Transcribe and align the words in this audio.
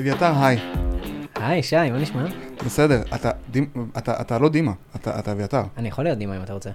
אביתר, 0.00 0.32
היי. 0.36 0.58
היי, 1.34 1.62
שי, 1.62 1.90
מה 1.90 1.98
נשמע? 1.98 2.24
בסדר, 2.64 3.02
אתה, 3.14 3.30
דימ, 3.50 3.66
אתה, 3.98 4.20
אתה 4.20 4.38
לא 4.38 4.48
דימה, 4.48 4.72
אתה, 4.96 5.18
אתה 5.18 5.32
אביתר. 5.32 5.62
אני 5.76 5.88
יכול 5.88 6.04
להיות 6.04 6.18
דימה 6.18 6.36
אם 6.36 6.42
אתה 6.42 6.52
רוצה. 6.52 6.70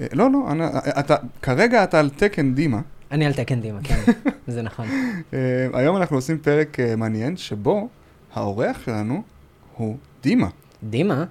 אה, 0.00 0.06
לא, 0.12 0.30
לא, 0.30 0.38
אני, 0.50 0.64
אתה, 0.98 1.16
כרגע 1.42 1.84
אתה 1.84 2.00
על 2.00 2.10
תקן 2.10 2.54
דימה. 2.54 2.80
אני 3.10 3.26
על 3.26 3.32
תקן 3.32 3.60
דימה, 3.60 3.78
כן, 3.84 3.98
זה 4.46 4.62
נכון. 4.62 4.86
אה, 5.34 5.38
היום 5.72 5.96
אנחנו 5.96 6.16
עושים 6.16 6.38
פרק 6.38 6.80
אה, 6.80 6.96
מעניין, 6.96 7.36
שבו 7.36 7.88
האורח 8.34 8.80
שלנו 8.84 9.22
הוא 9.76 9.96
דימה. 10.22 10.48
דימה? 10.82 11.24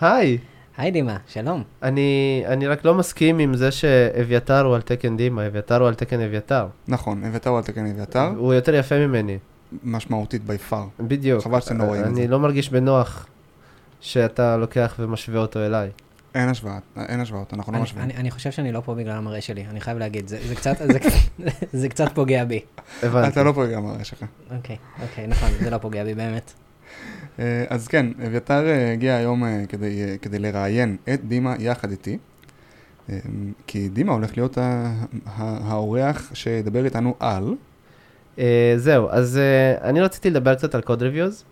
היי, 0.00 0.38
היי 0.76 0.90
דימה, 0.90 1.16
שלום. 1.28 1.62
אני, 1.82 2.42
אני 2.46 2.66
רק 2.66 2.84
לא 2.84 2.94
מסכים 2.94 3.38
עם 3.38 3.54
זה 3.54 3.70
שאביתר 3.70 4.64
הוא 4.64 4.74
על 4.74 4.82
תקן 4.82 5.16
דימה, 5.16 5.46
אביתר 5.46 5.80
הוא 5.80 5.88
על 5.88 5.94
תקן 5.94 6.20
אביתר. 6.20 6.66
נכון, 6.88 7.24
אביתר 7.24 7.50
הוא 7.50 7.58
על 7.58 7.64
תקן 7.64 7.86
אביתר, 7.86 8.28
הוא 8.36 8.54
יותר 8.54 8.74
יפה 8.74 9.06
ממני, 9.06 9.38
משמעותית 9.84 10.44
בי 10.44 10.58
פאר. 10.58 10.86
בדיוק. 11.00 11.42
חבל 11.44 11.60
שאתם 11.60 11.78
לא 11.78 11.84
רואים 11.84 12.02
את 12.02 12.06
אני 12.06 12.14
זה. 12.22 12.28
לא 12.28 12.38
מרגיש 12.40 12.70
בנוח 12.70 13.26
שאתה 14.00 14.56
לוקח 14.56 14.94
ומשווה 14.98 15.40
אותו 15.40 15.66
אליי. 15.66 15.90
אין 16.34 16.48
השוואה, 16.48 16.78
אין 16.96 17.20
השוואות, 17.20 17.54
אנחנו 17.54 17.72
לא 17.72 17.76
אני- 17.76 17.82
משווים. 17.84 18.04
אני 18.04 18.14
אני 18.16 18.30
חושב 18.30 18.50
שאני 18.50 18.72
לא 18.72 18.80
פה 18.84 18.94
בגלל 18.94 19.12
המראה 19.16 19.40
שלי, 19.40 19.66
אני 19.70 19.80
חייב 19.80 19.98
להגיד, 19.98 20.28
זה 20.28 20.38
זה 20.48 20.54
קצת, 20.54 20.76
זה- 20.78 20.98
זה 21.80 21.88
קצת 21.88 22.06
פוגע 22.14 22.44
בי. 22.44 22.60
הבנתי. 23.02 23.28
אתה 23.28 23.42
לא 23.42 23.52
פוגע 23.52 23.80
מהרע 23.80 24.04
שלך. 24.04 24.24
אוקיי, 24.56 24.76
אוקיי, 25.02 25.26
נכון, 25.26 25.48
זה 25.60 25.70
לא 25.70 25.78
פוגע 25.78 26.04
בי 26.04 26.14
באמת. 26.14 26.52
אה, 27.38 27.64
אז 27.70 27.88
כן, 27.88 28.06
אביתר 28.26 28.66
אה, 28.68 28.92
הגיע 28.92 29.14
היום 29.16 29.44
אה, 29.44 29.62
כדי, 29.68 30.18
כדי 30.22 30.38
לראיין 30.38 30.96
את 31.14 31.24
דימה 31.24 31.54
יחד 31.58 31.90
איתי, 31.90 32.18
כי 33.66 33.88
דימה 33.88 34.12
הולך 34.12 34.36
להיות 34.36 34.58
האורח 35.36 36.30
שידבר 36.34 36.84
איתנו 36.84 37.14
על... 37.20 37.54
אה, 38.38 38.74
זהו, 38.76 39.08
אז 39.10 39.38
אה, 39.38 39.88
אני 39.88 40.00
רציתי 40.00 40.30
לדבר 40.30 40.54
קצת 40.54 40.74
על 40.74 40.80
code 40.80 41.02
reviews. 41.02 41.44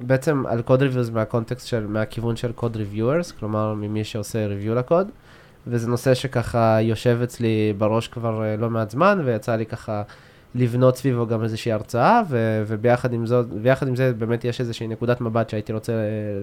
בעצם 0.00 0.46
על 0.46 0.62
code 0.62 0.82
reviews 0.82 1.10
מהקונטקסט 1.10 1.66
של, 1.66 1.86
מהכיוון 1.86 2.36
של 2.36 2.52
code 2.52 2.76
reviewers, 2.76 3.32
כלומר 3.32 3.74
ממי 3.74 4.04
שעושה 4.04 4.46
review 4.46 4.74
לקוד. 4.74 5.10
וזה 5.66 5.88
נושא 5.88 6.14
שככה 6.14 6.78
יושב 6.80 7.18
אצלי 7.24 7.74
בראש 7.78 8.08
כבר 8.08 8.44
אה, 8.44 8.56
לא 8.56 8.70
מעט 8.70 8.90
זמן, 8.90 9.20
ויצא 9.24 9.56
לי 9.56 9.66
ככה 9.66 10.02
לבנות 10.54 10.96
סביבו 10.96 11.26
גם 11.26 11.42
איזושהי 11.42 11.72
הרצאה, 11.72 12.22
ו- 12.28 12.62
וביחד 12.66 13.12
עם, 13.12 13.26
זאת, 13.26 13.46
עם 13.88 13.96
זה 13.96 14.12
באמת 14.12 14.44
יש 14.44 14.60
איזושהי 14.60 14.86
נקודת 14.86 15.20
מבט 15.20 15.48
שהייתי 15.48 15.72
רוצה 15.72 15.92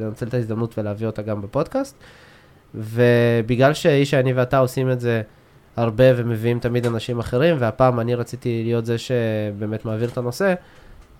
לנצל 0.02 0.28
את 0.28 0.34
ההזדמנות 0.34 0.78
ולהביא 0.78 1.08
אותה 1.08 1.22
גם 1.22 1.42
בפודקאסט. 1.42 1.96
ובגלל 2.76 3.74
שאיש 3.74 4.14
אני 4.14 4.34
ואתה 4.34 4.58
עושים 4.58 4.92
את 4.92 5.00
זה 5.00 5.22
הרבה 5.76 6.04
ומביאים 6.16 6.60
תמיד 6.60 6.86
אנשים 6.86 7.20
אחרים, 7.20 7.56
והפעם 7.60 8.00
אני 8.00 8.16
רציתי 8.16 8.62
להיות 8.64 8.86
זה 8.86 8.98
שבאמת 8.98 9.86
מעביר 9.86 10.10
את 10.10 10.18
הנושא, 10.18 10.54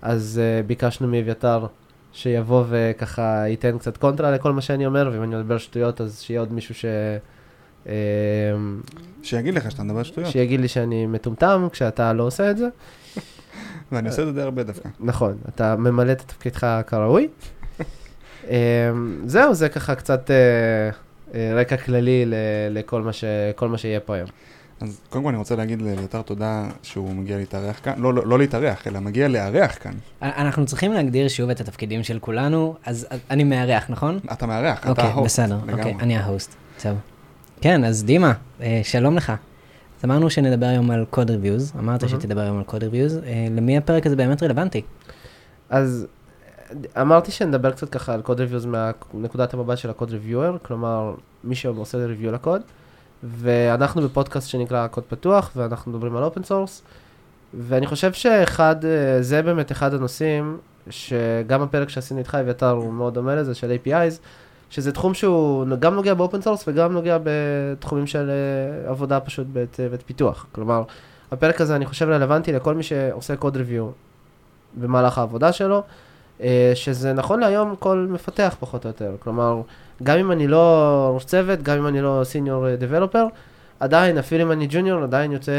אז 0.02 0.40
uh, 0.40 0.66
ביקשנו 0.66 1.08
מאביתר 1.08 1.66
שיבוא 2.12 2.64
וככה 2.68 3.44
ייתן 3.48 3.78
קצת 3.78 3.96
קונטרה 3.96 4.30
לכל 4.30 4.52
מה 4.52 4.60
שאני 4.60 4.86
אומר, 4.86 5.10
ואם 5.12 5.22
אני 5.22 5.36
מדבר 5.36 5.58
שטויות 5.58 6.00
אז 6.00 6.20
שיהיה 6.20 6.40
עוד 6.40 6.52
מישהו 6.52 6.74
ש... 6.74 6.84
uh, 7.84 7.88
שיגיד 9.22 9.54
לך 9.54 9.70
שאתה 9.70 9.82
מדבר 9.82 10.02
שטויות, 10.02 10.30
שיגיד 10.30 10.60
לי 10.60 10.68
שאני 10.68 11.06
מטומטם 11.06 11.68
כשאתה 11.72 12.12
לא 12.12 12.22
עושה 12.22 12.50
את 12.50 12.56
זה. 12.58 12.68
ואני 13.92 14.08
עושה 14.08 14.22
את 14.22 14.26
זה 14.26 14.32
די 14.32 14.40
הרבה 14.42 14.62
דווקא. 14.62 14.88
נכון, 15.00 15.36
אתה 15.48 15.76
ממלא 15.76 16.12
את 16.12 16.22
תפקידך 16.26 16.80
כראוי. 16.86 17.28
um, 18.44 18.48
זהו, 19.24 19.54
זה 19.54 19.68
ככה 19.68 19.94
קצת 19.94 20.30
uh, 20.30 20.94
uh, 20.94 21.11
רקע 21.34 21.76
כללי 21.76 22.24
ל- 22.26 22.34
לכל 22.70 23.02
מה, 23.02 23.12
ש... 23.12 23.24
כל 23.56 23.68
מה 23.68 23.78
שיהיה 23.78 24.00
פה 24.00 24.14
היום. 24.14 24.28
אז 24.80 25.00
קודם 25.10 25.24
כל 25.24 25.28
אני 25.30 25.38
רוצה 25.38 25.56
להגיד 25.56 25.82
לאביתר 25.82 26.22
תודה 26.22 26.68
שהוא 26.82 27.14
מגיע 27.14 27.36
להתארח 27.36 27.80
כאן, 27.82 27.92
לא, 27.96 28.14
לא, 28.14 28.26
לא 28.26 28.38
להתארח, 28.38 28.86
אלא 28.86 29.00
מגיע 29.00 29.28
לארח 29.28 29.78
כאן. 29.80 29.92
אנחנו 30.22 30.66
צריכים 30.66 30.92
להגדיר 30.92 31.28
שוב 31.28 31.50
את 31.50 31.60
התפקידים 31.60 32.02
של 32.02 32.18
כולנו, 32.18 32.74
אז 32.86 33.06
אני 33.30 33.44
מארח, 33.44 33.90
נכון? 33.90 34.18
אתה 34.32 34.46
מארח, 34.46 34.80
אתה 34.80 34.88
אוקיי, 34.88 35.04
ה 35.04 35.10
host. 35.10 35.40
בסדר, 35.40 35.56
לגמרי. 35.66 35.72
אוקיי, 35.80 35.94
אני 36.00 36.16
ה 36.16 36.22
host, 36.22 36.54
טוב. 36.82 36.92
כן, 37.60 37.84
אז 37.84 38.04
דימה, 38.04 38.32
אה, 38.62 38.80
שלום 38.82 39.16
לך. 39.16 39.32
אז 39.98 40.04
אמרנו 40.04 40.30
שנדבר 40.30 40.66
היום 40.66 40.90
על 40.90 41.04
code 41.10 41.30
reviews, 41.30 41.72
אמרת 41.78 42.04
מהמם. 42.04 42.20
שתדבר 42.20 42.40
היום 42.40 42.58
על 42.58 42.64
code 42.64 42.82
reviews, 42.82 43.18
למי 43.50 43.76
הפרק 43.76 44.06
הזה 44.06 44.16
באמת 44.16 44.42
רלוונטי? 44.42 44.82
אז 45.70 46.06
אמרתי 47.00 47.30
שנדבר 47.30 47.70
קצת 47.70 47.88
ככה 47.88 48.14
על 48.14 48.22
code 48.22 48.40
reviews 48.40 48.66
מהנקודת 48.66 49.54
המבט 49.54 49.78
של 49.78 49.90
ה 49.90 49.94
code 49.94 50.10
reviewer, 50.10 50.56
כלומר 50.62 51.14
מי 51.44 51.54
שעושה 51.54 51.98
review 51.98 52.32
לקוד, 52.32 52.62
ואנחנו 53.22 54.02
בפודקאסט 54.02 54.48
שנקרא 54.48 54.86
קוד 54.86 55.04
פתוח, 55.04 55.50
ואנחנו 55.56 55.92
מדברים 55.92 56.16
על 56.16 56.24
open 56.24 56.42
source, 56.42 56.82
ואני 57.54 57.86
חושב 57.86 58.12
שאחד, 58.12 58.84
אה, 58.84 59.22
זה 59.22 59.42
באמת 59.42 59.72
אחד 59.72 59.94
הנושאים, 59.94 60.58
שגם 60.90 61.62
הפרק 61.62 61.88
שעשינו 61.88 62.18
איתך, 62.18 62.34
אביתר, 62.34 62.70
הוא 62.70 62.92
מאוד 62.92 63.14
דומה 63.14 63.34
לזה, 63.34 63.54
של 63.54 63.76
APIs, 63.84 64.14
שזה 64.70 64.92
תחום 64.92 65.14
שהוא 65.14 65.66
גם 65.78 65.94
נוגע 65.94 66.14
ב 66.14 66.19
open 66.19 66.40
source 66.40 66.64
וגם 66.68 66.92
נוגע 66.92 67.18
בתחומים 67.22 68.06
של 68.06 68.30
אה, 68.30 68.90
עבודה 68.90 69.20
פשוט 69.20 69.46
בצוות 69.52 70.02
פיתוח. 70.06 70.46
כלומר, 70.52 70.82
הפרק 71.32 71.60
הזה 71.60 71.76
אני 71.76 71.86
חושב 71.86 72.08
רלוונטי 72.08 72.52
לכל 72.52 72.74
מי 72.74 72.82
שעושה 72.82 73.36
code 73.36 73.56
review 73.56 73.88
במהלך 74.74 75.18
העבודה 75.18 75.52
שלו, 75.52 75.76
אה, 75.76 75.82
שזה 76.74 77.12
נכון 77.12 77.40
להיום 77.40 77.74
כל 77.78 78.06
מפתח 78.10 78.56
פחות 78.60 78.84
או 78.84 78.90
יותר. 78.90 79.14
כלומר, 79.18 79.60
גם 80.02 80.18
אם 80.18 80.32
אני 80.32 80.46
לא 80.46 81.10
ראש 81.14 81.24
צוות, 81.24 81.62
גם 81.62 81.78
אם 81.78 81.86
אני 81.86 82.00
לא 82.00 82.20
senior 82.24 82.74
developer, 82.74 83.26
עדיין, 83.80 84.18
אפילו 84.18 84.42
אם 84.42 84.52
אני 84.52 84.66
junior, 84.70 85.02
עדיין 85.02 85.32
יוצא, 85.32 85.52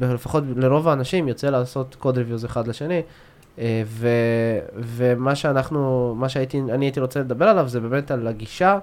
לפחות 0.00 0.44
לרוב 0.56 0.88
האנשים, 0.88 1.28
יוצא 1.28 1.50
לעשות 1.50 1.94
code 1.94 2.18
reviews 2.18 2.44
אחד 2.44 2.68
לשני. 2.68 3.02
אה, 3.58 3.82
ו, 3.86 4.08
ומה 4.76 5.34
שאנחנו, 5.34 6.14
מה 6.18 6.28
שהייתי, 6.28 6.60
אני 6.60 6.86
הייתי 6.86 7.00
רוצה 7.00 7.20
לדבר 7.20 7.48
עליו 7.48 7.68
זה 7.68 7.80
באמת 7.80 8.10
על 8.10 8.26
הגישה, 8.26 8.78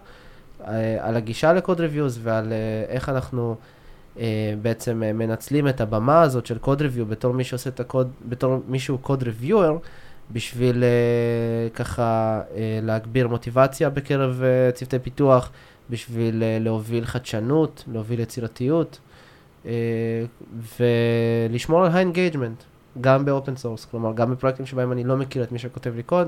אה, 0.67 0.97
על 0.99 1.15
הגישה 1.15 1.53
ל 1.53 1.58
code 1.58 1.79
reviews 1.81 2.19
ועל 2.23 2.51
אה, 2.51 2.93
איך 2.93 3.09
אנחנו 3.09 3.55
אה, 4.19 4.53
בעצם 4.61 5.03
אה, 5.03 5.13
מנצלים 5.13 5.67
את 5.67 5.81
הבמה 5.81 6.21
הזאת 6.21 6.45
של 6.45 6.57
code 6.57 6.81
review 6.81 7.05
בתור 7.05 7.33
מי 7.33 7.43
שעושה 7.43 7.69
את 7.69 7.79
הקוד, 7.79 8.11
בתור 8.29 8.61
מישהו 8.67 8.97
code 8.97 9.23
reviewer, 9.23 9.77
בשביל 10.33 10.83
אה, 10.83 11.69
ככה 11.69 12.41
אה, 12.55 12.79
להגביר 12.81 13.27
מוטיבציה 13.27 13.89
בקרב 13.89 14.41
אה, 14.43 14.71
צוותי 14.71 14.99
פיתוח, 14.99 15.51
בשביל 15.89 16.43
להוביל 16.59 17.05
חדשנות, 17.05 17.83
להוביל 17.91 18.19
יצירתיות, 18.19 18.99
ולשמור 20.79 21.85
על 21.85 21.91
ה 21.91 21.97
engagement, 21.97 22.63
גם 23.01 23.25
ב 23.25 23.31
open 23.31 23.55
source, 23.55 23.85
כלומר 23.85 24.13
גם 24.13 24.31
בפרויקטים 24.31 24.65
שבהם 24.65 24.91
אני 24.91 25.03
לא 25.03 25.17
מכיר 25.17 25.43
את 25.43 25.51
מי 25.51 25.59
שכותב 25.59 25.95
לי 25.95 26.03
קוד, 26.03 26.27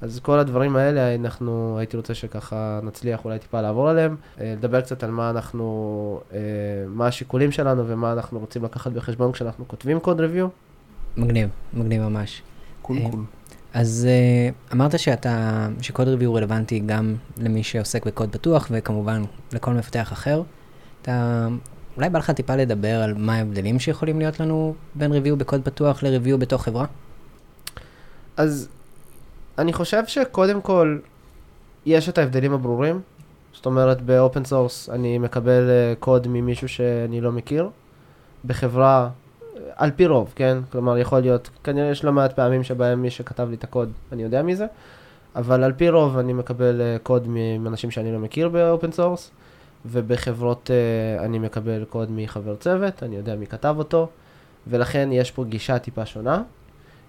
אז 0.00 0.20
כל 0.20 0.38
הדברים 0.38 0.76
האלה 0.76 1.14
אנחנו, 1.14 1.78
הייתי 1.78 1.96
רוצה 1.96 2.14
שככה 2.14 2.80
נצליח 2.82 3.24
אולי 3.24 3.38
טיפה 3.38 3.60
לעבור 3.60 3.88
עליהם, 3.88 4.16
לדבר 4.40 4.80
קצת 4.80 5.04
על 5.04 5.10
מה 5.10 5.30
אנחנו, 5.30 6.20
מה 6.88 7.06
השיקולים 7.06 7.52
שלנו 7.52 7.88
ומה 7.88 8.12
אנחנו 8.12 8.38
רוצים 8.38 8.64
לקחת 8.64 8.92
בחשבון 8.92 9.32
כשאנחנו 9.32 9.68
כותבים 9.68 10.00
קוד 10.00 10.20
ריוויו. 10.20 10.48
מגניב, 11.16 11.48
מגניב 11.74 12.02
ממש. 12.02 12.42
קול 12.86 12.98
אה, 12.98 13.10
קול. 13.10 13.20
אז 13.74 14.08
אה, 14.10 14.50
אמרת 14.72 14.98
שאתה, 14.98 15.68
שקוד 15.80 16.08
ריוויו 16.08 16.34
רלוונטי 16.34 16.78
גם 16.78 17.14
למי 17.38 17.62
שעוסק 17.62 18.06
בקוד 18.06 18.32
פתוח, 18.32 18.68
וכמובן 18.70 19.22
לכל 19.52 19.72
מפתח 19.72 20.12
אחר. 20.12 20.42
אתה, 21.02 21.48
אולי 21.96 22.10
בא 22.10 22.18
לך 22.18 22.30
טיפה 22.30 22.56
לדבר 22.56 23.02
על 23.02 23.14
מה 23.14 23.34
ההבדלים 23.34 23.78
שיכולים 23.78 24.18
להיות 24.18 24.40
לנו 24.40 24.74
בין 24.94 25.12
ריוויו 25.12 25.36
בקוד 25.36 25.64
פתוח 25.64 26.02
לריוויו 26.02 26.38
בתוך 26.38 26.64
חברה? 26.64 26.86
אז 28.36 28.68
אני 29.58 29.72
חושב 29.72 30.02
שקודם 30.06 30.60
כל, 30.60 30.98
יש 31.86 32.08
את 32.08 32.18
ההבדלים 32.18 32.52
הברורים. 32.52 33.00
זאת 33.52 33.66
אומרת, 33.66 34.02
ב 34.02 34.10
open 34.10 34.44
source 34.44 34.88
אני 34.90 35.18
מקבל 35.18 35.68
אה, 35.70 35.94
קוד 36.00 36.28
ממישהו 36.28 36.68
שאני 36.68 37.20
לא 37.20 37.32
מכיר. 37.32 37.68
בחברה, 38.44 39.10
על 39.76 39.90
פי 39.96 40.06
רוב, 40.06 40.32
כן? 40.36 40.58
כלומר, 40.72 40.98
יכול 40.98 41.20
להיות, 41.20 41.50
כנראה 41.64 41.90
יש 41.90 42.04
לא 42.04 42.12
מעט 42.12 42.32
פעמים 42.32 42.62
שבהם 42.64 43.02
מי 43.02 43.10
שכתב 43.10 43.48
לי 43.50 43.56
את 43.56 43.64
הקוד, 43.64 43.92
אני 44.12 44.22
יודע 44.22 44.42
מי 44.42 44.56
זה. 44.56 44.66
אבל 45.36 45.64
על 45.64 45.72
פי 45.72 45.90
רוב 45.90 46.18
אני 46.18 46.32
מקבל 46.32 46.80
אה, 46.80 46.96
קוד 47.02 47.28
מאנשים 47.60 47.90
שאני 47.90 48.12
לא 48.12 48.18
מכיר 48.18 48.48
ב 48.48 48.57
open 48.57 48.92
source. 48.92 49.30
ובחברות 49.86 50.70
אה, 50.70 51.24
אני 51.24 51.38
מקבל 51.38 51.84
קוד 51.84 52.08
מחבר 52.10 52.56
צוות, 52.56 53.02
אני 53.02 53.16
יודע 53.16 53.36
מי 53.36 53.46
כתב 53.46 53.74
אותו. 53.78 54.08
ולכן 54.66 55.08
יש 55.12 55.30
פה 55.30 55.44
גישה 55.44 55.78
טיפה 55.78 56.06
שונה. 56.06 56.42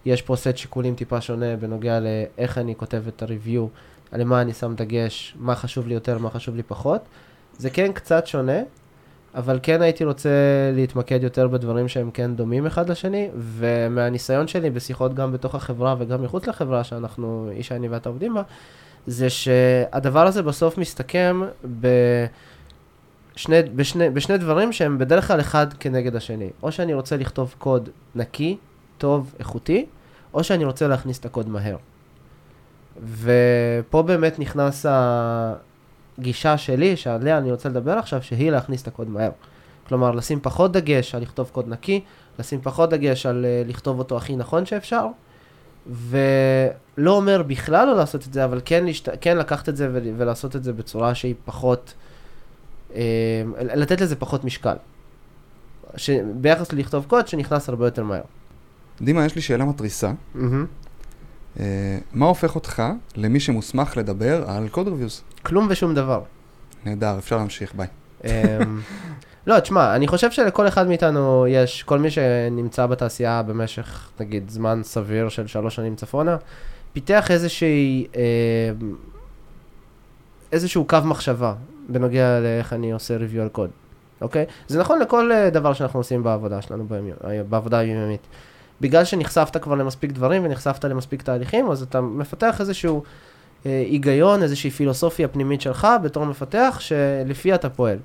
יש 0.06 0.22
פה 0.22 0.36
סט 0.36 0.58
שיקולים 0.58 0.96
טיפה 0.96 1.22
שונה 1.22 1.56
בנוגע 1.56 2.00
לאיך 2.00 2.58
אני 2.58 2.76
כותב 2.76 3.04
את 3.08 3.22
ה 3.22 3.27
review, 3.28 3.68
על 4.12 4.24
מה 4.24 4.42
אני 4.42 4.54
שם 4.54 4.76
דגש, 4.76 5.36
מה 5.40 5.56
חשוב 5.56 5.88
לי 5.88 5.94
יותר, 5.94 6.18
מה 6.18 6.30
חשוב 6.30 6.56
לי 6.56 6.64
פחות. 6.64 7.02
זה 7.58 7.70
כן 7.70 7.92
קצת 7.92 8.28
שונה, 8.28 8.60
אבל 9.38 9.60
כן 9.64 9.82
הייתי 9.82 10.04
רוצה 10.06 10.30
להתמקד 10.74 11.24
יותר 11.24 11.48
בדברים 11.48 11.88
שהם 11.88 12.12
כן 12.12 12.36
דומים 12.36 12.66
אחד 12.66 12.90
לשני, 12.90 13.30
ומהניסיון 13.36 14.48
שלי 14.48 14.70
בשיחות 14.70 15.14
גם 15.14 15.32
בתוך 15.32 15.56
החברה 15.56 15.96
וגם 15.98 16.24
מחוץ 16.24 16.48
לחברה, 16.48 16.84
שאנחנו, 16.84 17.50
איש 17.52 17.72
אני 17.72 17.88
ואתה 17.88 18.10
עובדים 18.10 18.34
בה, 18.34 18.42
זה 19.08 19.30
שהדבר 19.30 20.28
הזה 20.28 20.44
בסוף 20.44 20.78
מסתכם 20.78 21.42
בשני, 21.80 23.62
בשני, 23.76 24.10
בשני 24.10 24.38
דברים 24.38 24.72
שהם 24.72 24.98
בדרך 24.98 25.28
כלל 25.28 25.40
אחד 25.40 25.74
כנגד 25.74 26.16
השני. 26.16 26.50
או 26.64 26.72
שאני 26.72 26.94
רוצה 26.94 27.18
לכתוב 27.18 27.56
קוד 27.58 27.90
נקי, 28.16 28.58
טוב, 28.98 29.36
איכותי, 29.40 29.86
או 30.34 30.44
שאני 30.44 30.66
רוצה 30.66 30.88
להכניס 30.88 31.20
את 31.20 31.26
הקוד 31.26 31.50
מהר. 31.50 31.78
ופה 33.22 34.02
באמת 34.02 34.40
נכנס 34.40 34.86
הגישה 36.20 36.58
שלי, 36.58 36.98
שעליה 36.98 37.38
אני 37.38 37.52
רוצה 37.52 37.70
לדבר 37.70 37.92
עכשיו, 37.92 38.24
שהיא 38.24 38.52
להכניס 38.52 38.82
את 38.82 38.88
הקוד 38.88 39.10
מהר. 39.10 39.32
כלומר, 39.88 40.12
לשים 40.12 40.40
פחות 40.40 40.72
דגש 40.72 41.16
על 41.16 41.22
לכתוב 41.22 41.50
קוד 41.54 41.68
נקי, 41.68 42.02
לשים 42.40 42.62
פחות 42.62 42.90
דגש 42.90 43.26
על 43.26 43.46
uh, 43.46 43.70
לכתוב 43.70 44.00
אותו 44.00 44.18
הכי 44.18 44.36
נכון 44.36 44.66
שאפשר, 44.66 45.08
ולא 45.88 47.12
אומר 47.12 47.44
בכלל 47.44 47.88
לא 47.88 47.96
לעשות 47.96 48.28
את 48.28 48.34
זה, 48.34 48.46
אבל 48.46 48.62
כן, 48.66 48.86
לשת... 48.86 49.10
כן 49.22 49.38
לקחת 49.38 49.70
את 49.70 49.78
זה 49.78 49.90
ו... 49.94 50.00
ולעשות 50.18 50.56
את 50.56 50.64
זה 50.64 50.74
בצורה 50.74 51.16
שהיא 51.16 51.36
פחות, 51.46 51.94
uh, 52.90 52.96
לתת 53.60 54.02
לזה 54.02 54.16
פחות 54.16 54.44
משקל. 54.44 54.76
ש... 55.96 56.10
ביחס 56.36 56.74
ללכתוב 56.74 57.06
קוד 57.08 57.28
שנכנס 57.28 57.70
הרבה 57.70 57.88
יותר 57.88 58.04
מהר. 58.04 58.22
דימה, 59.02 59.26
יש 59.26 59.36
לי 59.36 59.42
שאלה 59.42 59.66
מתריסה. 59.66 60.12
Mm-hmm. 60.36 60.87
Uh, 61.56 61.60
מה 62.14 62.26
הופך 62.26 62.56
אותך 62.56 62.84
למי 63.16 63.40
שמוסמך 63.40 63.98
לדבר 63.98 64.50
על 64.50 64.68
קוד 64.70 64.88
ריוויוז? 64.88 65.22
כלום 65.44 65.68
ושום 65.70 65.96
דבר. 65.96 66.22
נהדר, 66.86 67.16
אפשר 67.18 67.38
להמשיך, 67.38 67.76
ביי. 67.76 67.88
אמ, 68.24 68.30
לא, 69.48 69.60
תשמע, 69.60 69.96
אני 69.96 70.08
חושב 70.08 70.32
שלכל 70.32 70.68
אחד 70.68 70.88
מאיתנו 70.88 71.48
יש, 71.50 71.84
כל 71.84 72.00
מי 72.00 72.10
שנמצא 72.10 72.86
בתעשייה 72.86 73.44
במשך, 73.44 74.10
נגיד, 74.20 74.50
זמן 74.50 74.82
סביר 74.84 75.30
של 75.30 75.48
שלוש 75.48 75.76
שנים 75.76 75.96
צפונה, 75.96 76.38
פיתח 76.94 77.32
איזושהי, 77.32 78.08
אה, 78.16 78.22
איזשהו 80.52 80.86
קו 80.86 80.98
מחשבה 81.04 81.54
בנוגע 81.90 82.40
לאיך 82.40 82.74
אני 82.74 82.92
עושה 82.92 83.18
review 83.18 83.42
על 83.42 83.50
קוד, 83.50 83.70
אוקיי? 84.22 84.46
זה 84.68 84.80
נכון 84.80 85.00
לכל 85.00 85.32
אה, 85.32 85.50
דבר 85.50 85.74
שאנחנו 85.74 86.00
עושים 86.00 86.24
בעבודה 86.24 86.62
שלנו, 86.62 86.86
אה, 87.28 87.44
בעבודה 87.50 87.78
היומיומית. 87.78 88.28
בגלל 88.82 89.06
שנחשפת 89.06 89.58
כבר 89.58 89.76
למספיק 89.76 90.12
דברים 90.12 90.46
ונחשפת 90.46 90.86
למספיק 90.86 91.22
תהליכים, 91.22 91.72
אז 91.72 91.82
אתה 91.82 92.02
מפתח 92.02 92.62
איזשהו 92.62 93.04
אה, 93.66 93.84
היגיון, 93.90 94.44
איזושהי 94.44 94.70
פילוסופיה 94.70 95.28
פנימית 95.28 95.62
שלך 95.62 95.88
בתור 96.04 96.26
מפתח, 96.26 96.78
שלפי 96.80 97.56
אתה 97.56 97.70
פועל. 97.70 97.98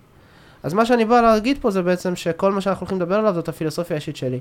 אז 0.63 0.75
מה 0.75 0.87
שאני 0.87 1.05
בא 1.05 1.21
להגיד 1.21 1.59
פה 1.61 1.71
זה 1.71 1.83
בעצם 1.83 2.17
שכל 2.17 2.53
מה 2.53 2.61
שאנחנו 2.61 2.85
הולכים 2.85 3.01
לדבר 3.01 3.15
עליו 3.15 3.35
זאת 3.35 3.49
הפילוסופיה 3.49 3.95
האישית 3.95 4.17
שלי. 4.17 4.41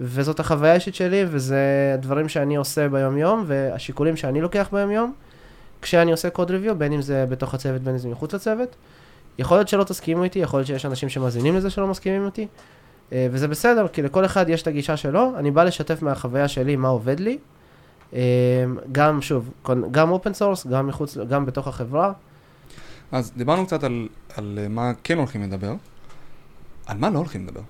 וזאת 0.00 0.40
החוויה 0.40 0.72
האישית 0.72 0.94
שלי, 0.94 1.24
וזה 1.28 1.96
דברים 2.00 2.28
שאני 2.28 2.56
עושה 2.56 2.88
ביום-יום, 2.88 3.44
והשיקולים 3.46 4.16
שאני 4.16 4.40
לוקח 4.40 4.68
ביום-יום, 4.72 5.12
כשאני 5.82 6.10
עושה 6.10 6.30
code 6.30 6.50
review, 6.50 6.78
בין 6.78 6.92
אם 6.92 7.02
זה 7.02 7.26
בתוך 7.28 7.54
הצוות, 7.54 7.82
בין 7.82 7.92
אם 7.92 7.98
זה 7.98 8.08
מחוץ 8.08 8.34
לצוות. 8.34 8.76
יכול 9.38 9.56
להיות 9.56 9.68
שלא 9.68 9.84
תסכימו 9.84 10.24
איתי, 10.24 10.38
יכול 10.38 10.58
להיות 10.58 10.66
שיש 10.66 10.86
אנשים 10.86 11.08
שמאזינים 11.08 11.56
לזה 11.56 11.70
שלא 11.70 11.86
מסכימים 11.86 12.26
איתי, 12.26 12.46
וזה 13.12 13.48
בסדר, 13.48 13.88
כי 13.88 14.02
לכל 14.02 14.24
אחד 14.24 14.48
יש 14.48 14.62
את 14.62 14.66
הגישה 14.66 14.96
שלו, 14.96 15.32
אני 15.36 15.50
בא 15.50 15.64
לשתף 15.64 16.02
מהחוויה 16.02 16.48
שלי 16.48 16.76
מה 16.76 16.88
עובד 16.88 17.20
לי. 17.20 17.38
אה, 18.12 18.20
גם, 18.92 19.22
שוב, 19.22 19.50
גם 19.90 20.10
open 20.10 20.34
source, 20.34 20.66
גם 20.66 20.86
מחוץ, 20.86 21.16
גם 21.16 21.46
בתוך 21.46 21.68
החברה. 21.68 22.12
אז 23.12 23.32
דיברנו 23.36 23.66
קצת 23.66 23.84
על, 23.84 24.08
על 24.36 24.58
מה 24.70 24.92
כן 25.04 25.18
הולכים 25.18 25.42
לדבר, 25.42 25.72
על 26.86 26.98
מה 26.98 27.10
לא 27.10 27.18
הולכים 27.18 27.46
לדבר. 27.46 27.60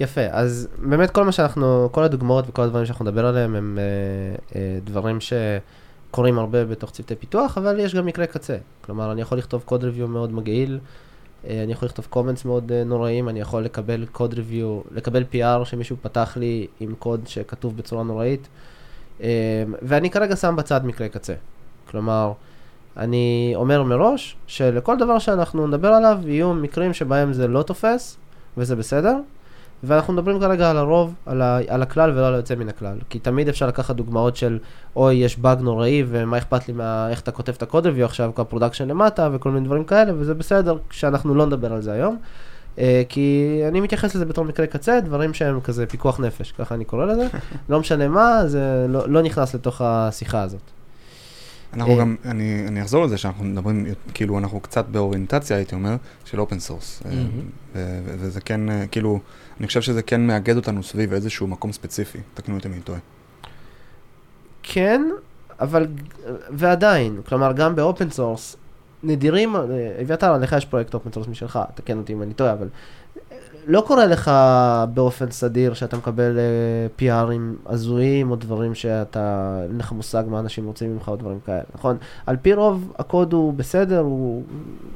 יפה, 0.00 0.26
אז 0.30 0.68
באמת 0.78 1.10
כל 1.10 1.24
מה 1.24 1.32
שאנחנו, 1.32 1.88
כל 1.92 2.04
הדוגמאות 2.04 2.44
וכל 2.48 2.62
הדברים 2.62 2.86
שאנחנו 2.86 3.04
נדבר 3.04 3.26
עליהם 3.26 3.54
הם 3.54 3.78
אה, 3.78 4.60
אה, 4.60 4.78
דברים 4.84 5.18
שקורים 5.20 6.38
הרבה 6.38 6.64
בתוך 6.64 6.90
צוותי 6.90 7.16
פיתוח, 7.16 7.58
אבל 7.58 7.80
יש 7.80 7.94
גם 7.94 8.06
מקרה 8.06 8.26
קצה. 8.26 8.56
כלומר, 8.80 9.12
אני 9.12 9.20
יכול 9.20 9.38
לכתוב 9.38 9.62
code 9.64 9.84
review 9.84 10.08
מאוד 10.08 10.32
מגעיל, 10.32 10.74
אה, 10.74 11.07
אני 11.44 11.72
יכול 11.72 11.86
לכתוב 11.86 12.06
comments 12.10 12.44
מאוד 12.44 12.72
אה, 12.72 12.84
נוראים, 12.84 13.28
אני 13.28 13.40
יכול 13.40 13.64
לקבל 13.64 14.06
code 14.12 14.34
review, 14.34 14.80
לקבל 14.90 15.24
PR 15.32 15.64
שמישהו 15.64 15.96
פתח 16.02 16.36
לי 16.36 16.66
עם 16.80 16.94
קוד 16.98 17.20
שכתוב 17.26 17.76
בצורה 17.76 18.02
נוראית, 18.02 18.48
אה, 19.22 19.28
ואני 19.82 20.10
כרגע 20.10 20.36
שם 20.36 20.56
בצד 20.56 20.84
מקרה 20.84 21.08
קצה. 21.08 21.34
כלומר, 21.90 22.32
אני 22.96 23.52
אומר 23.56 23.82
מראש 23.82 24.36
שלכל 24.46 24.96
דבר 24.96 25.18
שאנחנו 25.18 25.66
נדבר 25.66 25.88
עליו 25.88 26.18
יהיו 26.26 26.54
מקרים 26.54 26.94
שבהם 26.94 27.32
זה 27.32 27.48
לא 27.48 27.62
תופס, 27.62 28.16
וזה 28.56 28.76
בסדר, 28.76 29.16
ואנחנו 29.82 30.12
מדברים 30.12 30.40
כרגע 30.40 30.70
על 30.70 30.76
הרוב, 30.76 31.14
על, 31.26 31.42
ה, 31.42 31.58
על 31.68 31.82
הכלל 31.82 32.10
ולא 32.10 32.26
על 32.26 32.34
היוצא 32.34 32.54
מן 32.54 32.68
הכלל. 32.68 32.98
כי 33.10 33.18
תמיד 33.18 33.48
אפשר 33.48 33.66
לקחת 33.66 33.96
דוגמאות 33.96 34.36
של, 34.36 34.58
אוי, 34.96 35.14
יש 35.14 35.38
באג 35.38 35.60
נוראי, 35.60 36.04
ומה 36.08 36.38
אכפת 36.38 36.68
לי 36.68 36.74
מה, 36.74 37.10
איך 37.10 37.20
אתה 37.20 37.30
כותב 37.30 37.52
את 37.52 37.62
ה 37.62 37.67
code 37.67 37.86
review 37.86 38.04
עכשיו, 38.04 38.30
כל 38.34 38.42
ה 38.42 38.46
production 38.46 38.88
למטה, 38.88 39.28
וכל 39.32 39.50
מיני 39.50 39.66
דברים 39.66 39.84
כאלה, 39.84 40.12
וזה 40.18 40.34
בסדר, 40.34 40.78
שאנחנו 40.90 41.34
לא 41.34 41.46
נדבר 41.46 41.72
על 41.72 41.82
זה 41.82 41.92
היום. 41.92 42.16
Uh, 42.76 42.80
כי 43.08 43.60
אני 43.68 43.80
מתייחס 43.80 44.14
לזה 44.14 44.24
בתור 44.24 44.44
מקרה 44.44 44.66
קצה, 44.66 45.00
דברים 45.00 45.34
שהם 45.34 45.60
כזה 45.60 45.86
פיקוח 45.86 46.20
נפש, 46.20 46.52
ככה 46.52 46.74
אני 46.74 46.84
קורא 46.84 47.04
לזה. 47.04 47.26
לא 47.68 47.80
משנה 47.80 48.08
מה, 48.08 48.46
זה 48.46 48.86
לא, 48.88 49.08
לא 49.08 49.22
נכנס 49.22 49.54
לתוך 49.54 49.80
השיחה 49.80 50.42
הזאת. 50.42 50.60
אנחנו 51.72 51.92
אה, 51.92 51.98
גם, 51.98 52.16
אני, 52.24 52.64
אני 52.68 52.82
אחזור 52.82 53.04
לזה 53.04 53.18
שאנחנו 53.18 53.44
מדברים, 53.44 53.86
כאילו, 54.14 54.38
אנחנו 54.38 54.60
קצת 54.60 54.88
באוריינטציה, 54.88 55.56
הייתי 55.56 55.74
אומר, 55.74 55.96
של 56.24 56.40
open 56.40 56.58
source. 56.58 57.02
וזה 58.04 58.40
כן, 58.40 58.70
אה, 58.70 58.86
כאילו, 58.86 59.20
אני 59.60 59.66
חושב 59.66 59.82
שזה 59.82 60.02
כן 60.02 60.26
מאגד 60.26 60.56
אותנו 60.56 60.82
סביב 60.82 61.12
איזשהו 61.12 61.46
מקום 61.46 61.72
ספציפי. 61.72 62.18
תקנו 62.34 62.56
אותי 62.56 62.68
אם 62.68 62.72
אני 62.72 62.80
טועה. 62.80 62.98
כן, 64.62 65.02
אבל, 65.60 65.86
ועדיין, 66.50 67.20
כלומר, 67.28 67.52
גם 67.52 67.76
באופן 67.76 68.10
סורס, 68.10 68.56
נדירים, 69.02 69.56
אה, 69.56 69.62
אביתר, 70.02 70.38
לך 70.38 70.52
יש 70.52 70.64
פרויקט 70.64 70.94
open 70.94 71.12
source 71.12 71.28
משלך, 71.28 71.58
תקן 71.74 71.98
אותי 71.98 72.12
אם 72.12 72.22
אני 72.22 72.34
טועה, 72.34 72.52
אבל 72.52 72.68
לא 73.66 73.80
קורה 73.86 74.06
לך 74.06 74.30
באופן 74.94 75.30
סדיר 75.30 75.74
שאתה 75.74 75.96
מקבל 75.96 76.38
uh, 76.38 77.00
PR 77.00 77.28
ים 77.28 77.56
הזויים 77.66 78.30
או 78.30 78.36
דברים 78.36 78.74
שאתה, 78.74 79.58
אין 79.68 79.78
לך 79.78 79.92
מושג 79.92 80.24
מה 80.30 80.40
אנשים 80.40 80.66
רוצים 80.66 80.94
ממך 80.94 81.08
או 81.08 81.16
דברים 81.16 81.38
כאלה, 81.46 81.62
נכון? 81.74 81.96
על 82.26 82.36
פי 82.42 82.54
רוב 82.54 82.92
הקוד 82.98 83.32
הוא 83.32 83.52
בסדר, 83.52 83.98
הוא, 83.98 84.42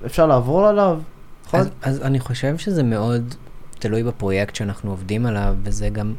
אפשר 0.06 0.26
לעבור 0.26 0.66
עליו, 0.66 1.00
נכון? 1.46 1.60
אז, 1.60 1.68
אז 1.82 2.02
אני 2.02 2.20
חושב 2.20 2.58
שזה 2.58 2.82
מאוד 2.82 3.34
תלוי 3.82 4.02
בפרויקט 4.02 4.54
שאנחנו 4.54 4.90
עובדים 4.90 5.26
עליו, 5.26 5.54
וזה 5.62 5.88
גם 5.88 6.14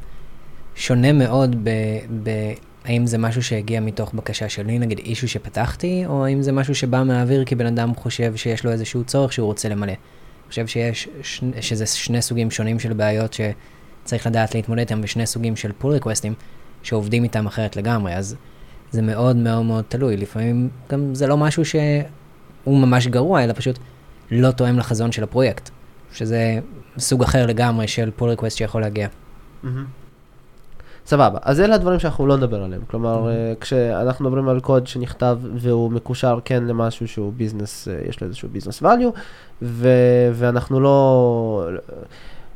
שונה 0.76 1.14
מאוד 1.14 1.56
ב... 1.64 1.70
ב 2.24 2.30
האם 2.86 3.08
זה 3.08 3.18
משהו 3.18 3.44
שהגיע 3.44 3.80
מתוך 3.80 4.14
בקשה 4.14 4.50
שלי, 4.50 4.80
נגיד 4.80 5.00
issue 5.00 5.28
שפתחתי, 5.28 6.04
או 6.06 6.26
האם 6.26 6.42
זה 6.42 6.52
משהו 6.52 6.76
שבא 6.76 7.04
מהאוויר 7.04 7.46
כי 7.46 7.56
בן 7.56 7.66
אדם 7.66 7.96
חושב 7.96 8.36
שיש 8.36 8.66
לו 8.66 8.72
איזשהו 8.72 9.04
צורך 9.04 9.34
שהוא 9.34 9.46
רוצה 9.46 9.70
למלא. 9.70 9.94
חושב 10.50 10.68
שיש, 10.68 11.10
ש... 11.22 11.44
שזה 11.62 11.86
שני 11.86 12.22
סוגים 12.22 12.52
שונים 12.52 12.80
של 12.80 12.94
בעיות 12.94 13.34
שצריך 13.34 14.28
לדעת 14.28 14.56
להתמודד 14.56 14.80
איתם, 14.80 15.00
ושני 15.04 15.26
סוגים 15.26 15.56
של 15.56 15.72
pull 15.78 15.92
request 15.94 16.25
ים 16.25 16.34
שעובדים 16.84 17.24
איתם 17.24 17.48
אחרת 17.48 17.76
לגמרי, 17.76 18.16
אז 18.16 18.36
זה 18.92 19.02
מאוד 19.02 19.36
מאוד 19.36 19.66
מאוד 19.66 19.84
תלוי. 19.88 20.18
לפעמים 20.18 20.70
גם 20.90 21.16
זה 21.16 21.28
לא 21.28 21.38
משהו 21.38 21.66
שהוא 21.66 22.80
ממש 22.80 23.08
גרוע, 23.08 23.44
אלא 23.44 23.54
פשוט 23.54 23.80
לא 24.32 24.52
תואם 24.52 24.80
לחזון 24.80 25.12
של 25.12 25.24
הפרויקט, 25.24 25.70
שזה 26.14 26.60
סוג 26.98 27.24
אחר 27.24 27.46
לגמרי 27.46 27.88
של 27.88 28.12
pull 28.16 28.30
request 28.30 28.58
שיכול 28.58 28.82
להגיע. 28.82 29.08
Mm-hmm. 29.08 29.68
סבבה, 31.06 31.40
אז 31.42 31.60
אלה 31.60 31.76
הדברים 31.76 32.00
שאנחנו 32.00 32.28
לא 32.28 32.38
נדבר 32.38 32.64
עליהם. 32.64 32.82
כלומר, 32.88 33.28
mm-hmm. 33.28 33.62
כשאנחנו 33.62 34.26
מדברים 34.26 34.50
על 34.50 34.60
קוד 34.60 34.88
שנכתב 34.88 35.40
והוא 35.56 35.92
מקושר 35.92 36.40
כן 36.46 36.64
למשהו 36.64 37.08
שהוא 37.08 37.34
business, 37.34 37.88
אה, 37.88 38.00
יש 38.10 38.22
לו 38.22 38.28
איזשהו 38.28 38.50
business 38.50 38.84
value, 38.84 39.20
ו- 39.62 40.32
ואנחנו 40.34 40.80
לא... 40.80 41.68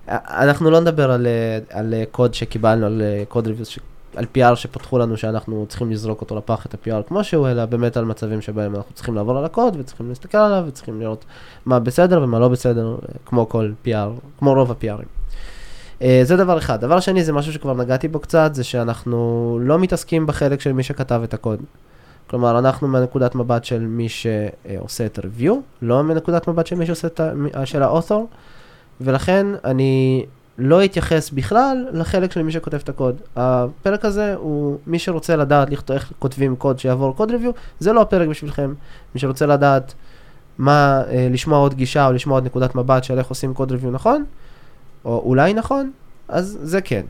אנחנו 0.08 0.72
לא 0.72 0.80
נדבר 0.80 1.12
על, 1.12 1.28
אה, 1.28 1.80
על 1.80 1.94
קוד 2.12 2.34
שקיבלנו, 2.34 2.86
על 2.86 3.02
קוד 3.28 3.48
ריוויוס, 3.48 3.80
על 4.18 4.26
PR 4.38 4.56
שפתחו 4.56 4.98
לנו 4.98 5.18
שאנחנו 5.18 5.66
צריכים 5.70 5.92
לזרוק 5.92 6.22
אותו 6.22 6.38
לפח 6.38 6.66
את 6.66 6.74
ה-PR 6.74 7.08
כמו 7.08 7.24
שהוא, 7.24 7.48
אלא 7.48 7.66
באמת 7.66 7.98
על 7.98 8.06
מצבים 8.06 8.42
שבהם 8.42 8.76
אנחנו 8.76 8.94
צריכים 8.94 9.16
לעבור 9.16 9.38
על 9.38 9.46
הקוד 9.46 9.76
וצריכים 9.80 10.10
להסתכל 10.10 10.38
עליו 10.38 10.64
וצריכים 10.68 11.02
לראות 11.02 11.26
מה 11.66 11.80
בסדר 11.80 12.24
ומה 12.24 12.40
לא 12.40 12.48
בסדר, 12.48 12.98
כמו 13.26 13.50
כל 13.50 13.72
PR, 13.86 14.20
כמו 14.40 14.54
רוב 14.54 14.72
ה-PRים. 14.72 15.06
Uh, 16.00 16.04
זה 16.24 16.38
דבר 16.38 16.58
אחד. 16.58 16.82
דבר 16.82 17.00
שני, 17.00 17.24
זה 17.24 17.34
משהו 17.34 17.54
שכבר 17.54 17.74
נגעתי 17.74 18.08
בו 18.08 18.20
קצת, 18.20 18.56
זה 18.56 18.64
שאנחנו 18.64 19.60
לא 19.62 19.80
מתעסקים 19.80 20.26
בחלק 20.26 20.62
של 20.62 20.74
מי 20.74 20.84
שכתב 20.84 21.22
את 21.24 21.34
הקוד. 21.34 21.60
כלומר, 22.30 22.60
אנחנו 22.60 22.88
מנקודת 22.88 23.36
מבט 23.36 23.66
של 23.66 23.80
מי 23.80 24.10
שעושה 24.10 25.06
את 25.06 25.20
ה-review, 25.20 25.52
לא 25.82 26.04
מנקודת 26.04 26.48
מבט 26.48 26.68
של 26.68 26.76
מי 26.76 26.86
שעושה 26.86 27.08
את 27.08 27.20
ה... 27.20 27.66
של 27.66 27.84
ה-author, 27.84 28.36
ולכן 29.02 29.48
אני 29.64 30.26
לא 30.58 30.86
אתייחס 30.86 31.30
בכלל 31.30 31.86
לחלק 31.92 32.32
של 32.32 32.44
מי 32.44 32.52
שכותב 32.52 32.78
את 32.84 32.90
הקוד. 32.90 33.22
הפרק 33.36 34.06
הזה 34.06 34.36
הוא 34.36 34.78
מי 34.88 35.00
שרוצה 35.00 35.36
לדעת 35.36 35.70
לכתוב, 35.70 35.96
איך 35.96 36.12
כותבים 36.20 36.56
קוד 36.56 36.80
שיעבור 36.80 37.16
קוד 37.16 37.32
review, 37.32 37.52
זה 37.80 37.94
לא 37.94 38.02
הפרק 38.02 38.28
בשבילכם. 38.28 38.74
מי 39.16 39.22
שרוצה 39.22 39.46
לדעת 39.46 39.94
מה, 40.58 41.04
אה, 41.10 41.28
לשמוע 41.32 41.58
עוד 41.58 41.74
גישה 41.74 42.08
או 42.08 42.12
לשמוע 42.14 42.38
עוד 42.38 42.46
נקודת 42.46 42.76
מבט 42.76 43.04
של 43.04 43.18
איך 43.18 43.28
עושים 43.28 43.54
קוד 43.54 43.72
review 43.72 43.88
נכון, 43.92 44.26
או 45.06 45.22
אולי 45.26 45.54
נכון, 45.54 45.92
אז 46.28 46.60
זה 46.62 46.82
כן. 46.82 47.06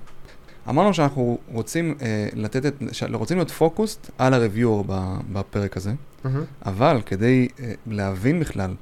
אמרנו 0.69 0.93
שאנחנו 0.93 1.37
רוצים 1.51 1.95
אה, 2.01 2.27
לתת 2.33 2.65
את, 2.65 2.73
רוצים 3.13 3.37
להיות 3.37 3.51
פוקוסט 3.51 4.11
על 4.17 4.33
הרביור 4.33 4.85
בפרק 5.33 5.77
הזה, 5.77 5.91
mm-hmm. 5.91 6.27
אבל 6.65 7.01
כדי 7.05 7.47
אה, 7.59 7.71
להבין 7.87 8.39
בכלל 8.39 8.73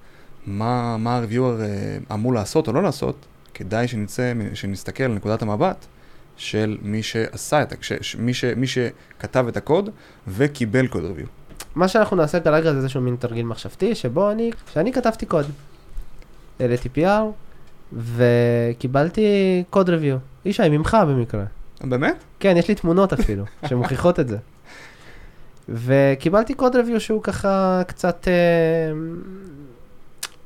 מה, 0.45 0.97
מה 0.97 1.17
הרביור 1.17 1.61
אה, 1.61 1.97
אמור 2.13 2.33
לעשות 2.33 2.67
או 2.67 2.73
לא 2.73 2.83
לעשות, 2.83 3.15
כדאי 3.55 3.87
שנצא, 3.87 4.33
שנסתכל 4.53 5.03
על 5.03 5.11
נקודת 5.11 5.41
המבט 5.41 5.85
של 6.37 6.77
מי 6.81 7.03
שעשה 7.03 7.61
את, 7.61 7.71
ה- 7.71 7.75
ש- 7.81 8.15
מי, 8.15 8.33
ש- 8.33 8.43
מי 8.45 8.67
שכתב 8.67 9.45
את 9.47 9.57
הקוד 9.57 9.89
וקיבל 10.27 10.87
קוד 10.87 11.03
ריוויו. 11.05 11.25
מה 11.75 11.87
שאנחנו 11.87 12.17
נעשה 12.17 12.39
כרגע 12.39 12.71
זה 12.71 12.77
איזשהו 12.77 13.01
מין 13.01 13.15
תרגיל 13.15 13.45
מחשבתי, 13.45 13.95
שבו 13.95 14.31
אני, 14.31 14.51
כשאני 14.67 14.93
כתבתי 14.93 15.25
קוד, 15.25 15.45
העליתי 16.59 16.89
PR, 16.95 17.21
וקיבלתי 17.93 19.63
קוד 19.69 19.89
ריוויו. 19.89 20.17
ישי, 20.45 20.69
ממך 20.69 20.97
במקרה. 21.07 21.43
באמת? 21.81 22.23
כן, 22.39 22.57
יש 22.57 22.67
לי 22.67 22.75
תמונות 22.75 23.13
אפילו, 23.13 23.43
שמוכיחות 23.69 24.19
את 24.19 24.27
זה. 24.27 24.37
וקיבלתי 25.69 26.53
קוד 26.53 26.75
ריוויו 26.75 26.99
שהוא 26.99 27.23
ככה 27.23 27.81
קצת, 27.87 28.27
אה, 28.27 28.33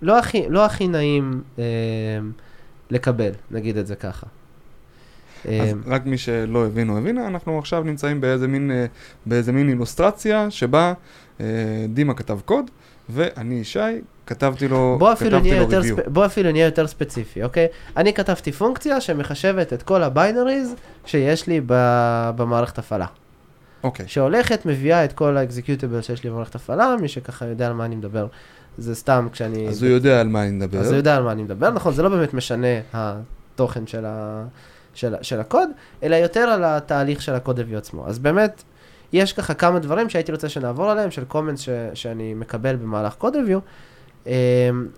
לא 0.02 0.20
הכי, 0.20 0.46
לא 0.50 0.66
הכי 0.66 0.88
נעים 0.88 1.42
אה, 1.60 1.64
לקבל, 2.90 3.32
נגיד 3.52 3.78
את 3.78 3.88
זה 3.88 3.96
ככה. 3.96 4.28
אז 5.46 5.76
רק 5.88 6.06
מי 6.06 6.18
שלא 6.18 6.66
הבין 6.66 6.90
או 6.90 6.98
הבינה, 6.98 7.28
אנחנו 7.28 7.60
עכשיו 7.60 7.84
נמצאים 7.84 8.22
באיזה 8.22 8.48
מין, 8.48 8.72
אה, 8.72 8.86
באיזה 9.26 9.52
מין 9.52 9.70
אילוסטרציה 9.70 10.52
שבה 10.52 10.94
אה, 11.42 11.46
דימה 11.90 12.14
כתב 12.14 12.40
קוד, 12.46 12.72
ואני 13.10 13.56
ישי, 13.56 13.80
כתבתי 14.26 14.68
לו, 14.68 14.96
בוא 15.00 15.14
אפילו, 15.14 15.32
כתבתי 15.32 15.52
לו 15.52 15.56
יותר 15.56 15.80
review. 15.80 15.98
ספ... 15.98 16.08
בוא 16.08 16.26
אפילו 16.26 16.52
נהיה 16.52 16.66
יותר 16.66 16.88
ספציפי, 16.88 17.44
אוקיי? 17.44 17.68
אני 17.98 18.14
כתבתי 18.14 18.52
פונקציה 18.52 19.02
שמחשבת 19.02 19.74
את 19.74 19.84
כל 19.84 20.04
ה 20.04 20.12
binaries 20.12 20.76
שיש 21.06 21.48
לי 21.48 21.62
ב... 21.66 21.74
במערכת 22.36 22.80
הפעלה. 22.80 23.06
אוקיי. 23.84 24.08
שהולכת, 24.08 24.66
מביאה 24.66 25.06
את 25.06 25.14
כל 25.14 25.38
ה 25.38 25.43
executable 25.43 26.02
שיש 26.02 26.24
לי 26.24 26.30
במערכת 26.30 26.56
הפעלה, 26.56 26.96
מי 27.02 27.08
שככה 27.08 27.46
יודע 27.46 27.68
על 27.68 27.74
מה 27.74 27.86
אני 27.86 27.96
מדבר, 27.96 28.28
זה 28.80 28.96
סתם 28.96 29.28
כשאני... 29.32 29.68
אז 29.68 29.84
הוא 29.84 29.92
יודע 29.92 30.22
על 30.22 30.28
מה 30.28 30.44
אני 30.44 30.52
מדבר. 30.52 30.80
אז 30.80 30.88
הוא 30.88 30.98
יודע 30.98 31.16
על 31.16 31.24
מה 31.24 31.32
אני 31.32 31.44
מדבר, 31.44 31.70
נכון, 31.70 31.94
זה 31.94 32.04
לא 32.04 32.10
באמת 32.10 32.34
משנה 32.34 32.68
התוכן 32.94 33.88
של, 33.88 34.06
ה... 34.06 34.44
של, 34.94 35.16
של 35.22 35.40
הקוד, 35.40 35.70
אלא 36.04 36.16
יותר 36.16 36.40
על 36.40 36.64
התהליך 36.64 37.22
של 37.22 37.36
ה 37.36 37.40
code 37.40 37.60
review 37.60 37.78
עצמו. 37.78 38.08
אז 38.08 38.20
באמת, 38.20 38.64
יש 39.14 39.34
ככה 39.34 39.54
כמה 39.54 39.80
דברים 39.80 40.10
שהייתי 40.10 40.32
רוצה 40.32 40.50
שנעבור 40.50 40.92
עליהם, 40.92 41.12
של 41.12 41.26
קומנטס 41.26 41.62
ש... 41.62 41.70
שאני 41.94 42.34
מקבל 42.34 42.76
במהלך 42.76 43.14
קוד 43.14 43.36
review, 43.36 43.60
אמ, 44.28 44.32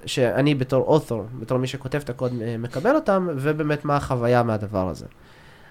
שאני 0.05 0.55
בתור 0.55 0.97
author, 0.97 1.39
בתור 1.39 1.57
מי 1.57 1.67
שכותב 1.67 1.99
את 2.03 2.09
הקוד, 2.09 2.31
אה, 2.41 2.55
מקבל 2.57 2.95
אותם, 2.95 3.27
ובאמת 3.35 3.85
מה 3.85 3.95
החוויה 3.95 4.43
מהדבר 4.43 4.89
הזה. 4.89 5.05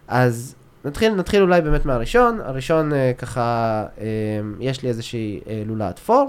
אז 0.09 0.55
נתחיל, 0.85 1.14
נתחיל 1.14 1.43
אולי 1.43 1.61
באמת 1.61 1.87
מהראשון. 1.87 2.40
הראשון 2.40 2.93
אה, 2.93 3.12
ככה, 3.19 3.85
אה, 4.00 4.07
יש 4.61 4.83
לי 4.83 4.88
איזושהי 4.88 5.40
אה, 5.49 5.62
לולאת 5.67 6.00
for, 6.07 6.11
אה, 6.11 6.25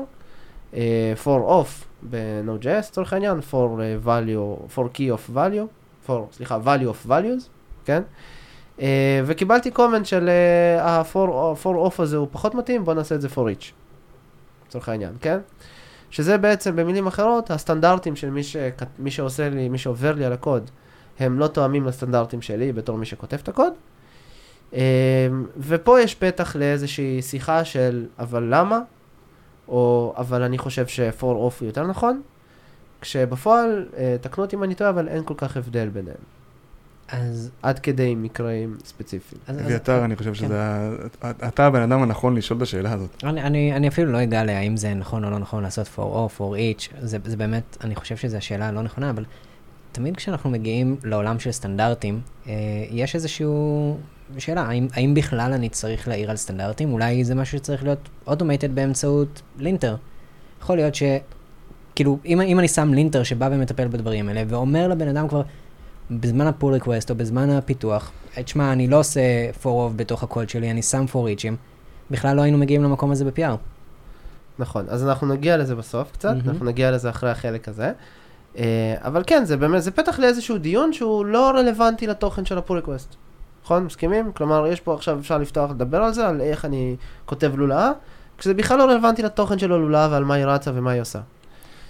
for 1.24 1.42
off 1.50 1.86
ב-Node.js, 2.10 2.88
לצורך 2.88 3.14
העניין, 3.14 3.40
for 3.52 3.82
אה, 3.82 3.98
value, 4.06 4.76
for 4.76 4.98
key 4.98 5.00
of 5.00 5.36
value, 5.36 6.08
for, 6.08 6.12
סליחה, 6.32 6.60
value 6.66 7.08
of 7.08 7.10
values, 7.10 7.50
כן? 7.86 8.02
אה, 8.82 9.22
וקיבלתי 9.26 9.72
קומנט 9.72 10.06
של 10.06 10.30
אה, 10.30 10.84
ה-for 10.86 11.56
for 11.64 11.90
off 11.90 12.02
הזה 12.02 12.18
הוא 12.18 12.28
פחות 12.32 12.56
מתאים, 12.56 12.86
בוא 12.86 12.94
נעשה 12.94 13.16
את 13.16 13.22
זה 13.22 13.28
for 13.28 13.40
each, 13.58 13.72
לצורך 14.68 14.90
העניין, 14.90 15.14
כן? 15.22 15.40
שזה 16.10 16.38
בעצם, 16.38 16.76
במילים 16.76 17.08
אחרות, 17.08 17.52
הסטנדרטים 17.52 18.16
של 18.16 18.30
מי, 18.30 18.44
ש... 18.44 18.56
מי 19.00 19.12
שעושה 19.12 19.50
לי, 19.50 19.70
מי 19.70 19.78
שעובר 19.78 20.12
לי 20.12 20.26
על 20.26 20.34
הקוד, 20.34 20.70
הם 21.20 21.40
לא 21.40 21.48
תואמים 21.48 21.86
לסטנדרטים 21.86 22.42
שלי 22.42 22.72
בתור 22.72 22.98
מי 22.98 23.06
שכותב 23.06 23.38
את 23.44 23.50
הקוד. 23.50 23.74
אמ, 24.74 24.80
ופה 25.58 26.02
יש 26.02 26.16
פתח 26.16 26.56
לאיזושהי 26.56 27.22
שיחה 27.22 27.66
של 27.66 28.06
אבל 28.20 28.48
למה, 28.50 28.80
או 29.72 30.14
אבל 30.18 30.44
אני 30.44 30.58
חושב 30.58 30.88
off 31.20 31.60
הוא 31.60 31.68
יותר 31.68 31.88
נכון, 31.88 32.22
כשבפועל, 33.02 33.86
אה, 33.98 34.16
תקנו 34.22 34.44
אותי 34.44 34.56
אם 34.56 34.64
אני 34.64 34.76
טועה, 34.76 34.90
אבל 34.90 35.08
אין 35.08 35.24
כל 35.24 35.34
כך 35.38 35.58
הבדל 35.58 35.90
ביניהם, 35.90 36.18
אז... 37.10 37.52
עד 37.62 37.80
כדי 37.80 38.16
מקרים 38.16 38.78
ספציפיים. 38.86 39.42
אביתר, 39.50 40.06
אני 40.06 40.16
חושב 40.16 40.34
שזה... 40.34 40.62
ה- 40.62 40.92
אתה 41.48 41.66
הבן 41.66 41.82
אדם 41.82 42.04
הנכון 42.04 42.36
לשאול 42.36 42.58
את 42.58 42.62
השאלה 42.62 42.94
הזאת. 42.94 43.24
אני, 43.24 43.42
אני, 43.42 43.76
אני 43.76 43.88
אפילו 43.88 44.12
לא 44.12 44.24
אגע 44.24 44.44
להאם 44.44 44.78
זה 44.78 44.94
נכון 44.94 45.26
או 45.26 45.30
לא 45.30 45.40
נכון 45.40 45.64
לעשות 45.64 45.88
for 45.96 46.00
off 46.00 46.40
or 46.40 46.42
each, 46.42 46.96
זה, 47.02 47.18
זה 47.26 47.38
באמת, 47.38 47.78
אני 47.84 47.96
חושב 47.96 48.18
שזו 48.18 48.38
השאלה 48.38 48.68
הלא 48.68 48.82
נכונה, 48.82 49.10
אבל 49.10 49.26
תמיד 49.92 50.18
כשאנחנו 50.18 50.50
מגיעים 50.50 50.98
לעולם 51.04 51.40
של 51.40 51.52
סטנדרטים, 51.52 52.22
אה, 52.48 52.54
יש 52.90 53.16
איזושהי 53.16 53.46
שאלה, 54.38 54.62
האם, 54.62 54.88
האם 54.94 55.14
בכלל 55.14 55.54
אני 55.54 55.70
צריך 55.70 56.08
להעיר 56.08 56.30
על 56.30 56.38
סטנדרטים? 56.38 56.94
אולי 56.94 57.24
זה 57.24 57.36
משהו 57.36 57.58
שצריך 57.58 57.84
להיות 57.84 58.10
אוטומטד 58.28 58.76
באמצעות 58.76 59.42
לינטר. 59.58 59.96
יכול 60.62 60.76
להיות 60.76 60.96
ש... 60.96 61.04
כאילו, 61.96 62.18
אם, 62.26 62.42
אם 62.42 62.60
אני 62.60 62.68
שם 62.68 62.94
linter 62.94 63.24
שבא 63.24 63.50
ומטפל 63.52 63.88
בדברים 63.88 64.30
האלה, 64.30 64.44
ואומר 64.48 64.88
לבן 64.88 65.08
אדם 65.08 65.28
כבר, 65.28 65.42
בזמן 66.12 66.48
ה 66.48 66.53
pull 66.53 66.74
request 66.74 67.10
או 67.10 67.16
בזמן 67.16 67.50
הפיתוח, 67.50 68.12
תשמע, 68.36 68.74
אני 68.74 68.88
לא 68.88 69.00
עושה 69.00 69.22
for 69.64 69.66
of 69.66 69.94
בתוך 69.96 70.24
הקוד 70.24 70.50
שלי, 70.50 70.72
אני 70.72 70.82
שם 70.82 71.06
for 71.12 71.16
each 71.16 71.39
ים, 71.39 71.56
בכלל 72.12 72.36
לא 72.36 72.42
היינו 72.42 72.58
מגיעים 72.58 72.84
למקום 72.84 73.12
הזה 73.12 73.26
ב 73.26 73.33
PR. 73.33 73.56
נכון, 74.60 74.86
אז 74.90 75.08
אנחנו 75.08 75.28
נגיע 75.28 75.58
לזה 75.58 75.76
בסוף 75.76 76.12
קצת, 76.12 76.30
מהמם. 76.30 76.50
אנחנו 76.50 76.66
נגיע 76.66 76.92
לזה 76.92 77.10
אחרי 77.10 77.30
החלק 77.30 77.68
הזה. 77.68 77.92
אה, 78.58 78.96
אבל 79.00 79.24
כן, 79.28 79.46
זה 79.46 79.58
באמת, 79.58 79.84
זה 79.84 79.92
פתח 79.92 80.20
לאיזשהו 80.20 80.58
דיון 80.58 80.94
שהוא 80.94 81.26
לא 81.26 81.50
רלוונטי 81.50 82.08
לתוכן 82.08 82.46
של 82.46 82.58
ה 82.58 82.62
pull 82.62 82.78
request. 82.78 83.16
נכון? 83.64 83.86
מסכימים? 83.86 84.32
כלומר, 84.32 84.68
יש 84.68 84.80
פה 84.80 84.94
עכשיו, 84.94 85.20
אפשר 85.20 85.38
לפתוח 85.38 85.72
לדבר 85.72 85.98
על 85.98 86.14
זה, 86.14 86.28
על 86.28 86.42
איך 86.42 86.66
אני 86.66 86.96
כותב 87.26 87.52
לולאה, 87.56 87.92
כשזה 88.38 88.54
בכלל 88.54 88.78
לא 88.78 88.84
רלוונטי 88.84 89.22
לתוכן 89.22 89.60
של 89.60 89.72
הלולאה 89.72 90.08
ועל 90.12 90.24
מה 90.24 90.34
היא 90.34 90.46
רצה 90.46 90.72
ומה 90.76 90.92
היא 90.92 91.02
עושה. 91.02 91.20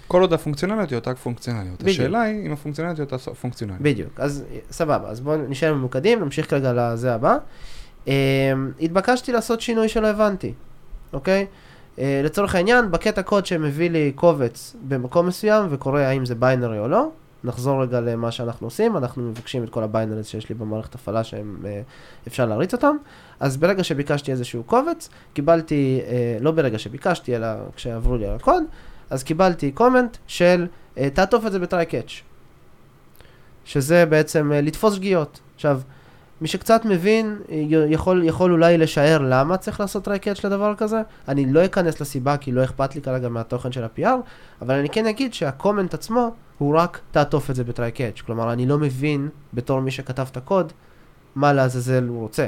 כל 0.08 0.20
עוד 0.20 0.32
הפונקציונליות 0.32 0.90
היא 0.90 0.96
אותה 0.96 1.14
פונקציונליות. 1.14 1.82
בדיוק. 1.82 2.00
השאלה 2.00 2.22
היא 2.22 2.46
אם 2.46 2.52
הפונקציונליות 2.52 2.98
היא 2.98 3.04
אותה 3.04 3.34
פונקציונליות. 3.34 3.82
בדיוק, 3.82 4.20
אז 4.20 4.44
סבבה, 4.70 5.08
אז 5.08 5.20
בואו 5.20 5.36
נשאר 5.48 5.74
ממוקדים, 5.74 6.20
נמשיך 6.20 6.50
כרגע 6.50 6.72
לזה 6.72 7.14
הבא. 7.14 7.36
אה, 8.08 8.52
התבקשתי 8.80 9.32
לעשות 9.32 9.60
שינוי 9.60 9.88
שלא 9.88 10.06
הבנתי, 10.06 10.52
אוקיי? 11.12 11.46
אה, 11.98 12.20
לצורך 12.24 12.54
העניין, 12.54 12.90
בקטע 12.90 13.22
קוד 13.22 13.46
שמביא 13.46 13.90
לי 13.90 14.12
קובץ 14.14 14.76
במקום 14.88 15.26
מסוים 15.26 15.66
וקורא 15.70 16.00
האם 16.00 16.26
זה 16.26 16.34
binary 16.34 16.78
או 16.78 16.88
לא, 16.88 17.10
נחזור 17.44 17.82
רגע 17.82 18.00
למה 18.00 18.30
שאנחנו 18.30 18.66
עושים, 18.66 18.96
אנחנו 18.96 19.22
מבקשים 19.22 19.64
את 19.64 19.70
כל 19.70 19.82
ה 19.82 19.87
binaries 19.87 20.26
שיש 20.26 20.48
לי 20.48 20.54
במערכת 20.54 20.94
הפעלה 20.94 21.22
שאפשר 21.24 22.46
להריץ 22.46 22.72
אותם, 22.72 22.96
אז 23.40 23.56
ברגע 23.56 23.84
שביקשתי 23.84 24.32
איזשהו 24.32 24.62
קובץ, 24.62 25.08
קיבלתי, 25.34 26.00
אה, 26.06 26.36
לא 26.40 26.50
ברגע 26.50 26.78
שביקשתי, 26.78 27.36
אלא 27.36 27.46
כשעברו 27.76 28.16
לי 28.16 28.26
על 28.26 28.36
הקוד, 28.36 28.62
אז 29.10 29.22
קיבלתי 29.22 29.72
comment 29.72 30.16
של 30.26 30.66
אה, 30.98 31.10
תעטוף 31.10 31.46
את 31.46 31.52
זה 31.52 31.58
ב 31.58 31.65
try 31.65 31.86
catch. 31.86 32.20
שזה 33.64 34.06
בעצם 34.06 34.52
אה, 34.52 34.60
לתפוס 34.60 34.94
שגיאות. 34.94 35.40
עכשיו, 35.54 35.80
מי 36.42 36.48
שקצת 36.48 36.84
מבין, 36.84 37.38
אה, 37.50 37.56
יכול, 37.88 38.24
יכול 38.24 38.52
אולי 38.52 38.78
לשער 38.78 39.18
למה 39.18 39.56
צריך 39.56 39.80
לעשות 39.80 40.04
try 40.04 40.18
catch 40.18 40.44
לדבר 40.44 40.74
כזה. 40.74 41.02
אני 41.28 41.52
לא 41.52 41.64
אכנס 41.64 42.00
לסיבה 42.00 42.36
כי 42.36 42.52
לא 42.52 42.64
אכפת 42.64 42.94
לי 42.94 43.02
כרגע 43.02 43.28
מהתוכן 43.28 43.72
של 43.72 43.84
ה-PR, 43.84 44.08
אבל 44.62 44.74
אני 44.74 44.88
כן 44.88 45.06
אגיד 45.06 45.34
שה 45.34 45.52
comment 45.52 45.94
עצמו 45.94 46.34
הוא 46.58 46.76
רק 46.76 47.00
תעטוף 47.10 47.50
את 47.50 47.54
זה 47.54 47.64
ב 47.64 47.71
try 47.71 47.90
catch. 47.90 48.20
כלומר, 48.20 48.52
אני 48.52 48.66
לא 48.66 48.78
מבין, 48.78 49.28
בתור 49.54 49.80
מי 49.80 49.90
שכתב 49.90 50.26
את 50.30 50.36
הקוד, 50.36 50.72
מה 51.34 51.52
לעזאזל 51.52 52.04
הוא 52.08 52.20
רוצה. 52.20 52.46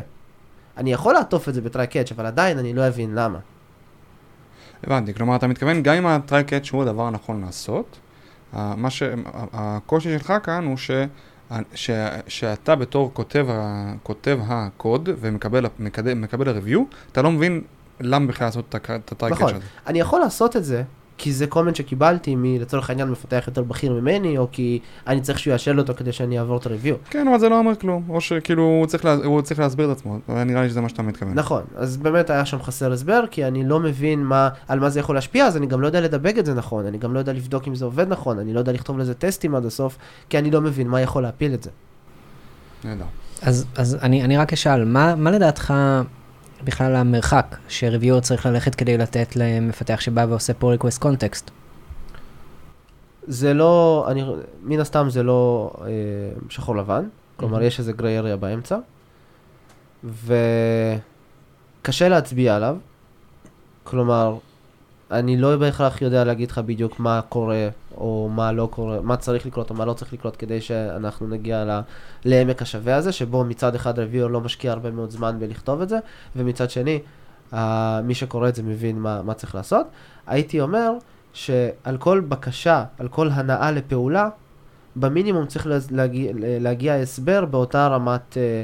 אני 0.77 0.93
יכול 0.93 1.15
לעטוף 1.15 1.49
את 1.49 1.55
זה 1.55 1.61
ב 1.61 1.67
try 1.67 1.87
catch, 1.87 2.13
אבל 2.13 2.27
עדיין 2.27 2.59
אני 2.59 2.73
לא 2.73 2.89
אבין 2.89 3.15
למה. 3.15 3.39
הבנתי, 4.83 5.15
כלומר 5.15 5.37
אתה 5.37 5.47
מתכוון 5.47 5.83
גם 5.83 5.95
אם 5.95 6.07
ה 6.07 6.16
try 6.16 6.45
catch 6.45 6.71
הוא 6.71 6.83
הדבר 6.83 7.07
הנכון 7.07 7.41
לעשות, 7.41 7.99
מה 8.53 8.91
ש... 8.91 9.03
הקושי 9.53 10.19
שלך 10.19 10.33
כאן 10.43 10.65
הוא 10.65 10.77
ש... 10.77 10.91
ש... 11.75 11.91
שאתה 12.29 12.77
בתור 12.77 13.11
כותב, 13.15 13.47
ה... 13.51 13.93
כותב 14.03 14.39
הקוד 14.47 15.09
ומקבל. 15.21 15.67
מקבל 16.17 16.49
ה 16.49 16.53
review, 16.53 16.85
אתה 17.13 17.23
לא 17.23 17.31
מבין 17.31 17.61
למה 18.01 18.27
בכלל 18.27 18.47
לעשות 18.47 18.65
את 18.69 18.75
catch 18.87 19.13
נכון. 19.31 19.55
הזה. 19.55 19.65
אני 19.87 20.01
יכול 20.01 20.21
לעשות 20.21 20.57
את 20.57 20.65
זה, 20.65 20.83
כי 21.19 21.33
זה 21.33 21.47
comment 21.47 21.77
שקיבלתי 21.77 22.35
מלצורך 22.37 22.91
העניין 22.91 23.09
מפתח 23.11 23.45
יותר 23.47 23.63
בכיר 23.63 23.93
ממני, 23.93 24.39
או 24.39 24.49
כי 24.53 24.79
אני 25.07 25.21
צריך 25.21 25.39
שהוא 25.39 25.53
יאשר 25.53 25.75
אותו 25.79 25.95
כדי 25.95 26.13
שאני 26.13 26.39
אעבור 26.39 26.57
את 26.57 26.67
הריוויו. 26.67 26.97
כן, 27.11 27.29
אבל 27.29 27.39
זה 27.39 27.49
לא 27.49 27.59
אומר 27.59 27.75
כלום, 27.75 28.03
או 28.09 28.21
שכאילו 28.21 28.63
הוא 28.63 28.87
צריך, 28.87 29.05
לה... 29.05 29.15
הוא 29.15 29.43
צריך 29.43 29.61
להסביר 29.61 29.93
את 29.93 29.97
עצמו, 29.97 30.19
נראה 30.29 30.63
לי 30.63 30.69
שזה 30.69 30.81
מה 30.81 30.89
שאתה 30.89 31.03
מתכוון. 31.03 31.35
נכון, 31.35 31.63
אז 31.77 31.97
באמת 31.97 32.31
היה 32.31 32.45
שם 32.45 32.63
חסר 32.63 32.93
הסבר, 32.93 33.25
כי 33.31 33.45
אני 33.45 33.65
לא 33.65 33.81
מבין 33.81 34.25
מה, 34.25 34.49
על 34.69 34.81
מה 34.81 34.91
זה 34.91 35.01
יכול 35.01 35.15
להשפיע, 35.15 35.47
אז 35.47 35.57
אני 35.57 35.67
גם 35.67 35.81
לא 35.81 35.87
יודע 35.87 36.01
לדבג 36.01 36.39
את 36.39 36.47
זה 36.47 36.55
נכון, 36.55 36.87
אני 36.87 36.99
גם 36.99 37.15
לא 37.15 37.19
יודע 37.19 37.33
לבדוק 37.33 37.69
אם 37.69 37.75
זה 37.75 37.85
עובד 37.85 38.09
נכון, 38.09 38.39
אני 38.39 38.53
לא 38.53 38.59
יודע 38.59 38.73
לכתוב 38.73 38.99
לזה 38.99 39.15
טסטים 39.15 39.55
עד 39.55 39.67
הסוף, 39.67 39.99
כי 40.29 40.39
אני 40.39 40.51
לא 40.51 40.61
מבין 40.61 40.89
מה 40.89 41.01
יכול 41.01 41.23
להפיל 41.23 41.55
את 41.55 41.63
זה. 41.63 41.71
נהדר. 42.85 43.05
אז, 43.43 43.67
אז 43.77 43.99
אני, 44.03 44.25
אני 44.25 44.37
רק 44.37 44.53
אשאל, 44.53 44.85
מה, 44.85 45.15
מה 45.15 45.31
לדעתך 45.31 45.75
בכלל 46.65 46.97
המרחק 46.97 47.57
שריוויור 47.69 48.21
צריך 48.21 48.47
ללכת 48.47 48.75
כדי 48.75 48.99
לתת 48.99 49.37
למפתח 49.37 50.01
שבא 50.01 50.27
ועושה 50.29 50.55
פה 50.55 50.75
request 50.75 51.03
context? 51.03 51.51
זה 53.27 53.55
לא, 53.55 54.07
אני, 54.11 54.25
מן 54.63 54.81
הסתם 54.81 55.07
זה 55.11 55.23
לא 55.23 55.71
אה, 55.81 55.87
שחור 56.49 56.77
לבן, 56.77 57.05
כלומר 57.37 57.59
Mhm. 57.61 57.63
יש 57.63 57.79
איזה 57.79 57.93
גריי 57.93 58.19
אריה 58.19 58.37
באמצע, 58.37 58.79
וקשה 61.83 62.09
להצביע 62.09 62.57
עליו, 62.57 62.77
כלומר, 63.85 64.37
אני 65.11 65.37
לא 65.37 65.57
בהכרח 65.57 66.03
יודע 66.03 66.25
להגיד 66.25 66.51
לך 66.51 66.59
בדיוק 66.59 67.01
מה 67.01 67.21
קורה, 67.29 67.69
או 67.97 68.31
מה 68.33 68.53
לא 68.53 68.69
קורה, 68.71 69.01
מה 69.01 69.17
צריך 69.17 69.47
לקרות 69.47 69.71
או 69.71 69.75
מה 69.75 69.85
לא 69.85 69.93
צריך 69.93 70.13
לקרות, 70.13 70.37
כדי 70.37 70.61
שאנחנו 70.61 71.27
נגיע 71.27 71.65
ל, 71.65 71.81
לעמק 72.25 72.63
השווה 72.63 72.97
הזה, 72.97 73.13
שבו 73.13 73.45
מצד 73.45 73.75
אחד 73.75 73.99
רביור 73.99 74.31
לא 74.31 74.41
משקיע 74.41 74.73
הרבה 74.73 74.91
מאוד 74.91 75.11
זמן 75.11 75.37
בלכתוב 75.39 75.81
את 75.81 75.89
זה, 75.89 75.99
ומצד 76.37 76.71
שני, 76.71 77.01
uh, 77.53 77.57
מי 78.05 78.15
שקורא 78.15 78.49
את 78.49 78.55
זה 78.55 78.63
מבין 78.63 78.99
מה, 78.99 79.23
מה 79.23 79.35
צריך 79.35 79.55
לעשות. 79.55 79.87
הייתי 80.27 80.61
אומר 80.61 80.91
שעל 81.33 81.97
כל 81.99 82.21
בקשה, 82.21 82.85
על 82.99 83.09
כל 83.09 83.29
הנעה 83.33 83.71
לפעולה, 83.71 84.29
במינימום 84.97 85.47
צריך 85.47 85.67
להגיע, 85.91 86.33
להגיע 86.37 86.95
הסבר 86.95 87.45
באותה 87.45 87.87
רמת 87.87 88.37
אה, 88.37 88.63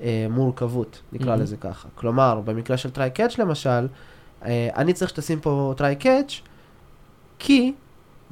אה, 0.00 0.26
מורכבות, 0.30 1.02
נקרא 1.12 1.34
mm-hmm. 1.34 1.40
לזה 1.40 1.56
ככה. 1.56 1.88
כלומר, 1.94 2.40
במקרה 2.44 2.76
של 2.76 2.90
try 2.90 3.10
catch 3.10 3.38
למשל, 3.38 3.86
אני 4.76 4.92
צריך 4.92 5.10
שתשים 5.10 5.40
פה 5.40 5.74
try 5.76 5.96
catch, 5.96 6.40
כי 7.38 7.72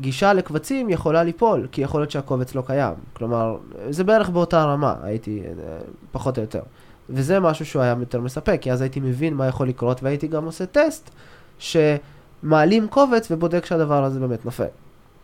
גישה 0.01 0.33
לקבצים 0.33 0.91
יכולה 0.91 1.23
ליפול, 1.23 1.67
כי 1.73 1.81
יכול 1.81 2.01
להיות 2.01 2.11
שהקובץ 2.11 2.55
לא 2.55 2.63
קיים. 2.67 2.95
כלומר, 3.13 3.57
זה 3.91 4.05
בערך 4.05 4.29
באותה 4.29 4.65
רמה, 4.65 4.95
הייתי, 5.03 5.43
אה, 5.47 5.79
פחות 6.13 6.37
או 6.37 6.43
יותר. 6.43 6.63
וזה 7.11 7.41
משהו 7.41 7.67
שהוא 7.67 7.83
היה 7.83 7.95
יותר 8.01 8.21
מספק, 8.21 8.59
כי 8.61 8.73
אז 8.73 8.81
הייתי 8.81 9.01
מבין 9.01 9.35
מה 9.35 9.47
יכול 9.47 9.69
לקרות, 9.69 10.03
והייתי 10.03 10.27
גם 10.27 10.45
עושה 10.45 10.67
טסט, 10.67 11.11
שמעלים 11.59 12.89
קובץ 12.89 13.31
ובודק 13.31 13.65
שהדבר 13.65 14.05
הזה 14.05 14.21
באמת 14.21 14.45
נופל. 14.45 14.65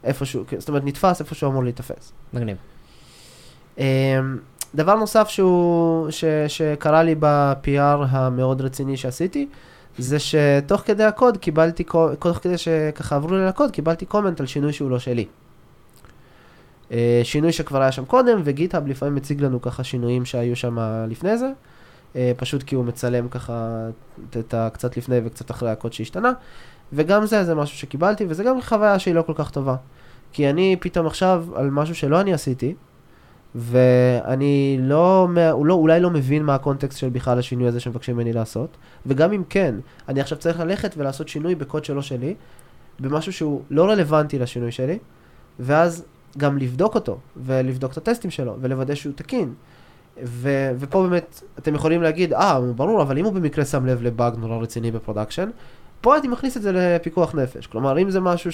איפשהו, 0.04 0.44
זאת 0.58 0.68
אומרת, 0.68 0.84
נתפס 0.84 1.20
איפה 1.20 1.34
שהוא 1.34 1.50
אמור 1.50 1.64
להיתפס. 1.64 2.12
מגניב. 2.32 2.56
אמ, 3.78 3.84
דבר 4.74 4.94
נוסף 4.94 5.28
שהוא, 5.28 6.10
ש, 6.10 6.24
שקרה 6.48 7.02
לי 7.02 7.14
ב-PR 7.18 8.06
המאוד 8.08 8.60
רציני 8.60 8.96
שעשיתי, 8.96 9.48
זה 9.98 10.18
שתוך 10.18 10.80
כדי 10.80 11.04
הקוד 11.04 11.36
קיבלתי, 11.36 11.84
תוך 12.18 12.38
כדי 12.42 12.58
שככה 12.58 13.16
עברו 13.16 13.34
לי 13.34 13.46
לקוד, 13.46 13.70
קיבלתי 13.70 14.06
קומנט 14.06 14.40
על 14.40 14.46
שינוי 14.46 14.72
שהוא 14.72 14.90
לא 14.90 14.98
שלי. 14.98 15.26
אה, 16.92 17.20
שינוי 17.22 17.52
שכבר 17.52 17.80
היה 17.80 17.92
שם 17.92 18.04
קודם, 18.04 18.40
וגיטהאב 18.44 18.86
לפעמים 18.86 19.14
מציג 19.14 19.40
לנו 19.40 19.62
ככה 19.62 19.84
שינויים 19.84 20.24
שהיו 20.24 20.56
שם 20.56 20.78
לפני 21.08 21.38
זה, 21.38 21.50
אה, 22.16 22.32
פשוט 22.36 22.62
כי 22.62 22.74
הוא 22.74 22.84
מצלם 22.84 23.28
ככה 23.28 23.86
את 24.38 24.54
הקצת 24.54 24.96
לפני 24.96 25.20
וקצת 25.24 25.50
אחרי 25.50 25.70
הקוד 25.70 25.92
שהשתנה, 25.92 26.32
וגם 26.92 27.26
זה, 27.26 27.44
זה 27.44 27.54
משהו 27.54 27.78
שקיבלתי, 27.78 28.24
וזה 28.28 28.44
גם 28.44 28.60
חוויה 28.62 28.98
שהיא 28.98 29.14
לא 29.14 29.22
כל 29.22 29.32
כך 29.36 29.50
טובה. 29.50 29.76
כי 30.32 30.50
אני 30.50 30.76
פתאום 30.80 31.06
עכשיו, 31.06 31.46
על 31.54 31.70
משהו 31.70 31.94
שלא 31.94 32.20
אני 32.20 32.34
עשיתי, 32.34 32.74
ואני 33.54 34.78
לא, 34.80 35.28
הוא 35.52 35.66
לא, 35.66 35.74
אולי 35.74 36.00
לא 36.00 36.10
מבין 36.10 36.42
מה 36.42 36.54
הקונטקסט 36.54 36.98
של 36.98 37.08
בכלל 37.08 37.38
השינוי 37.38 37.68
הזה 37.68 37.80
שמבקשים 37.80 38.16
ממני 38.16 38.32
לעשות, 38.32 38.76
וגם 39.06 39.32
אם 39.32 39.42
כן, 39.48 39.74
אני 40.08 40.20
עכשיו 40.20 40.38
צריך 40.38 40.60
ללכת 40.60 40.94
ולעשות 40.96 41.28
שינוי 41.28 41.54
בקוד 41.54 41.84
שלו 41.84 42.02
שלי, 42.02 42.34
במשהו 43.00 43.32
שהוא 43.32 43.62
לא 43.70 43.90
רלוונטי 43.90 44.38
לשינוי 44.38 44.72
שלי, 44.72 44.98
ואז 45.60 46.04
גם 46.38 46.58
לבדוק 46.58 46.94
אותו, 46.94 47.18
ולבדוק 47.36 47.92
את 47.92 47.96
הטסטים 47.96 48.30
שלו, 48.30 48.56
ולוודא 48.60 48.94
שהוא 48.94 49.12
תקין. 49.16 49.54
ו- 50.24 50.70
ופה 50.78 51.02
באמת, 51.02 51.42
אתם 51.58 51.74
יכולים 51.74 52.02
להגיד, 52.02 52.32
אה, 52.32 52.60
ברור, 52.76 53.02
אבל 53.02 53.18
אם 53.18 53.24
הוא 53.24 53.32
במקרה 53.32 53.64
שם 53.64 53.86
לב 53.86 54.02
לבאג 54.02 54.34
נורא 54.36 54.56
רציני 54.56 54.90
ב 54.90 54.95
production, 54.95 55.50
פה 56.00 56.18
אני 56.18 56.28
מכניס 56.28 56.56
את 56.56 56.62
זה 56.62 56.72
לפיקוח 56.72 57.34
נפש. 57.34 57.66
כלומר, 57.66 57.98
אם 57.98 58.10
זה 58.10 58.20
משהו 58.20 58.52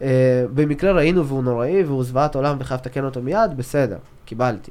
שבמקרה 0.00 0.90
אה, 0.90 0.96
ראינו 0.96 1.26
והוא 1.26 1.44
נוראי 1.44 1.82
והוא 1.84 2.04
זוועת 2.04 2.34
עולם 2.34 2.56
וחייב 2.60 2.80
לתקן 2.80 3.04
אותו 3.04 3.22
מיד, 3.22 3.56
בסדר, 3.56 3.98
קיבלתי. 4.24 4.70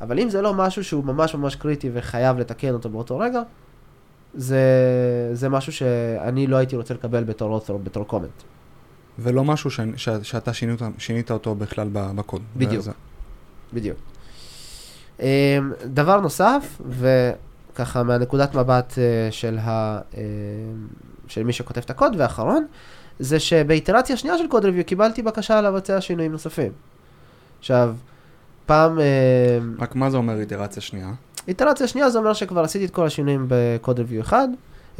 אבל 0.00 0.18
אם 0.18 0.28
זה 0.28 0.42
לא 0.42 0.54
משהו 0.54 0.84
שהוא 0.84 1.04
ממש 1.04 1.34
ממש 1.34 1.56
קריטי 1.56 1.90
וחייב 1.92 2.38
לתקן 2.38 2.72
אותו 2.72 2.88
באותו 2.88 3.18
רגע, 3.18 3.42
זה, 4.34 4.60
זה 5.32 5.48
משהו 5.48 5.72
שאני 5.72 6.46
לא 6.46 6.56
הייתי 6.56 6.76
רוצה 6.76 6.94
לקבל 6.94 7.24
בתור 7.24 7.52
author 7.52 7.72
או 7.72 7.78
בתור 7.78 8.04
comment. 8.04 8.42
ולא 9.18 9.44
משהו 9.44 9.70
ש, 9.70 9.80
ש, 9.96 10.08
שאתה 10.22 10.52
שינית, 10.52 10.80
שינית 10.98 11.30
אותו 11.30 11.54
בכלל 11.54 11.88
בקוד. 11.92 12.42
בדיוק, 12.56 12.80
וזה... 12.80 12.90
בדיוק. 13.72 13.98
אמ, 15.20 15.26
דבר 15.84 16.20
נוסף, 16.20 16.80
וככה 16.88 18.02
מהנקודת 18.02 18.54
מבט 18.54 18.98
אה, 18.98 19.28
של 19.30 19.58
ה... 19.58 20.00
אמ, 20.14 20.20
של 21.28 21.42
מי 21.42 21.52
שכותב 21.52 21.80
את 21.84 21.90
הקוד, 21.90 22.12
ואחרון, 22.18 22.66
זה 23.20 23.40
שבאיטרציה 23.40 24.16
שנייה 24.16 24.38
של 24.38 24.46
קוד 24.46 24.64
ריוויו 24.64 24.84
קיבלתי 24.84 25.22
בקשה 25.22 25.60
לבצע 25.60 26.00
שינויים 26.00 26.32
נוספים. 26.32 26.72
עכשיו, 27.58 27.94
פעם... 28.66 29.00
אה, 29.00 29.04
רק 29.78 29.94
מה 29.96 30.10
זה 30.10 30.16
אומר 30.16 30.40
איטרציה 30.40 30.82
שנייה? 30.82 31.12
איטרציה 31.48 31.86
שנייה 31.86 32.10
זה 32.10 32.18
אומר 32.18 32.32
שכבר 32.32 32.60
עשיתי 32.60 32.84
את 32.84 32.90
כל 32.90 33.06
השינויים 33.06 33.46
בקוד 33.48 33.98
ריוויו 33.98 34.20
אחד, 34.20 34.48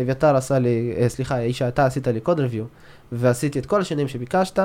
אביתר 0.01 0.37
עשה 0.37 0.59
לי, 0.59 0.95
אה, 0.97 1.09
סליחה, 1.09 1.39
אישה, 1.39 1.69
אתה 1.69 1.87
עשית 1.87 2.07
לי 2.07 2.21
קוד 2.21 2.41
ריוויו, 2.41 2.65
ועשיתי 3.13 3.59
את 3.59 3.67
כל 3.67 3.81
השינויים 3.81 4.09
שביקשת, 4.09 4.59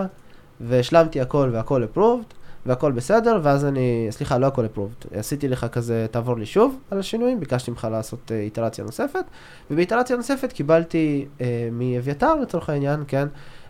והשלמתי 0.62 1.22
הכל 1.22 1.50
והכל 1.54 1.84
approved, 1.84 2.34
והכל 2.65 2.91
בסדר, 2.91 3.39
ואז 3.43 3.65
אני, 3.65 4.08
סליחה, 4.10 4.38
לא 4.38 4.47
הכל 4.47 4.65
approved, 4.65 5.17
עשיתי 5.17 5.47
לך 5.47 5.65
כזה, 5.71 6.06
תעבור 6.12 6.38
לי 6.38 6.45
שוב 6.45 6.80
על 6.91 6.99
השינויים, 6.99 7.39
ביקשתי 7.39 7.71
ממך 7.71 7.88
לעשות 7.91 8.32
אה, 8.32 8.39
איטרציה 8.39 8.86
נוספת, 8.86 9.23
ובאיטרציה 9.71 10.17
נוספת 10.17 10.51
קיבלתי 10.54 11.25
אה, 11.41 11.69
מאביתר 11.71 12.36
לצורך 12.36 12.69
העניין, 12.69 13.04
כן, 13.08 13.28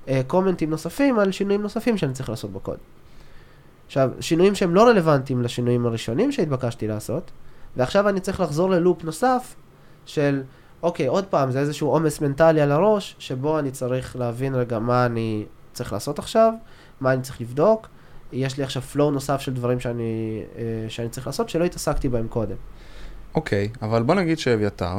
אה, 0.07 0.21
קומנטים 0.27 0.69
נוספים 0.69 1.19
על 1.19 1.31
שינויים 1.31 1.61
נוספים 1.61 1.97
שאני 1.97 2.13
צריך 2.13 2.29
לעשות 2.29 2.51
בקוד. 2.51 2.77
עכשיו, 3.87 4.11
שינויים 4.19 4.55
שהם 4.55 4.75
לא 4.75 4.87
רלוונטיים 4.87 5.41
לשינויים 5.41 5.85
הראשונים 5.85 6.31
שהתבקשתי 6.31 6.87
לעשות, 6.87 7.31
ועכשיו 7.77 8.09
אני 8.09 8.19
צריך 8.19 8.39
לחזור 8.39 8.69
ללופ 8.69 9.03
נוסף 9.03 9.55
של, 10.05 10.43
אוקיי, 10.83 11.07
עוד 11.07 11.25
פעם, 11.25 11.51
זה 11.51 11.59
איזשהו 11.59 11.89
עומס 11.89 12.21
מנטלי 12.21 12.61
על 12.61 12.71
הראש, 12.71 13.15
שבו 13.19 13.59
אני 13.59 13.71
צריך 13.71 14.15
להבין 14.15 14.55
רגע 14.55 14.79
מה 14.79 15.05
אני 15.05 15.45
צריך 15.73 15.93
לעשות 15.93 16.19
עכשיו, 16.19 16.53
מה 17.01 17.13
אני 17.13 17.21
צריך 17.21 17.41
לבדוק, 17.41 17.87
יש 18.35 18.57
לי 18.57 18.63
עכשיו 18.63 18.81
flow 18.93 19.11
נוסף 19.11 19.41
של 19.41 19.53
דברים 19.53 19.79
שאני, 19.79 20.43
אה, 20.57 20.63
שאני 20.89 21.09
צריך 21.09 21.27
לעשות, 21.27 21.49
שלא 21.49 21.63
התעסקתי 21.63 22.09
בהם 22.09 22.27
קודם. 22.27 22.55
אוקיי, 23.35 23.69
okay, 23.73 23.85
אבל 23.85 24.03
בוא 24.03 24.15
נגיד 24.15 24.39
שאביתר 24.39 24.95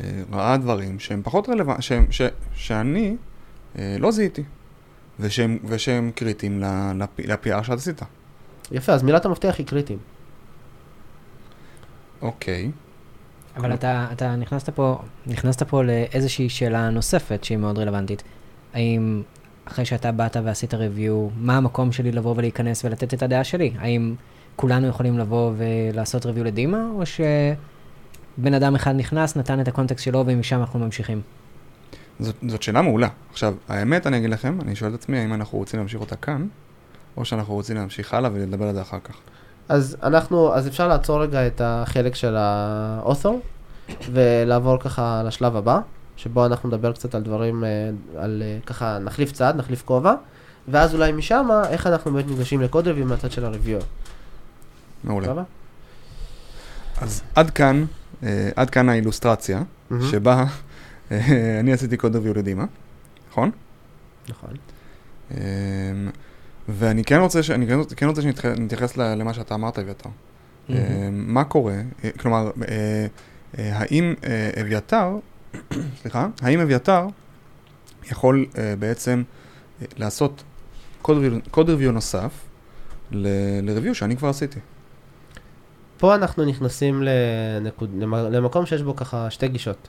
אה, 0.00 0.22
ראה 0.32 0.56
דברים 0.56 0.98
שהם 0.98 1.22
פחות 1.22 1.48
רלוונטיים, 1.48 2.06
שאני 2.54 3.16
אה, 3.78 3.96
לא 3.98 4.10
זיהיתי, 4.10 4.42
ושהם, 5.20 5.58
ושהם 5.64 6.10
קריטיים 6.14 6.60
ל-PR 6.60 7.62
שאת 7.62 7.78
עשית. 7.78 8.02
יפה, 8.72 8.92
אז 8.92 9.02
מילת 9.02 9.24
המפתח 9.24 9.54
היא 9.58 9.66
קריטיים. 9.66 9.98
אוקיי. 12.22 12.70
אבל 13.56 13.74
אתה, 13.74 14.06
אתה 14.12 14.36
נכנסת 14.36 14.70
פה, 14.70 14.98
נכנסת 15.26 15.62
פה 15.62 15.82
לאיזושהי 15.82 16.48
שאלה 16.48 16.90
נוספת 16.90 17.44
שהיא 17.44 17.58
מאוד 17.58 17.78
רלוונטית. 17.78 18.22
האם 18.74 19.22
אחרי 19.68 19.84
שאתה 19.84 20.12
באת 20.12 20.36
ועשית 20.44 20.74
ריוויו, 20.74 21.28
מה 21.36 21.56
המקום 21.56 21.92
שלי 21.92 22.12
לבוא 22.12 22.34
ולהיכנס 22.36 22.84
ולתת 22.84 23.14
את 23.14 23.22
הדעה 23.22 23.44
שלי? 23.44 23.72
האם 23.78 24.14
כולנו 24.56 24.86
יכולים 24.86 25.18
לבוא 25.18 25.52
ולעשות 25.56 26.26
ריוויו 26.26 26.44
לדימה, 26.44 26.86
או 26.94 27.02
שבן 27.06 28.54
אדם 28.54 28.74
אחד 28.74 28.94
נכנס, 28.96 29.36
נתן 29.36 29.60
את 29.60 29.68
הקונטקסט 29.68 30.04
שלו 30.04 30.24
ומשם 30.26 30.60
אנחנו 30.60 30.78
ממשיכים? 30.78 31.20
זאת, 32.20 32.36
זאת 32.48 32.62
שאלה 32.62 32.82
מעולה. 32.82 33.08
עכשיו, 33.30 33.54
האמת, 33.68 34.06
אני 34.06 34.16
אגיד 34.16 34.30
לכם, 34.30 34.58
אני 34.60 34.76
שואל 34.76 34.90
את 34.90 34.98
עצמי 34.98 35.18
האם 35.18 35.34
אנחנו 35.34 35.58
רוצים 35.58 35.80
להמשיך 35.80 36.00
אותה 36.00 36.16
כאן, 36.16 36.46
או 37.16 37.24
שאנחנו 37.24 37.54
רוצים 37.54 37.76
להמשיך 37.76 38.14
הלאה 38.14 38.30
ולדבר 38.34 38.68
על 38.68 38.74
זה 38.74 38.82
אחר 38.82 38.98
כך. 39.04 39.14
אז 39.68 39.96
אנחנו, 40.02 40.54
אז 40.54 40.68
אפשר 40.68 40.88
לעצור 40.88 41.22
רגע 41.22 41.46
את 41.46 41.60
החלק 41.64 42.14
של 42.14 42.36
האות'ור, 42.36 43.40
ולעבור 44.12 44.78
ככה 44.80 45.22
לשלב 45.26 45.56
הבא. 45.56 45.80
שבו 46.16 46.46
אנחנו 46.46 46.68
נדבר 46.68 46.92
קצת 46.92 47.14
על 47.14 47.22
דברים, 47.22 47.64
אה, 47.64 47.90
על 48.16 48.42
אה, 48.46 48.58
ככה, 48.66 48.98
נחליף 48.98 49.32
צד, 49.32 49.54
נחליף 49.56 49.82
כובע, 49.84 50.14
ואז 50.68 50.94
אולי 50.94 51.12
משם, 51.12 51.48
איך 51.68 51.86
אנחנו 51.86 52.12
באמת 52.12 52.26
ניגשים 52.26 52.60
לקוד 52.60 52.88
רביו 52.88 53.06
מהצד 53.06 53.30
של 53.30 53.44
הריוויור. 53.44 53.82
מעולה. 55.04 55.26
סבבה? 55.26 55.42
אז 57.00 57.22
עד 57.34 57.50
כאן, 57.50 57.84
אה, 58.22 58.50
עד 58.56 58.70
כאן 58.70 58.88
האילוסטרציה, 58.88 59.62
mm-hmm. 59.62 59.94
שבה 60.10 60.44
אני 61.60 61.72
עשיתי 61.72 61.96
קוד 61.96 62.16
רביו 62.16 62.34
לדימה, 62.34 62.64
נכון? 63.30 63.50
נכון. 64.28 64.50
ואני 66.68 67.04
כן 67.04 67.18
רוצה, 67.20 67.42
ש... 67.42 67.50
אני 67.50 67.66
כן, 67.66 67.78
כן 67.96 68.08
רוצה 68.08 68.22
שנתייחס 68.22 68.96
למה 68.96 69.34
שאתה 69.34 69.54
אמרת, 69.54 69.78
אביתר. 69.78 70.08
Mm-hmm. 70.08 70.72
מה 71.12 71.44
קורה, 71.44 71.76
כלומר, 72.18 72.50
האם 73.58 74.14
אביתר 74.60 75.18
סליחה, 76.00 76.28
האם 76.42 76.60
אביתר 76.60 77.06
יכול 78.04 78.46
uh, 78.52 78.56
בעצם 78.78 79.22
uh, 79.80 79.84
לעשות 79.96 80.42
קוד 81.50 81.68
ריוויו 81.68 81.92
נוסף 81.92 82.30
לריוויו 83.62 83.94
שאני 83.94 84.16
כבר 84.16 84.28
עשיתי? 84.28 84.58
פה 85.98 86.14
אנחנו 86.14 86.44
נכנסים 86.44 87.02
לנקוד, 87.02 87.90
למקום 88.30 88.66
שיש 88.66 88.82
בו 88.82 88.96
ככה 88.96 89.30
שתי 89.30 89.48
גישות. 89.48 89.88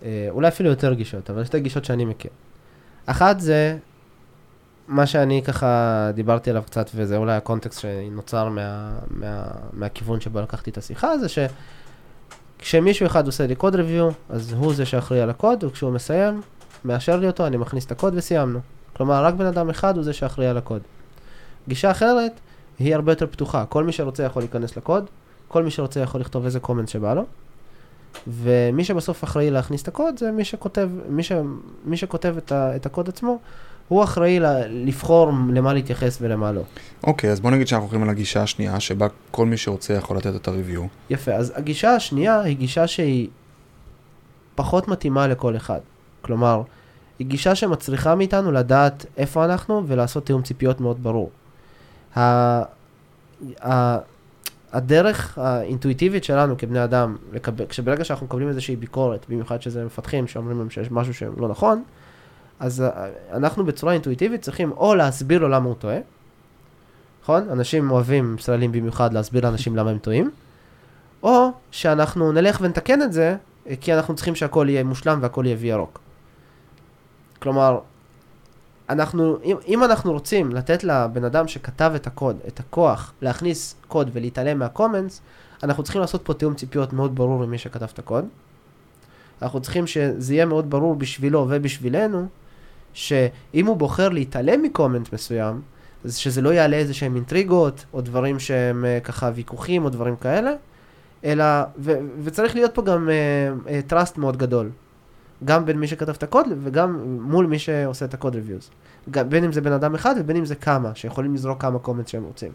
Uh, 0.00 0.04
אולי 0.30 0.48
אפילו 0.48 0.70
יותר 0.70 0.94
גישות, 0.94 1.30
אבל 1.30 1.44
שתי 1.44 1.60
גישות 1.60 1.84
שאני 1.84 2.04
מכיר. 2.04 2.30
אחת 3.06 3.40
זה 3.40 3.78
מה 4.88 5.06
שאני 5.06 5.42
ככה 5.44 6.10
דיברתי 6.14 6.50
עליו 6.50 6.62
קצת, 6.66 6.90
וזה 6.94 7.16
אולי 7.16 7.36
הקונטקסט 7.36 7.80
שנוצר 7.80 8.48
מה, 8.48 8.98
מה, 9.10 9.44
מהכיוון 9.72 10.20
שבו 10.20 10.40
לקחתי 10.40 10.70
את 10.70 10.78
השיחה, 10.78 11.18
זה 11.18 11.28
ש... 11.28 11.38
כשמישהו 12.58 13.06
אחד 13.06 13.26
עושה 13.26 13.46
לי 13.46 13.54
קוד 13.54 13.74
ריוויו, 13.74 14.10
אז 14.28 14.52
הוא 14.52 14.74
זה 14.74 14.86
שאחראי 14.86 15.20
על 15.20 15.30
הקוד, 15.30 15.64
וכשהוא 15.64 15.92
מסיים, 15.92 16.40
מאשר 16.84 17.16
לי 17.16 17.26
אותו, 17.26 17.46
אני 17.46 17.56
מכניס 17.56 17.86
את 17.86 17.92
הקוד 17.92 18.12
וסיימנו. 18.16 18.60
כלומר, 18.96 19.24
רק 19.24 19.34
בן 19.34 19.46
אדם 19.46 19.70
אחד 19.70 19.96
הוא 19.96 20.04
זה 20.04 20.12
שאחראי 20.12 20.46
על 20.46 20.56
הקוד. 20.56 20.82
גישה 21.68 21.90
אחרת 21.90 22.32
היא 22.78 22.94
הרבה 22.94 23.12
יותר 23.12 23.26
פתוחה. 23.26 23.64
כל 23.68 23.84
מי 23.84 23.92
שרוצה 23.92 24.22
יכול 24.22 24.42
להיכנס 24.42 24.76
לקוד, 24.76 25.06
כל 25.48 25.62
מי 25.62 25.70
שרוצה 25.70 26.00
יכול 26.00 26.20
לכתוב 26.20 26.44
איזה 26.44 26.60
קומנט 26.60 26.88
שבא 26.88 27.14
לו, 27.14 27.24
ומי 28.28 28.84
שבסוף 28.84 29.24
אחראי 29.24 29.50
להכניס 29.50 29.82
את 29.82 29.88
הקוד 29.88 30.18
זה 30.18 30.32
מי 30.32 30.44
שכותב, 30.44 30.90
מי, 31.08 31.22
ש, 31.22 31.32
מי 31.84 31.96
שכותב 31.96 32.34
את, 32.38 32.52
ה, 32.52 32.76
את 32.76 32.86
הקוד 32.86 33.08
עצמו, 33.08 33.38
הוא 33.88 34.04
אחראי 34.04 34.40
לבחור 34.68 35.32
למה 35.54 35.72
להתייחס 35.72 36.18
ולמה 36.20 36.52
לא. 36.52 36.62
אוקיי, 37.04 37.30
אז 37.30 37.40
בוא 37.40 37.50
נגיד 37.50 37.68
שאנחנו 37.68 37.84
הולכים 37.86 38.02
על 38.02 38.08
הגישה 38.08 38.42
השנייה, 38.42 38.80
שבה 38.80 39.06
כל 39.30 39.46
מי 39.46 39.56
שרוצה 39.56 39.94
יכול 39.94 40.16
לתת 40.16 40.36
את 40.36 40.48
הריוויו. 40.48 40.86
יפה, 41.10 41.32
אז 41.32 41.52
הגישה 41.56 41.94
השנייה 41.94 42.40
היא 42.40 42.56
גישה 42.56 42.86
שהיא 42.86 43.28
פחות 44.54 44.88
מתאימה 44.88 45.26
לכל 45.26 45.56
אחד. 45.56 45.80
כלומר, 46.22 46.62
היא 47.18 47.26
גישה 47.26 47.54
שמצריכה 47.54 48.14
מאיתנו 48.14 48.52
לדעת 48.52 49.06
איפה 49.16 49.44
אנחנו 49.44 49.82
ולעשות 49.86 50.26
תיאום 50.26 50.42
ציפיות 50.42 50.80
מאוד 50.80 51.02
ברור. 51.02 51.30
ה... 52.16 52.20
ה... 53.64 53.98
הדרך 54.72 55.38
האינטואיטיבית 55.38 56.24
שלנו 56.24 56.58
כבני 56.58 56.84
אדם, 56.84 57.16
לקבל, 57.32 57.66
כשברגע 57.66 58.04
שאנחנו 58.04 58.26
מקבלים 58.26 58.48
איזושהי 58.48 58.76
ביקורת, 58.76 59.26
במיוחד 59.28 59.62
שזה 59.62 59.84
מפתחים 59.84 60.26
שאומרים 60.26 60.58
להם 60.58 60.70
שיש 60.70 60.90
משהו 60.90 61.14
שלא 61.14 61.48
נכון, 61.48 61.82
אז 62.60 62.82
אה, 62.82 63.08
אנחנו 63.32 63.64
בצורה 63.64 63.92
אינטואיטיבית 63.92 64.42
צריכים 64.42 64.72
או 64.72 64.94
להסביר 64.94 65.40
לו 65.40 65.48
למה 65.48 65.66
הוא 65.66 65.74
טועה, 65.74 65.98
נכון? 67.22 67.48
אנשים 67.50 67.90
אוהבים, 67.90 68.36
ישראלים 68.38 68.72
במיוחד, 68.72 69.12
להסביר 69.12 69.44
לאנשים 69.44 69.76
למה 69.76 69.90
הם 69.90 69.98
טועים, 69.98 70.30
או 71.22 71.48
שאנחנו 71.70 72.32
נלך 72.32 72.58
ונתקן 72.60 73.02
את 73.02 73.12
זה, 73.12 73.36
אה, 73.66 73.74
כי 73.80 73.94
אנחנו 73.94 74.14
צריכים 74.14 74.34
שהכל 74.34 74.66
יהיה 74.68 74.84
מושלם 74.84 75.18
והכל 75.22 75.46
יהיה 75.46 75.56
וי 75.60 75.68
ירוק. 75.68 76.00
כלומר, 77.42 77.78
אנחנו, 78.88 79.38
אם, 79.44 79.56
אם 79.66 79.84
אנחנו 79.84 80.12
רוצים 80.12 80.52
לתת 80.52 80.84
לבן 80.84 81.24
אדם 81.24 81.48
שכתב 81.48 81.92
את 81.96 82.06
הקוד, 82.06 82.36
את 82.48 82.60
הכוח 82.60 83.12
להכניס 83.22 83.74
קוד 83.88 84.10
ולהתעלם 84.12 84.58
מהקומנס, 84.58 85.20
אנחנו 85.62 85.82
צריכים 85.82 86.00
לעשות 86.00 86.22
פה 86.24 86.34
תיאום 86.34 86.54
ציפיות 86.54 86.92
מאוד 86.92 87.14
ברור 87.14 87.42
עם 87.42 87.50
מי 87.50 87.58
שכתב 87.58 87.86
את 87.92 87.98
הקוד. 87.98 88.24
אנחנו 89.42 89.60
צריכים 89.60 89.86
שזה 89.86 90.34
יהיה 90.34 90.46
מאוד 90.46 90.70
ברור 90.70 90.94
בשבילו 90.94 91.46
ובשבילנו, 91.48 92.26
שאם 92.96 93.66
הוא 93.66 93.76
בוחר 93.76 94.08
להתעלם 94.08 94.62
מקומנט 94.62 95.12
מסוים, 95.12 95.60
אז 96.04 96.16
שזה 96.16 96.42
לא 96.42 96.48
יעלה 96.50 96.76
איזה 96.76 96.94
שהם 96.94 97.14
אינטריגות, 97.16 97.84
או 97.92 98.00
דברים 98.00 98.38
שהם 98.38 98.84
uh, 98.84 99.04
ככה 99.04 99.30
ויכוחים, 99.34 99.84
או 99.84 99.88
דברים 99.88 100.16
כאלה, 100.16 100.52
אלא, 101.24 101.44
ו, 101.78 101.92
וצריך 102.22 102.54
להיות 102.54 102.74
פה 102.74 102.82
גם 102.82 103.08
uh, 103.08 103.68
uh, 103.68 103.92
trust 103.92 104.20
מאוד 104.20 104.36
גדול. 104.36 104.70
גם 105.44 105.64
בין 105.64 105.78
מי 105.78 105.86
שכתב 105.86 106.12
את 106.12 106.22
הקוד 106.22 106.46
וגם 106.62 107.18
מול 107.20 107.46
מי 107.46 107.58
שעושה 107.58 108.04
את 108.04 108.14
הקוד 108.14 108.34
ריוויוז. 108.34 108.70
בין 109.06 109.44
אם 109.44 109.52
זה 109.52 109.60
בן 109.60 109.72
אדם 109.72 109.94
אחד 109.94 110.14
ובין 110.18 110.36
אם 110.36 110.44
זה 110.44 110.54
כמה, 110.54 110.94
שיכולים 110.94 111.34
לזרוק 111.34 111.60
כמה 111.62 111.78
קומנט 111.78 112.08
שהם 112.08 112.24
רוצים. 112.24 112.52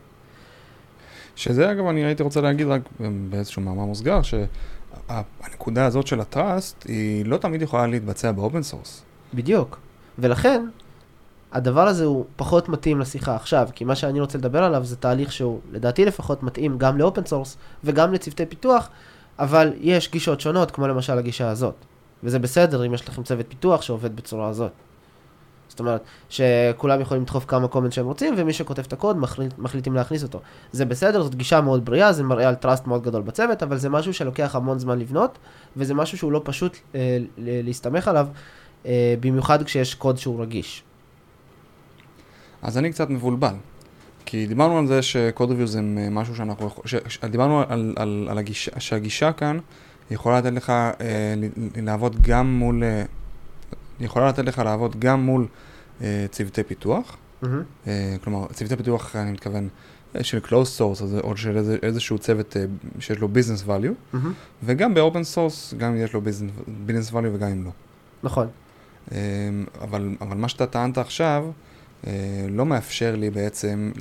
שזה 1.35 1.71
אגב, 1.71 1.85
אני 1.85 2.05
הייתי 2.05 2.23
רוצה 2.23 2.41
להגיד 2.41 2.67
רק 2.67 2.81
באיזשהו 3.29 3.61
מאמר 3.61 3.85
מוסגר, 3.85 4.19
שהנקודה 4.21 5.85
הזאת 5.85 6.07
של 6.07 6.19
ה 6.19 6.28
trust, 6.28 6.85
היא 6.87 7.25
לא 7.25 7.37
תמיד 7.37 7.61
יכולה 7.61 7.87
להתבצע 7.87 8.31
ב 8.31 8.38
open 8.38 8.63
source. 8.63 9.03
בדיוק. 9.33 9.90
ולכן, 10.19 10.65
הדבר 11.51 11.87
הזה 11.87 12.05
הוא 12.05 12.25
פחות 12.35 12.69
מתאים 12.69 12.99
לשיחה 12.99 13.35
עכשיו, 13.35 13.69
כי 13.75 13.83
מה 13.83 13.95
שאני 13.95 14.19
רוצה 14.19 14.37
לדבר 14.37 14.63
עליו 14.63 14.83
זה 14.85 14.95
תהליך 14.95 15.31
שהוא, 15.31 15.59
לדעתי 15.71 16.05
לפחות, 16.05 16.43
מתאים 16.43 16.77
גם 16.77 16.97
ל 16.97 17.03
open 17.03 17.25
source 17.25 17.57
וגם 17.83 18.13
לצוותי 18.13 18.45
פיתוח, 18.45 18.89
אבל 19.39 19.73
יש 19.79 20.11
גישות 20.11 20.41
שונות, 20.41 20.71
כמו 20.71 20.87
למשל 20.87 21.17
הגישה 21.17 21.49
הזאת. 21.49 21.75
וזה 22.23 22.39
בסדר 22.39 22.85
אם 22.85 22.93
יש 22.93 23.09
לכם 23.09 23.23
צוות 23.23 23.45
פיתוח 23.49 23.81
שעובד 23.81 24.15
בצורה 24.15 24.49
הזאת. 24.49 24.71
זאת 25.67 25.79
אומרת, 25.79 26.03
שכולם 26.29 27.01
יכולים 27.01 27.23
לדחוף 27.23 27.45
כמה 27.45 27.67
comment 27.67 27.91
שהם 27.91 28.05
רוצים, 28.05 28.33
ומי 28.37 28.53
שכותב 28.53 28.83
את 28.87 28.93
הקוד 28.93 29.17
מחליט, 29.17 29.53
מחליטים 29.57 29.95
להכניס 29.95 30.23
אותו. 30.23 30.41
זה 30.71 30.85
בסדר, 30.85 31.23
זאת 31.23 31.35
גישה 31.35 31.61
מאוד 31.61 31.85
בריאה, 31.85 32.13
זה 32.13 32.23
מראה 32.23 32.47
על 32.47 32.55
טראסט 32.55 32.87
מאוד 32.87 33.03
גדול 33.03 33.21
בצוות, 33.21 33.63
אבל 33.63 33.77
זה 33.77 33.89
משהו 33.89 34.13
שלוקח 34.13 34.55
המון 34.55 34.79
זמן 34.79 34.99
לבנות, 34.99 35.37
וזה 35.77 35.93
משהו 35.93 36.17
שהוא 36.17 36.31
לא 36.31 36.41
פשוט 36.43 36.77
אה, 36.95 37.17
להסתמך 37.37 38.07
עליו, 38.07 38.27
במיוחד 39.19 39.63
כשיש 39.63 39.95
קוד 39.95 40.17
שהוא 40.17 40.41
רגיש. 40.41 40.83
אז 42.61 42.77
אני 42.77 42.91
קצת 42.91 43.09
מבולבל. 43.09 43.53
כי 44.25 44.47
דיברנו 44.47 44.77
על 44.77 44.87
זה 44.87 45.01
שקוד 45.01 45.49
ריוויו 45.49 45.67
זה 45.67 45.81
משהו 46.11 46.35
שאנחנו, 46.35 46.69
ש, 46.85 46.95
ש, 47.07 47.19
דיברנו 47.25 47.63
על, 47.67 47.93
על, 47.95 48.27
על 48.29 48.37
הגישה, 48.37 48.79
שהגישה 48.79 49.31
כאן 49.31 49.59
יכולה 50.11 50.37
לתת 50.39 50.51
לך 50.53 50.69
אה, 50.69 50.93
לעבוד 51.75 52.21
גם 52.21 52.53
מול, 52.53 52.83
אה, 52.83 53.03
יכולה 53.99 54.27
לתת 54.27 54.45
לך 54.45 54.59
לעבוד 54.59 54.99
גם 54.99 55.21
מול 55.21 55.47
אה, 56.01 56.25
צוותי 56.31 56.63
פיתוח. 56.63 57.17
Mm-hmm. 57.43 57.47
אה, 57.87 58.15
כלומר, 58.23 58.47
צוותי 58.53 58.75
פיתוח, 58.75 59.15
אני 59.15 59.31
מתכוון, 59.31 59.69
אה, 60.15 60.23
של 60.23 60.39
closed 60.45 60.79
source, 60.79 61.23
או 61.23 61.37
של 61.37 61.57
איזה, 61.57 61.77
איזשהו 61.83 62.17
צוות 62.17 62.57
אה, 62.57 62.65
שיש 62.99 63.19
לו 63.19 63.29
business 63.33 63.67
value, 63.67 64.15
mm-hmm. 64.15 64.17
וגם 64.63 64.93
ב-open 64.93 65.35
source, 65.35 65.75
גם 65.77 65.91
אם 65.91 65.97
יש 65.97 66.13
לו 66.13 66.21
business, 66.21 66.69
business 66.89 67.13
value 67.13 67.29
וגם 67.33 67.47
אם 67.47 67.65
לא. 67.65 67.71
נכון. 68.23 68.47
אה, 69.11 69.19
אבל, 69.81 70.09
אבל 70.21 70.37
מה 70.37 70.49
שאתה 70.49 70.65
טענת 70.65 70.97
עכשיו, 70.97 71.45
אה, 72.07 72.13
לא 72.49 72.65
מאפשר 72.65 73.15
לי 73.15 73.29
בעצם 73.29 73.91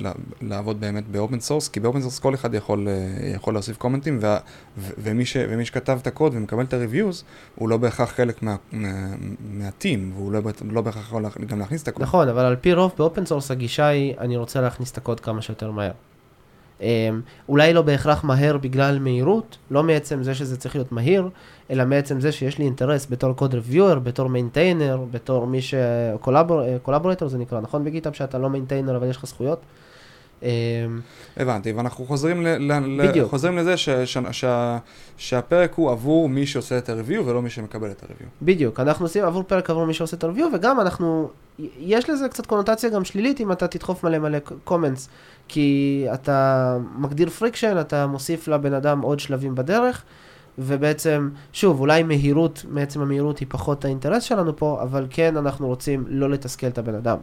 לעבוד 0.41 0.79
באמת 0.79 1.07
ב 1.07 1.13
open 1.13 1.39
source, 1.39 1.67
כי 1.67 1.79
ב 1.79 1.83
open 1.83 2.01
source 2.01 2.19
כל 2.19 2.35
אחד 2.35 2.53
יכול, 2.53 2.87
אה, 2.87 3.29
יכול 3.35 3.53
להוסיף 3.53 3.77
comment 3.77 4.05
ים, 4.05 4.17
וה, 4.21 4.37
ומי, 4.77 5.25
ש, 5.25 5.37
ומי 5.49 5.65
שכתב 5.65 5.99
את 6.01 6.07
הקוד 6.07 6.35
ומקבל 6.35 6.63
את 6.63 6.73
ה-reviews, 6.73 7.23
הוא 7.55 7.69
לא 7.69 7.77
בהכרח 7.77 8.09
חלק 8.11 8.43
מה, 8.43 8.55
מה, 8.71 8.89
מה 9.39 9.60
team, 9.60 10.11
והוא 10.15 10.31
לא, 10.31 10.39
לא 10.71 10.81
בהכרח 10.81 11.01
יכול 11.03 11.25
גם 11.47 11.59
להכניס 11.59 11.83
את 11.83 11.87
הקוד. 11.87 12.01
נכון, 12.01 12.29
אבל 12.29 12.45
על 12.45 12.55
פי 12.55 12.73
רוב 12.73 12.91
ב 12.97 13.03
open 13.03 13.25
source 13.25 13.51
הגישה 13.51 13.87
היא, 13.87 14.13
אני 14.17 14.37
רוצה 14.37 14.61
להכניס 14.61 14.91
את 14.91 14.97
הקוד 14.97 15.19
כמה 15.19 15.41
שיותר 15.41 15.71
מהר. 15.71 15.91
אמ, 16.81 17.21
אולי 17.49 17.73
לא 17.73 17.81
בהכרח 17.81 18.23
מהר 18.23 18.57
בגלל 18.57 18.99
מהירות, 18.99 19.57
לא 19.71 19.83
מעצם 19.83 20.23
זה 20.23 20.35
שזה 20.35 20.57
צריך 20.57 20.75
להיות 20.75 20.91
מהיר, 20.91 21.29
אלא 21.69 21.85
מעצם 21.85 22.19
זה 22.19 22.31
שיש 22.31 22.57
לי 22.57 22.65
אינטרס 22.65 23.07
בתור 23.09 23.33
code 23.33 23.53
reviewer, 23.53 23.99
בתור 23.99 24.27
maintainer, 24.27 24.97
בתור 25.11 25.47
מי 25.47 25.61
ש... 25.61 25.73
collaborator 26.81 27.27
זה 27.27 27.37
נקרא, 27.37 27.61
נכון 27.61 27.83
ב 27.83 27.88
GitHub 27.88 28.15
שאתה 28.15 28.37
לא 28.37 28.49
maintainer 28.49 28.97
אבל 28.97 29.09
יש 29.09 29.17
לך 29.17 29.25
זכויות? 29.25 29.59
אמ, 30.43 30.49
הבנתי, 31.37 31.71
ואנחנו 31.71 32.05
חוזרים, 32.05 32.45
ל, 32.45 32.71
ל, 33.01 33.27
חוזרים 33.27 33.57
לזה 33.57 33.77
ש, 33.77 33.89
ש, 33.89 34.17
ש, 34.31 34.45
שהפרק 35.17 35.73
הוא 35.73 35.91
עבור 35.91 36.29
מי 36.29 36.45
שעושה 36.45 36.77
את 36.77 36.89
ה 36.89 36.94
review 36.94 37.25
ולא 37.25 37.41
מי 37.41 37.49
שמקבל 37.49 37.91
את 37.91 38.03
ה 38.03 38.06
review. 38.06 38.27
בדיוק, 38.41 38.79
אנחנו 38.79 39.05
עושים 39.05 39.23
עבור 39.25 39.43
פרק 39.43 39.69
עבור 39.69 39.85
מי 39.85 39.93
שעושה 39.93 40.17
את 40.17 40.23
ה 40.23 40.26
review, 40.26 40.47
וגם 40.53 40.79
אנחנו, 40.79 41.29
יש 41.79 42.09
לזה 42.09 42.29
קצת 42.29 42.45
קונוטציה 42.45 42.89
גם 42.89 43.05
שלילית 43.05 43.41
אם 43.41 43.51
אתה 43.51 43.67
תדחוף 43.67 44.03
מלא 44.03 44.19
מלא 44.19 44.37
comments, 44.63 45.09
כי 45.47 46.05
אתה 46.13 46.77
מגדיר 46.95 47.29
friction, 47.29 47.77
אתה 47.79 48.07
מוסיף 48.07 48.47
לבן 48.47 48.73
אדם 48.73 49.01
עוד 49.01 49.19
שלבים 49.19 49.55
בדרך, 49.55 50.03
ובעצם, 50.57 51.29
שוב, 51.53 51.79
אולי 51.79 52.03
מהירות, 52.03 52.65
מעצם 52.69 53.01
המהירות 53.01 53.39
היא 53.39 53.47
פחות 53.49 53.85
האינטרס 53.85 54.23
שלנו 54.23 54.57
פה, 54.57 54.79
אבל 54.81 55.07
כן 55.09 55.37
אנחנו 55.37 55.67
רוצים 55.67 56.05
לא 56.07 56.29
לתסכל 56.29 56.67
את 56.67 56.77
הבן 56.77 56.95
אדם. 56.95 57.17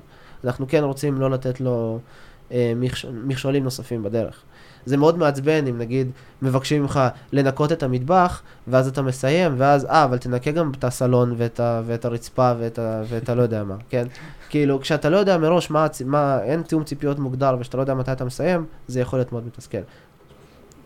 אנחנו 0.44 0.68
כן 0.68 0.85
רוצים 0.85 1.20
לא 1.20 1.31
לתת 1.31 1.61
לו... 1.61 1.98
אה, 2.53 2.73
מכשולים 3.25 3.65
נוספים 3.65 4.03
בדרך. 4.03 4.43
זה 4.87 4.97
מאוד 4.97 5.19
מעצבן 5.19 5.67
אם 5.67 5.79
נגיד 5.79 6.11
מבקשים 6.43 6.83
ממך 6.83 7.01
לנקות 7.33 7.73
את 7.73 7.83
המטבח, 7.83 8.43
ואז 8.69 8.89
אתה 8.89 9.03
מסיים, 9.03 9.55
ואז, 9.59 9.85
אה, 9.85 10.05
אבל 10.05 10.19
תנקה 10.19 10.51
גם 10.51 10.73
את 10.79 10.85
הסלון 10.85 11.35
ואת, 11.37 11.61
ה, 11.61 11.83
ואת 11.87 12.05
הרצפה 12.05 12.53
ואת, 12.59 12.79
ה, 12.79 13.03
ואת 13.09 13.29
הלא 13.29 13.43
יודע 13.43 13.65
מה, 13.65 13.77
כן? 13.89 14.07
כאילו, 14.49 14.81
כשאתה 14.81 15.11
לא 15.11 15.17
יודע 15.17 15.39
מראש 15.39 15.71
מה, 15.71 15.87
מה, 16.05 16.39
אין 16.43 16.63
תיאום 16.63 16.85
ציפיות 16.85 17.19
מוגדר 17.19 17.57
ושאתה 17.61 17.77
לא 17.77 17.83
יודע 17.83 17.95
מתי 17.95 18.13
אתה 18.13 18.25
מסיים, 18.25 18.65
זה 18.89 19.01
יכול 19.01 19.19
להיות 19.19 19.33
מאוד 19.33 19.47
מתסכל. 19.47 19.79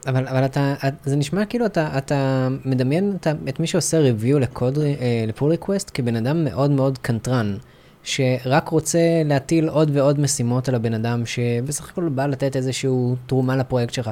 אבל, 0.07 0.29
אבל 0.29 0.45
אתה, 0.45 0.75
זה 1.05 1.17
נשמע 1.17 1.45
כאילו 1.45 1.67
אתה, 1.67 1.99
אתה 1.99 2.49
מדמיין 2.65 3.17
את, 3.21 3.27
את 3.49 3.61
מי 3.61 3.67
שעושה 3.67 3.99
ריוויו 3.99 4.39
לקוד, 4.39 4.79
אה, 4.79 5.25
לפול 5.29 5.51
ריקווסט 5.51 5.91
כבן 5.95 6.17
אדם 6.17 6.45
מאוד 6.45 6.71
מאוד 6.71 6.99
קנטרן. 6.99 7.57
שרק 8.03 8.69
רוצה 8.69 8.99
להטיל 9.25 9.69
עוד 9.69 9.91
ועוד 9.95 10.21
משימות 10.21 10.69
על 10.69 10.75
הבן 10.75 10.95
אדם, 10.95 11.27
שבסך 11.27 11.91
הכל 11.91 12.09
בא 12.09 12.27
לתת 12.27 12.57
איזושהי 12.57 12.91
תרומה 13.27 13.57
לפרויקט 13.57 13.95
שלך. 13.95 14.11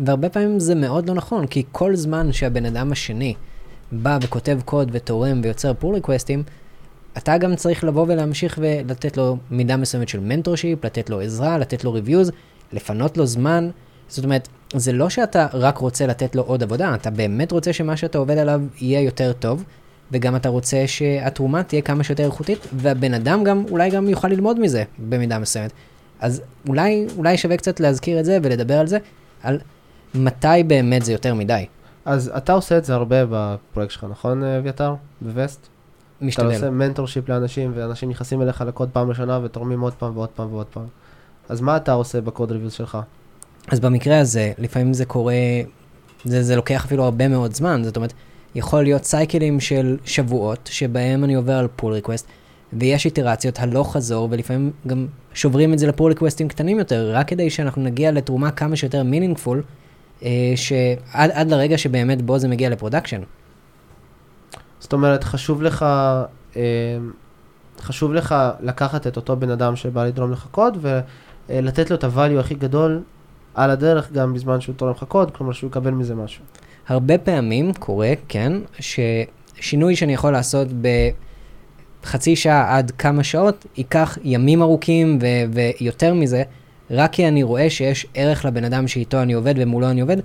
והרבה 0.00 0.28
פעמים 0.28 0.60
זה 0.60 0.74
מאוד 0.74 1.08
לא 1.08 1.14
נכון, 1.14 1.46
כי 1.46 1.62
כל 1.72 1.96
זמן 1.96 2.32
שהבן 2.32 2.66
אדם 2.66 2.92
השני 2.92 3.34
בא 3.92 4.18
וכותב 4.22 4.58
קוד 4.64 4.88
ותורם 4.92 5.40
ויוצר 5.44 5.74
pull 5.74 5.94
request 5.94 6.28
ים, 6.28 6.42
אתה 7.18 7.38
גם 7.38 7.56
צריך 7.56 7.84
לבוא 7.84 8.04
ולהמשיך 8.08 8.58
ולתת 8.62 9.16
לו 9.16 9.36
מידה 9.50 9.76
מסוימת 9.76 10.08
של 10.08 10.20
mentorship, 10.20 10.84
לתת 10.84 11.10
לו 11.10 11.20
עזרה, 11.20 11.58
לתת 11.58 11.84
לו 11.84 11.92
reviews, 11.92 12.30
לפנות 12.72 13.16
לו 13.16 13.26
זמן. 13.26 13.70
זאת 14.08 14.24
אומרת, 14.24 14.48
זה 14.74 14.92
לא 14.92 15.10
שאתה 15.10 15.46
רק 15.52 15.78
רוצה 15.78 16.06
לתת 16.06 16.36
לו 16.36 16.42
עוד 16.42 16.62
עבודה, 16.62 16.94
אתה 16.94 17.10
באמת 17.10 17.52
רוצה 17.52 17.72
שמה 17.72 17.96
שאתה 17.96 18.18
עובד 18.18 18.38
עליו 18.38 18.60
יהיה 18.80 19.00
יותר 19.00 19.32
טוב, 19.32 19.64
וגם 20.12 20.36
אתה 20.36 20.48
רוצה 20.48 20.86
שהתרומה 20.86 21.62
תהיה 21.62 21.82
כמה 21.82 22.04
שיותר 22.04 22.24
איכותית, 22.24 22.66
והבן 22.72 23.14
אדם 23.14 23.44
גם, 23.44 23.64
אולי 23.70 23.90
גם 23.90 24.08
יוכל 24.08 24.28
ללמוד 24.28 24.60
מזה 24.60 24.84
במידה 24.98 25.38
מסוימת. 25.38 25.72
אז 26.20 26.42
אולי, 26.68 27.06
אולי 27.16 27.36
שווה 27.36 27.56
קצת 27.56 27.80
להזכיר 27.80 28.20
את 28.20 28.24
זה 28.24 28.38
ולדבר 28.42 28.78
על 28.78 28.86
זה, 28.86 28.98
על 29.42 29.58
מתי 30.14 30.62
באמת 30.66 31.04
זה 31.04 31.12
יותר 31.12 31.34
מדי. 31.34 31.66
אז 32.04 32.32
אתה 32.36 32.52
עושה 32.52 32.78
את 32.78 32.84
זה 32.84 32.94
הרבה 32.94 33.16
בפרויקט 33.30 33.92
שלך, 33.92 34.06
נכון, 34.10 34.44
אביתר? 34.44 34.94
בווסט? 35.20 35.68
אתה 36.16 36.24
משתדל. 36.24 36.46
עושה 36.46 36.70
mentorship 36.70 37.28
לאנשים, 37.28 37.72
ואנשים 37.74 38.10
נכנסים 38.10 38.42
אליך 38.42 38.60
לקוד 38.60 38.88
פעם 38.92 39.08
ראשונה 39.08 39.40
ותורמים 39.42 39.80
עוד 39.80 39.92
פעם 39.92 40.16
ועוד 40.16 40.28
פעם 40.28 40.52
ועוד 40.52 40.66
פעם. 40.66 40.86
אז 41.48 41.60
מה 41.60 41.76
אתה 41.76 41.92
עושה 41.92 42.20
ב 42.20 42.26
code 42.26 42.52
reviews 42.52 42.72
שלך? 42.72 42.98
אז 43.68 43.80
במקרה 43.80 44.20
הזה, 44.20 44.52
לפעמים 44.58 44.94
זה 44.94 45.04
קורה, 45.04 45.34
זה, 46.24 46.42
זה 46.42 46.56
לוקח 46.56 46.84
אפילו 46.84 47.04
הרבה 47.04 47.28
מאוד 47.28 47.54
זמן, 47.54 47.84
זאת 47.84 47.96
אומרת, 47.96 48.12
יכול 48.56 48.82
להיות 48.82 49.04
cycle 49.04 49.44
ים 49.44 49.60
של 49.60 49.96
שבועות, 50.04 50.68
שבהם 50.72 51.24
אני 51.24 51.34
עובר 51.34 51.52
על 51.52 51.68
pull 51.76 51.92
request, 51.92 52.26
ויש 52.72 53.04
איטרציות 53.04 53.58
הלוך 53.58 53.92
חזור, 53.92 54.28
ולפעמים 54.30 54.70
גם 54.86 55.06
שוברים 55.34 55.72
את 55.72 55.78
זה 55.78 55.86
ל 55.86 55.91
pull 55.91 56.12
request 56.12 56.40
ים 56.40 56.48
קטנים 56.48 56.78
יותר, 56.78 57.10
רק 57.14 57.28
כדי 57.28 57.50
שאנחנו 57.50 57.82
נגיע 57.82 58.12
לתרומה 58.12 58.50
כמה 58.50 58.76
שיותר 58.76 59.02
meaningful, 59.02 59.62
אה, 60.22 60.52
שעד 60.56 61.30
עד 61.32 61.50
לרגע 61.50 61.78
שבאמת 61.78 62.22
בו 62.22 62.38
זה 62.38 62.48
מגיע 62.48 62.70
ל 62.70 62.74
production. 62.74 63.20
זאת 64.80 64.92
אומרת, 64.92 65.24
חשוב 65.24 65.62
לך, 65.62 65.82
אה, 66.56 66.62
חשוב 67.80 68.14
לך 68.14 68.34
לקחת 68.60 69.06
את 69.06 69.16
אותו 69.16 69.36
בן 69.36 69.50
אדם 69.50 69.76
שבא 69.76 70.04
לתרום 70.04 70.32
לך 70.32 70.46
קוד, 70.50 70.78
ולתת 71.48 71.90
לו 71.90 71.96
את 71.96 72.04
הvalue 72.04 72.40
הכי 72.40 72.54
גדול 72.54 73.02
על 73.54 73.70
הדרך, 73.70 74.12
גם 74.12 74.34
בזמן 74.34 74.60
שהוא 74.60 74.74
תורם 74.74 74.90
לך 74.90 75.04
קוד, 75.04 75.30
כלומר 75.30 75.52
שהוא 75.52 75.68
יקבל 75.68 75.90
מזה 75.90 76.14
משהו. 76.14 76.44
הרבה 76.88 77.18
פעמים 77.18 77.72
קורה, 77.72 78.12
כן, 78.28 78.52
ששינוי 78.78 79.96
שאני 79.96 80.14
יכול 80.14 80.32
לעשות 80.32 80.68
בחצי 82.02 82.36
שעה 82.36 82.78
עד 82.78 82.90
כמה 82.90 83.24
שעות, 83.24 83.66
ייקח 83.76 84.18
ימים 84.24 84.62
ארוכים 84.62 85.18
ו- 85.22 85.54
ויותר 85.80 86.14
מזה, 86.14 86.42
רק 86.90 87.12
כי 87.12 87.28
אני 87.28 87.42
רואה 87.42 87.70
שיש 87.70 88.06
ערך 88.14 88.44
לבן 88.44 88.64
אדם 88.64 88.88
שאיתו 88.88 89.22
אני 89.22 89.32
עובד 89.32 89.54
ומולו 89.56 89.90
אני 89.90 90.00
עובד, 90.00 90.16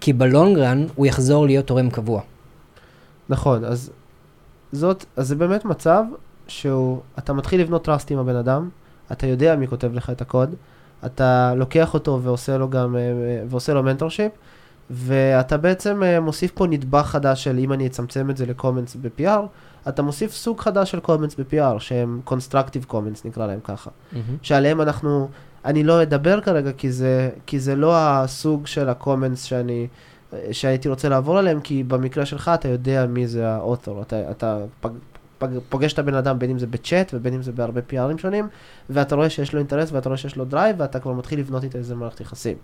כי 0.00 0.12
בלונגרן 0.12 0.86
הוא 0.94 1.06
יחזור 1.06 1.46
להיות 1.46 1.66
תורם 1.66 1.90
קבוע. 1.90 2.20
נכון, 3.28 3.64
אז 3.64 3.90
זאת, 4.72 5.04
אז 5.16 5.28
זה 5.28 5.36
באמת 5.36 5.64
מצב 5.64 6.04
שהוא, 6.48 7.00
אתה 7.18 7.32
מתחיל 7.32 7.60
לבנות 7.60 7.88
trust 7.88 8.06
עם 8.10 8.18
הבן 8.18 8.36
אדם, 8.36 8.68
אתה 9.12 9.26
יודע 9.26 9.56
מי 9.56 9.66
כותב 9.66 9.94
לך 9.94 10.10
את 10.10 10.20
הקוד, 10.20 10.54
אתה 11.06 11.54
לוקח 11.56 11.94
אותו 11.94 12.20
ועושה 12.22 12.58
לו 12.58 12.70
גם, 12.70 12.96
אה, 12.96 13.00
ועושה 13.48 13.74
לו 13.74 13.82
mentorship, 13.82 14.32
ואתה 14.90 15.56
בעצם 15.56 16.02
אה, 16.02 16.20
מוסיף 16.20 16.50
פה 16.54 16.66
נדבך 16.66 17.06
חדש 17.06 17.44
של 17.44 17.58
אם 17.58 17.72
אני 17.72 17.86
אצמצם 17.86 18.30
את 18.30 18.36
זה 18.36 18.46
ל-comments 18.46 18.96
ב-PR, 19.00 19.40
אתה 19.88 20.02
מוסיף 20.02 20.32
סוג 20.32 20.60
חדש 20.60 20.90
של 20.90 20.98
comments 20.98 21.34
ב-PR, 21.38 21.78
שהם 21.78 22.20
constructive 22.26 22.90
comments 22.90 23.20
נקרא 23.24 23.46
להם 23.46 23.60
ככה, 23.64 23.90
שעליהם 24.42 24.80
אנחנו, 24.80 25.28
אני 25.64 25.84
לא 25.84 26.02
אדבר 26.02 26.40
כרגע 26.40 26.72
כי 26.72 26.92
זה, 26.92 27.30
כי 27.46 27.60
זה 27.60 27.76
לא 27.76 27.94
הסוג 27.96 28.66
של 28.66 28.88
ה-comments 28.88 29.36
שאני, 29.36 29.86
שהייתי 30.52 30.88
רוצה 30.88 31.08
לעבור 31.08 31.38
עליהם, 31.38 31.60
כי 31.60 31.82
במקרה 31.82 32.26
שלך 32.26 32.50
אתה 32.54 32.68
יודע 32.68 33.06
מי 33.06 33.26
זה 33.26 33.48
ה-author, 33.48 34.02
אתה, 34.02 34.30
אתה 34.30 34.58
פג, 34.80 34.90
פג, 35.38 35.48
פוגש 35.68 35.92
את 35.92 35.98
הבן 35.98 36.14
אדם 36.14 36.38
בין 36.38 36.50
אם 36.50 36.58
זה 36.58 36.66
בצ'אט 36.66 37.10
ובין 37.14 37.34
אם 37.34 37.42
זה 37.42 37.52
בהרבה 37.52 37.80
PR 37.90 38.04
ים 38.04 38.18
שונים, 38.18 38.48
ואתה 38.90 39.14
רואה 39.14 39.30
שיש 39.30 39.52
לו 39.52 39.58
אינטרס 39.58 39.92
ואתה 39.92 40.08
רואה 40.08 40.16
שיש 40.16 40.36
לו 40.36 40.44
drive, 40.44 40.76
ואתה 40.78 41.00
כבר 41.00 41.12
מתחיל 41.12 41.38
לבנות 41.38 41.64
איתו 41.64 41.78
איזה 41.78 41.94
מערכת 41.94 42.20
יחסים. 42.20 42.56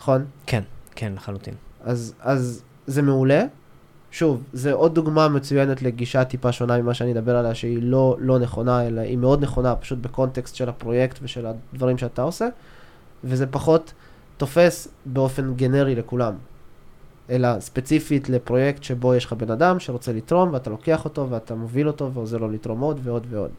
נכון? 0.00 0.24
כן, 0.46 0.62
כן, 0.96 1.12
לחלוטין. 1.16 1.54
אז, 1.84 2.14
אז 2.20 2.62
זה 2.86 3.02
מעולה. 3.02 3.44
שוב, 4.10 4.42
זה 4.52 4.72
עוד 4.72 4.94
דוגמה 4.94 5.28
מצוינת 5.28 5.82
לגישה 5.82 6.24
טיפה 6.24 6.52
שונה 6.52 6.78
ממה 6.78 6.94
שאני 6.94 7.12
אדבר 7.12 7.36
עליה, 7.36 7.54
שהיא 7.54 7.78
לא, 7.82 8.16
לא 8.18 8.38
נכונה, 8.38 8.86
אלא 8.86 9.00
היא 9.00 9.16
מאוד 9.16 9.42
נכונה, 9.42 9.76
פשוט 9.76 9.98
בקונטקסט 9.98 10.54
של 10.54 10.68
הפרויקט 10.68 11.18
ושל 11.22 11.46
הדברים 11.46 11.98
שאתה 11.98 12.22
עושה, 12.22 12.48
וזה 13.24 13.46
פחות 13.46 13.92
תופס 14.36 14.88
באופן 15.06 15.54
גנרי 15.54 15.94
לכולם, 15.94 16.34
אלא 17.30 17.60
ספציפית 17.60 18.28
לפרויקט 18.28 18.82
שבו 18.82 19.14
יש 19.14 19.24
לך 19.24 19.32
בן 19.32 19.50
אדם 19.50 19.80
שרוצה 19.80 20.12
לתרום, 20.12 20.52
ואתה 20.52 20.70
לוקח 20.70 21.04
אותו 21.04 21.30
ואתה 21.30 21.54
מוביל 21.54 21.86
אותו 21.86 22.12
ועוזר 22.12 22.38
לו 22.38 22.50
לתרום 22.50 22.80
עוד 22.80 23.00
ועוד 23.02 23.26
ועוד. 23.30 23.50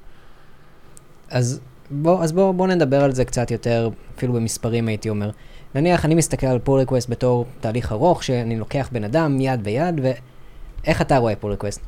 אז 1.29 1.59
בוא, 1.91 2.23
אז 2.23 2.31
בוא, 2.31 2.51
בוא 2.51 2.67
נדבר 2.67 3.03
על 3.03 3.11
זה 3.11 3.25
קצת 3.25 3.51
יותר, 3.51 3.89
אפילו 4.15 4.33
במספרים 4.33 4.87
הייתי 4.87 5.09
אומר. 5.09 5.29
נניח 5.77 6.05
אני 6.05 6.15
מסתכל 6.15 6.47
על 6.47 6.59
pull 6.59 6.79
request 6.79 7.09
בתור 7.09 7.45
תהליך 7.59 7.91
ארוך, 7.91 8.23
שאני 8.23 8.59
לוקח 8.59 8.89
בן 8.91 9.03
אדם 9.03 9.41
יד 9.41 9.63
ביד, 9.63 10.01
ואיך 10.03 11.01
אתה 11.01 11.17
רואה 11.17 11.35
pull 11.35 11.51
request? 11.51 11.81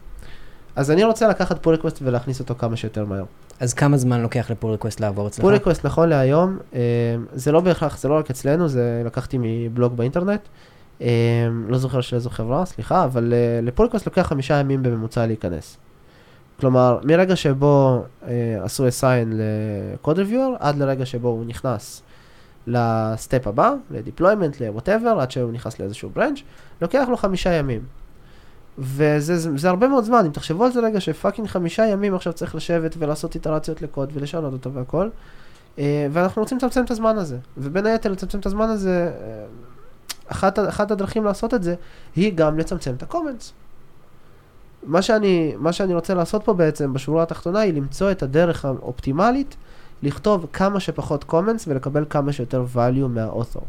אז 0.76 0.92
אני 0.92 1.04
רוצה 1.04 1.28
לקחת 1.28 1.64
pull 1.64 1.76
request 1.76 2.00
ולהכניס 2.02 2.40
אותו 2.40 2.56
כמה 2.56 2.76
שיותר 2.76 3.06
מהר. 3.06 3.24
אז 3.60 3.74
כמה 3.74 3.98
זמן 3.98 4.22
לוקח 4.22 4.52
ל-pull 4.52 4.72
request 4.72 5.00
לעבור 5.00 5.28
אצלך? 5.28 5.42
פול 5.42 5.54
ריקווסט 5.54 5.86
נכון 5.86 6.10
להיום, 6.10 6.58
אה, 6.74 6.80
זה 7.34 7.52
לא 7.52 7.60
בהכרח, 7.62 7.98
זה 7.98 8.08
לא 8.08 8.18
רק 8.18 8.30
אצלנו, 8.30 8.68
זה 8.68 9.02
לקחתי 9.06 9.38
מבלוג 9.42 9.98
באינטרנט. 9.98 10.42
אה, 11.02 11.08
לא 11.68 11.78
זוכר 11.78 12.02
של 12.02 12.16
איזו 12.16 12.30
חברה, 12.30 12.66
סליחה, 12.66 13.04
אבל 13.04 13.34
אה, 13.34 13.62
ל-pull 13.62 13.86
request 13.86 14.06
לוקח 14.06 14.22
חמישה 14.22 14.60
ימים 14.60 14.84
בממוצע 14.84 15.26
להיכנס. 15.26 15.78
כלומר, 16.60 17.00
מרגע 17.04 17.36
שבו 17.36 18.04
עשו 18.64 18.88
assign 18.88 19.28
ל-code 19.34 20.18
reviewer, 20.18 20.58
עד 20.60 20.78
לרגע 20.78 21.06
שבו 21.06 21.28
הוא 21.28 21.46
נכנס 21.46 22.02
ל-step 22.70 23.48
הבא, 23.48 23.74
ל-deployment, 23.92 24.64
ל-whatever, 24.64 25.20
עד 25.20 25.32
שהוא 25.32 25.52
נכנס 25.52 25.80
לאיזשהו 25.80 26.10
branch, 26.16 26.40
לוקח 26.82 27.06
לו 27.10 27.18
חמישה 27.18 27.54
ימים. 27.54 27.82
וזה 28.78 29.38
זה, 29.38 29.58
זה 29.58 29.70
הרבה 29.70 29.88
מאוד 29.88 30.04
זמן, 30.04 30.26
אם 30.26 30.32
תחשבו 30.32 30.66
על 30.66 30.72
זה 30.72 30.80
רגע 30.80 31.00
שפאקינג 31.00 31.48
חמישה 31.48 31.86
ימים 31.86 32.16
עכשיו 32.16 32.34
צריך 32.34 32.56
לשבת 32.56 32.96
ולעשות 33.00 33.36
איטרציות 33.36 33.82
לקוד 33.82 34.10
ולשנות 34.14 34.54
אותו 34.54 34.74
והכל, 34.74 35.10
אה, 35.80 36.08
ואנחנו 36.12 36.42
רוצים 36.42 36.58
לצמצם 36.58 36.84
את 36.86 36.92
הזמן 36.92 37.18
הזה. 37.18 37.38
ובין 37.58 37.86
היתר 37.86 38.12
לצמצם 38.12 38.40
את 38.40 38.46
הזמן 38.46 38.70
הזה, 38.70 39.12
אה, 39.22 39.46
אחת, 40.28 40.60
אחת 40.60 40.92
הדרכים 40.92 41.24
לעשות 41.24 41.54
את 41.54 41.64
זה, 41.64 41.76
היא 42.16 42.34
גם 42.36 42.60
לצמצם 42.60 42.94
את 42.98 43.04
ה-comments. 43.04 43.52
מה 44.84 45.02
שאני, 45.02 45.54
מה 45.58 45.74
שאני 45.74 45.94
רוצה 45.94 46.14
לעשות 46.14 46.44
פה 46.44 46.54
בעצם, 46.54 46.94
בשורה 46.94 47.24
התחתונה, 47.24 47.60
היא 47.60 47.74
למצוא 47.74 48.12
את 48.12 48.24
הדרך 48.24 48.66
האופטימלית 48.66 49.56
לכתוב 50.04 50.46
כמה 50.54 50.80
שפחות 50.80 51.26
comments 51.30 51.64
ולקבל 51.68 52.06
כמה 52.10 52.34
שיותר 52.34 52.66
value 52.76 53.08
מה-author. 53.08 53.64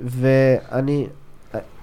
ואני, 0.00 1.06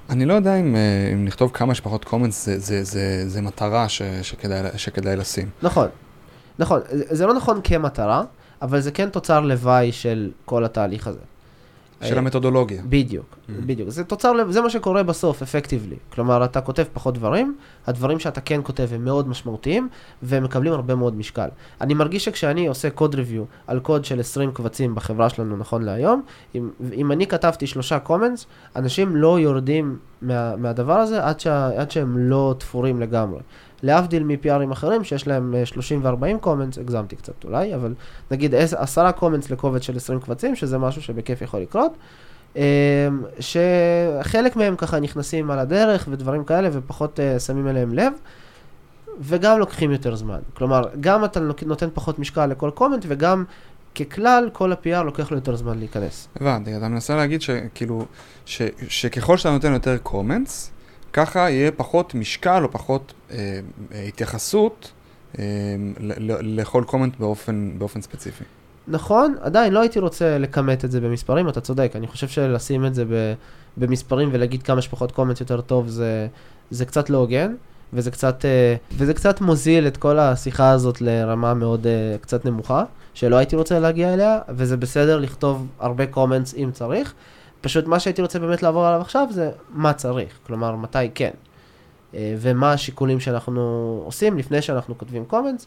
אני 0.10 0.26
לא 0.26 0.34
יודע 0.34 0.56
אם, 0.56 0.76
אה, 0.76 1.10
אם 1.14 1.28
לכתוב 1.28 1.52
כמה 1.54 1.76
שפחות 1.76 2.06
comments 2.06 2.32
זה, 2.32 2.60
זה, 2.60 2.84
זה, 2.84 3.30
זה 3.30 3.42
מטרה 3.42 3.90
ש, 3.90 4.02
שכדאי, 4.22 4.70
שכדאי 4.78 5.16
לשים. 5.16 5.50
נכון, 5.62 5.88
נכון, 6.60 6.80
זה 6.90 7.26
לא 7.26 7.34
נכון 7.34 7.62
כמטרה, 7.64 8.24
אבל 8.62 8.80
זה 8.80 8.92
כן 8.92 9.10
תוצר 9.10 9.40
לוואי 9.40 9.92
של 9.92 10.32
כל 10.46 10.66
התהליך 10.66 11.08
הזה. 11.08 11.20
של 12.04 12.14
אה, 12.14 12.20
המתודולוגיה. 12.20 12.82
בדיוק, 12.90 13.26
Mhm. 13.48 13.52
בדיוק. 13.66 13.90
זה 13.90 14.04
תוצר, 14.04 14.34
לב- 14.34 14.52
זה 14.52 14.62
מה 14.62 14.70
שקורה 14.70 15.04
בסוף, 15.04 15.42
אפקטיבלי. 15.42 15.96
כלומר, 16.14 16.46
אתה 16.46 16.62
כותב 16.62 16.84
פחות 16.94 17.14
דברים, 17.14 17.56
הדברים 17.88 18.20
שאתה 18.20 18.42
כן 18.42 18.60
כותב 18.64 18.88
הם 18.96 19.06
מאוד 19.06 19.28
משמעותיים, 19.28 19.90
והם 20.22 20.44
מקבלים 20.44 20.74
הרבה 20.74 20.96
מאוד 20.96 21.16
משקל. 21.18 21.48
אני 21.82 21.94
מרגיש 21.94 22.26
שכשאני 22.26 22.68
עושה 22.68 22.90
קוד 22.90 23.16
ריוויו 23.16 23.44
על 23.68 23.80
קוד 23.80 24.06
של 24.06 24.20
20 24.20 24.52
קבצים 24.52 24.96
בחברה 24.96 25.30
שלנו 25.30 25.58
נכון 25.58 25.82
להיום, 25.84 26.22
אם, 26.56 26.70
אם 26.94 27.12
אני 27.12 27.28
כתבתי 27.28 27.68
שלושה 27.68 28.00
קומנס, 28.00 28.46
אנשים 28.76 29.16
לא 29.16 29.40
יורדים 29.40 29.98
מה, 30.22 30.56
מהדבר 30.56 30.94
הזה 30.98 31.24
עד, 31.26 31.40
שה, 31.40 31.82
עד 31.82 31.92
שהם 31.92 32.18
לא 32.18 32.56
תפורים 32.58 33.00
לגמרי. 33.00 33.40
להבדיל 33.84 34.24
מ-PRים 34.24 34.72
אחרים 34.72 35.04
שיש 35.04 35.28
להם 35.28 35.56
אה, 35.56 35.66
30 35.66 36.06
ו-40 36.06 36.38
קומנס, 36.40 36.78
הגזמתי 36.78 37.16
קצת 37.16 37.44
אולי, 37.44 37.76
אבל 37.76 37.94
נגיד 38.32 38.56
10 38.56 39.12
קומנס 39.12 39.50
לקובץ 39.50 39.82
של 39.82 39.96
20 39.96 40.20
קבצים, 40.20 40.56
שזה 40.56 40.78
משהו 40.78 41.02
שבכיף 41.02 41.42
יכול 41.42 41.60
לקרות. 41.60 41.98
אמ, 42.56 42.62
שחלק 43.40 44.56
מהם 44.56 44.76
ככה 44.76 45.00
נכנסים 45.00 45.52
על 45.52 45.60
הדרך 45.60 46.08
ודברים 46.12 46.44
כאלה 46.44 46.70
ופחות 46.72 47.20
uh, 47.20 47.40
שמים 47.40 47.68
אליהם 47.68 47.94
לב 47.94 48.14
וגם 49.20 49.60
לוקחים 49.60 49.92
יותר 49.92 50.16
זמן. 50.16 50.40
כלומר, 50.54 50.84
גם 51.00 51.26
אתה 51.26 51.40
נותן 51.66 51.88
פחות 51.94 52.20
משקל 52.20 52.46
לכל 52.46 52.72
קומנט 52.74 53.06
וגם 53.08 53.44
ככלל 53.96 54.50
כל 54.54 54.72
ה-PR 54.72 55.04
לוקח 55.04 55.32
לו 55.32 55.38
יותר 55.38 55.56
זמן 55.56 55.80
להיכנס. 55.80 56.28
הבנתי, 56.36 56.78
אתה 56.78 56.88
מנסה 56.88 57.16
להגיד 57.16 57.42
שכאילו, 57.42 58.06
ש, 58.46 58.62
שככל 58.88 59.38
שאתה 59.38 59.52
נותן 59.52 59.74
יותר 59.74 59.98
comments, 60.06 60.70
ככה 61.14 61.50
יהיה 61.50 61.72
פחות 61.72 62.16
משקל 62.16 62.64
או 62.64 62.72
פחות 62.72 63.14
אה, 63.32 63.60
אה, 63.94 64.04
התייחסות 64.04 64.92
אה, 65.40 65.44
לכל 66.42 66.84
comment 66.88 67.20
באופן, 67.20 67.72
באופן 67.78 68.02
ספציפי. 68.02 68.44
נכון, 68.88 69.36
עדיין 69.42 69.74
לא 69.74 69.80
הייתי 69.80 70.00
רוצה 70.00 70.38
לכמת 70.38 70.86
את 70.86 70.92
זה 70.92 71.02
במספרים, 71.02 71.50
אתה 71.50 71.62
צודק, 71.62 71.92
אני 71.96 72.08
חושב 72.08 72.28
שלשים 72.28 72.86
את 72.86 72.96
זה 72.96 73.04
במספרים 73.78 74.30
ולהגיד 74.32 74.64
כמה 74.64 74.82
שפחות 74.82 75.12
קומנט 75.12 75.40
יותר 75.40 75.62
טוב 75.62 75.88
זה, 75.88 76.28
זה 76.72 76.86
קצת 76.86 77.10
לא 77.10 77.18
הוגן, 77.18 77.54
וזה 77.94 78.12
קצת, 78.12 78.46
אה, 78.46 78.76
וזה 78.98 79.14
קצת 79.14 79.42
מוזיל 79.42 79.88
את 79.88 79.98
כל 79.98 80.20
השיחה 80.20 80.70
הזאת 80.70 81.02
לרמה 81.02 81.54
מאוד 81.54 81.88
אה, 81.88 82.16
קצת 82.22 82.46
נמוכה, 82.46 82.84
שלא 83.14 83.36
הייתי 83.36 83.56
רוצה 83.56 83.80
להגיע 83.80 84.14
אליה, 84.14 84.40
וזה 84.50 84.78
בסדר 84.78 85.20
לכתוב 85.20 85.68
הרבה 85.80 86.06
קומנטס 86.06 86.56
אם 86.56 86.70
צריך, 86.74 87.14
פשוט 87.64 87.88
מה 87.88 88.00
שהייתי 88.00 88.22
רוצה 88.22 88.40
באמת 88.40 88.64
לעבור 88.64 88.86
עליו 88.86 89.02
עכשיו 89.02 89.28
זה 89.32 89.52
מה 89.70 89.94
צריך, 89.94 90.40
כלומר 90.48 90.76
מתי 90.76 91.10
כן, 91.16 91.32
אה, 92.14 92.36
ומה 92.38 92.72
השיקולים 92.72 93.20
שאנחנו 93.20 93.62
עושים 94.06 94.38
לפני 94.38 94.62
שאנחנו 94.62 94.98
כותבים 94.98 95.26
קומנטס. 95.26 95.66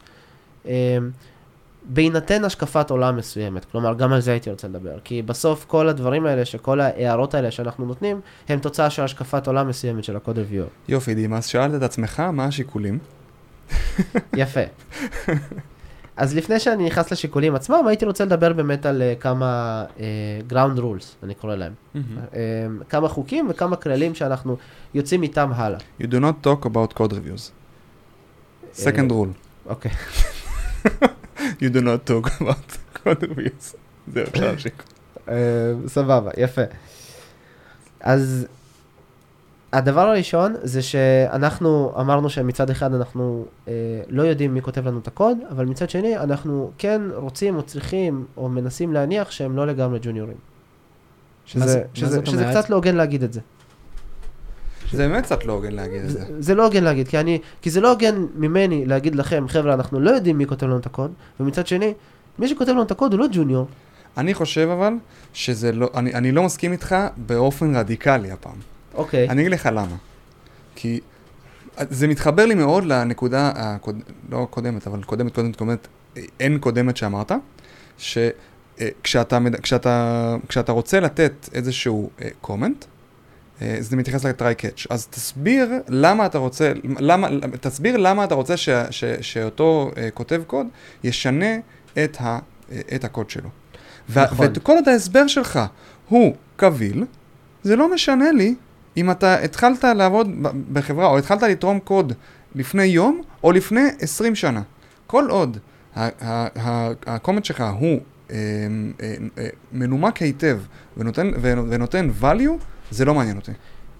בהינתן 1.89 2.45
השקפת 2.45 2.91
עולם 2.91 3.17
מסוימת, 3.17 3.65
כלומר 3.65 3.95
גם 3.95 4.13
על 4.13 4.21
זה 4.21 4.31
הייתי 4.31 4.51
רוצה 4.51 4.69
לדבר, 4.69 4.99
כי 5.05 5.23
בסוף 5.23 5.65
כל 5.69 5.89
הדברים 5.89 6.27
האלה, 6.27 6.45
שכל 6.45 6.81
ההערות 6.81 7.35
האלה 7.35 7.51
שאנחנו 7.51 7.87
נותנים, 7.87 8.21
הם 8.49 8.59
תוצאה 8.59 8.91
של 8.91 9.03
השקפת 9.03 9.47
עולם 9.47 9.69
מסוימת 9.69 10.05
של 10.05 10.17
הקוד 10.17 10.39
reviewer. 10.39 10.89
יופי, 10.89 11.15
דימה, 11.15 11.37
אז 11.37 11.47
שאלת 11.47 11.75
את 11.75 11.83
עצמך 11.83 12.21
מה 12.21 12.45
השיקולים, 12.45 12.99
יפה. 14.37 14.61
אז 16.17 16.37
לפני 16.37 16.61
שאני 16.61 16.87
נכנס 16.87 17.13
לשיקולים 17.13 17.55
עצמם, 17.55 17.87
הייתי 17.87 18.05
רוצה 18.05 18.25
לדבר 18.25 18.53
באמת 18.53 18.87
על 18.87 19.03
uh, 19.03 19.21
כמה 19.23 19.85
uh, 19.97 20.01
ground 20.53 20.79
rules, 20.79 21.05
אני 21.23 21.35
קורא 21.35 21.55
להם. 21.55 21.73
Mm-hmm. 21.73 21.99
Um, 21.99 22.85
כמה 22.89 23.09
חוקים 23.09 23.47
וכמה 23.51 23.77
כללים 23.77 24.15
שאנחנו 24.15 24.57
יוצאים 24.95 25.23
איתם 25.23 25.51
הלאה. 25.55 25.79
You 26.01 26.05
do 26.05 26.17
not 26.21 26.47
talk 26.47 26.67
about 26.67 26.99
code 26.99 27.13
reviews. 27.13 27.51
Second 28.75 29.11
rule. 29.11 29.33
אוקיי. 29.67 29.91
You 31.61 31.69
do 31.71 31.81
not 31.81 32.11
talk 32.11 32.27
about 32.41 32.77
code 32.99 33.23
reviews. 33.23 33.77
זהו, 34.13 34.25
אפשר 34.29 34.47
להמשיך. 34.47 34.73
Uh, 35.27 35.31
סבבה, 35.87 36.31
יפה. 36.37 36.63
אז 38.01 38.47
הדבר 39.73 40.01
הראשון 40.01 40.55
זה 40.63 40.83
שאנחנו 40.83 41.93
אמרנו 42.01 42.31
שמצד 42.31 42.71
אחד 42.71 42.95
אנחנו 42.95 43.45
uh, 43.45 43.69
לא 44.09 44.23
יודעים 44.23 44.55
מי 44.55 44.63
כותב 44.63 44.87
לנו 44.87 44.99
את 44.99 45.09
הקוד, 45.09 45.39
אבל 45.51 45.65
מצד 45.65 45.91
שני 45.91 46.17
אנחנו 46.17 46.71
כן 46.79 47.03
רוצים 47.15 47.57
או 47.57 47.63
צריכים 47.63 48.25
או 48.37 48.49
מנסים 48.49 48.93
להניח 48.93 49.31
שהם 49.31 49.57
לא 49.57 49.67
לגמרי 49.67 49.99
ג'וניורים. 50.03 50.37
שזה, 51.47 51.83
שזה, 51.95 52.27
שזה 52.27 52.43
אומרת? 52.43 52.57
קצת 52.57 52.71
לא 52.71 52.77
הוגן 52.77 52.97
להגיד 52.97 53.23
את 53.23 53.33
זה. 53.33 53.41
זה 54.93 55.09
באמת 55.09 55.25
קצת 55.25 55.45
לא 55.45 55.53
הוגן 55.53 55.73
להגיד 55.73 56.03
את. 56.03 56.11
זה, 56.11 56.25
זה 56.39 56.55
לא 56.55 56.65
הוגן 56.65 56.85
להגיד, 56.85 57.09
כי, 57.09 57.19
אני, 57.19 57.39
כי 57.63 57.71
זה 57.71 57.81
לא 57.81 57.91
הוגן 57.91 58.27
ממני 58.35 58.87
להגיד 58.87 59.15
לכם, 59.15 59.49
חבר'ה, 59.49 59.75
אנחנו 59.75 60.01
לא 60.01 60.11
יודעים 60.11 60.39
מי 60.39 60.47
כותב 60.47 60.67
לנו 60.67 60.79
את 60.79 60.87
הקוד, 60.87 61.13
ומצד 61.41 61.67
שני, 61.67 61.95
מי 62.39 62.49
שכותב 62.49 62.71
לנו 62.71 62.83
את 62.83 62.91
הקוד 62.91 63.13
הוא 63.13 63.21
לא 63.21 63.27
ג'וניור. 63.33 63.67
אני 64.17 64.35
חושב 64.35 64.69
אבל 64.69 64.93
שזה 65.33 65.73
לא, 65.73 65.91
אני, 65.95 66.15
אני 66.15 66.33
לא 66.33 66.43
מסכים 66.43 66.73
איתך 66.73 66.97
באופן 67.17 67.77
רדיקלי 67.77 68.31
הפעם. 68.31 68.76
אוקיי. 68.97 69.29
אני 69.29 69.43
אגיד 69.43 69.53
לך 69.53 69.69
למה. 69.73 69.97
כי 70.75 71.01
זה 71.79 72.09
מתחבר 72.09 72.47
לי 72.47 72.55
מאוד 72.55 72.85
לנקודה, 72.85 73.53
הקוד... 73.55 74.03
לא 74.31 74.43
הקודמת, 74.43 74.87
אבל 74.87 75.03
קודמת, 75.03 75.35
קודמת, 75.35 75.57
קודמת, 75.57 75.89
אין 76.41 76.59
קודמת 76.59 76.97
שאמרת, 76.97 77.33
שכשאתה 77.99 79.39
כשאתה, 79.63 80.37
כשאתה 80.49 80.73
רוצה 80.73 81.01
לתת 81.01 81.49
איזשהו 81.53 82.11
קומנט, 82.41 82.85
זה 83.61 83.97
מתייחס 83.97 84.25
לטרי 84.25 84.55
קאץ'. 84.55 84.87
אז 84.91 85.07
תסביר 85.07 85.71
למה 85.89 86.27
אתה 86.27 86.39
רוצה, 86.39 86.73
למה, 86.99 87.29
תסביר 87.61 87.97
למה 87.97 88.25
אתה 88.25 88.35
רוצה 88.35 88.57
ש, 88.57 88.69
ש, 88.91 89.05
שאותו 89.21 89.91
כותב 90.15 90.43
קוד 90.47 90.67
ישנה 91.05 91.57
את, 92.05 92.17
ה, 92.21 92.39
את 92.95 93.05
הקוד 93.05 93.31
שלו. 93.31 93.49
נכון. 94.09 94.47
וכל 94.55 94.73
עוד 94.73 94.89
ההסבר 94.89 95.27
שלך 95.27 95.61
הוא 96.09 96.35
קביל, 96.57 97.05
זה 97.63 97.77
לא 97.77 97.95
משנה 97.95 98.33
לי 98.33 98.55
אם 98.97 99.11
אתה 99.11 99.39
התחלת 99.39 99.85
לעבוד 99.85 100.29
בחברה 100.73 101.07
או 101.07 101.19
התחלת 101.19 101.43
לתרום 101.43 101.79
קוד 101.79 102.13
לפני 102.55 102.85
יום 102.85 103.23
או 103.45 103.53
לפני 103.53 103.89
20 104.01 104.35
שנה. 104.35 104.63
כל 105.07 105.27
עוד 105.31 105.59
ה- 105.97 106.01
ה- 106.21 106.49
ה- 106.69 106.91
הקומנט 107.07 107.45
שלך 107.45 107.65
הוא 107.79 107.99
אה, 108.31 108.37
אה, 109.03 109.15
אה, 109.39 109.47
מנומק 109.73 110.17
היטב 110.17 110.59
ונותן, 110.97 111.31
ונותן 111.41 112.09
value, 112.23 112.63
זה 112.91 113.05
לא 113.05 113.15
מעניין 113.15 113.37
אותי. 113.37 113.53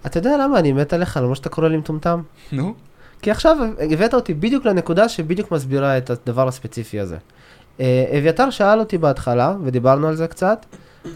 אתה 0.05 0.17
יודע 0.17 0.37
למה 0.37 0.59
אני 0.59 0.71
מת 0.71 0.93
עליך, 0.93 1.17
למרות 1.17 1.37
שאתה 1.37 1.49
קורא 1.49 1.67
לי 1.67 1.77
מטומטם? 1.77 2.21
נו? 2.51 2.73
כי 3.21 3.31
עכשיו 3.31 3.57
הבאת 3.91 4.13
אותי 4.13 4.33
בדיוק 4.33 4.65
לנקודה 4.65 5.09
שבדיוק 5.09 5.51
מסבירה 5.51 5.97
את 5.97 6.09
הדבר 6.09 6.47
הספציפי 6.47 6.99
הזה. 6.99 7.17
אביתר 8.17 8.49
שאל 8.49 8.79
אותי 8.79 8.97
בהתחלה, 8.97 9.55
ודיברנו 9.63 10.07
על 10.07 10.15
זה 10.15 10.27
קצת, 10.27 10.65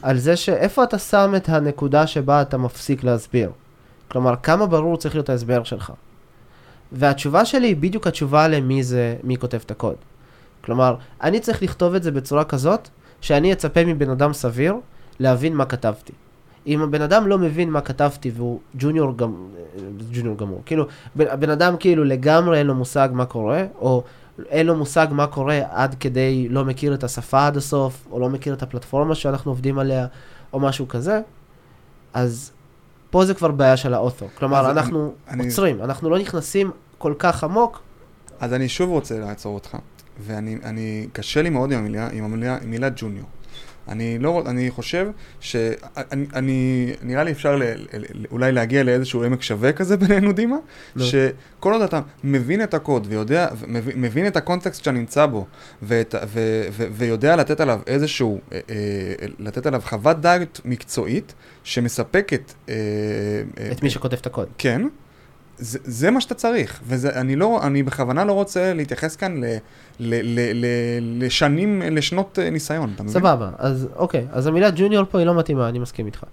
על 0.02 0.18
זה 0.18 0.36
שאיפה 0.36 0.84
אתה 0.84 0.98
שם 0.98 1.34
את 1.36 1.50
הנקודה 1.50 2.08
שבה 2.08 2.42
אתה 2.42 2.58
מפסיק 2.58 3.04
להסביר. 3.04 3.52
כלומר, 4.12 4.34
כמה 4.44 4.66
ברור 4.66 4.98
צריך 4.98 5.16
להיות 5.16 5.30
ההסבר 5.30 5.64
שלך. 5.64 5.94
והתשובה 6.92 7.46
שלי 7.46 7.68
היא 7.68 7.76
בדיוק 7.76 8.08
התשובה 8.08 8.48
למי 8.48 8.84
זה, 8.84 9.16
מי 9.24 9.38
כותב 9.38 9.60
את 9.66 9.72
הקוד. 9.72 9.96
כלומר, 10.62 10.96
אני 11.22 11.40
צריך 11.40 11.64
לכתוב 11.64 11.96
את 11.96 12.04
זה 12.04 12.12
בצורה 12.12 12.44
כזאת, 12.44 12.90
שאני 13.22 13.54
אצפה 13.54 13.86
מבן 13.86 14.10
אדם 14.10 14.34
סביר 14.34 14.76
להבין 15.20 15.56
מה 15.56 15.66
כתבתי. 15.66 16.14
אם 16.68 16.82
הבן 16.82 17.02
אדם 17.02 17.28
לא 17.28 17.38
מבין 17.38 17.70
מה 17.70 17.82
כתבתי 17.82 18.32
והוא 18.36 18.60
ג'וניור 18.76 19.18
גם, 19.18 19.34
ג'וניור 20.12 20.38
גמור, 20.38 20.62
כאילו, 20.66 20.86
בן, 21.16 21.26
הבן 21.28 21.50
אדם 21.50 21.78
כאילו 21.78 22.04
לגמרי 22.04 22.58
אין 22.58 22.68
לו 22.68 22.76
מושג 22.76 23.10
מה 23.12 23.26
קורה, 23.26 23.66
או 23.80 24.04
אין 24.50 24.68
לו 24.68 24.76
מושג 24.76 25.08
מה 25.12 25.28
קורה 25.28 25.60
עד 25.70 25.96
כדי 26.00 26.48
לא 26.50 26.66
מכיר 26.66 26.94
את 26.94 27.04
השפה 27.04 27.48
עד 27.48 27.58
הסוף, 27.58 28.08
או 28.12 28.20
לא 28.20 28.30
מכיר 28.30 28.54
את 28.54 28.64
הפלטפורמה 28.64 29.16
שאנחנו 29.16 29.52
עובדים 29.52 29.80
עליה, 29.80 30.08
או 30.54 30.60
משהו 30.60 30.88
כזה, 30.88 31.22
אז 32.14 32.52
פה 33.12 33.26
זה 33.26 33.34
כבר 33.34 33.52
בעיה 33.52 33.78
של 33.78 33.94
האותו. 33.94 34.28
כלומר, 34.36 34.72
אנחנו 34.72 35.14
אני- 35.30 35.46
עוצרים, 35.46 35.82
אנחנו 35.82 36.10
לא 36.10 36.20
נכנסים 36.20 36.72
כל 36.98 37.14
כך 37.20 37.44
עמוק. 37.44 37.82
אז 38.40 38.54
אני 38.54 38.70
שוב 38.70 38.90
רוצה 38.90 39.20
לעצור 39.20 39.56
אותך, 39.56 39.78
ואני, 40.20 40.58
אני, 40.64 41.08
קשה 41.14 41.42
לי 41.42 41.50
מאוד 41.50 41.72
עם 41.72 41.80
המילה, 41.80 42.10
עם 42.12 42.24
המילה, 42.24 42.58
עם 42.62 42.72
מילה 42.72 42.88
ג'וניור. 42.96 43.28
אני 43.92 44.20
לא, 44.20 44.44
אני 44.46 44.72
חושב 44.72 45.08
ש... 45.40 45.56
אני, 45.98 46.26
אני, 46.34 46.92
נראה 47.02 47.24
לי 47.24 47.32
אפשר 47.32 47.56
ל, 47.56 47.64
ל, 47.64 47.86
ל, 47.94 48.26
אולי 48.32 48.52
להגיע 48.52 48.84
לאיזשהו 48.84 49.24
עמק 49.24 49.42
שווה 49.42 49.72
כזה 49.72 49.98
בינינו, 49.98 50.34
דימה, 50.34 50.56
נו. 50.96 51.04
שכל 51.04 51.74
עוד 51.74 51.82
אתה 51.82 52.02
מבין 52.24 52.64
את 52.64 52.74
הקוד 52.74 53.08
ויודע, 53.10 53.48
מבין, 53.68 54.02
מבין 54.02 54.28
את 54.28 54.38
הקונטקסט 54.38 54.80
שאתה 54.80 54.92
נמצא 54.92 55.26
בו, 55.26 55.46
ואת, 55.82 56.16
ו, 56.28 56.40
ו, 56.72 56.88
ויודע 56.92 57.36
לתת 57.36 57.60
עליו 57.60 57.80
איזשהו, 57.88 58.40
אה, 58.52 58.60
אה, 58.70 58.76
לתת 59.40 59.66
עליו 59.66 59.82
חוות 59.86 60.22
דעת 60.22 60.62
מקצועית, 60.66 61.34
שמספקת... 61.64 62.54
אה, 62.70 62.76
אה, 63.60 63.72
את 63.72 63.84
מי 63.84 63.90
שכותב 63.90 64.18
את 64.18 64.26
הקוד. 64.26 64.48
כן, 64.58 64.82
זה, 65.62 65.80
זה 65.84 66.12
מה 66.12 66.22
שאתה 66.22 66.34
צריך, 66.34 66.82
ואני 66.86 67.36
לא, 67.36 67.60
אני 67.64 67.84
בכוונה 67.84 68.26
לא 68.26 68.34
רוצה 68.34 68.74
להתייחס 68.74 69.16
כאן 69.16 69.44
ל, 69.44 69.46
ל, 70.00 70.16
ל, 70.40 70.40
ל, 70.54 70.66
לשנים, 71.26 71.82
לשנות 71.82 72.40
אה, 72.42 72.50
ניסיון, 72.50 72.92
אתה 72.96 73.04
מבין? 73.04 73.14
סבבה, 73.14 73.50
אז 73.58 73.88
אוקיי, 73.96 74.28
אז 74.32 74.48
המילה 74.48 74.70
ג'וניור 74.76 75.06
פה 75.06 75.18
היא 75.20 75.28
לא 75.28 75.36
מתאימה, 75.36 75.70
אני 75.70 75.80
מסכים 75.80 76.06
איתך. 76.06 76.24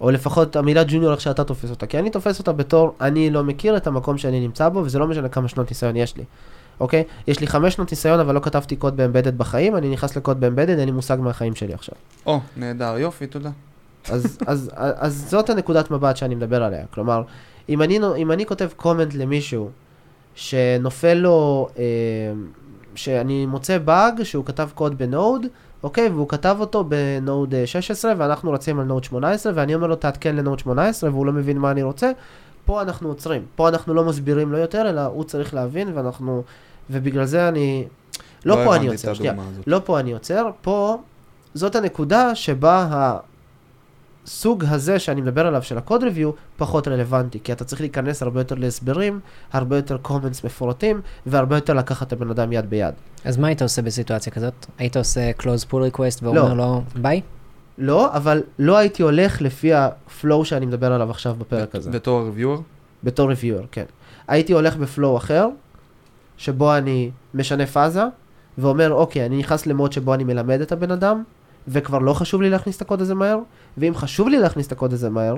או 0.00 0.10
לפחות 0.10 0.56
המילה 0.56 0.84
ג'וניור 0.84 1.12
איך 1.12 1.20
שאתה 1.20 1.44
תופס 1.44 1.70
אותה, 1.70 1.86
כי 1.86 1.98
אני 1.98 2.10
תופס 2.10 2.38
אותה 2.38 2.52
בתור, 2.52 2.94
אני 3.00 3.30
לא 3.30 3.44
מכיר 3.44 3.76
את 3.76 3.86
המקום 3.86 4.18
שאני 4.18 4.40
נמצא 4.40 4.68
בו, 4.68 4.78
וזה 4.78 4.98
לא 4.98 5.06
משנה 5.06 5.28
כמה 5.28 5.48
שנות 5.48 5.68
ניסיון 5.68 5.96
יש 5.96 6.16
לי, 6.16 6.24
אוקיי? 6.80 7.04
יש 7.26 7.40
לי 7.40 7.46
חמש 7.46 7.74
שנות 7.74 7.90
ניסיון, 7.90 8.20
אבל 8.20 8.34
לא 8.34 8.40
כתבתי 8.40 8.76
קוד 8.76 8.96
באמבדד 8.96 9.38
בחיים, 9.38 9.76
אני 9.76 9.88
נכנס 9.88 10.16
לקוד 10.16 10.40
באמבדד, 10.40 10.78
אין 10.78 10.86
לי 10.86 10.92
מושג 10.92 11.16
מהחיים 11.20 11.54
שלי 11.54 11.74
עכשיו. 11.74 11.94
או, 12.26 12.40
נהדר, 12.56 12.98
יופי, 12.98 13.26
תודה. 13.26 13.50
אז, 14.10 14.38
אז, 14.46 14.70
אז, 14.76 14.94
אז 14.98 15.26
זאת 15.30 15.50
הנקודת 15.50 15.90
מבט 15.90 16.16
שאני 16.16 16.34
מדבר 16.34 16.62
עליה. 16.62 16.84
כלומר, 16.90 17.22
אם 17.70 17.82
אני, 17.82 17.98
אם 18.16 18.32
אני 18.32 18.46
כותב 18.46 18.68
comment 18.76 19.14
למישהו 19.14 19.70
שנופל 20.34 21.14
לו, 21.14 21.68
אה, 21.78 21.84
שאני 22.94 23.46
מוצא 23.46 23.78
באג 23.78 24.22
שהוא 24.22 24.44
כתב 24.44 24.68
קוד 24.74 24.98
ב-Node, 24.98 25.46
אוקיי, 25.82 26.08
והוא 26.08 26.28
כתב 26.28 26.56
אותו 26.60 26.84
ב-Node 26.84 27.54
אה, 27.54 27.66
16 27.66 28.12
ואנחנו 28.16 28.52
רצים 28.52 28.80
על 28.80 28.86
Node 28.86 29.04
18 29.04 29.52
ואני 29.56 29.74
אומר 29.74 29.86
לו 29.86 29.96
תעדכן 29.96 30.36
ל-Node 30.36 30.58
18 30.58 31.10
והוא 31.10 31.26
לא 31.26 31.32
מבין 31.32 31.58
מה 31.58 31.70
אני 31.70 31.82
רוצה, 31.82 32.10
פה 32.64 32.82
אנחנו 32.82 33.08
עוצרים. 33.08 33.42
פה 33.56 33.68
אנחנו 33.68 33.94
לא 33.94 34.04
מסבירים 34.04 34.52
לו 34.52 34.58
יותר, 34.58 34.90
אלא 34.90 35.00
הוא 35.00 35.24
צריך 35.24 35.54
להבין 35.54 35.92
ואנחנו, 35.94 36.42
ובגלל 36.90 37.24
זה 37.24 37.48
אני, 37.48 37.84
לא, 38.44 38.54
פה 38.64 38.76
אני 38.76 38.88
עוצר, 38.88 39.14
שנייה. 39.14 39.32
הזאת. 39.32 39.66
לא 39.66 39.80
פה 39.84 40.00
אני 40.00 40.12
עוצר, 40.12 40.50
פה 40.62 40.98
זאת 41.54 41.76
הנקודה 41.76 42.34
שבה 42.34 43.16
הסוג 44.24 44.64
הזה 44.68 44.98
שאני 44.98 45.20
מדבר 45.20 45.46
עליו 45.46 45.62
של 45.62 45.78
ה-code 45.78 46.02
review 46.02 46.30
פחות 46.56 46.88
רלוונטי, 46.88 47.40
כי 47.44 47.52
אתה 47.52 47.64
צריך 47.64 47.80
להיכנס 47.80 48.22
הרבה 48.22 48.40
יותר 48.40 48.54
להסברים, 48.54 49.20
הרבה 49.52 49.76
יותר 49.76 49.98
comments 49.98 50.44
מפורטים, 50.44 51.00
והרבה 51.26 51.56
יותר 51.56 51.74
לקחת 51.74 52.06
את 52.06 52.12
הבן 52.12 52.30
אדם 52.30 52.52
יד 52.52 52.70
ביד. 52.70 52.94
אז 53.24 53.36
מה 53.36 53.46
היית 53.46 53.62
עושה 53.62 53.82
בסיטואציה 53.82 54.32
כזאת? 54.32 54.66
היית 54.78 54.96
עושה 54.96 55.30
close 55.38 55.70
pull 55.70 55.94
request 55.94 56.18
ואומר 56.22 56.54
לא. 56.54 56.56
לו 56.56 56.82
ביי? 56.96 57.20
לא, 57.78 58.16
אבל 58.16 58.42
לא 58.58 58.76
הייתי 58.76 59.02
הולך 59.02 59.42
לפי 59.42 59.74
ה-flow 59.74 60.44
שאני 60.44 60.66
מדבר 60.66 60.92
עליו 60.92 61.10
עכשיו 61.10 61.34
בפרק 61.38 61.74
הזה, 61.74 61.90
בתור 61.90 62.22
reviewer? 62.22 62.62
בתור 63.04 63.28
reviewer, 63.28 63.66
כן. 63.72 63.84
הייתי 64.28 64.52
הולך 64.52 64.76
בפלואו 64.76 65.16
אחר, 65.16 65.48
שבו 66.36 66.76
אני 66.76 67.10
משנה 67.34 67.66
פאזה, 67.66 68.02
ואומר, 68.58 68.92
אוקיי, 68.92 69.26
אני 69.26 69.38
נכנס 69.38 69.66
למוד 69.66 69.92
שבו 69.92 70.14
אני 70.14 70.24
מלמד 70.24 70.60
את 70.60 70.72
הבן 70.72 70.90
אדם, 70.90 71.22
וכבר 71.68 71.98
לא 71.98 72.14
חשוב 72.14 72.42
לי 72.42 72.50
להכניס 72.50 72.76
את 72.76 72.82
הקוד 72.82 73.00
הזה 73.00 73.14
מהר, 73.14 73.38
ואם 73.78 73.94
חשוב 73.94 74.28
לי 74.28 74.38
להכניס 74.38 74.66
את 74.66 74.72
הקוד 74.72 74.92
הזה 74.92 75.10
מהר, 75.10 75.36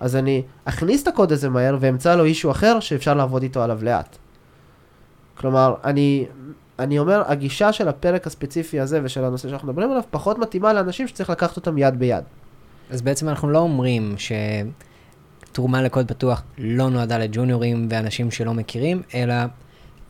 אז 0.00 0.16
אני 0.16 0.42
אכניס 0.64 1.02
את 1.02 1.08
הקוד 1.08 1.32
הזה 1.32 1.48
מהר 1.48 1.76
ואמצא 1.80 2.14
לו 2.14 2.24
אישו 2.24 2.50
אחר 2.50 2.80
שאפשר 2.80 3.14
לעבוד 3.14 3.42
איתו 3.42 3.62
עליו 3.62 3.84
לאט. 3.84 4.16
כלומר, 5.34 5.74
אני, 5.84 6.26
אני 6.78 6.98
אומר, 6.98 7.22
הגישה 7.26 7.72
של 7.72 7.88
הפרק 7.88 8.26
הספציפי 8.26 8.80
הזה 8.80 9.00
ושל 9.02 9.24
הנושא 9.24 9.48
שאנחנו 9.48 9.68
מדברים 9.68 9.90
עליו, 9.90 10.02
פחות 10.10 10.38
מתאימה 10.38 10.72
לאנשים 10.72 11.08
שצריך 11.08 11.30
לקחת 11.30 11.56
אותם 11.56 11.78
יד 11.78 11.98
ביד. 11.98 12.24
אז 12.90 13.02
בעצם 13.02 13.28
אנחנו 13.28 13.50
לא 13.50 13.58
אומרים 13.58 14.14
שתרומה 15.48 15.82
לקוד 15.82 16.08
פתוח 16.08 16.42
לא 16.58 16.90
נועדה 16.90 17.18
לג'וניורים 17.18 17.86
ואנשים 17.90 18.30
שלא 18.30 18.54
מכירים, 18.54 19.02
אלא 19.14 19.34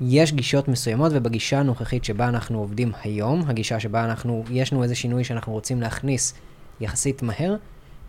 יש 0.00 0.32
גישות 0.32 0.68
מסוימות, 0.68 1.12
ובגישה 1.14 1.58
הנוכחית 1.60 2.04
שבה 2.04 2.28
אנחנו 2.28 2.58
עובדים 2.58 2.92
היום, 3.02 3.42
הגישה 3.46 3.80
שבה 3.80 4.04
אנחנו, 4.04 4.44
יש 4.50 4.72
לנו 4.72 4.82
איזה 4.82 4.94
שינוי 4.94 5.24
שאנחנו 5.24 5.52
רוצים 5.52 5.80
להכניס 5.80 6.34
יחסית 6.80 7.22
מהר, 7.22 7.56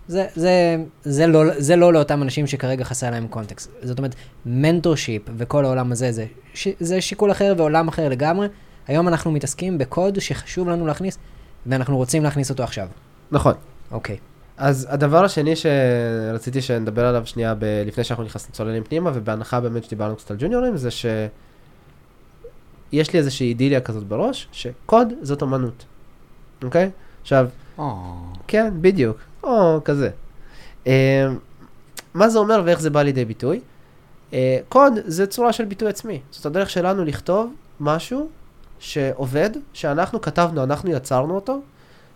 זה, 0.08 0.28
זה, 0.36 0.78
זה, 1.04 1.28
לא, 1.28 1.44
זה 1.58 1.76
לא 1.76 1.94
לאותם 1.94 2.24
אנשים 2.24 2.48
שכרגע 2.48 2.84
חסר 2.84 3.12
להם 3.12 3.28
קונטקסט. 3.28 3.72
זאת 3.84 3.98
אומרת, 3.98 4.16
mentorship 4.46 5.22
וכל 5.38 5.66
העולם 5.66 5.92
הזה, 5.92 6.12
זה, 6.12 6.26
ש, 6.54 6.68
זה 6.80 7.02
שיקול 7.02 7.32
אחר 7.32 7.54
ועולם 7.58 7.88
אחר 7.88 8.10
לגמרי. 8.10 8.48
היום 8.88 9.08
אנחנו 9.08 9.32
מתעסקים 9.32 9.78
בקוד 9.78 10.20
שחשוב 10.20 10.70
לנו 10.70 10.88
להכניס, 10.88 11.18
ואנחנו 11.66 11.98
רוצים 11.98 12.24
להכניס 12.24 12.50
אותו 12.50 12.64
עכשיו. 12.64 12.88
נכון. 13.32 13.54
אוקיי. 13.92 14.18
אז 14.58 14.88
הדבר 14.90 15.26
השני 15.26 15.54
שרציתי 15.56 16.62
שנדבר 16.62 17.06
עליו 17.06 17.26
שנייה 17.26 17.56
ב- 17.56 17.84
לפני 17.86 18.04
שאנחנו 18.04 18.24
נכנסים 18.24 18.52
צוללים 18.52 18.84
פנימה, 18.84 19.12
ובהנחה 19.14 19.60
באמת 19.60 19.84
שדיברנו 19.84 20.16
קצת 20.16 20.32
על 20.32 20.38
ג'וניורים, 20.40 20.78
זה 20.78 20.92
שיש 20.92 21.14
לי 22.94 23.20
איזושהי 23.20 23.48
אידיליה 23.48 23.82
כזאת 23.82 24.04
בראש, 24.04 24.48
שקוד 24.52 25.14
זאת 25.22 25.44
אמנות, 25.44 25.86
אוקיי? 26.64 26.90
עכשיו, 27.22 27.48
או, 27.48 27.61
כן, 28.48 28.74
בדיוק, 28.82 29.18
או 29.44 29.80
כזה. 29.86 30.10
אה, 30.88 31.28
מה 32.14 32.30
זה 32.30 32.40
אומר 32.40 32.62
ואיך 32.66 32.82
זה 32.82 32.90
בא 32.90 33.02
לידי 33.02 33.26
ביטוי? 33.26 33.60
אה, 34.34 34.58
קוד 34.70 34.94
זה 35.06 35.28
צורה 35.28 35.54
של 35.54 35.66
ביטוי 35.66 35.90
עצמי. 35.90 36.22
זאת 36.32 36.46
הדרך 36.46 36.70
שלנו 36.70 37.06
לכתוב 37.06 37.54
משהו 37.80 38.30
שעובד, 38.80 39.50
שאנחנו 39.74 40.22
כתבנו, 40.22 40.64
אנחנו 40.64 40.92
יצרנו 40.92 41.36
אותו, 41.36 41.62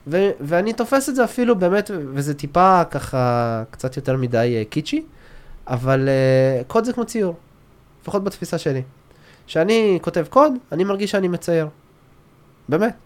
ו- 0.07 0.32
ואני 0.41 0.74
תופס 0.74 1.09
את 1.09 1.16
זה 1.16 1.24
אפילו 1.24 1.55
באמת, 1.55 1.91
וזה 2.13 2.34
טיפה 2.34 2.84
ככה 2.91 3.63
קצת 3.72 3.97
יותר 3.97 4.18
מדי 4.18 4.63
uh, 4.66 4.72
קיצ'י, 4.72 5.05
אבל 5.68 6.09
uh, 6.09 6.63
קוד 6.68 6.84
זה 6.84 6.93
כמו 6.93 7.05
ציור, 7.05 7.36
לפחות 8.01 8.24
בתפיסה 8.24 8.57
שלי. 8.57 8.82
כשאני 9.47 9.99
כותב 10.01 10.26
קוד, 10.30 10.53
אני 10.72 10.84
מרגיש 10.84 11.11
שאני 11.11 11.28
מצייר. 11.28 11.68
באמת. 12.70 13.05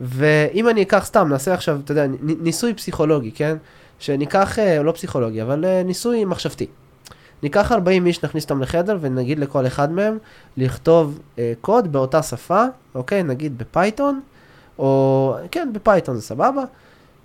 ואם 0.00 0.68
אני 0.68 0.82
אקח 0.82 1.04
סתם, 1.04 1.28
נעשה 1.28 1.54
עכשיו, 1.54 1.80
אתה 1.84 1.92
יודע, 1.92 2.06
ניסוי 2.20 2.74
פסיכולוגי, 2.74 3.32
כן? 3.32 3.56
שניקח, 3.98 4.58
אה, 4.58 4.82
לא 4.82 4.92
פסיכולוגי, 4.92 5.42
אבל 5.42 5.64
אה, 5.64 5.82
ניסוי 5.82 6.24
מחשבתי. 6.24 6.66
ניקח 7.42 7.72
40 7.72 8.06
איש, 8.06 8.24
נכניס 8.24 8.44
אותם 8.44 8.62
לחדר 8.62 8.98
ונגיד 9.00 9.38
לכל 9.38 9.66
אחד 9.66 9.92
מהם 9.92 10.18
לכתוב 10.56 11.18
אה, 11.38 11.52
קוד 11.60 11.92
באותה 11.92 12.22
שפה, 12.22 12.64
אוקיי? 12.94 13.22
נגיד 13.22 13.58
בפייתון, 13.58 14.20
או 14.78 15.34
כן, 15.50 15.70
בפייתון 15.72 16.16
זה 16.16 16.22
סבבה. 16.22 16.62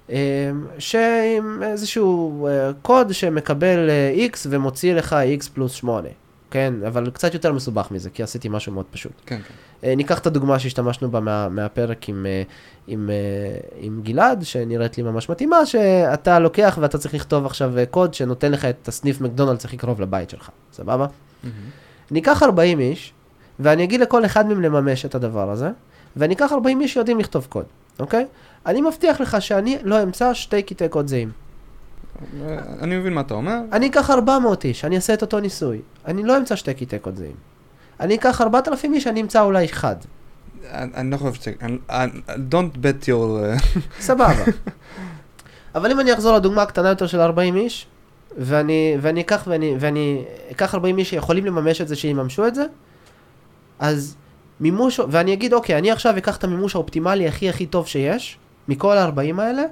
אה, 0.09 0.51
שעם 0.80 1.63
איזשהו 1.63 2.47
אה, 2.47 2.71
קוד 2.82 3.13
שמקבל 3.13 3.89
אה, 3.89 4.28
x 4.32 4.38
ומוציא 4.49 4.93
לך 4.93 5.15
x 5.39 5.49
פלוס 5.53 5.71
8. 5.74 6.09
כן, 6.54 6.74
אבל 6.88 7.10
קצת 7.10 7.34
יותר 7.34 7.54
מסובך 7.54 7.91
מזה, 7.91 8.10
כי 8.10 8.24
עשיתי 8.24 8.49
משהו 8.49 8.74
מאוד 8.74 8.86
פשוט. 8.91 9.12
כן, 9.26 9.39
כן. 9.47 9.54
אה, 9.84 9.95
ניקח 9.95 10.20
את 10.20 10.28
הדוגמה 10.28 10.60
שהשתמשנו 10.60 11.12
בה 11.12 11.20
מה, 11.20 11.49
מהפרק 11.49 12.10
עם, 12.10 12.26
אה, 12.26 12.43
עם, 12.88 13.10
אה, 13.10 13.58
עם 13.80 14.01
גלעד, 14.04 14.43
שנראית 14.43 14.97
לי 14.97 15.04
ממש 15.04 15.30
מתאימה, 15.30 15.66
שאתה 15.66 16.39
לוקח 16.39 16.78
ואתה 16.82 16.97
צריך 16.97 17.14
לכתוב 17.14 17.45
עכשיו 17.45 17.74
קוד 17.91 18.14
שנותן 18.14 18.51
לך 18.51 18.66
את 18.66 18.88
הסניף 18.88 19.22
מקדונלדס 19.22 19.66
הכי 19.66 19.78
קרוב 19.78 20.01
לבית 20.01 20.30
שלך, 20.30 20.49
סבבה? 20.74 21.06
מהמם. 21.43 21.56
ניקח 22.12 22.43
40 22.43 22.80
איש, 22.80 23.14
ואני 23.60 23.84
אגיד 23.84 24.01
לכל 24.01 24.26
אחד 24.26 24.47
מהם 24.47 24.62
לממש 24.62 25.06
את 25.06 25.16
הדבר 25.16 25.51
הזה, 25.51 25.70
ואני 26.16 26.34
אקח 26.34 26.51
40 26.51 26.82
איש 26.82 26.93
שיודעים 26.93 27.20
לכתוב 27.20 27.47
קוד, 27.49 27.66
אוקיי? 27.99 28.26
אני 28.66 28.82
מבטיח 28.82 29.22
לך 29.22 29.41
שאני 29.41 29.78
לא 29.84 30.04
אמצא 30.04 30.34
שתי 30.34 30.64
קטעי 30.64 30.89
קוד 30.89 31.08
זהים. 31.08 31.42
אני 32.82 32.97
מבין 32.97 33.14
מה 33.14 33.22
אתה 33.22 33.34
אומר. 33.34 33.57
אני 33.72 33.88
אקח 33.88 34.09
400 34.09 34.66
איש, 34.66 34.86
אני 34.86 34.95
אעשה 34.95 35.14
את 35.14 35.22
אותו 35.22 35.39
ניסוי. 35.39 35.82
אני 36.05 36.24
לא 36.24 36.38
אמצא 36.38 36.55
שתי 36.55 36.74
קטעי 36.74 36.99
קוד 36.99 37.16
זהים. 37.16 37.36
אני 37.99 38.16
אקח 38.16 38.41
4,000 38.41 38.93
איש, 38.93 39.07
אני 39.07 39.22
אמצא 39.22 39.41
אולי 39.41 39.66
אחד. 39.66 39.95
אני 40.72 41.11
לא 41.11 41.18
חושב 41.18 41.41
ש... 41.41 41.47
Don't 42.51 42.78
bet 42.78 43.07
your... 43.07 43.43
אה, 43.43 43.55
סבבה. 43.99 44.43
אבל 45.76 45.91
אם 45.91 45.99
אני 45.99 46.14
אחזור 46.14 46.36
לדוגמה 46.36 46.61
הקטנה 46.61 46.89
יותר 46.89 47.07
של 47.07 47.20
40 47.20 47.55
איש, 47.55 47.88
ואני, 48.38 48.97
ואני 49.01 49.22
אקח 49.22 49.43
ואני, 49.47 49.76
ואני 49.80 50.24
אקח 50.51 50.76
40 50.76 50.97
איש 50.97 51.09
שיכולים 51.09 51.45
לממש 51.45 51.82
את 51.82 51.88
זה, 51.88 51.95
שיממשו 51.95 52.47
את 52.47 52.55
זה, 52.55 52.66
אז 53.80 54.16
מימוש, 54.59 54.99
ואני 55.09 55.34
אגיד, 55.34 55.53
אוקיי, 55.53 55.78
אני 55.78 55.91
עכשיו 55.91 56.18
אקח 56.18 56.38
את 56.38 56.43
המימוש 56.43 56.76
האופטימלי 56.76 57.28
הכי 57.28 57.49
הכי 57.49 57.66
טוב 57.66 57.88
שיש, 57.88 58.38
מכל 58.68 58.97
ה-40 58.97 59.41
האלה, 59.41 59.64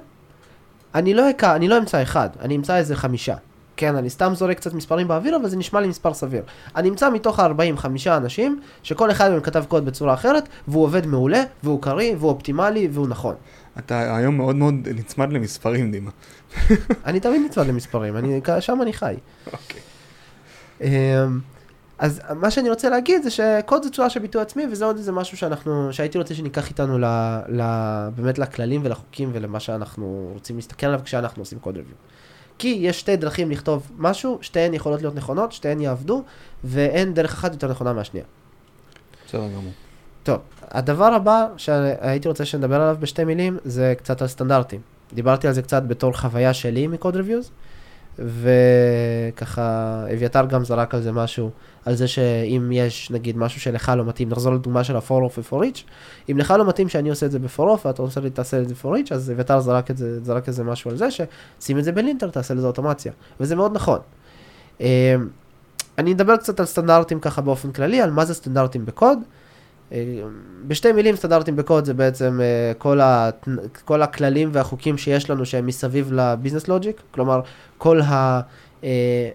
אני 0.94 1.14
לא, 1.14 1.30
אקע, 1.30 1.56
אני 1.56 1.68
לא 1.68 1.78
אמצא 1.78 2.02
אחד, 2.02 2.28
אני 2.40 2.56
אמצא 2.56 2.76
איזה 2.76 2.96
חמישה. 2.96 3.34
כן, 3.76 3.96
אני 3.96 4.10
סתם 4.10 4.32
זורק 4.34 4.56
קצת 4.56 4.74
מספרים 4.74 5.08
באוויר, 5.08 5.36
אבל 5.36 5.48
זה 5.48 5.56
נשמע 5.56 5.80
לי 5.80 5.88
מספר 5.88 6.14
סביר. 6.14 6.42
אני 6.76 6.88
אמצא 6.88 7.10
מתוך 7.10 7.40
ה-40 7.40 7.76
חמישה 7.76 8.16
אנשים, 8.16 8.60
שכל 8.82 9.10
אחד 9.10 9.30
מהם 9.30 9.40
כתב 9.40 9.64
קוד 9.68 9.84
בצורה 9.84 10.14
אחרת, 10.14 10.48
והוא 10.68 10.84
עובד 10.84 11.06
מעולה, 11.06 11.42
והוא 11.62 11.82
קריא, 11.82 12.14
והוא 12.18 12.30
אופטימלי, 12.30 12.88
והוא 12.92 13.08
נכון. 13.08 13.34
אתה 13.78 14.16
היום 14.16 14.36
מאוד 14.36 14.56
מאוד 14.56 14.74
נצמד 14.94 15.32
למספרים, 15.32 15.92
דימה. 15.92 16.10
אני 17.06 17.20
תמיד 17.20 17.42
נצמד 17.46 17.66
למספרים, 17.66 18.16
אני, 18.16 18.40
שם 18.60 18.78
אני 18.82 18.92
חי. 18.92 19.14
אוקיי. 19.52 19.80
אמ, 20.80 21.40
אז 22.02 22.20
מה 22.34 22.50
שאני 22.50 22.70
רוצה 22.70 22.88
להגיד 22.88 23.22
זה 23.22 23.30
שקוד 23.30 23.82
זה 23.82 23.90
צורה 23.90 24.10
של 24.10 24.20
ביטוי 24.20 24.42
עצמי, 24.42 24.66
וזה 24.70 24.84
עוד 24.84 24.96
איזה 24.96 25.12
משהו 25.12 25.36
שאנחנו, 25.36 25.92
שהייתי 25.92 26.18
רוצה 26.18 26.34
שניקח 26.34 26.68
איתנו 26.68 26.98
ל, 26.98 27.04
ל, 27.48 27.62
באמת 28.16 28.38
לכללים 28.38 28.80
ולחוקים 28.84 29.30
ולמה 29.32 29.60
שאנחנו 29.60 30.30
רוצים 30.32 30.56
להסתכל 30.56 30.86
עליו 30.86 31.00
כשאנחנו 31.04 31.42
עושים 31.42 31.58
קוד 31.58 31.76
ריוויו. 31.76 31.94
כי 32.58 32.78
יש 32.80 33.00
שתי 33.00 33.16
דרכים 33.16 33.50
לכתוב 33.50 33.90
משהו, 33.96 34.38
שתיהן 34.40 34.74
יכולות 34.74 35.00
להיות 35.02 35.14
נכונות, 35.14 35.52
שתיהן 35.52 35.80
יעבדו, 35.80 36.22
ואין 36.64 37.14
דרך 37.14 37.32
אחת 37.32 37.52
יותר 37.52 37.68
נכונה 37.70 37.92
מהשנייה. 37.92 38.26
בסדר 39.26 39.48
גמור. 39.48 39.72
טוב, 40.22 40.38
הדבר 40.70 41.14
הבא 41.14 41.46
שהייתי 41.56 42.28
רוצה 42.28 42.44
שנדבר 42.44 42.80
עליו 42.80 42.96
בשתי 43.00 43.24
מילים, 43.24 43.58
זה 43.64 43.94
קצת 43.98 44.22
על 44.22 44.28
סטנדרטים. 44.28 44.80
דיברתי 45.12 45.46
על 45.46 45.52
זה 45.52 45.62
קצת 45.62 45.82
בתור 45.82 46.12
חוויה 46.12 46.54
שלי 46.54 46.86
מקוד 46.86 47.16
ריוויוז, 47.16 47.50
וככה 48.18 50.04
אביתר 50.12 50.46
גם 50.46 50.64
זרק 50.64 50.94
על 50.94 51.02
זה 51.02 51.12
משהו, 51.12 51.50
על 51.84 51.94
זה 51.94 52.08
שאם 52.08 52.72
יש 52.72 53.10
נגיד 53.10 53.36
משהו 53.36 53.60
שלך 53.60 53.92
לא 53.96 54.04
מתאים, 54.04 54.28
נחזור 54.28 54.52
לדוגמה 54.54 54.84
של 54.84 54.96
ה-for 54.96 55.30
off 55.30 55.38
ו-for 55.38 55.62
each, 55.62 55.82
אם 56.30 56.38
לך 56.38 56.50
לא 56.58 56.68
מתאים 56.68 56.88
שאני 56.88 57.10
עושה 57.10 57.26
את 57.26 57.30
זה 57.30 57.38
ב-for 57.38 57.58
off 57.58 57.86
ואתה 57.86 58.02
רוצה 58.02 58.20
לי 58.20 58.30
תעשה 58.30 58.60
את 58.60 58.68
זה 58.68 58.74
ב-for 58.74 58.86
each, 58.86 59.14
אז 59.14 59.30
אביתר 59.30 59.60
זרק 59.60 59.90
את 59.90 59.96
זה, 59.96 60.24
זרק 60.24 60.48
איזה 60.48 60.64
משהו 60.64 60.90
על 60.90 60.96
זה, 60.96 61.08
ששים 61.10 61.78
את 61.78 61.84
זה 61.84 61.92
בלינטר, 61.92 62.30
תעשה 62.30 62.54
לזה 62.54 62.66
אוטומציה, 62.66 63.12
וזה 63.40 63.56
מאוד 63.56 63.72
נכון. 63.74 63.98
אמ, 64.80 64.86
אני 65.98 66.12
אדבר 66.12 66.36
קצת 66.36 66.60
על 66.60 66.66
סטנדרטים 66.66 67.20
ככה 67.20 67.42
באופן 67.42 67.72
כללי, 67.72 68.00
על 68.00 68.10
מה 68.10 68.24
זה 68.24 68.34
סטנדרטים 68.34 68.86
בקוד. 68.86 69.18
אה, 69.92 69.98
בשתי 70.66 70.92
מילים 70.92 71.16
סטנדרטים 71.16 71.56
בקוד 71.56 71.84
זה 71.84 71.94
בעצם 71.94 72.40
אה, 72.40 72.72
כל, 72.78 73.00
ה, 73.00 73.30
כל 73.84 74.02
הכללים 74.02 74.48
והחוקים 74.52 74.98
שיש 74.98 75.30
לנו 75.30 75.46
שהם 75.46 75.66
מסביב 75.66 76.12
לביזנס 76.12 76.68
לוג'יק, 76.68 77.02
כלומר 77.10 77.40
כל 77.78 78.00
ה... 78.00 78.40
אה, 78.84 79.30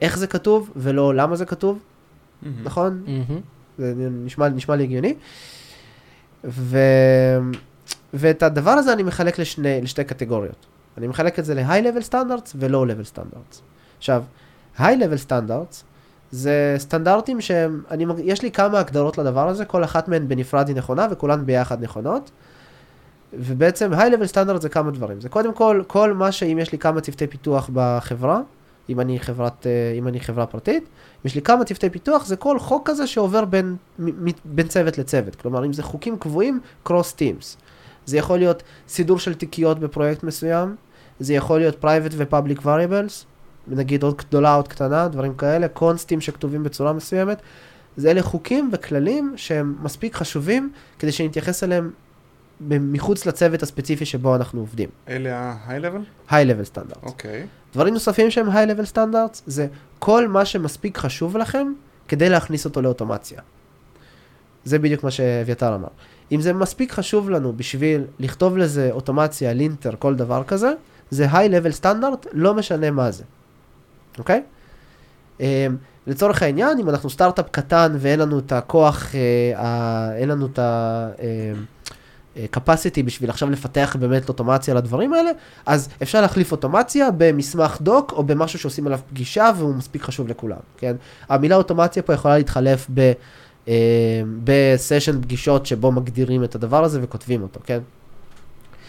איך 0.00 0.18
זה 0.18 0.26
כתוב 0.26 0.70
ולא 0.76 1.14
למה 1.14 1.36
זה 1.36 1.46
כתוב, 1.46 1.78
מהמם. 2.42 2.64
נכון? 2.64 3.02
מהמם. 3.06 3.40
זה 3.78 3.94
נשמע, 3.96 4.48
נשמע 4.48 4.76
לי 4.76 4.82
הגיוני. 4.82 5.14
ו... 6.44 6.78
ואת 8.14 8.42
הדבר 8.42 8.70
הזה 8.70 8.92
אני 8.92 9.02
מחלק 9.02 9.38
לשני, 9.38 9.80
לשתי 9.80 10.04
קטגוריות. 10.04 10.66
אני 10.98 11.06
מחלק 11.06 11.38
את 11.38 11.44
זה 11.44 11.54
ל-high 11.54 11.84
level 11.84 12.10
standards 12.10 12.50
ו-low 12.54 12.86
level 12.86 13.16
standards. 13.16 13.60
עכשיו, 13.98 14.22
high 14.78 14.80
level 14.80 15.28
standards 15.28 15.91
זה 16.32 16.74
סטנדרטים 16.78 17.40
שהם, 17.40 17.82
אני, 17.90 18.06
יש 18.18 18.42
לי 18.42 18.50
כמה 18.50 18.78
הגדרות 18.78 19.18
לדבר 19.18 19.48
הזה, 19.48 19.64
כל 19.64 19.84
אחת 19.84 20.08
מהן 20.08 20.28
בנפרד 20.28 20.68
היא 20.68 20.76
נכונה 20.76 21.06
וכולן 21.10 21.46
ביחד 21.46 21.82
נכונות. 21.82 22.30
ובעצם 23.32 23.92
high 23.92 24.12
level 24.12 24.34
standard 24.34 24.60
זה 24.60 24.68
כמה 24.68 24.90
דברים. 24.90 25.20
זה 25.20 25.28
קודם 25.28 25.54
כל, 25.54 25.82
כל 25.86 26.12
מה 26.12 26.32
שאם 26.32 26.58
יש 26.58 26.72
לי 26.72 26.78
כמה 26.78 27.00
צוותי 27.00 27.26
פיתוח 27.26 27.70
בחברה, 27.72 28.40
אם 28.88 29.00
אני 29.00 29.18
חברת, 29.18 29.66
אה, 29.66 29.94
אם 29.98 30.08
אני 30.08 30.20
חברה 30.20 30.46
פרטית, 30.46 30.82
אם 30.84 31.24
יש 31.24 31.34
לי 31.34 31.42
כמה 31.42 31.64
צוותי 31.64 31.90
פיתוח, 31.90 32.26
זה 32.26 32.36
כל 32.36 32.58
חוק 32.58 32.88
כזה 32.90 33.06
שעובר 33.06 33.44
בין, 33.44 33.76
בין 34.44 34.68
צוות 34.68 34.98
לצוות. 34.98 35.34
כלומר, 35.34 35.64
אם 35.66 35.72
זה 35.72 35.82
חוקים 35.82 36.18
קבועים, 36.18 36.60
cross 36.88 37.14
teams. 37.18 37.56
זה 38.06 38.16
יכול 38.16 38.38
להיות 38.38 38.62
סידור 38.88 39.18
של 39.18 39.34
תיקיות 39.34 39.78
בפרויקט 39.78 40.22
מסוים, 40.22 40.76
זה 41.20 41.34
יכול 41.34 41.58
להיות 41.58 41.84
private 41.84 42.12
ו-public 42.12 42.60
variables, 42.64 43.31
נגיד 43.68 44.02
עוד 44.02 44.16
גדולה, 44.16 44.54
עוד 44.54 44.68
קטנה, 44.68 45.08
דברים 45.08 45.34
כאלה, 45.34 45.68
קונסטים 45.68 46.20
שכתובים 46.20 46.62
בצורה 46.62 46.92
מסוימת. 46.92 47.42
זה 47.96 48.10
אלה 48.10 48.22
חוקים 48.22 48.70
וכללים 48.72 49.32
שהם 49.36 49.76
מספיק 49.82 50.14
חשובים 50.14 50.72
כדי 50.98 51.12
שנתייחס 51.12 51.64
אליהם 51.64 51.90
מחוץ 52.60 53.26
לצוות 53.26 53.62
הספציפי 53.62 54.04
שבו 54.04 54.36
אנחנו 54.36 54.60
עובדים. 54.60 54.88
אלה 55.08 55.38
ה-high 55.38 55.82
level? 55.82 56.30
high 56.30 56.32
level 56.32 56.76
standards. 56.76 57.02
אוקיי. 57.02 57.46
דברים 57.72 57.94
נוספים 57.94 58.30
שהם 58.30 58.48
high 58.48 58.68
level 58.68 58.94
standards 58.94 59.42
זה 59.46 59.66
כל 59.98 60.28
מה 60.28 60.44
שמספיק 60.44 60.98
חשוב 60.98 61.36
לכם 61.36 61.72
כדי 62.08 62.28
להכניס 62.28 62.64
אותו 62.64 62.82
לאוטומציה. 62.82 63.40
זה 64.64 64.78
בדיוק 64.78 65.04
מה 65.04 65.10
שאביתר 65.10 65.74
אמר. 65.74 65.88
אם 66.32 66.40
זה 66.40 66.52
מספיק 66.52 66.92
חשוב 66.92 67.30
לנו 67.30 67.52
בשביל 67.56 68.04
לכתוב 68.18 68.58
לזה 68.58 68.88
אוטומציה, 68.92 69.52
לינטר, 69.52 69.94
כל 69.98 70.14
דבר 70.14 70.44
כזה, 70.44 70.72
זה 71.10 71.26
high 71.32 71.50
level 71.50 71.80
standard, 71.82 72.28
לא 72.32 72.54
משנה 72.54 72.90
מה 72.90 73.10
זה. 73.10 73.24
אוקיי? 74.18 74.42
Um, 75.38 75.42
לצורך 76.06 76.42
העניין, 76.42 76.78
אם 76.78 76.88
אנחנו 76.88 77.10
סטארט-אפ 77.10 77.48
קטן 77.50 77.96
ואין 77.98 78.20
לנו 78.20 78.38
את 78.38 78.52
הכוח, 78.52 79.06
uh, 79.12 79.58
ה- 79.58 80.14
אין 80.16 80.28
לנו 80.28 80.46
את 80.46 80.58
ה... 80.58 81.08
Uh, 81.16 81.20
אה, 82.36 82.44
capacity 82.56 83.02
בשביל 83.04 83.30
עכשיו 83.30 83.50
לפתח 83.50 83.96
באמת 84.00 84.28
אוטומציה 84.28 84.74
לדברים 84.74 85.12
האלה, 85.12 85.30
אז 85.66 85.88
אפשר 86.02 86.20
להחליף 86.20 86.52
אוטומציה 86.52 87.08
במסמך 87.16 87.78
דוק 87.80 88.12
או 88.12 88.24
במשהו 88.24 88.58
שעושים 88.58 88.86
עליו 88.86 89.00
פגישה 89.10 89.50
והוא 89.56 89.74
מספיק 89.74 90.02
חשוב 90.02 90.28
לכולם, 90.28 90.56
כן? 90.76 90.96
המילה 91.28 91.56
אוטומציה 91.56 92.02
פה 92.02 92.12
יכולה 92.12 92.36
להתחלף 92.36 92.86
ב... 92.94 93.12
אה, 93.68 93.74
בסשן 94.44 95.22
פגישות 95.22 95.66
שבו 95.66 95.92
מגדירים 95.92 96.44
את 96.44 96.54
הדבר 96.54 96.84
הזה 96.84 97.00
וכותבים 97.02 97.42
אותו, 97.42 97.60
כן? 97.64 97.78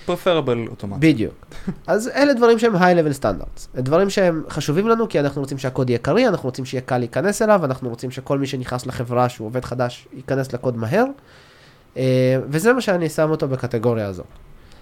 Preferable 0.07 0.69
אוטומטי. 0.69 1.13
בדיוק. 1.13 1.45
אז 1.87 2.07
אלה 2.07 2.33
דברים 2.33 2.59
שהם 2.59 2.75
high-level 2.75 3.21
standards. 3.21 3.81
דברים 3.81 4.09
שהם 4.09 4.43
חשובים 4.49 4.87
לנו 4.87 5.09
כי 5.09 5.19
אנחנו 5.19 5.41
רוצים 5.41 5.57
שהקוד 5.57 5.89
יהיה 5.89 5.99
קריא, 5.99 6.27
אנחנו 6.27 6.47
רוצים 6.47 6.65
שיהיה 6.65 6.81
קל 6.81 6.97
להיכנס 6.97 7.41
אליו, 7.41 7.65
אנחנו 7.65 7.89
רוצים 7.89 8.11
שכל 8.11 8.39
מי 8.39 8.47
שנכנס 8.47 8.85
לחברה 8.85 9.29
שהוא 9.29 9.47
עובד 9.47 9.65
חדש 9.65 10.07
ייכנס 10.13 10.53
לקוד 10.53 10.77
מהר. 10.77 11.05
אה, 11.97 12.37
וזה 12.49 12.73
מה 12.73 12.81
שאני 12.81 13.09
שם 13.09 13.29
אותו 13.29 13.47
בקטגוריה 13.47 14.07
הזו. 14.07 14.23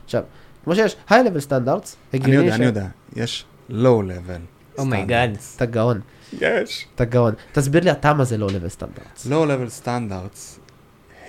עכשיו, 0.06 0.24
כמו 0.64 0.76
שיש 0.76 0.96
high-level 1.10 1.48
standards, 1.50 1.96
אני 2.14 2.14
הגיוני 2.14 2.36
יודע, 2.36 2.56
אני 2.56 2.66
יודע. 2.66 2.88
יש 3.16 3.46
low 3.70 3.74
level. 3.74 4.78
Oh 4.78 4.93
my 4.93 5.08
God. 5.08 5.38
אתה 5.56 5.66
גאון, 5.66 6.02
יש. 6.42 6.88
אתה 6.96 7.06
גאון. 7.06 7.34
תסביר 7.52 7.84
לי 7.84 7.92
אתה 7.92 8.14
מה 8.14 8.24
זה 8.24 8.38
low-level 8.38 8.82
standards. 8.82 9.28
low 9.28 9.46
level 9.48 9.86
standards 9.86 10.60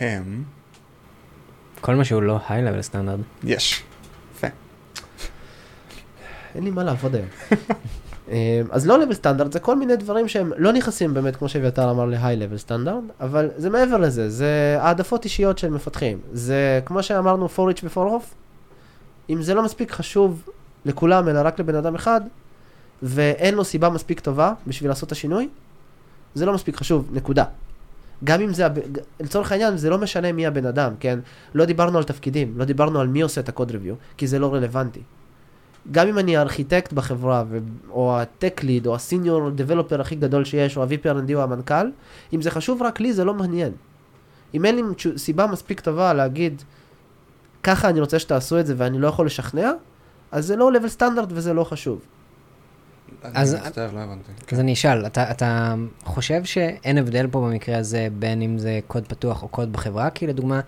הם, 0.01 0.45
כל 1.83 1.95
מה 1.95 2.05
שהוא 2.05 2.23
לא 2.23 2.39
high-level 2.49 2.83
standard. 2.83 3.21
יש. 3.45 3.83
יפה. 4.35 4.47
אין 6.55 6.65
לי 6.65 6.71
מה 6.71 6.85
לעבוד 6.85 7.15
היום. 7.15 7.29
אה, 8.31 8.63
אז 8.71 8.87
low 8.87 8.99
level 9.03 9.13
standard 9.13 9.53
זה 9.53 9.61
כל 9.61 9.77
מיני 9.77 9.97
דברים 9.97 10.29
שהם 10.29 10.53
לא 10.57 10.73
נכנסים 10.73 11.15
באמת, 11.15 11.37
כמו 11.37 11.49
שאביתר 11.49 11.91
אמר, 11.91 12.05
ל- 12.05 12.21
high 12.21 12.55
level 12.55 12.59
standard, 12.59 13.03
אבל 13.21 13.51
זה 13.57 13.71
מעבר 13.71 13.97
לזה, 13.97 14.31
זה 14.31 14.77
העדפות 14.81 15.25
אישיות 15.25 15.59
של 15.59 15.71
מפתחים. 15.71 16.19
זה 16.33 16.81
כמו 16.85 17.03
שאמרנו, 17.03 17.47
forEach 17.57 17.85
ו-for 17.85 17.97
of, 17.97 18.35
אם 19.31 19.43
זה 19.43 19.55
לא 19.55 19.63
מספיק 19.63 19.91
חשוב 19.91 20.49
לכולם, 20.85 21.29
אלא 21.29 21.41
רק 21.45 21.61
לבן 21.61 21.75
אדם 21.75 21.95
אחד, 21.95 22.21
ואין 23.03 23.55
לו 23.55 23.65
סיבה 23.65 23.89
מספיק 23.91 24.21
טובה 24.21 24.53
בשביל 24.67 24.91
לעשות 24.91 25.07
את 25.07 25.13
השינוי, 25.13 25.49
זה 26.35 26.47
לא 26.47 26.53
מספיק 26.53 26.77
חשוב, 26.77 27.09
נקודה. 27.13 27.45
גם 28.25 28.41
אם 28.41 28.53
זה, 28.53 28.67
לצורך 29.21 29.53
העניין, 29.53 29.77
זה 29.77 29.91
לא 29.91 29.99
משנה 29.99 30.33
מי 30.33 30.47
הבן 30.47 30.67
אדם, 30.67 30.93
כן? 31.01 31.19
לא 31.55 31.65
דיברנו 31.65 31.99
על 31.99 32.05
תפקידים, 32.05 32.55
לא 32.57 32.65
דיברנו 32.65 33.01
על 33.01 33.09
מי 33.09 33.21
עושה 33.21 33.41
את 33.41 33.49
הקוד 33.49 33.71
ריוויו, 33.71 33.95
כי 34.17 34.27
זה 34.27 34.39
לא 34.39 34.55
רלוונטי. 34.55 35.01
גם 35.91 36.09
אם 36.09 36.19
אני 36.19 36.37
הארכיטקט 36.37 36.93
בחברה, 36.93 37.45
ו- 37.49 37.59
או 37.91 38.19
הטק 38.19 38.61
ליד, 38.65 38.87
או 38.87 38.95
הסיניור 38.95 39.51
דבלופר 39.51 40.01
הכי 40.01 40.15
גדול 40.15 40.45
שיש, 40.45 40.77
או 40.77 40.83
ה-VPRND 40.83 41.35
או 41.35 41.43
המנכ"ל, 41.43 41.87
אם 42.35 42.43
זה 42.43 42.51
חשוב 42.51 42.83
רק 42.83 43.01
לי, 43.01 43.13
זה 43.13 43.25
לא 43.25 43.35
מעניין. 43.35 43.73
אם 44.55 44.65
אין 44.65 44.77
לי 44.77 44.83
סיבה 45.17 45.47
מספיק 45.47 45.81
טובה 45.81 46.13
להגיד, 46.13 46.63
ככה 47.63 47.89
אני 47.89 48.01
רוצה 48.01 48.19
שתעשו 48.19 48.61
את 48.61 48.67
זה 48.67 48.75
ואני 48.77 48.99
לא 48.99 49.09
יכול 49.09 49.27
לשכנע, 49.27 49.73
אז 50.33 50.47
זה 50.47 50.57
לא 50.57 50.71
level 50.73 50.89
סטנדרט 50.89 51.29
וזה 51.33 51.53
לא 51.53 51.65
חשוב. 51.65 52.01
אז- 53.23 53.55
אני 53.55 53.67
מצטער, 53.67 53.91
לא 53.95 54.01
הבנתי. 54.01 54.33
אז 54.53 54.61
אני 54.61 54.73
אשאל, 54.73 55.07
אתה, 55.07 55.31
אתה 55.31 55.75
חושב 56.05 56.45
שאין 56.45 56.99
הבדל 56.99 57.27
פה 57.31 57.41
במקרה 57.41 57.79
הזה 57.79 58.09
בין 58.19 58.43
אם 58.43 58.59
זה 58.59 58.81
קוד 58.87 59.07
פתוח 59.09 59.43
או 59.43 59.49
קוד 59.49 59.73
בחברה? 59.73 60.11
כי 60.11 60.27
לדוגמה, 60.27 60.61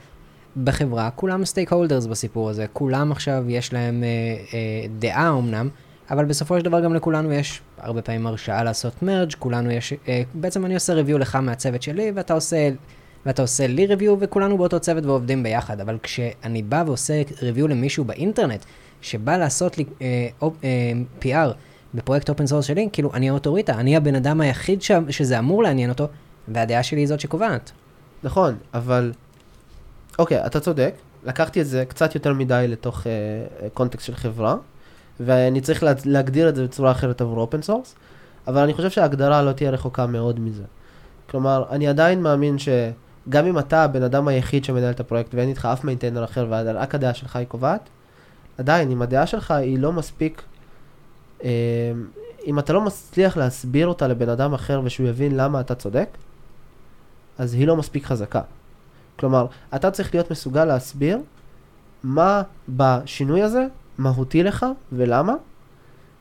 בחברה 0.65 1.11
כולם 1.11 1.45
סטייק 1.45 1.73
הולדרס 1.73 2.07
בסיפור 2.07 2.51
הזה, 2.51 2.67
כולם 2.73 3.13
עכשיו 3.13 3.45
יש 3.49 3.73
להם 3.73 4.05
אה, 4.05 4.09
אה, 4.55 4.87
דעה 4.99 5.29
אמנם, 5.39 5.69
אבל 6.11 6.25
בסופו 6.25 6.59
של 6.59 6.65
דבר 6.65 6.81
גם 6.81 6.95
לכולנו 6.95 7.33
יש 7.33 7.61
הרבה 7.79 8.03
פעמים 8.03 8.27
הרשאה 8.27 8.65
לעשות 8.65 9.03
מרג', 9.03 9.33
כולנו 9.39 9.71
יש, 9.71 9.93
אה, 10.09 10.23
בעצם 10.35 10.65
אני 10.65 10.75
עושה 10.75 10.93
ריוויו 10.93 11.19
לך 11.19 11.37
מהצוות 11.37 11.83
שלי 11.83 12.13
ואתה 12.15 12.35
עושה, 12.35 12.71
ואתה 13.27 13.43
עושה 13.43 13.67
לי 13.67 13.87
review 13.87 14.17
וכולנו 14.21 14.59
באותו 14.59 14.81
צוות 14.81 15.07
ועובדים 15.07 15.43
ביחד, 15.43 15.81
אבל 15.81 15.99
כשאני 16.03 16.63
בא 16.63 16.85
ועושה 16.87 17.23
review 17.43 17.69
למישהו 17.69 18.05
באינטרנט, 18.05 18.65
שבא 19.01 19.37
לעשות 19.37 19.79
לי 19.79 19.85
אה, 20.03 20.29
אה, 20.43 20.93
PR 21.23 21.53
בפרויקט 21.95 22.29
open 22.29 22.47
source 22.47 22.65
שלי, 22.65 22.89
כאילו 22.93 23.15
אני 23.15 23.29
האוטוריטה, 23.29 23.73
אני 23.73 23.97
הבן 23.97 24.15
אדם 24.15 24.41
היחיד 24.41 24.83
ש, 24.83 24.91
שזה 25.11 25.39
אמור 25.39 25.63
לעניין 25.63 25.91
אותו, 25.91 26.09
והדעה 26.49 26.83
שלי 26.83 27.01
היא 27.01 27.09
זאת 27.09 27.21
שקובעת. 27.21 27.73
נכון, 28.23 28.55
אבל... 28.75 29.13
אוקיי, 30.19 30.47
אתה 30.47 30.61
צודק, 30.61 30.95
לקחתי 31.25 31.61
את 31.61 31.67
זה 31.67 31.85
קצת 31.89 32.15
יותר 32.15 32.33
מדי 32.33 32.65
לתוך 32.69 33.01
אה, 33.01 33.07
קונטקסט 33.75 34.07
של 34.07 34.15
חברה, 34.15 34.57
ואני 35.21 35.61
צריך 35.61 35.83
לה, 35.83 35.93
להגדיר 36.05 36.49
את 36.49 36.57
זה 36.57 36.65
בצורה 36.65 36.91
אחרת 36.91 37.21
עבור 37.21 37.41
open 37.41 37.63
source, 37.63 37.95
אבל 38.47 38.63
אני 38.63 38.75
חושב 38.75 38.91
שההגדרה 38.91 39.43
לא 39.43 39.53
תהיה 39.53 39.71
רחוקה 39.71 40.07
מאוד 40.07 40.41
מזה. 40.41 40.63
כלומר, 41.31 41.65
אני 41.71 41.89
עדיין 41.89 42.23
מאמין 42.23 42.57
שגם 42.59 43.47
אם 43.47 43.59
אתה 43.59 43.85
הבן 43.85 44.03
אדם 44.03 44.29
היחיד 44.29 44.65
שמנהל 44.65 44.91
את 44.91 45.01
הפרויקט 45.01 45.35
ואין 45.35 45.49
איתך 45.49 45.69
אף 45.73 45.85
maintainer 45.85 46.25
אחר 46.25 46.47
ורק 46.51 46.95
הדעה 46.95 47.15
שלך 47.15 47.37
היא 47.37 47.47
קובעת, 47.47 47.89
עדיין, 48.59 48.91
אם 48.91 49.03
הדעה 49.03 49.27
שלך 49.27 49.51
היא 49.51 49.79
לא 49.79 49.93
מספיק, 49.93 50.43
אה, 50.43 50.54
אם 52.47 52.59
אתה 52.59 52.73
לא 52.73 52.81
מצליח 52.81 53.37
להסביר 53.37 53.87
אותה 53.87 54.09
לבן 54.09 54.29
אדם 54.29 54.55
אחר 54.55 54.81
ושהוא 54.85 55.09
יבין 55.09 55.37
למה 55.37 55.61
אתה 55.61 55.75
צודק, 55.75 56.09
אז 57.39 57.55
היא 57.55 57.67
לא 57.67 57.77
מספיק 57.77 58.07
חזקה. 58.07 58.41
כלומר, 59.19 59.47
אתה 59.75 59.91
צריך 59.91 60.15
להיות 60.15 60.31
מסוגל 60.31 60.65
להסביר 60.65 61.19
מה 62.03 62.43
בשינוי 62.69 63.43
הזה 63.43 63.67
מהותי 63.99 64.43
לך 64.43 64.67
ולמה, 64.93 65.35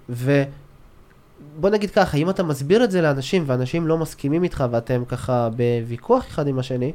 ובוא 0.10 1.70
נגיד 1.72 1.92
ככה, 1.92 2.18
אם 2.18 2.30
אתה 2.30 2.44
מסביר 2.44 2.84
את 2.84 2.92
זה 2.92 3.02
לאנשים 3.02 3.44
ואנשים 3.48 3.88
לא 3.88 3.98
מסכימים 3.98 4.44
איתך 4.44 4.64
ואתם 4.72 5.04
ככה 5.08 5.50
בוויכוח 5.50 6.28
אחד 6.28 6.48
עם 6.48 6.60
השני, 6.60 6.92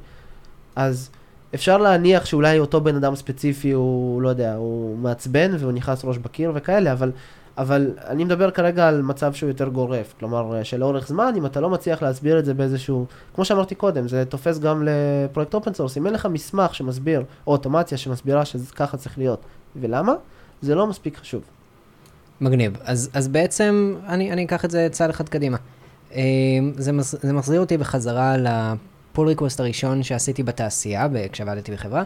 אז 0.77 1.11
אפשר 1.55 1.79
להניח 1.79 2.25
שאולי 2.25 2.59
אותו 2.59 2.81
בן 2.81 2.97
אדם 2.97 3.17
ספציפי 3.17 3.71
הוא, 3.71 4.23
לא 4.23 4.29
יודע, 4.29 4.55
הוא 4.55 4.99
מעצבן 4.99 5.51
והוא 5.59 5.73
נכנס 5.73 6.05
ראש 6.05 6.19
בקיר 6.19 6.53
וכאלה, 6.55 6.93
אבל, 6.93 7.13
אבל 7.59 7.93
אני 8.07 8.25
מדבר 8.25 8.51
כרגע 8.51 8.89
על 8.89 9.03
מצב 9.03 9.33
שהוא 9.33 9.49
יותר 9.49 9.69
גורף, 9.69 10.15
כלומר 10.19 10.63
שלאורך 10.63 11.09
זמן, 11.09 11.33
אם 11.37 11.47
אתה 11.47 11.61
לא 11.61 11.71
מצליח 11.71 12.03
להסביר 12.03 12.39
את 12.39 12.45
זה 12.45 12.55
באיזשהו, 12.55 13.07
כמו 13.35 13.45
שאמרתי 13.45 13.75
קודם, 13.75 14.09
זה 14.09 14.25
תופס 14.25 14.59
גם 14.59 14.83
לפרויקט 14.87 15.55
open 15.55 15.75
source, 15.75 15.97
אם 15.97 16.07
אין 16.07 16.15
לך 16.15 16.27
מסמך 16.27 16.75
שמסביר, 16.75 17.25
או 17.47 17.53
אוטומציה 17.53 17.99
שמסבירה 17.99 18.45
שככה 18.45 18.97
צריך 18.97 19.19
להיות, 19.19 19.41
ולמה, 19.77 20.15
זה 20.63 20.75
לא 20.75 20.87
מספיק 20.87 21.17
חשוב. 21.17 21.43
מגניב. 22.41 22.77
אז, 22.85 23.11
אז 23.13 23.29
בעצם, 23.29 23.95
אני, 24.07 24.33
אני 24.33 24.45
אקח 24.45 24.65
את 24.65 24.71
זה 24.71 24.89
צעד 24.91 25.11
אחד 25.11 25.29
קדימה. 25.29 25.57
אה, 26.15 26.21
זה, 26.77 26.93
מס, 26.93 27.15
זה 27.23 27.33
מחזיר 27.33 27.61
אותי 27.61 27.77
בחזרה 27.77 28.37
ל 28.37 28.55
pull 28.55 29.29
request 29.29 29.61
הראשון 29.61 30.03
שעשיתי 30.03 30.43
בתעשייה, 30.43 31.09
כשעבדתי 31.33 31.73
בחברה, 31.73 32.03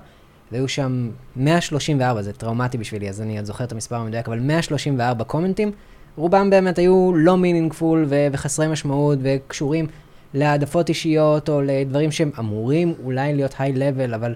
והיו 0.52 0.68
שם 0.68 1.10
134, 1.36 2.22
זה 2.22 2.32
טראומטי 2.32 2.78
בשבילי, 2.78 3.08
אז 3.08 3.20
אני 3.20 3.36
עוד 3.36 3.46
זוכר 3.46 3.64
את 3.64 3.72
המספר 3.72 3.96
המדויק, 3.96 4.28
אבל 4.28 4.40
134 4.40 5.24
קומנטים, 5.24 5.70
רובם 6.16 6.50
באמת 6.50 6.78
היו 6.78 7.12
לא 7.16 7.36
meaningful 7.36 8.04
ו- 8.08 8.26
וחסרי 8.32 8.68
משמעות 8.68 9.18
וקשורים 9.22 9.86
להעדפות 10.34 10.88
אישיות 10.88 11.48
או 11.48 11.60
לדברים 11.62 12.10
שהם 12.10 12.30
אמורים 12.38 12.94
אולי 13.04 13.34
להיות 13.34 13.54
high 13.58 13.72
level, 13.72 14.14
אבל 14.14 14.34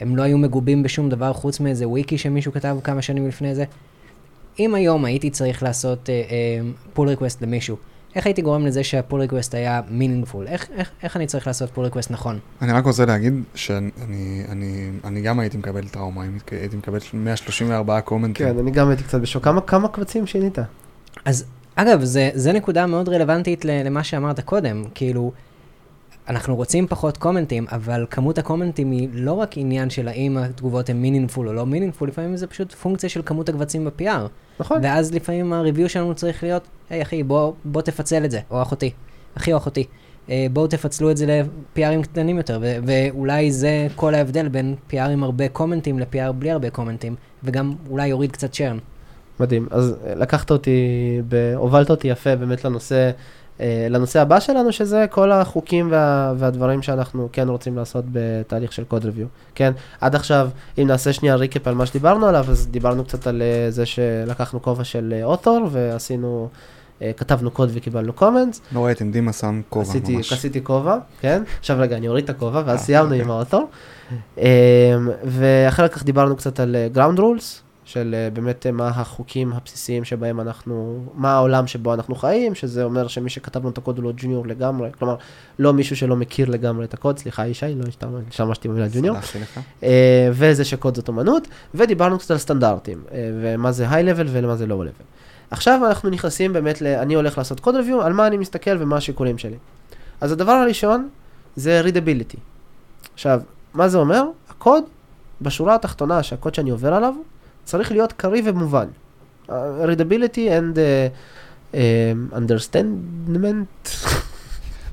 הם 0.00 0.16
לא 0.16 0.22
היו 0.22 0.38
מגובים 0.38 0.82
בשום 0.82 1.08
דבר 1.08 1.32
חוץ 1.32 1.60
מאיזה 1.60 1.88
וויקי 1.88 2.18
שמישהו 2.18 2.52
כתב 2.52 2.76
כמה 2.84 3.02
שנים 3.02 3.28
לפני 3.28 3.54
זה. 3.54 3.64
אם 4.58 4.74
היום 4.74 5.04
הייתי 5.04 5.30
צריך 5.30 5.62
לעשות 5.62 6.08
pull 6.94 7.08
אה, 7.08 7.10
request 7.10 7.42
למישהו, 7.42 7.76
איך 8.14 8.26
הייתי 8.26 8.42
גורם 8.42 8.66
לזה 8.66 8.84
שה 8.84 8.99
pull 8.99 9.20
request 9.20 9.54
היה 9.54 9.80
meaningful? 9.90 10.46
איך, 10.46 10.68
איך, 10.76 10.90
איך 11.02 11.16
אני 11.16 11.26
צריך 11.26 11.46
לעשות 11.46 11.70
pull 11.70 11.84
request 11.84 12.10
נכון? 12.10 12.38
אני 12.62 12.72
רק 12.72 12.84
רוצה 12.84 13.04
להגיד 13.06 13.34
שאני 13.54 13.90
אני, 14.50 14.90
אני 15.04 15.20
גם 15.20 15.40
הייתי 15.40 15.56
מקבל 15.56 15.88
טראומה, 15.88 16.22
הייתי 16.50 16.76
מקבל 16.76 16.98
134 17.14 18.00
קומנטים. 18.00 18.46
כן, 18.46 18.58
אני 18.58 18.70
גם 18.70 18.88
הייתי 18.88 19.02
קצת 19.04 19.20
בשוק. 19.20 19.44
כמה, 19.44 19.60
כמה 19.60 19.88
קבצים 19.88 20.26
שינית? 20.26 20.58
אז 21.24 21.44
אגב, 21.74 22.04
זה, 22.04 22.30
זה 22.34 22.52
נקודה 22.52 22.86
מאוד 22.86 23.08
רלוונטית 23.08 23.64
ל- 23.64 23.82
למה 23.86 24.04
שאמרת 24.04 24.40
קודם, 24.40 24.84
כאילו, 24.94 25.32
אנחנו 26.28 26.56
רוצים 26.56 26.86
פחות 26.86 27.16
קומנטים, 27.16 27.66
אבל 27.72 28.06
כמות 28.10 28.38
הקומנטים 28.38 28.90
היא 28.90 29.08
לא 29.12 29.32
רק 29.32 29.50
עניין 29.56 29.90
של 29.90 30.08
האם 30.08 30.38
התגובות 30.38 30.90
הן 30.90 30.96
meaningful 30.96 31.48
או 31.48 31.52
לא 31.52 31.66
meaningful, 31.66 32.08
לפעמים 32.08 32.36
זה 32.36 32.46
פשוט 32.46 32.72
פונקציה 32.72 33.08
של 33.08 33.22
כמות 33.24 33.48
הקבצים 33.48 33.84
ב-PR. 33.84 34.28
נכון. 34.60 34.80
ואז 34.82 35.14
לפעמים 35.14 35.52
ה 35.52 35.57
review 35.57 35.88
שלנו 35.88 36.14
צריך 36.14 36.42
להיות, 36.42 36.62
היי 36.90 37.02
אחי, 37.02 37.22
בוא, 37.22 37.52
בוא 37.64 37.82
תפצל 37.82 38.24
את 38.24 38.30
זה, 38.30 38.40
או 38.50 38.62
אחותי, 38.62 38.90
אחי 39.36 39.52
או 39.52 39.56
אחותי. 39.58 39.84
אה, 40.30 40.46
בואו 40.52 40.66
תפצלו 40.66 41.10
את 41.10 41.16
זה 41.16 41.26
ל-PRים 41.26 42.02
קטנים 42.02 42.36
יותר, 42.36 42.58
ו- 42.62 42.76
ואולי 42.86 43.52
זה 43.52 43.86
כל 43.96 44.14
ההבדל 44.14 44.48
בין 44.48 44.74
PR 44.90 44.96
עם 44.96 45.24
הרבה 45.24 45.48
קומנטים 45.48 45.98
ל-PR 45.98 46.32
בלי 46.32 46.50
הרבה 46.50 46.70
קומנטים, 46.70 47.14
וגם 47.44 47.74
אולי 47.90 48.06
יוריד 48.06 48.32
קצת 48.32 48.52
churn. 48.52 48.78
מדהים. 49.40 49.68
אז 49.70 49.94
אה, 50.06 50.14
לקחת 50.14 50.50
אותי. 50.50 50.80
הובלת 51.56 51.90
אותי 51.90 52.08
יפה 52.08 52.36
באמת 52.36 52.64
לנושא, 52.64 53.10
לנושא 53.90 54.20
הבא 54.20 54.40
שלנו, 54.40 54.72
שזה 54.72 55.06
כל 55.10 55.32
החוקים 55.32 55.88
וה... 55.90 56.32
והדברים 56.36 56.82
שאנחנו 56.82 57.28
כן 57.32 57.48
רוצים 57.48 57.76
לעשות 57.76 58.04
בתהליך 58.12 58.72
של 58.72 58.84
קוד 58.84 59.04
ריוויו. 59.04 59.26
כן, 59.54 59.72
עד 60.00 60.14
עכשיו, 60.14 60.48
אם 60.78 60.86
נעשה 60.86 61.12
שנייה 61.12 61.34
ריקאפ 61.34 61.68
על 61.68 61.74
מה 61.74 61.86
שדיברנו 61.86 62.26
עליו, 62.26 62.44
אז 62.48 62.68
דיברנו 62.70 63.04
קצת 63.04 63.26
על 63.26 63.42
אה, 63.42 63.70
זה 63.70 63.86
שלקחנו 63.86 64.62
כובע 64.62 64.84
של 64.84 65.20
אוטור, 65.24 65.68
ועשינו 65.72 66.48
אה, 67.02 67.10
כתבנו 67.16 67.50
קוד 67.50 67.70
וקיבלנו 67.72 68.12
קומנטס, 68.12 68.60
לא 68.72 68.86
ראיתם, 68.86 69.10
דימה 69.10 69.32
שם 69.32 69.60
כובע 69.68 69.82
עשיתי, 69.82 70.16
ממש. 70.16 70.32
עשיתי 70.32 70.64
כובע, 70.64 70.96
כן? 71.20 71.42
עכשיו 71.58 71.76
רגע, 71.80 71.96
אני 71.96 72.08
אוריד 72.08 72.24
את 72.24 72.30
הכובע, 72.30 72.62
ואז 72.66 72.78
אה, 72.78 72.84
סיימנו 72.84 73.04
אוקיי. 73.04 73.22
עם 73.22 73.30
האוטו. 73.30 73.68
אמ, 74.38 74.44
ואחר 75.24 75.88
כך 75.88 76.04
דיברנו 76.04 76.36
קצת 76.36 76.60
על 76.60 76.76
אה, 76.76 76.88
ground 76.94 77.18
rules, 77.18 77.62
של 77.88 78.14
אה, 78.18 78.30
באמת 78.30 78.66
אה, 78.66 78.72
מה 78.72 78.88
החוקים 78.88 79.52
הבסיסיים 79.52 80.04
שבהם 80.04 80.40
אנחנו, 80.40 81.04
מה 81.14 81.34
העולם 81.34 81.66
שבו 81.66 81.94
אנחנו 81.94 82.14
חיים, 82.14 82.54
שזה 82.54 82.84
אומר 82.84 83.08
שמי 83.08 83.30
שכתב 83.30 83.60
לנו 83.60 83.70
את 83.70 83.78
הקוד 83.78 83.98
הוא 83.98 84.04
לא 84.04 84.12
ג'וניור 84.16 84.46
לגמרי, 84.46 84.90
כלומר, 84.98 85.16
לא 85.58 85.72
מישהו 85.72 85.96
שלא 85.96 86.16
מכיר 86.16 86.50
לגמרי 86.50 86.84
את 86.84 86.94
הקוד, 86.94 87.18
סליחה 87.18 87.46
ישי, 87.46 87.74
לא 87.74 87.84
השתמש- 87.84 88.30
השתמשתי 88.30 88.68
במילה 88.68 88.86
ג'וניור. 88.92 89.16
אה, 89.82 90.28
וזה 90.32 90.64
שקוד 90.64 90.96
זאת 90.96 91.08
אומנות, 91.08 91.48
ודיברנו 91.74 92.18
קצת 92.18 92.30
על 92.30 92.38
סטנדרטים, 92.38 93.02
ומה 93.42 93.72
זה 93.72 93.90
היי-לבל 93.90 94.26
ולמה 94.30 94.56
זה 94.56 94.66
לואו-לבל. 94.66 95.04
עכשיו 95.50 95.80
אנחנו 95.86 96.10
נכנסים 96.10 96.52
באמת, 96.52 96.82
ל... 96.82 96.86
אני 96.86 97.14
הולך 97.14 97.38
לעשות 97.38 97.60
קוד 97.60 97.76
ריוויו, 97.76 98.02
על 98.02 98.12
מה 98.12 98.26
אני 98.26 98.36
מסתכל 98.36 98.76
ומה 98.78 98.96
השיקולים 98.96 99.38
שלי. 99.38 99.56
אז 100.20 100.32
הדבר 100.32 100.52
הראשון 100.52 101.08
זה 101.56 101.82
readability. 101.84 102.38
עכשיו, 103.14 103.40
מה 103.74 103.88
זה 103.88 103.98
אומר? 103.98 104.24
הקוד, 104.50 104.84
בשורה 105.42 105.74
התחתונה 105.74 106.22
שהקוד 106.22 106.54
שאני 106.54 106.70
עובר 106.70 106.94
עליו, 106.94 107.14
צריך 107.68 107.92
להיות 107.92 108.12
קריא 108.12 108.42
ומובן. 108.44 108.86
Readability 109.48 110.48
and 110.58 110.76
uh, 110.76 110.78
um, 111.72 111.76
understandment, 112.34 113.88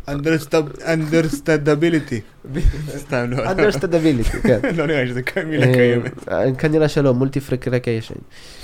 understandability. 0.07 2.21
סתם 2.97 3.25
לא. 3.29 3.51
understandability, 3.51 4.37
כן. 4.43 4.59
לא 4.77 4.87
נראה 4.87 5.03
לי 5.03 5.09
שזה 5.09 5.21
מילה 5.45 5.73
קיימת. 5.73 6.29
אה, 6.29 6.55
כנראה 6.55 6.87
שלא, 6.87 7.13
מולטי 7.13 7.39
פרקרקיישן. 7.39 8.15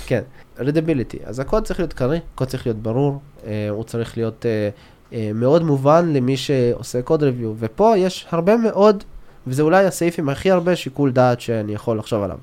כן, 0.06 0.22
רדביליטי. 0.58 1.18
אז 1.24 1.40
הקוד 1.40 1.64
צריך 1.64 1.80
להיות 1.80 1.92
קריא, 1.92 2.20
הקוד 2.34 2.48
צריך 2.48 2.66
להיות 2.66 2.78
ברור, 2.78 3.20
אה, 3.46 3.68
הוא 3.70 3.84
צריך 3.84 4.16
להיות 4.16 4.46
אה, 4.46 4.68
אה, 5.12 5.30
מאוד 5.34 5.62
מובן 5.62 6.12
למי 6.12 6.36
שעושה 6.36 7.02
קוד 7.02 7.22
ריוויו. 7.22 7.54
ופה 7.58 7.94
יש 7.96 8.26
הרבה 8.30 8.56
מאוד, 8.56 9.04
וזה 9.46 9.62
אולי 9.62 9.86
הסעיף 9.86 10.18
עם 10.18 10.28
הכי 10.28 10.50
הרבה 10.50 10.76
שיקול 10.76 11.12
דעת 11.12 11.40
שאני 11.40 11.74
יכול 11.74 11.98
לחשוב 11.98 12.22
עליו. 12.22 12.38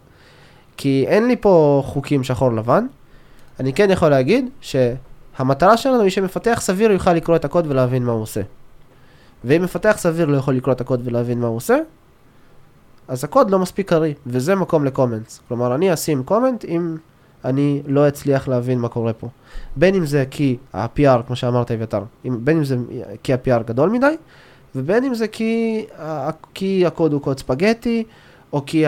כי 0.82 1.06
אין 1.08 1.28
לי 1.28 1.36
פה 1.36 1.84
חוקים 1.86 2.24
שחור 2.24 2.54
לבן, 2.54 2.86
אני 3.60 3.74
כן 3.74 3.90
יכול 3.92 4.10
להגיד 4.10 4.50
שהמטרה 4.62 5.78
שלנו 5.78 6.02
היא 6.02 6.10
שמפתח 6.10 6.60
סביר 6.62 6.92
יוכל 6.92 7.14
לקרוא 7.14 7.36
את 7.36 7.46
הקוד 7.46 7.66
ולהבין 7.68 8.04
מה 8.04 8.12
הוא 8.12 8.22
עושה. 8.22 8.42
ואם 9.44 9.64
מפתח 9.64 9.96
סביר 9.98 10.26
לא 10.26 10.38
יכול 10.38 10.56
לקרוא 10.56 10.74
את 10.74 10.82
הקוד 10.82 11.02
ולהבין 11.04 11.40
מה 11.40 11.48
הוא 11.48 11.56
עושה, 11.56 11.78
אז 13.08 13.24
הקוד 13.24 13.52
לא 13.52 13.60
מספיק 13.60 13.90
קריא, 13.90 14.14
וזה 14.26 14.56
מקום 14.56 14.86
לקומנטס. 14.86 15.42
כלומר, 15.48 15.76
אני 15.76 15.94
אשים 15.94 16.24
קומנט 16.24 16.66
אם 16.66 16.98
אני 17.46 17.82
לא 17.86 18.08
אצליח 18.08 18.48
להבין 18.48 18.80
מה 18.80 18.88
קורה 18.88 19.14
פה. 19.14 19.28
בין 19.76 19.96
אם 19.96 20.06
זה 20.06 20.26
כי 20.32 20.58
ה-PR, 20.74 21.24
כמו 21.28 21.36
שאמרת 21.36 21.72
אביתר, 21.72 22.04
בין 22.26 22.58
אם 22.58 22.64
זה 22.64 22.78
כי 23.24 23.34
ה-PR 23.34 23.64
גדול 23.66 23.90
מדי, 23.90 24.16
ובין 24.76 25.04
אם 25.04 25.14
זה 25.14 25.28
כי, 25.28 25.86
כי 26.54 26.86
הקוד 26.86 27.14
הוא 27.14 27.22
קוד 27.22 27.40
ספגטי, 27.40 28.04
או 28.54 28.64
כי 28.66 28.84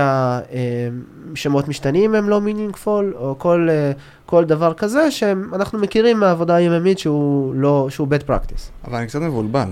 השמות 1.33 1.67
משתנים 1.67 2.15
הם 2.15 2.29
לא 2.29 2.41
מינינגפול, 2.41 3.13
או 3.17 3.35
כל, 3.39 3.67
אה, 3.71 3.91
כל 4.25 4.45
דבר 4.45 4.73
כזה 4.73 5.11
שאנחנו 5.11 5.79
מכירים 5.79 6.19
מהעבודה 6.19 6.55
היומיומית 6.55 6.99
שהוא 6.99 7.55
לא, 7.55 7.87
שהוא 7.89 8.07
bad 8.07 8.27
practice. 8.29 8.87
אבל 8.87 8.97
אני 8.97 9.07
קצת 9.07 9.19
מבולבל. 9.21 9.69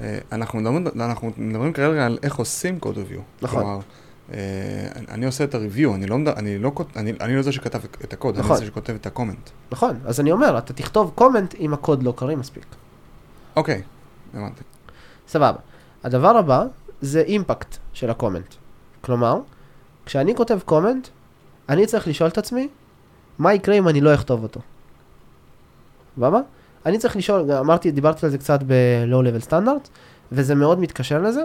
אה, 0.00 0.18
אנחנו 0.32 0.58
מדברים, 0.60 0.86
אנחנו 1.00 1.30
מדברים 1.36 1.72
כרגע 1.72 2.06
על 2.06 2.18
איך 2.22 2.36
עושים 2.36 2.78
קוד 2.78 2.98
ריוויו. 2.98 3.20
נכון. 3.42 3.62
כלומר, 3.62 3.78
אה, 4.32 4.38
אני- 5.08 5.26
עושה 5.26 5.44
את 5.44 5.54
הריוויו, 5.54 5.94
אני 5.94 6.06
לא, 6.06 6.16
אני 6.36 6.58
לא, 6.58 6.72
אני, 6.96 7.12
אני 7.20 7.36
לא 7.36 7.42
זה 7.42 7.52
שכתב 7.52 7.80
את 8.04 8.12
הקוד, 8.12 8.38
נכון. 8.38 8.50
אני 8.50 8.60
זה 8.60 8.66
שכותב 8.66 8.94
את 9.00 9.06
ה 9.06 9.11
comment. 9.11 9.50
נכון, 9.72 9.98
אז 10.04 10.20
אני 10.20 10.32
אומר, 10.32 10.58
אתה 10.58 10.72
תכתוב 10.72 11.12
comment 11.14 11.54
אם 11.54 11.74
הקוד 11.74 12.02
לא 12.02 12.12
קריא 12.16 12.36
מספיק. 12.36 12.66
אוקיי, 13.56 13.82
הבנתי. 14.34 14.62
סבבה. 15.28 15.58
הדבר 16.04 16.36
הבא 16.36 16.64
זה 17.00 17.20
impact 17.20 17.76
של 17.92 18.10
ה 18.10 18.15
comment. 18.15 18.54
כלומר, 19.00 19.40
כשאני 20.06 20.34
כותב 20.34 20.58
comment, 20.64 21.08
אני 21.68 21.86
צריך 21.86 22.08
לשאול 22.08 22.28
את 22.28 22.38
עצמי, 22.38 22.68
מה 23.38 23.54
יקרה 23.54 23.74
אם 23.74 23.88
אני 23.88 24.00
לא 24.00 24.14
אכתוב 24.14 24.42
אותו? 24.42 24.60
סבבה? 26.16 26.40
אני 26.86 26.98
צריך 26.98 27.16
לשאול, 27.16 27.52
אמרתי, 27.52 27.90
דיברתי 27.90 28.26
על 28.26 28.32
זה 28.32 28.38
קצת 28.38 28.60
ב-low 28.66 29.24
level 29.24 29.50
standard, 29.50 29.88
וזה 30.32 30.54
מאוד 30.54 30.80
מתקשר 30.80 31.22
לזה. 31.22 31.44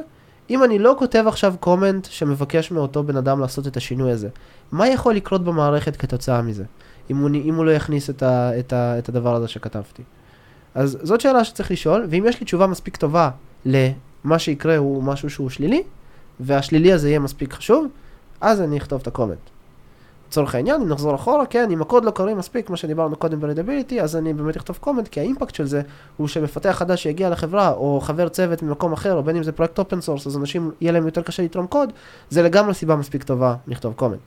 אם 0.49 0.63
אני 0.63 0.79
לא 0.79 0.95
כותב 0.99 1.23
עכשיו 1.27 1.55
comment 1.59 2.05
שמבקש 2.05 2.71
מאותו 2.71 3.03
בן 3.03 3.17
אדם 3.17 3.39
לעשות 3.39 3.67
את 3.67 3.77
השינוי 3.77 4.11
הזה, 4.11 4.29
מה 4.71 4.87
יכול 4.87 5.15
לקרות 5.15 5.43
במערכת 5.43 5.95
כתוצאה 5.95 6.41
מזה? 6.41 6.63
אם 7.11 7.17
הוא, 7.17 7.29
אם 7.45 7.55
הוא 7.55 7.65
לא 7.65 7.71
יכניס 7.71 8.09
את, 8.09 8.23
ה, 8.23 8.59
את, 8.59 8.73
ה, 8.73 8.99
את 8.99 9.09
הדבר 9.09 9.35
הזה 9.35 9.47
שכתבתי. 9.47 10.03
אז 10.75 10.97
זאת 11.03 11.21
שאלה 11.21 11.43
שצריך 11.43 11.71
לשאול, 11.71 12.05
ואם 12.09 12.23
יש 12.27 12.39
לי 12.39 12.45
תשובה 12.45 12.67
מספיק 12.67 12.97
טובה 12.97 13.29
למה 13.65 14.39
שיקרה 14.39 14.77
הוא 14.77 15.03
משהו 15.03 15.29
שהוא 15.29 15.49
שלילי, 15.49 15.83
והשלילי 16.39 16.93
הזה 16.93 17.09
יהיה 17.09 17.19
מספיק 17.19 17.53
חשוב, 17.53 17.87
אז 18.41 18.61
אני 18.61 18.77
אכתוב 18.77 19.01
את 19.01 19.07
ה 19.07 19.10
comment. 19.10 19.37
לצורך 20.27 20.55
העניין, 20.55 20.81
אם 20.81 20.89
נחזור 20.89 21.15
אחורה, 21.15 21.45
כן, 21.45 21.71
אם 21.71 21.81
הקוד 21.81 22.05
לא 22.05 22.11
קריא 22.11 22.35
מספיק, 22.35 22.67
כמו 22.67 22.77
שדיברנו 22.77 23.15
קודם 23.15 23.39
ב-readability, 23.39 24.01
אז 24.01 24.15
אני 24.15 24.33
באמת 24.33 24.55
אכתוב 24.55 24.77
comment, 24.81 25.07
כי 25.07 25.19
ה 25.19 25.24
impact 25.24 25.55
של 25.55 25.65
זה 25.65 25.81
הוא 26.17 26.27
שמפתח 26.27 26.71
חדש 26.71 27.03
שיגיע 27.03 27.29
לחברה, 27.29 27.71
או 27.71 28.01
חבר 28.01 28.29
צוות 28.29 28.63
ממקום 28.63 28.93
אחר, 28.93 29.13
או 29.13 29.23
בין 29.23 29.35
אם 29.35 29.43
זה 29.43 29.51
פרויקט 29.51 29.79
open 29.79 30.01
source, 30.01 30.27
אז 30.27 30.37
אנשים, 30.37 30.71
יהיה 30.81 30.91
להם 30.91 31.05
יותר 31.05 31.21
קשה 31.21 31.43
לתרום 31.43 31.67
קוד, 31.67 31.93
זה 32.29 32.41
לגמרי 32.41 32.73
סיבה 32.73 32.95
מספיק 32.95 33.23
טובה 33.23 33.55
לכתוב 33.67 33.93
comment. 33.93 34.19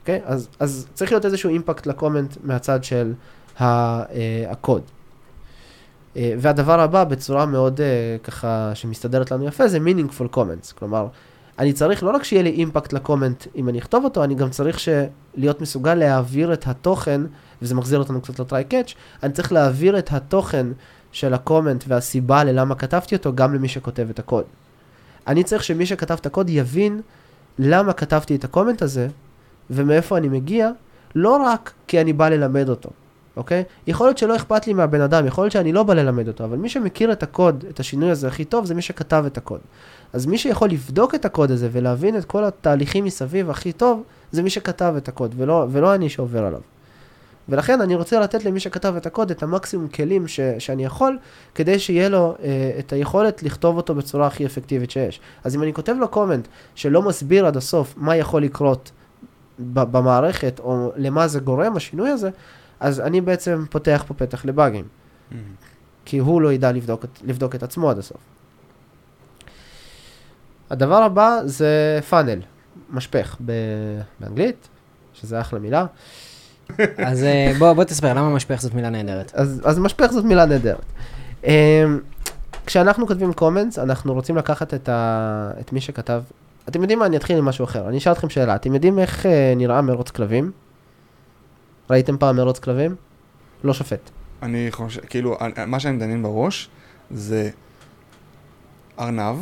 אוקיי? 0.00 0.20
אז, 0.24 0.48
אז 0.60 0.86
צריך 0.94 1.12
להיות 1.12 1.24
איזשהו 1.24 1.50
impact 1.50 1.86
ל 1.86 1.92
comment 1.92 2.36
מהצד 2.44 2.84
של 2.84 3.12
ה, 3.60 3.64
אה, 3.64 4.44
הקוד. 4.50 4.82
אה, 6.16 6.34
והדבר 6.38 6.80
הבא, 6.80 7.04
בצורה 7.04 7.46
מאוד 7.46 7.80
אה, 7.80 8.16
ככה 8.22 8.70
שמסתדרת 8.74 9.30
לנו 9.30 9.44
יפה, 9.44 9.68
זה 9.68 9.78
meaningful 9.78 10.36
comments. 10.36 10.72
כלומר, 10.78 11.06
אני 11.58 11.72
צריך 11.72 12.02
לא 12.02 12.10
רק 12.10 12.24
שיהיה 12.24 12.42
לי 12.42 12.50
impact 12.50 12.92
ל 12.92 12.99
comment 12.99 13.46
אם 13.56 13.68
אני 13.68 13.78
אכתוב 13.78 14.04
אותו, 14.04 14.24
אני 14.24 14.34
גם 14.34 14.50
צריך 14.50 14.80
ש... 14.80 14.88
להיות 15.34 15.60
מסוגל 15.60 15.94
להעביר 15.94 16.52
את 16.52 16.66
התוכן, 16.66 17.20
וזה 17.62 17.74
מחזיר 17.74 17.98
אותנו 17.98 18.20
קצת 18.20 18.40
ל 18.40 18.46
try 18.46 18.64
catch, 18.64 18.94
אני 19.22 19.32
צריך 19.32 19.52
להעביר 19.52 19.98
את 19.98 20.12
התוכן 20.12 20.66
של 21.12 21.34
ה 21.34 21.40
comment 21.40 21.84
והסיבה 21.88 22.44
ללמה 22.44 22.74
כתבתי 22.74 23.14
אותו 23.14 23.34
גם 23.34 23.54
למי 23.54 23.68
שכותב 23.68 24.06
את 24.10 24.18
הקוד. 24.18 24.44
אני 25.26 25.44
צריך 25.44 25.64
שמי 25.64 25.86
שכתב 25.86 26.16
את 26.20 26.26
הקוד 26.26 26.50
יבין 26.50 27.00
למה 27.58 27.92
כתבתי 27.92 28.36
את 28.36 28.44
הקומנט 28.44 28.82
הזה, 28.82 29.08
ומאיפה 29.70 30.16
אני 30.16 30.28
מגיע, 30.28 30.70
לא 31.14 31.36
רק 31.36 31.72
כי 31.88 32.00
אני 32.00 32.12
בא 32.12 32.28
ללמד 32.28 32.68
אותו, 32.68 32.90
אוקיי? 33.36 33.64
יכול 33.86 34.06
להיות 34.06 34.18
שלא 34.18 34.36
אכפת 34.36 34.66
לי 34.66 34.72
מהבן 34.72 35.00
אדם, 35.00 35.26
יכול 35.26 35.44
להיות 35.44 35.52
שאני 35.52 35.72
לא 35.72 35.82
בא 35.82 35.94
ללמד 35.94 36.28
אותו, 36.28 36.44
אבל 36.44 36.56
מי 36.56 36.68
שמכיר 36.68 37.12
את 37.12 37.22
הקוד, 37.22 37.64
את 37.68 37.80
השינוי 37.80 38.10
הזה 38.10 38.28
הכי 38.28 38.44
טוב, 38.44 38.64
זה 38.64 38.74
מי 38.74 38.82
שכתב 38.82 39.24
את 39.26 39.38
הקוד. 39.38 39.60
אז 40.12 40.26
מי 40.26 40.38
שיכול 40.38 40.70
לבדוק 40.70 41.14
את 41.14 41.24
הקוד 41.24 41.50
הזה 41.50 41.68
ולהבין 41.72 42.18
את 42.18 42.24
כל 42.24 42.44
התהליכים 42.44 43.04
מסביב 43.04 43.50
הכי 43.50 43.72
טוב, 43.72 44.02
זה 44.32 44.42
מי 44.42 44.50
שכתב 44.50 44.94
את 44.96 45.08
הקוד, 45.08 45.34
ולא, 45.36 45.66
ולא 45.70 45.94
אני 45.94 46.08
שעובר 46.08 46.44
עליו. 46.44 46.60
ולכן 47.48 47.80
אני 47.80 47.94
רוצה 47.94 48.20
לתת 48.20 48.44
למי 48.44 48.60
שכתב 48.60 48.94
את 48.96 49.06
הקוד 49.06 49.30
את 49.30 49.42
המקסימום 49.42 49.88
כלים 49.88 50.28
ש, 50.28 50.40
שאני 50.58 50.84
יכול, 50.84 51.18
כדי 51.54 51.78
שיהיה 51.78 52.08
לו 52.08 52.34
אה, 52.42 52.70
את 52.78 52.92
היכולת 52.92 53.42
לכתוב 53.42 53.76
אותו 53.76 53.94
בצורה 53.94 54.26
הכי 54.26 54.46
אפקטיבית 54.46 54.90
שיש. 54.90 55.20
אז 55.44 55.56
אם 55.56 55.62
אני 55.62 55.72
כותב 55.72 55.94
לו 55.98 56.08
קומנט 56.08 56.48
שלא 56.74 57.02
מסביר 57.02 57.46
עד 57.46 57.56
הסוף 57.56 57.94
מה 57.96 58.16
יכול 58.16 58.42
לקרות 58.42 58.90
במערכת, 59.58 60.58
או 60.58 60.92
למה 60.96 61.28
זה 61.28 61.40
גורם, 61.40 61.76
השינוי 61.76 62.10
הזה, 62.10 62.30
אז 62.82 63.00
אני 63.00 63.20
בעצם 63.20 63.64
פותח 63.70 64.04
פה 64.06 64.14
פתח 64.14 64.44
לבאגים, 64.44 64.84
כי 66.04 66.18
הוא 66.18 66.42
לא 66.42 66.52
ידע 66.52 66.72
לבדוק, 66.72 67.04
לבדוק 67.24 67.54
את 67.54 67.62
עצמו 67.62 67.90
עד 67.90 67.98
הסוף. 67.98 68.20
הדבר 70.70 71.02
הבא 71.02 71.40
זה 71.44 72.00
פאנל, 72.08 72.40
משפך 72.90 73.36
ב- 73.44 74.00
באנגלית, 74.20 74.68
שזה 75.14 75.40
אחלה 75.40 75.58
מילה. 75.58 75.86
אז 76.96 77.24
אה, 77.24 77.52
בוא, 77.58 77.72
בוא 77.72 77.84
תספר, 77.84 78.14
למה 78.14 78.30
משפך 78.30 78.60
זאת 78.60 78.74
מילה 78.74 78.90
נהדרת? 78.90 79.32
אז, 79.34 79.60
אז 79.64 79.78
משפך 79.78 80.06
זאת 80.06 80.24
מילה 80.24 80.46
נהדרת. 80.46 80.84
Um, 81.42 81.46
כשאנחנו 82.66 83.06
כותבים 83.06 83.32
קומנטס, 83.32 83.78
אנחנו 83.78 84.14
רוצים 84.14 84.36
לקחת 84.36 84.74
את, 84.74 84.88
ה, 84.88 85.50
את 85.60 85.72
מי 85.72 85.80
שכתב. 85.80 86.22
אתם 86.68 86.80
יודעים 86.80 86.98
מה? 86.98 87.06
אני 87.06 87.16
אתחיל 87.16 87.38
עם 87.38 87.44
משהו 87.44 87.64
אחר. 87.64 87.88
אני 87.88 87.98
אשאל 87.98 88.12
אתכם 88.12 88.28
שאלה. 88.28 88.54
אתם 88.54 88.74
יודעים 88.74 88.98
איך 88.98 89.26
uh, 89.26 89.28
נראה 89.56 89.82
מרוץ 89.82 90.10
כלבים? 90.10 90.52
ראיתם 91.90 92.18
פעם 92.18 92.36
מרוץ 92.36 92.58
כלבים? 92.58 92.94
לא 93.64 93.74
שופט. 93.74 94.10
אני 94.42 94.66
חושב, 94.70 95.00
כאילו, 95.00 95.36
מה 95.66 95.80
שהם 95.80 95.98
דנים 95.98 96.22
בראש 96.22 96.68
זה 97.10 97.50
ארנב, 98.98 99.36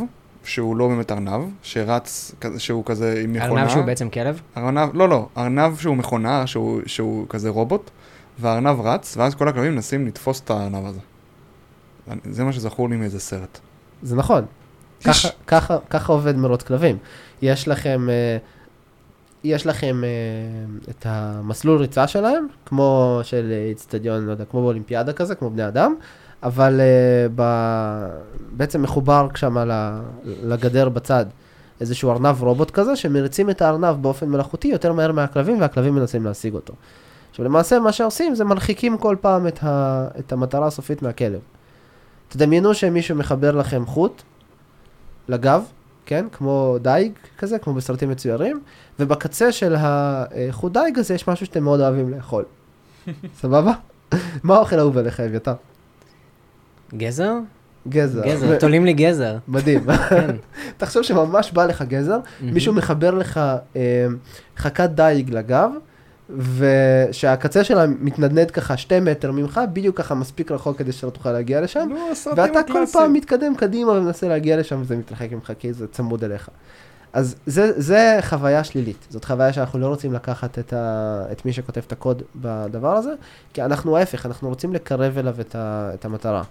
שהוא 0.44 0.76
לא 0.76 0.88
באמת 0.88 1.12
ארנב, 1.12 1.42
שרץ, 1.62 2.34
שהוא 2.58 2.84
כזה 2.84 3.20
עם 3.24 3.32
מכונה. 3.32 3.60
ארנב 3.60 3.70
שהוא 3.70 3.84
בעצם 3.84 4.10
כלב? 4.10 4.40
ארנב, 4.56 4.90
לא, 4.94 5.08
לא, 5.08 5.28
ארנב 5.36 5.76
שהוא 5.78 5.96
מכונה, 5.96 6.46
שהוא, 6.46 6.80
שהוא 6.86 7.26
כזה 7.28 7.48
רובוט, 7.48 7.90
והארנב 8.38 8.80
רץ, 8.80 9.16
ואז 9.16 9.34
כל 9.34 9.48
הכלבים 9.48 9.72
מנסים 9.74 10.06
לתפוס 10.06 10.40
את 10.40 10.50
הארנב 10.50 10.86
הזה. 10.86 11.00
זה 12.30 12.44
מה 12.44 12.52
שזכור 12.52 12.88
לי 12.88 12.96
מאיזה 12.96 13.20
סרט. 13.20 13.58
זה 14.02 14.16
נכון. 14.16 14.44
ככה, 15.04 15.28
ככה, 15.46 15.76
ככה 15.90 16.12
עובד 16.12 16.36
מרוץ 16.36 16.62
כלבים. 16.62 16.96
יש 17.42 17.68
לכם, 17.68 18.08
uh, 18.08 18.59
יש 19.44 19.66
לכם 19.66 20.04
אה, 20.04 20.08
את 20.90 21.06
המסלול 21.08 21.78
ריצה 21.78 22.06
שלהם, 22.06 22.46
כמו 22.66 23.20
של 23.22 23.52
איצטדיון, 23.68 24.26
לא 24.26 24.30
יודע, 24.30 24.44
כמו 24.44 24.60
באולימפיאדה 24.60 25.12
כזה, 25.12 25.34
כמו 25.34 25.50
בני 25.50 25.68
אדם, 25.68 25.94
אבל 26.42 26.80
אה, 26.80 27.26
ב... 27.34 27.42
בעצם 28.52 28.82
מחובר 28.82 29.28
שם 29.34 29.56
לגדר 30.24 30.88
בצד 30.88 31.26
איזשהו 31.80 32.10
ארנב 32.10 32.42
רובוט 32.42 32.70
כזה, 32.70 32.96
שמריצים 32.96 33.50
את 33.50 33.62
הארנב 33.62 34.02
באופן 34.02 34.28
מלאכותי 34.28 34.68
יותר 34.68 34.92
מהר 34.92 35.12
מהכלבים, 35.12 35.60
והכלבים 35.60 35.94
מנסים 35.94 36.24
להשיג 36.24 36.54
אותו. 36.54 36.74
עכשיו 37.30 37.44
למעשה 37.44 37.78
מה 37.78 37.92
שעושים 37.92 38.34
זה 38.34 38.44
מרחיקים 38.44 38.98
כל 38.98 39.16
פעם 39.20 39.46
את, 39.46 39.58
ה... 39.62 40.06
את 40.18 40.32
המטרה 40.32 40.66
הסופית 40.66 41.02
מהכלב. 41.02 41.40
תדמיינו 42.28 42.74
שמישהו 42.74 43.16
מחבר 43.16 43.50
לכם 43.50 43.86
חוט 43.86 44.22
לגב, 45.28 45.62
כן? 46.10 46.26
כמו 46.32 46.76
דייג 46.82 47.12
כזה, 47.38 47.58
כמו 47.58 47.74
בסרטים 47.74 48.10
מצוירים, 48.10 48.60
ובקצה 49.00 49.52
של 49.52 49.74
החוט 49.78 50.72
דייג 50.72 50.98
הזה 50.98 51.14
יש 51.14 51.28
משהו 51.28 51.46
שאתם 51.46 51.64
מאוד 51.64 51.80
אוהבים 51.80 52.10
לאכול. 52.10 52.44
סבבה? 53.40 53.72
מה 54.42 54.54
האוכל 54.54 54.76
האהוב 54.78 54.98
עליך, 54.98 55.20
אביתר? 55.20 55.52
גזר? 56.96 57.34
גזר. 57.88 58.22
גזר, 58.24 58.58
תולים 58.58 58.84
לי 58.84 58.92
גזר. 58.92 59.36
מדהים. 59.48 59.80
כן. 60.10 60.36
תחשוב 60.76 61.02
שממש 61.02 61.52
בא 61.52 61.64
לך 61.64 61.82
גזר, 61.82 62.18
מישהו 62.42 62.74
מחבר 62.74 63.10
לך 63.10 63.40
אה, 63.76 64.06
חכת 64.56 64.90
דייג 64.90 65.34
לגב, 65.34 65.70
ושהקצה 66.36 67.64
שלה 67.64 67.86
מתנדנד 67.86 68.50
ככה 68.50 68.76
שתי 68.76 69.00
מטר 69.00 69.32
ממך, 69.32 69.60
בדיוק 69.72 69.98
ככה 69.98 70.14
מספיק 70.14 70.50
רחוק 70.50 70.78
כדי 70.78 70.92
שלא 70.92 71.10
תוכל 71.10 71.32
להגיע 71.32 71.60
לשם, 71.60 71.88
נו, 71.88 72.10
הסרטים 72.12 72.42
ואתה 72.42 72.52
כל 72.52 72.58
הקלאסיים. 72.58 73.04
פעם 73.04 73.12
מתקדם 73.12 73.54
קדימה 73.54 73.92
ומנסה 73.92 74.28
להגיע 74.28 74.56
לשם 74.56 74.80
וזה 74.80 74.96
מתרחק 74.96 75.32
ממך 75.32 75.52
כי 75.58 75.72
זה 75.72 75.86
צמוד 75.86 76.24
אליך. 76.24 76.48
אז 77.12 77.36
זה, 77.46 77.80
זה 77.80 78.18
חוויה 78.22 78.64
שלילית, 78.64 79.06
זאת 79.10 79.24
חוויה 79.24 79.52
שאנחנו 79.52 79.78
לא 79.78 79.86
רוצים 79.86 80.12
לקחת 80.12 80.58
את, 80.58 80.72
ה, 80.72 81.24
את 81.32 81.44
מי 81.44 81.52
שכותב 81.52 81.80
את 81.86 81.92
הקוד 81.92 82.22
בדבר 82.34 82.96
הזה, 82.96 83.14
כי 83.52 83.62
אנחנו 83.62 83.96
ההפך, 83.96 84.26
אנחנו 84.26 84.48
רוצים 84.48 84.72
לקרב 84.72 85.18
אליו 85.18 85.34
את, 85.40 85.54
ה, 85.54 85.90
את 85.94 86.04
המטרה. 86.04 86.42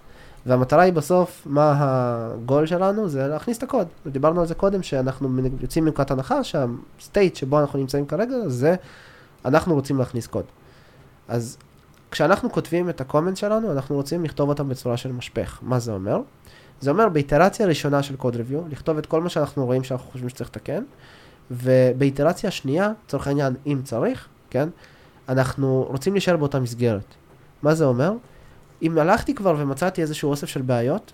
והמטרה 0.46 0.82
היא 0.82 0.92
בסוף, 0.92 1.42
מה 1.46 1.74
הגול 1.78 2.66
שלנו? 2.66 3.08
זה 3.08 3.26
להכניס 3.26 3.58
את 3.58 3.62
הקוד. 3.62 3.86
דיברנו 4.06 4.40
על 4.40 4.46
זה 4.46 4.54
קודם, 4.54 4.82
שאנחנו 4.82 5.28
יוצאים 5.60 5.84
מנקודת 5.84 6.10
הנחה 6.10 6.44
שהסטייט 6.44 7.36
שבו 7.36 7.60
אנחנו 7.60 7.78
נמצאים 7.78 8.06
כרגע, 8.06 8.34
זה 8.46 8.74
אנחנו 9.44 9.74
רוצים 9.74 9.98
להכניס 9.98 10.26
קוד. 10.26 10.44
אז 11.28 11.58
כשאנחנו 12.10 12.52
כותבים 12.52 12.90
את 12.90 13.00
הקומנט 13.00 13.36
שלנו, 13.36 13.72
אנחנו 13.72 13.96
רוצים 13.96 14.24
לכתוב 14.24 14.48
אותם 14.48 14.68
בצורה 14.68 14.96
של 14.96 15.12
משפך. 15.12 15.58
מה 15.62 15.78
זה 15.78 15.92
אומר? 15.92 16.20
זה 16.80 16.90
אומר 16.90 17.08
באיטרציה 17.08 17.66
ראשונה 17.66 18.02
של 18.02 18.16
קוד 18.16 18.36
ריוויו, 18.36 18.60
לכתוב 18.68 18.98
את 18.98 19.06
כל 19.06 19.22
מה 19.22 19.28
שאנחנו 19.28 19.66
רואים 19.66 19.84
שאנחנו 19.84 20.10
חושבים 20.10 20.28
שצריך 20.28 20.50
לתקן, 20.50 20.82
ובאיטרציה 21.50 22.50
שנייה, 22.50 22.92
לצורך 23.06 23.26
העניין, 23.26 23.54
אם 23.66 23.80
צריך, 23.84 24.28
כן, 24.50 24.68
אנחנו 25.28 25.86
רוצים 25.88 26.12
להישאר 26.12 26.36
באותה 26.36 26.60
מסגרת. 26.60 27.14
מה 27.62 27.74
זה 27.74 27.84
אומר? 27.84 28.12
אם 28.82 28.98
הלכתי 28.98 29.34
כבר 29.34 29.54
ומצאתי 29.58 30.02
איזשהו 30.02 30.30
אוסף 30.30 30.48
של 30.48 30.62
בעיות, 30.62 31.12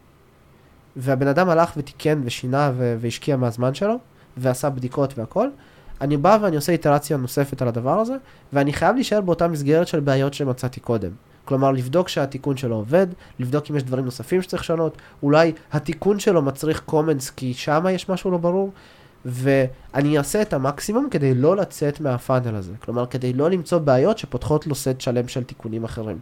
והבן 0.96 1.28
אדם 1.28 1.48
הלך 1.48 1.72
ותיקן 1.76 2.20
ושינה 2.24 2.72
והשקיע 2.76 3.36
מהזמן 3.36 3.74
שלו, 3.74 3.98
ועשה 4.36 4.70
בדיקות 4.70 5.18
והכל, 5.18 5.48
אני 6.00 6.16
בא 6.16 6.38
ואני 6.42 6.56
עושה 6.56 6.72
איטרציה 6.72 7.16
נוספת 7.16 7.62
על 7.62 7.68
הדבר 7.68 8.00
הזה, 8.00 8.14
ואני 8.52 8.72
חייב 8.72 8.94
להישאר 8.94 9.20
באותה 9.20 9.48
מסגרת 9.48 9.88
של 9.88 10.00
בעיות 10.00 10.34
שמצאתי 10.34 10.80
קודם. 10.80 11.10
כלומר, 11.44 11.72
לבדוק 11.72 12.08
שהתיקון 12.08 12.56
שלו 12.56 12.76
עובד, 12.76 13.06
לבדוק 13.38 13.70
אם 13.70 13.76
יש 13.76 13.82
דברים 13.82 14.04
נוספים 14.04 14.42
שצריך 14.42 14.62
לשנות, 14.62 14.96
אולי 15.22 15.52
התיקון 15.72 16.18
שלו 16.18 16.42
מצריך 16.42 16.80
קומנס 16.80 17.30
כי 17.30 17.54
שם 17.54 17.84
יש 17.90 18.08
משהו 18.08 18.30
לא 18.30 18.38
ברור, 18.38 18.72
ואני 19.24 20.18
אעשה 20.18 20.42
את 20.42 20.52
המקסימום 20.52 21.08
כדי 21.10 21.34
לא 21.34 21.56
לצאת 21.56 22.00
מהפאנל 22.00 22.54
הזה. 22.54 22.72
כלומר, 22.80 23.06
כדי 23.06 23.32
לא 23.32 23.50
למצוא 23.50 23.78
בעיות 23.78 24.18
שפותחות 24.18 24.66
לו 24.66 24.74
סט 24.74 25.00
שלם 25.00 25.28
של 25.28 25.44
תיקונים 25.44 25.84
אחרים. 25.84 26.18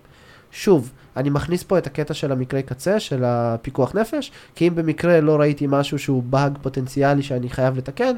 שוב, 0.50 0.92
אני 1.16 1.30
מכניס 1.30 1.62
פה 1.62 1.78
את 1.78 1.86
הקטע 1.86 2.14
של 2.14 2.32
המקרי 2.32 2.62
קצה, 2.62 3.00
של 3.00 3.24
הפיקוח 3.24 3.94
נפש, 3.94 4.32
כי 4.54 4.68
אם 4.68 4.74
במקרה 4.74 5.20
לא 5.20 5.40
ראיתי 5.40 5.66
משהו 5.68 5.98
שהוא 5.98 6.22
באג 6.22 6.58
פוטנציאלי 6.62 7.22
שאני 7.22 7.50
חייב 7.50 7.76
לתקן, 7.78 8.16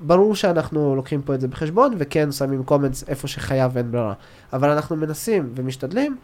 ברור 0.00 0.34
שאנחנו 0.34 0.96
לוקחים 0.96 1.22
פה 1.22 1.34
את 1.34 1.40
זה 1.40 1.48
בחשבון, 1.48 1.94
וכן 1.98 2.32
שמים 2.32 2.64
comments 2.64 3.04
איפה 3.08 3.28
שחייב 3.28 3.70
ואין 3.74 3.90
ברירה. 3.92 4.12
אבל 4.52 4.70
אנחנו 4.70 4.96
מנסים 4.96 5.52
ומשתדלים 5.54 6.16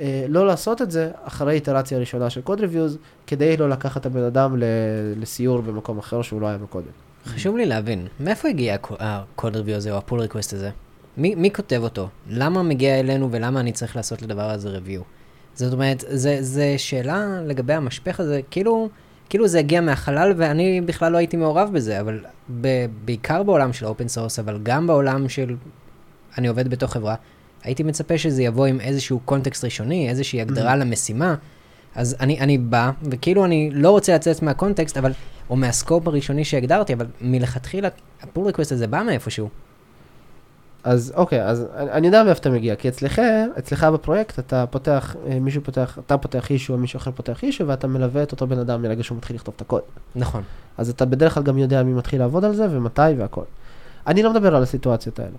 אה, 0.00 0.24
לא 0.28 0.46
לעשות 0.46 0.82
את 0.82 0.90
זה 0.90 1.10
אחרי 1.24 1.54
איטרציה 1.54 1.98
ראשונה 1.98 2.30
של 2.30 2.40
code 2.40 2.60
reviews, 2.60 2.98
כדי 3.26 3.56
לא 3.56 3.68
לקחת 3.68 4.00
את 4.00 4.06
הבן 4.06 4.22
אדם 4.22 4.56
לסיור 5.16 5.60
במקום 5.60 5.98
אחר 5.98 6.22
שהוא 6.22 6.40
לא 6.40 6.46
היה 6.46 6.58
בקודם. 6.58 6.90
חשוב 7.26 7.56
לי 7.56 7.66
להבין, 7.66 8.06
מאיפה 8.20 8.48
הגיע 8.48 8.74
הקו- 8.74 8.96
ה 8.98 9.10
code 9.10 9.56
review 9.56 9.76
הזה 9.76 9.92
או 9.92 9.96
ה 9.96 10.01
pull 10.01 10.20
request 10.20 10.52
הזה? 10.52 10.70
מי, 11.16 11.34
מי 11.34 11.50
כותב 11.50 11.80
אותו? 11.82 12.08
למה 12.28 12.62
מגיע 12.62 13.00
אלינו 13.00 13.28
ולמה 13.30 13.60
אני 13.60 13.72
צריך 13.72 13.96
לעשות 13.96 14.22
לדבר 14.22 14.50
הזה 14.50 14.68
review? 14.68 15.02
זאת 15.54 15.72
אומרת, 15.72 16.04
זה, 16.08 16.36
זה 16.40 16.74
שאלה 16.76 17.40
לגבי 17.46 17.72
המשפך 17.72 18.20
הזה, 18.20 18.40
כאילו, 18.50 18.88
כאילו 19.30 19.48
זה 19.48 19.58
הגיע 19.58 19.80
מהחלל 19.80 20.32
ואני 20.36 20.80
בכלל 20.80 21.12
לא 21.12 21.18
הייתי 21.18 21.36
מעורב 21.36 21.70
בזה, 21.72 22.00
אבל 22.00 22.24
ב, 22.60 22.86
בעיקר 23.04 23.42
בעולם 23.42 23.72
של 23.72 23.86
open 23.86 24.08
source, 24.08 24.38
אבל 24.38 24.58
גם 24.62 24.86
בעולם 24.86 25.28
של 25.28 25.56
אני 26.38 26.48
עובד 26.48 26.68
בתוך 26.68 26.92
חברה, 26.92 27.14
הייתי 27.62 27.82
מצפה 27.82 28.18
שזה 28.18 28.42
יבוא 28.42 28.66
עם 28.66 28.80
איזשהו 28.80 29.20
context 29.24 29.64
ראשוני, 29.64 30.08
איזושהי 30.08 30.40
הגדרה 30.40 30.76
למשימה. 30.76 31.34
אז 31.94 32.16
אני, 32.20 32.40
אני 32.40 32.58
בא, 32.58 32.90
וכאילו 33.02 33.44
אני 33.44 33.70
לא 33.72 33.90
רוצה 33.90 34.14
לצאת 34.14 34.42
מה 34.42 34.53
context, 34.53 34.96
אבל, 34.96 35.12
או 35.50 35.56
מה 35.56 35.71
scope 35.71 36.08
הראשוני 36.08 36.44
שהגדרתי, 36.44 36.94
אבל 36.94 37.06
מלכתחילה, 37.20 37.88
הפול 38.22 38.46
ריקווסט 38.46 38.72
הזה 38.72 38.86
בא 38.86 39.02
מאיפשהו. 39.02 39.48
אז 40.84 41.12
אוקיי, 41.16 41.44
אז 41.44 41.66
אני, 41.76 41.90
אני 41.90 42.06
יודע 42.06 42.24
מאיפה 42.24 42.40
אתה 42.40 42.50
מגיע, 42.50 42.76
כי 42.76 42.88
אצלך, 42.88 43.20
אצלך 43.58 43.84
בפרויקט 43.84 44.38
אתה 44.38 44.64
פותח, 44.66 45.16
אה, 45.26 45.40
מישהו 45.40 45.62
פותח, 45.64 45.98
אתה 46.06 46.18
פותח 46.18 46.50
אישו 46.50 46.76
מישהו 46.78 46.96
אחר 46.96 47.10
פותח 47.10 47.42
אישו, 47.42 47.66
ואתה 47.66 47.86
מלווה 47.86 48.22
את 48.22 48.32
אותו 48.32 48.46
בן 48.46 48.58
אדם 48.58 48.82
מרגע 48.82 49.02
שהוא 49.02 49.18
מתחיל 49.18 49.36
לכתוב 49.36 49.54
את 49.56 49.60
הקוד. 49.60 49.82
נכון. 50.16 50.42
אז 50.78 50.90
אתה 50.90 51.04
בדרך 51.04 51.34
כלל 51.34 51.42
גם 51.42 51.58
יודע 51.58 51.82
מי 51.82 51.92
מתחיל 51.92 52.20
לעבוד 52.20 52.44
על 52.44 52.54
זה 52.54 52.66
ומתי 52.70 53.02
והכל. 53.18 53.44
אני 54.06 54.22
לא 54.22 54.30
מדבר 54.32 54.56
על 54.56 54.62
הסיטואציות 54.62 55.18
האלה. 55.18 55.36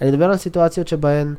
אני 0.00 0.10
מדבר 0.10 0.24
על 0.24 0.36
סיטואציות 0.36 0.88
שבהן, 0.88 1.34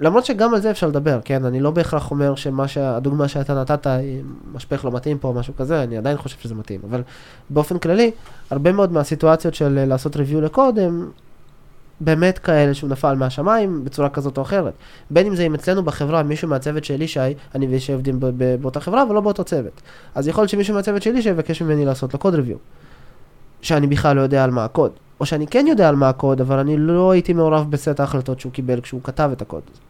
למרות 0.00 0.24
שגם 0.24 0.54
על 0.54 0.60
זה 0.60 0.70
אפשר 0.70 0.86
לדבר, 0.86 1.20
כן? 1.24 1.44
אני 1.44 1.60
לא 1.60 1.70
בהכרח 1.70 2.10
אומר 2.10 2.34
שמה 2.34 2.68
שהדוגמה 2.68 3.28
שאתה 3.28 3.60
נתת, 3.60 3.86
היא 3.86 4.22
משפך 4.52 4.84
לא 4.84 4.92
מתאים 4.92 5.18
פה 5.18 5.28
או 5.28 5.32
משהו 5.32 5.56
כזה, 5.56 5.82
אני 5.82 5.98
עדיין 5.98 6.16
חושב 6.16 6.38
שזה 6.38 6.54
מתאים. 6.54 6.80
אבל 6.90 7.02
באופן 7.50 7.78
כללי, 7.78 8.10
הרבה 8.50 8.72
מאוד 8.72 8.92
מהסיטואציות 8.92 9.54
של 9.54 9.78
אה, 9.78 9.86
לעשות 9.86 10.16
ריוויו 10.16 10.40
לקוד, 10.40 10.78
הם 10.78 11.10
באמת 12.00 12.38
כאלה 12.38 12.74
שהוא 12.74 12.90
נפל 12.90 13.14
מהשמיים 13.14 13.84
בצורה 13.84 14.08
כזאת 14.08 14.36
או 14.36 14.42
אחרת. 14.42 14.72
בין 15.10 15.26
אם 15.26 15.36
זה 15.36 15.42
אם 15.42 15.54
אצלנו 15.54 15.82
בחברה, 15.82 16.22
מישהו 16.22 16.48
מהצוות 16.48 16.84
של 16.84 17.02
ישי, 17.02 17.20
אני 17.54 17.66
וישי 17.66 17.92
עובדים 17.92 18.20
באותה 18.60 18.80
חברה, 18.80 19.02
אבל 19.02 19.14
לא 19.14 19.20
באותו 19.20 19.44
צוות. 19.44 19.82
אז 20.14 20.28
יכול 20.28 20.42
להיות 20.42 20.50
שמישהו 20.50 20.74
מהצוות 20.74 21.02
של 21.02 21.16
ישי 21.16 21.28
יבקש 21.28 21.62
ממני 21.62 21.84
לעשות 21.84 22.12
לו 22.12 22.18
קוד 22.18 22.34
ריוויו. 22.34 22.56
שאני 23.62 23.86
בכלל 23.86 24.16
לא 24.16 24.20
יודע 24.20 24.44
על 24.44 24.50
מה 24.50 24.64
הקוד. 24.64 24.92
או 25.20 25.26
שאני 25.26 25.46
כן 25.46 25.66
יודע 25.68 25.88
על 25.88 25.96
מה 25.96 26.08
הקוד, 26.08 26.40
אבל 26.40 26.58
אני 26.58 26.76
לא 26.76 27.10
הייתי 27.10 27.32
מעורב 27.32 27.70
בסט 27.70 28.00
ההחלטות 28.00 28.40
שהוא 28.40 28.52
קיבל 28.52 28.80
כשהוא 28.80 29.00
כתב 29.04 29.30
את 29.32 29.42
הקוד 29.42 29.62
הזה. 29.72 29.80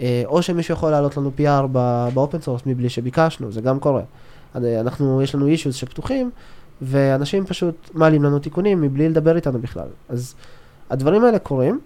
אה, 0.00 0.22
או 0.26 0.42
שמישהו 0.42 0.74
יכול 0.74 0.90
להעלות 0.90 1.16
לנו 1.16 1.30
PR 1.38 1.66
ב 2.14 2.19
open 2.19 2.40
source 2.40 2.62
מבלי 2.66 2.88
שביקשנו, 2.88 3.52
זה 3.52 3.60
גם 3.60 3.80
קורה. 3.80 4.02
אנחנו, 4.54 5.22
יש 5.22 5.34
לנו 5.34 5.46
אישיוז 5.46 5.74
שפתוחים, 5.74 6.30
ואנשים 6.82 7.46
פשוט 7.46 7.90
מעלים 7.94 8.22
לנו 8.22 8.38
תיקונים 8.38 8.80
מבלי 8.80 9.08
לדבר 9.08 9.36
איתנו 9.36 9.58
בכלל. 9.58 9.88
אז 10.08 10.34
הדברים 10.92 11.24
האלה 11.24 11.38
קורים. 11.38 11.80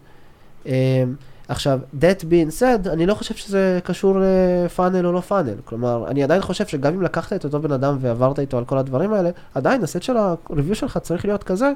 אה, 0.66 1.04
עכשיו, 1.48 1.80
that 2.00 2.22
being 2.22 2.60
said, 2.60 2.88
אני 2.90 3.06
לא 3.06 3.14
חושב 3.14 3.34
שזה 3.34 3.80
קשור 3.84 4.18
ל 4.20 4.33
funnel 4.33 5.06
או 5.06 5.12
לא 5.12 5.20
funnel. 5.20 5.54
כלומר, 5.64 6.04
אני 6.08 6.22
עדיין 6.22 6.42
חושב 6.42 6.66
שגם 6.66 6.94
אם 6.94 7.02
לקחת 7.02 7.32
את 7.32 7.44
אותו 7.44 7.60
בן 7.60 7.72
אדם 7.72 7.96
ועברת 8.00 8.38
איתו 8.38 8.58
על 8.58 8.64
כל 8.64 8.78
הדברים 8.78 9.12
האלה, 9.12 9.30
עדיין 9.54 9.82
הסט 9.82 10.02
של 10.02 10.16
ה 10.16 10.25
review 10.25 10.74
שלך 10.74 10.98
צריך 10.98 11.24
להיות 11.24 11.44
כזה 11.44 11.72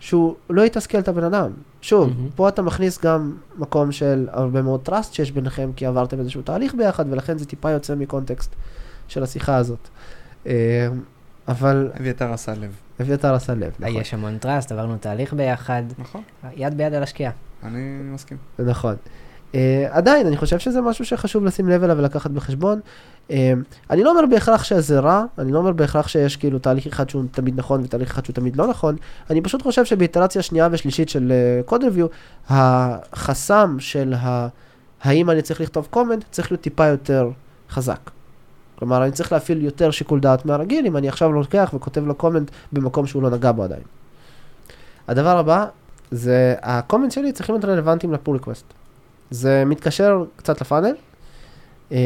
שהוא 0.00 0.34
לא 0.50 0.62
יתסכל 0.62 0.98
את 0.98 1.08
הבן 1.08 1.24
אדם. 1.24 1.50
שוב, 1.80 2.08
מהמם. 2.08 2.28
פה 2.34 2.48
אתה 2.48 2.62
מכניס 2.62 3.04
גם 3.04 3.36
מקום 3.58 3.92
של 3.92 4.28
הרבה 4.32 4.62
מאוד 4.62 4.88
trust 4.88 5.12
שיש 5.12 5.32
ביניכם, 5.32 5.70
כי 5.76 5.86
עברתם 5.86 6.20
איזשהו 6.20 6.42
תהליך 6.42 6.74
ביחד, 6.74 7.04
ולכן 7.10 7.38
זה 7.38 7.46
טיפה 7.46 7.70
יוצא 7.70 7.94
מ 7.94 8.02
context 8.02 8.54
של 9.08 9.22
השיחה 9.22 9.56
הזאת. 9.56 9.88
אה, 10.46 10.88
אבל 11.48 11.90
אביתר 12.00 12.32
עשה 12.32 12.54
לב. 12.54 12.85
אביתר 13.00 13.34
עשה 13.34 13.54
לב, 13.54 13.72
נכון. 13.78 14.00
יש 14.00 14.14
המון 14.14 14.38
טראסט, 14.38 14.72
עברנו 14.72 14.96
תהליך 14.96 15.32
ביחד, 15.32 15.82
נכון, 15.98 16.22
יד 16.56 16.76
ביד 16.76 16.94
על 16.94 17.02
השקיעה. 17.02 17.32
אני 17.62 17.80
מסכים. 18.02 18.38
נכון. 18.58 18.96
Uh, 19.52 19.56
עדיין, 19.90 20.26
אני 20.26 20.36
חושב 20.36 20.58
שזה 20.58 20.80
משהו 20.80 21.04
שחשוב 21.04 21.44
לשים 21.44 21.68
לב 21.68 21.84
אליו 21.84 21.98
ולקחת 21.98 22.30
בחשבון. 22.30 22.80
Uh, 23.28 23.32
אני 23.90 24.04
לא 24.04 24.10
אומר 24.10 24.26
בהכרח 24.30 24.64
שזה 24.64 25.00
רע, 25.00 25.24
אני 25.38 25.52
לא 25.52 25.58
אומר 25.58 25.72
בהכרח 25.72 26.08
שיש 26.08 26.36
כאילו 26.36 26.58
תהליך 26.58 26.86
אחד 26.86 27.10
שהוא 27.10 27.24
תמיד 27.30 27.58
נכון 27.58 27.80
ותהליך 27.84 28.10
אחד 28.10 28.24
שהוא 28.24 28.34
תמיד 28.34 28.56
לא 28.56 28.66
נכון, 28.66 28.96
אני 29.30 29.40
פשוט 29.40 29.62
חושב 29.62 29.84
שבאיטרציה 29.84 30.42
שנייה 30.42 30.68
ושלישית 30.70 31.08
של 31.08 31.32
קוד 31.64 31.82
uh, 31.82 31.84
ריוויו, 31.84 32.06
החסם 32.48 33.76
של 33.78 34.14
ה... 34.16 34.48
האם 35.02 35.30
אני 35.30 35.42
צריך 35.42 35.60
לכתוב 35.60 35.88
comment, 35.90 36.24
צריך 36.30 36.52
להיות 36.52 36.60
טיפה 36.60 36.86
יותר 36.86 37.30
חזק. 37.70 38.10
כלומר, 38.78 39.04
אני 39.04 39.12
צריך 39.12 39.32
להפעיל 39.32 39.64
יותר 39.64 39.90
שיקול 39.90 40.20
דעת 40.20 40.44
מהרגיל, 40.46 40.86
אם 40.86 40.96
אני 40.96 41.08
עכשיו 41.08 41.32
לוקח 41.32 41.70
וכותב 41.74 42.06
לו 42.06 42.14
comment 42.14 42.50
במקום 42.72 43.06
שהוא 43.06 43.22
לא 43.22 43.30
נגע 43.30 43.52
בו 43.52 43.62
עדיין. 43.62 43.82
הדבר 45.08 45.38
הבא, 45.38 45.66
זה, 46.10 46.54
ה 46.62 46.68
comment 46.68 47.12
שלי 47.12 47.32
צריכים 47.32 47.54
להיות 47.54 47.64
רלוונטיים 47.64 48.12
ל 48.12 48.17
pull 48.17 48.36
request. 48.36 48.64
זה 49.30 49.62
מתקשר 49.66 50.24
קצת 50.36 50.60
ל 50.60 50.64
funnel, 50.64 50.94
אמ, 51.92 51.96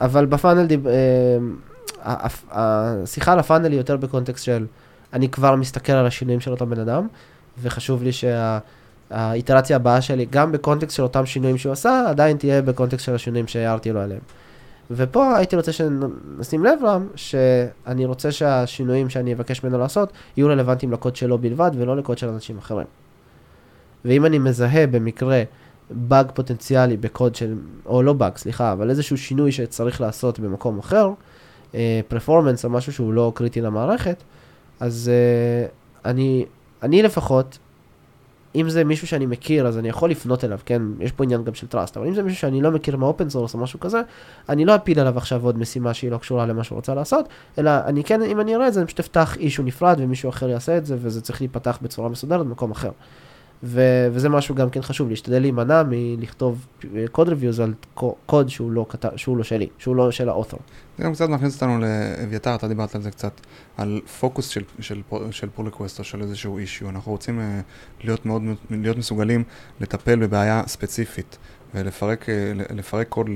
אבל 0.00 0.26
ב 0.26 0.31
funnel, 0.31 0.66
דיב- 0.66 0.86
אמ, 0.88 1.56
השיחה 2.50 3.32
על 3.32 3.38
ה 3.38 3.43
funnel 3.43 3.70
היא 3.70 3.78
יותר 3.78 3.96
ב 3.96 4.02
context 4.02 4.44
של 4.44 4.66
אני 5.12 5.28
כבר 5.28 5.56
מסתכל 5.56 5.92
על 5.92 6.06
השינויים 6.06 6.40
של 6.40 6.50
אותו 6.50 6.66
בן 6.66 6.80
אדם, 6.80 7.06
וחשוב 7.62 8.02
לי 8.02 8.10
שהאיטרציה 8.12 9.76
הבאה 9.76 10.00
שלי, 10.00 10.26
גם 10.30 10.52
בקונטקסט 10.52 10.96
של 10.96 11.02
אותם 11.02 11.26
שינויים 11.26 11.58
שהוא 11.58 11.72
עשה, 11.72 12.04
עדיין 12.08 12.36
תהיה 12.36 12.62
בקונטקסט 12.62 13.04
של 13.04 13.14
השינויים 13.14 13.46
שהערתי 13.46 13.92
לו 13.92 14.00
עליהם. 14.00 14.20
ופה 14.90 15.36
הייתי 15.36 15.56
רוצה 15.56 15.72
שנשים 15.72 16.64
לב 16.64 16.78
רם, 16.84 17.06
שאני 17.14 18.04
רוצה 18.04 18.32
שהשינויים 18.32 19.10
שאני 19.10 19.34
אבקש 19.34 19.64
ממנו 19.64 19.78
לעשות, 19.78 20.12
יהיו 20.36 20.48
רלוונטיים 20.48 20.92
לקוד 20.92 21.16
שלו 21.16 21.38
בלבד, 21.38 21.70
ולא 21.74 21.96
לקוד 21.96 22.18
של 22.18 22.28
אנשים 22.28 22.58
אחרים. 22.58 22.86
ואם 24.04 24.26
אני 24.26 24.38
מזהה 24.38 24.86
במקרה 24.86 25.42
באג 25.90 26.30
פוטנציאלי 26.34 26.96
בקוד 26.96 27.34
של, 27.34 27.54
או 27.86 28.02
לא 28.02 28.12
באג, 28.12 28.36
סליחה, 28.36 28.72
אבל 28.72 28.90
איזשהו 28.90 29.18
שינוי 29.18 29.52
שצריך 29.52 30.00
לעשות 30.00 30.40
במקום 30.40 30.78
אחר, 30.78 31.10
פרפורמנס 32.08 32.64
או 32.64 32.70
משהו 32.70 32.92
שהוא 32.92 33.12
לא 33.12 33.32
קריטי 33.34 33.60
למערכת, 33.60 34.22
אז 34.80 35.10
אה, 35.10 35.70
אני, 36.04 36.46
אני 36.82 37.02
לפחות, 37.02 37.58
אם 38.54 38.70
זה 38.70 38.84
מישהו 38.84 39.06
שאני 39.06 39.26
מכיר, 39.26 39.66
אז 39.66 39.78
אני 39.78 39.88
יכול 39.88 40.10
לפנות 40.10 40.44
אליו, 40.44 40.58
כן? 40.66 40.82
יש 41.00 41.12
פה 41.12 41.24
עניין 41.24 41.44
גם 41.44 41.54
של 41.54 41.66
trust, 41.72 41.92
אבל 41.96 42.06
אם 42.06 42.14
זה 42.14 42.22
מישהו 42.22 42.40
שאני 42.40 42.62
לא 42.62 42.70
מכיר 42.70 42.96
מ 42.96 43.03
open 43.03 43.30
source 43.30 43.54
או 43.54 43.58
משהו 43.58 43.80
כזה, 43.80 44.00
אני 44.48 44.64
לא 44.64 44.76
אפיל 44.76 45.00
עליו 45.00 45.18
עכשיו 45.18 45.44
עוד 45.44 45.58
משימה 45.58 45.94
שהיא 45.94 46.10
לא 46.10 46.18
קשורה 46.18 46.46
למה 46.46 46.64
שהוא 46.64 46.76
רוצה 46.76 46.94
לעשות, 46.94 47.28
אלא 47.58 47.70
אני 47.86 48.04
כן, 48.04 48.22
אם 48.22 48.40
אני 48.40 48.54
אראה 48.54 48.68
את 48.68 48.72
זה, 48.72 48.80
אני 48.80 48.86
פשוט 48.86 49.00
אפתח 49.00 49.36
issue 49.36 49.62
נפרד 49.62 49.96
ומישהו 50.00 50.28
אחר 50.28 50.48
יעשה 50.48 50.78
את 50.78 50.86
זה, 50.86 50.96
וזה 50.98 51.20
צריך 51.20 51.40
להיפתח 51.40 51.78
בצורה 51.82 52.08
מסודרת 52.08 52.46
במקום 52.46 52.70
אחר. 52.70 52.90
ו- 53.64 54.08
וזה 54.12 54.28
משהו 54.28 54.54
גם 54.54 54.70
כן 54.70 54.82
חשוב, 54.82 55.10
להשתדל 55.10 55.38
להימנע 55.40 55.82
מלכתוב 55.88 56.66
code 57.12 57.28
reviews 57.28 57.60
על 57.60 57.74
קו- 57.94 58.16
קוד 58.26 58.48
שהוא 58.48 58.70
לא, 58.70 58.86
כת- 58.88 59.12
שהוא 59.16 59.36
לא 59.36 59.44
שלי, 59.44 59.68
שהוא 59.78 59.96
לא 59.96 60.10
של 60.10 60.28
ה 60.28 60.32
author. 60.32 60.60
זה 60.98 61.04
גם 61.04 61.12
קצת 61.12 61.28
מכניס 61.28 61.54
אותנו 61.54 61.78
לאביתר, 61.80 62.54
אתה 62.54 62.68
דיברת 62.68 62.94
על 62.94 63.02
זה 63.02 63.10
קצת, 63.10 63.40
על 63.76 64.00
פוקוס 64.20 64.48
של, 64.48 64.62
של, 64.80 65.00
של 65.30 65.48
pull 65.54 65.64
request 65.66 65.98
או 65.98 66.04
של 66.04 66.22
איזשהו 66.22 66.58
issue. 66.58 66.88
אנחנו 66.88 67.12
רוצים 67.12 67.38
אה, 67.40 68.04
להיות 68.04 68.26
מאוד, 68.26 68.42
להיות 68.70 68.96
מסוגלים 68.96 69.44
לטפל 69.80 70.18
בבעיה 70.18 70.62
ספציפית 70.66 71.38
ולפרק 71.74 72.24
אה, 72.28 72.72
לפרק 72.74 73.08
קוד 73.08 73.26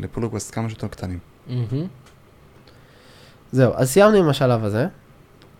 ל 0.00 0.04
pull 0.04 0.22
request 0.22 0.54
כמה 0.54 0.68
שיותר 0.68 0.88
קטנים. 0.88 1.18
מהמם. 1.46 1.86
זהו, 3.52 3.72
אז 3.76 3.90
סיימנו 3.90 4.16
עם 4.16 4.28
השלב 4.28 4.64
הזה, 4.64 4.86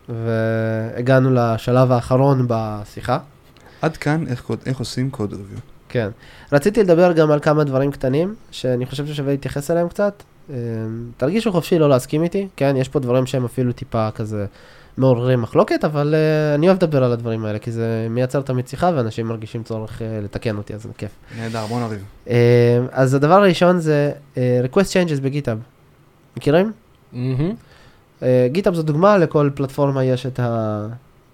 והגענו 0.08 1.30
לשלב 1.32 1.92
האחרון 1.92 2.46
בשיחה. 2.48 3.18
עד 3.82 3.96
כאן 3.96 4.24
איך, 4.26 4.40
קוד, 4.40 4.58
איך 4.66 4.78
עושים 4.78 5.10
code 5.10 5.32
review. 5.32 5.58
כן. 5.88 6.08
רציתי 6.52 6.82
לדבר 6.82 7.12
גם 7.12 7.30
על 7.30 7.40
כמה 7.40 7.64
דברים 7.64 7.90
קטנים, 7.90 8.34
שאני 8.50 8.86
חושב 8.86 9.06
ששווה 9.06 9.30
להתייחס 9.30 9.70
אליהם 9.70 9.88
קצת. 9.88 10.22
אמ, 10.50 10.54
תרגישו 11.16 11.52
חופשי 11.52 11.78
לא 11.78 11.88
להסכים 11.88 12.22
איתי, 12.22 12.48
כן? 12.56 12.76
יש 12.76 12.88
פה 12.88 13.00
דברים 13.00 13.26
שהם 13.26 13.44
אפילו 13.44 13.72
טיפה 13.72 14.10
כזה 14.10 14.46
מעוררים 14.98 15.42
מחלוקת, 15.42 15.84
אבל 15.84 16.14
uh, 16.14 16.58
אני 16.58 16.66
אוהב 16.66 16.76
לדבר 16.76 17.04
על 17.04 17.12
הדברים 17.12 17.44
האלה, 17.44 17.58
כי 17.58 17.72
זה 17.72 18.06
מייצר 18.10 18.40
תמיד 18.40 18.68
שיחה 18.68 18.90
ואנשים 18.94 19.26
מרגישים 19.26 19.62
צורך 19.62 19.98
uh, 19.98 20.24
לתקן 20.24 20.56
אותי, 20.56 20.74
אז 20.74 20.82
זה 20.82 20.88
כיף. 20.98 21.10
נהדר, 21.38 21.66
בוא 21.66 21.80
נריב. 21.80 22.04
Um, 22.26 22.30
אז 22.90 23.14
הדבר 23.14 23.34
הראשון 23.34 23.78
זה 23.78 24.12
uh, 24.34 24.38
request 24.66 25.08
changes 25.08 25.20
בגיטאב. 25.22 25.58
מכירים? 26.36 26.72
גיטאב 28.46 28.74
זו 28.74 28.82
דוגמה, 28.82 29.18
לכל 29.18 29.50
פלטפורמה 29.54 30.04
יש 30.04 30.26
את 30.26 30.40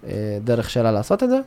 הדרך 0.03 0.69
שלה 0.69 0.91
לעשות 0.91 1.23
את 1.23 1.29
זה. 1.29 1.39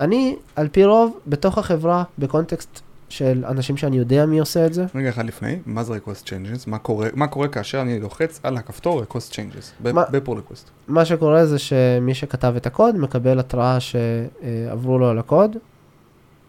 אני, 0.00 0.36
על 0.56 0.68
פי 0.68 0.84
רוב, 0.84 1.18
בתוך 1.26 1.58
החברה, 1.58 2.04
ב 2.18 2.26
context 2.26 2.80
של 3.08 3.44
אנשים 3.48 3.76
שאני 3.76 3.98
יודע 3.98 4.26
מי 4.26 4.38
עושה 4.38 4.66
את 4.66 4.74
זה, 4.74 4.84
רגע 4.94 5.08
אחד 5.08 5.26
לפני, 5.26 5.58
מה 5.66 5.84
זה 5.84 5.92
request 5.94 6.24
changes? 6.26 6.64
מה 6.66 6.78
קורה, 6.78 7.08
מה 7.14 7.26
קורה 7.26 7.48
כאשר 7.48 7.80
אני 7.80 8.00
לוחץ 8.00 8.40
על 8.42 8.56
הכפתור 8.56 9.02
request 9.02 9.32
changes 9.32 9.82
ב 9.82 9.93
pull 9.93 10.36
request? 10.36 10.70
מה 10.88 11.04
שקורה 11.04 11.46
זה 11.46 11.58
שמי 11.58 12.14
שכתב 12.14 12.54
את 12.56 12.66
הקוד 12.66 12.96
מקבל 12.96 13.38
התראה 13.38 13.78
שעברו 13.80 14.98
לו 14.98 15.08
על 15.08 15.18
הקוד, 15.18 15.56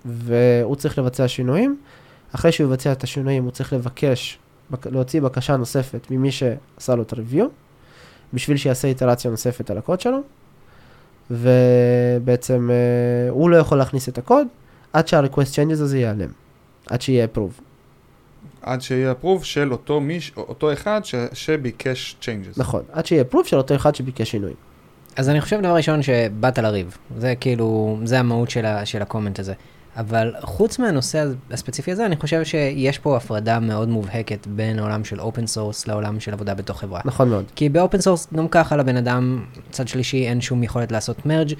והוא 0.05 0.75
צריך 0.75 0.97
לבצע 0.97 1.27
שינויים. 1.27 1.77
אחרי 2.35 2.51
שהוא 2.51 2.67
יבצע 2.67 2.91
את 2.91 3.03
השינויים, 3.03 3.43
הוא 3.43 3.51
צריך 3.51 3.73
לבקש, 3.73 4.39
בק- 4.71 4.87
להוציא 4.87 5.21
בקשה 5.21 5.57
נוספת 5.57 6.07
ממי 6.11 6.31
שעשה 6.31 6.95
לו 6.95 7.01
את 7.03 7.13
ה-review, 7.13 7.43
בשביל 8.33 8.57
שיעשה 8.57 8.87
איטרציה 8.87 9.31
נוספת 9.31 9.69
על 9.71 9.77
הקוד 9.77 10.01
שלו, 10.01 10.17
ובעצם 11.31 12.69
אה, 12.71 13.29
הוא 13.29 13.49
לא 13.49 13.57
יכול 13.57 13.77
להכניס 13.77 14.09
את 14.09 14.17
הקוד 14.17 14.47
עד 14.93 15.07
שה-request 15.07 15.55
changes 15.55 15.81
הזה 15.81 15.97
ייעלם, 15.99 16.29
עד 16.87 17.01
שיהיה 17.01 17.25
approve. 17.25 17.61
עד 18.61 18.81
שיהיה 18.81 19.13
approve 19.21 19.43
של 19.43 19.71
אותו 19.71 19.99
מיש, 19.99 20.31
אותו 20.37 20.73
אחד 20.73 21.01
ש, 21.03 21.15
שביקש 21.33 22.15
changes. 22.21 22.53
נכון, 22.57 22.83
עד 22.91 23.05
שיהיה 23.05 23.23
approve 23.31 23.47
של 23.47 23.57
אותו 23.57 23.75
אחד 23.75 23.95
שביקש 23.95 24.31
שינויים. 24.31 24.55
אז 25.15 25.29
אני 25.29 25.41
חושב 25.41 25.59
דבר 25.59 25.75
ראשון 25.75 26.03
שבאת 26.03 26.59
לריב, 26.59 26.97
זה 27.17 27.33
כאילו, 27.39 27.99
זה 28.03 28.19
המהות 28.19 28.49
של, 28.49 28.65
ה, 28.65 28.85
של 28.85 29.01
הקומנט 29.01 29.39
הזה. 29.39 29.53
אבל 29.97 30.33
חוץ 30.41 30.79
מהנושא 30.79 31.25
הספציפי 31.51 31.91
הזה, 31.91 32.05
אני 32.05 32.15
חושב 32.15 32.43
שיש 32.43 32.99
פה 32.99 33.17
הפרדה 33.17 33.59
מאוד 33.59 33.89
מובהקת 33.89 34.47
בין 34.47 34.79
העולם 34.79 35.03
של 35.03 35.19
open 35.19 35.47
source 35.47 35.87
לעולם 35.87 36.19
של 36.19 36.33
עבודה 36.33 36.53
בתוך 36.53 36.79
חברה. 36.79 37.01
נכון 37.05 37.29
מאוד. 37.29 37.45
כי 37.55 37.69
ב 37.69 37.76
open 37.76 38.01
source 38.01 38.27
גם 38.33 38.47
ככה 38.47 38.77
לבן 38.77 38.97
אדם, 38.97 39.45
צד 39.71 39.87
שלישי, 39.87 40.27
אין 40.27 40.41
שום 40.41 40.63
יכולת 40.63 40.91
לעשות 40.91 41.25
מרג' 41.25 41.53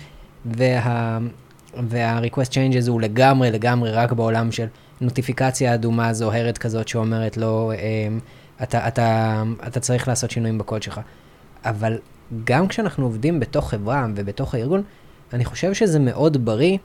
וה... 0.46 1.20
וה-request 1.90 2.50
changes 2.50 2.90
הוא 2.90 3.02
לגמרי 3.02 3.52
לגמרי 3.52 3.92
רק 3.92 4.12
בעולם 4.12 4.52
של 4.52 4.66
נוטיפיקציה 5.02 5.74
אדומה 5.74 6.14
זוהרת 6.14 6.58
כזאת 6.58 6.88
שאומרת 6.88 7.38
לו, 7.38 7.72
אמ, 7.74 8.20
אתה, 8.64 8.88
אתה, 8.88 9.44
אתה 9.68 9.80
צריך 9.80 10.08
לעשות 10.08 10.32
שינויים 10.32 10.58
בקוד 10.58 10.84
שלך. 10.84 11.02
אבל 11.66 11.98
גם 12.44 12.68
כשאנחנו 12.68 13.06
עובדים 13.06 13.40
בתוך 13.40 13.70
חברה 13.70 14.08
ובתוך 14.16 14.56
הארגון, 14.56 14.84
אני 15.34 15.46
חושב 15.46 15.74
שזה 15.74 16.00
מאוד 16.00 16.46
בריא 16.46 16.78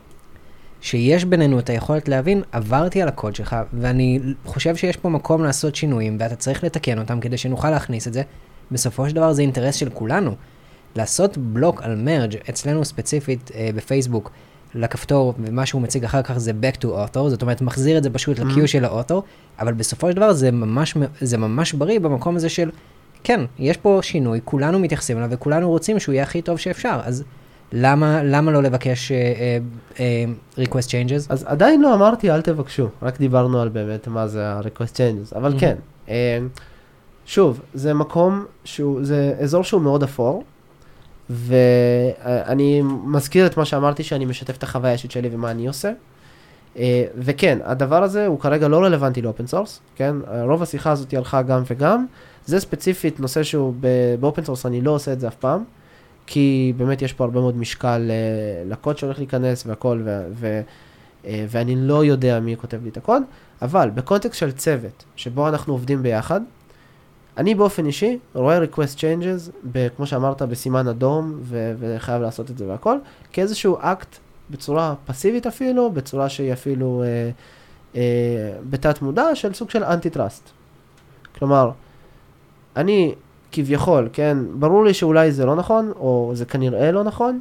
שיש 0.81 1.25
בינינו 1.25 1.59
את 1.59 1.71
היכולת 1.71 2.09
להבין, 2.09 2.43
עברתי 2.53 3.03
על 3.03 3.09
הקוד 3.09 3.35
שלך, 3.35 3.57
ואני 3.81 4.21
חושב 4.45 4.77
שיש 4.77 4.97
פה 4.97 5.09
מקום 5.09 5.45
לעשות 5.45 5.77
שינויים, 5.77 6.17
ואתה 6.21 6.37
צריך 6.37 6.65
לתקן 6.65 6.99
אותם 6.99 7.21
כדי 7.21 7.37
שנוכל 7.37 7.71
להכניס 7.71 8.09
את 8.09 8.13
זה. 8.13 8.23
בסופו 8.71 9.09
של 9.09 9.15
דבר 9.15 9.33
זה 9.33 9.43
אינטרס 9.43 9.75
של 9.75 9.91
כולנו. 9.91 10.35
לעשות 10.97 11.39
בלוק 11.39 11.83
על 11.83 11.97
מרג' 11.97 12.37
אצלנו 12.51 12.85
ספציפית 12.85 13.51
אה, 13.55 13.71
בפייסבוק 13.75 14.31
לכפתור, 14.75 15.35
ומה 15.39 15.67
שהוא 15.67 15.83
מציג 15.83 16.05
אחר 16.05 16.23
כך 16.23 16.39
זה 16.39 16.53
back 16.63 16.77
to 16.77 16.85
author, 16.85 17.29
זאת 17.29 17.43
אומרת 17.43 17.63
מחזיר 17.63 17.99
את 17.99 18.03
זה 18.03 18.11
פשוט 18.11 18.39
ל-Q 18.39 18.67
של 18.67 18.85
האוטור, 18.85 19.23
אבל 19.59 19.73
בסופו 19.73 20.11
של 20.11 20.17
דבר 20.17 20.33
זה 20.33 20.51
ממש, 20.51 20.97
זה 21.21 21.39
ממש 21.39 21.73
בריא 21.73 22.01
במקום 22.01 22.37
הזה 22.37 22.49
של, 22.49 22.71
כן, 23.25 23.41
יש 23.59 23.77
פה 23.77 23.99
שינוי, 24.03 24.41
כולנו 24.45 24.79
מתייחסים 24.79 25.19
אליו 25.19 25.29
וכולנו 25.31 25.69
רוצים 25.69 25.99
שהוא 25.99 26.13
יהיה 26.13 26.23
הכי 26.23 26.43
טוב 26.43 26.59
שאפשר, 26.59 27.01
אז 27.05 27.25
למה, 27.73 28.23
למה 28.23 28.53
לא 28.53 28.63
לבקש 28.63 29.13
uh, 29.13 29.15
uh, 29.15 29.97
uh, 29.97 30.69
request 30.69 30.89
changes? 30.89 31.27
אז 31.29 31.45
עדיין 31.49 31.83
לא 31.83 31.95
אמרתי 31.95 32.31
אל 32.31 32.41
תבקשו, 32.43 32.89
רק 33.03 33.19
דיברנו 33.19 33.61
על 33.63 33.69
באמת 33.69 34.09
מה 34.09 34.27
זה 34.27 34.49
ה-request 34.49 34.97
changes, 34.97 35.37
אבל 35.37 35.53
Mhm. 35.53 35.61
כן. 35.61 35.77
אה, 36.09 36.39
שוב, 37.27 37.61
זה 37.75 37.95
מקום 37.95 38.45
שהוא, 38.65 39.05
זה 39.05 39.35
אזור 39.41 39.65
שהוא 39.65 39.83
מאוד 39.83 40.03
אפור, 40.03 40.45
ואני 41.31 42.83
מזכיר 43.05 43.47
את 43.47 43.57
מה 43.57 43.65
שאמרתי 43.65 44.03
שאני 44.03 44.25
משתף 44.25 44.57
את 44.57 44.63
החוויה 44.63 44.91
האישית 44.91 45.11
שלי 45.11 45.29
ומה 45.33 45.51
אני 45.51 45.67
עושה. 45.67 45.93
וכן, 47.19 47.59
הדבר 47.65 48.03
הזה 48.03 48.27
הוא 48.27 48.41
כרגע 48.41 48.69
לא 48.69 48.85
רלוונטי 48.85 49.23
ל 49.23 49.27
open 49.27 49.47
source, 49.47 49.81
כן? 49.97 50.17
רוב 50.43 50.63
השיחה 50.63 50.91
הזאת 50.91 51.15
הלכה 51.15 51.43
גם 51.43 51.63
וגם. 51.71 52.07
זה 52.47 52.61
ספציפית 52.61 53.21
נושא 53.21 53.43
שהוא 53.43 53.75
ב 54.21 54.25
open 54.25 54.45
source, 54.45 54.67
אני 54.67 54.81
לא 54.81 54.91
עושה 54.91 55.13
את 55.13 55.21
זה 55.21 55.29
אף 55.29 55.35
פעם, 55.35 55.65
כי 56.27 56.73
באמת 56.77 57.03
יש 57.03 57.13
פה 57.13 57.25
הרבה 57.25 57.41
מאוד 57.41 57.57
משקל 57.57 58.11
אה, 58.11 58.71
לקוד 58.71 58.99
שהולך 58.99 59.19
להיכנס 59.19 59.67
והכל, 59.67 60.01
ו- 60.05 60.27
ו- 60.33 60.61
אה, 61.27 61.47
ואני 61.49 61.77
לא 61.77 62.05
יודע 62.05 62.41
מי 62.41 62.57
כותב 62.57 62.83
לי 62.83 62.89
את 62.89 62.97
הקוד, 62.97 63.23
אבל 63.63 63.91
ב 63.91 63.97
context 63.97 64.39
של 64.39 64.53
צוות, 64.53 65.05
שבו 65.17 65.49
אנחנו 65.49 65.73
עובדים 65.73 66.03
ביחד, 66.03 66.41
אני 67.37 67.55
באופן 67.55 67.87
אישי 67.87 68.19
רואה 68.35 68.65
request 68.65 68.97
changes, 68.99 69.51
ב- 69.73 69.89
כמו 69.97 70.07
שאמרת, 70.07 70.43
בסימן 70.43 70.89
אדום, 70.89 71.39
ו- 71.43 71.73
וחייב 71.79 72.23
לעשות 72.23 72.51
את 72.51 72.59
זה 72.59 72.69
והכל, 72.69 72.99
כאיזשהו 73.33 73.77
אקט 73.81 74.17
בצורה 74.51 74.95
פסיבית 75.07 75.47
אפילו, 75.47 75.91
בצורה 75.91 76.29
שהיא 76.29 76.53
אפילו 76.53 77.03
אה, 77.03 77.31
אה, 77.97 78.59
בתת 78.71 79.03
מודע 79.03 79.35
של 79.35 79.53
סוג 79.53 79.71
של 79.71 79.85
anti 79.85 80.11
trust. 80.11 80.51
כלומר, 81.39 81.71
אני 82.77 83.15
כביכול, 83.57 84.09
כן, 84.13 84.39
ברור 84.55 84.85
לי 84.85 84.95
שאולי 84.95 85.33
זה 85.33 85.47
לא 85.47 85.57
נכון, 85.57 85.93
או 85.97 86.31
זה 86.35 86.45
כנראה 86.45 86.93
לא 86.93 87.05
נכון, 87.05 87.41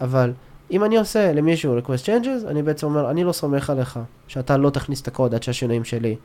אבל 0.00 0.32
אם 0.70 0.84
אני 0.84 0.96
עושה 0.96 1.32
למישהו 1.32 1.78
request 1.78 2.06
changes, 2.06 2.48
אני 2.48 2.62
בעצם 2.62 2.86
אומר, 2.86 3.10
אני 3.10 3.24
לא 3.24 3.32
סומך 3.32 3.70
עליך, 3.70 3.98
שאתה 4.28 4.56
לא 4.56 4.70
תכניס 4.70 5.02
את 5.02 5.08
הקוד 5.08 5.34
עד 5.34 5.42
שהשינויים 5.42 5.84
שלי 5.84 6.16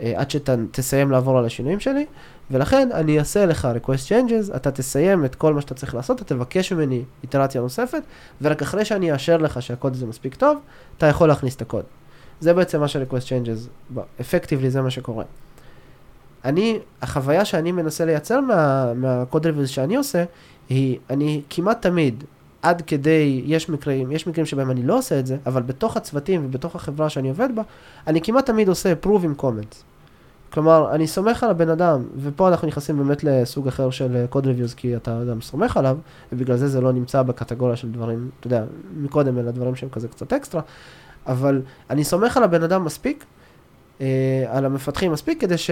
אה, 0.00 0.12
עד 0.16 0.30
שתסיים 0.30 1.10
לעבור 1.10 1.38
על 1.38 1.44
השינויים 1.44 1.80
שלי, 1.80 2.06
ולכן 2.50 2.88
אני 2.92 3.18
אעשה 3.18 3.46
לך 3.46 3.68
request 3.76 4.08
changes, 4.08 4.56
אתה 4.56 4.70
תסיים 4.70 5.24
את 5.24 5.34
כל 5.34 5.54
מה 5.54 5.60
שאתה 5.60 5.74
צריך 5.74 5.94
לעשות, 5.94 6.22
אתה 6.22 6.34
תבקש 6.34 6.72
ממני 6.72 7.02
איטרציה 7.22 7.60
נוספת, 7.60 8.02
ורק 8.42 8.62
אחרי 8.62 8.84
שאני 8.84 9.12
אאשר 9.12 9.36
לך 9.36 9.62
שהקוד 9.62 9.94
הזה 9.94 10.06
מספיק 10.06 10.34
טוב, 10.34 10.58
אתה 10.98 11.06
יכול 11.06 11.28
להכניס 11.28 11.56
את 11.56 11.62
הקוד. 11.62 11.84
זה 12.40 12.54
בעצם 12.54 12.80
מה 12.80 12.88
ש-request 12.88 13.26
changes, 13.28 13.98
אפקטיבלי 14.20 14.70
זה 14.70 14.82
מה 14.82 14.90
שקורה. 14.90 15.24
אני, 16.44 16.78
החוויה 17.02 17.44
שאני 17.44 17.72
מנסה 17.72 18.04
לייצר 18.04 18.40
מה, 18.40 18.92
מהקוד 18.94 19.46
reviews 19.46 19.66
שאני 19.66 19.96
עושה, 19.96 20.24
היא, 20.68 20.98
אני 21.10 21.42
כמעט 21.50 21.82
תמיד, 21.82 22.24
עד 22.62 22.82
כדי, 22.82 23.42
יש 23.44 23.68
מקרים, 23.68 24.12
יש 24.12 24.26
מקרים 24.26 24.46
שבהם 24.46 24.70
אני 24.70 24.82
לא 24.82 24.98
עושה 24.98 25.18
את 25.18 25.26
זה, 25.26 25.36
אבל 25.46 25.62
בתוך 25.62 25.96
הצוותים 25.96 26.44
ובתוך 26.44 26.76
החברה 26.76 27.10
שאני 27.10 27.28
עובד 27.28 27.48
בה, 27.54 27.62
אני 28.06 28.20
כמעט 28.20 28.46
תמיד 28.46 28.68
עושה 28.68 28.92
prove 29.04 29.24
עם 29.24 29.34
comments. 29.38 29.82
כלומר, 30.52 30.94
אני 30.94 31.06
סומך 31.06 31.42
על 31.42 31.50
הבן 31.50 31.68
אדם, 31.68 32.02
ופה 32.22 32.48
אנחנו 32.48 32.68
נכנסים 32.68 32.98
באמת 32.98 33.24
לסוג 33.24 33.68
אחר 33.68 33.90
של 33.90 34.24
קוד 34.30 34.46
reviews, 34.46 34.74
כי 34.76 34.96
אתה 34.96 35.20
גם 35.30 35.40
סומך 35.40 35.76
עליו, 35.76 35.98
ובגלל 36.32 36.56
זה 36.56 36.68
זה 36.68 36.80
לא 36.80 36.92
נמצא 36.92 37.22
בקטגוריה 37.22 37.76
של 37.76 37.92
דברים, 37.92 38.30
אתה 38.40 38.46
יודע, 38.46 38.64
מקודם 38.96 39.38
אלה 39.38 39.50
דברים 39.50 39.76
שהם 39.76 39.88
כזה 39.88 40.08
קצת 40.08 40.32
אקסטרה, 40.32 40.62
אבל 41.26 41.62
אני 41.90 42.04
סומך 42.04 42.36
על 42.36 42.42
הבן 42.42 42.62
אדם 42.62 42.84
מספיק, 42.84 43.24
אה, 44.00 44.44
על 44.48 44.64
המפתחים 44.64 45.12
מספיק, 45.12 45.40
כדי 45.40 45.58
ש... 45.58 45.70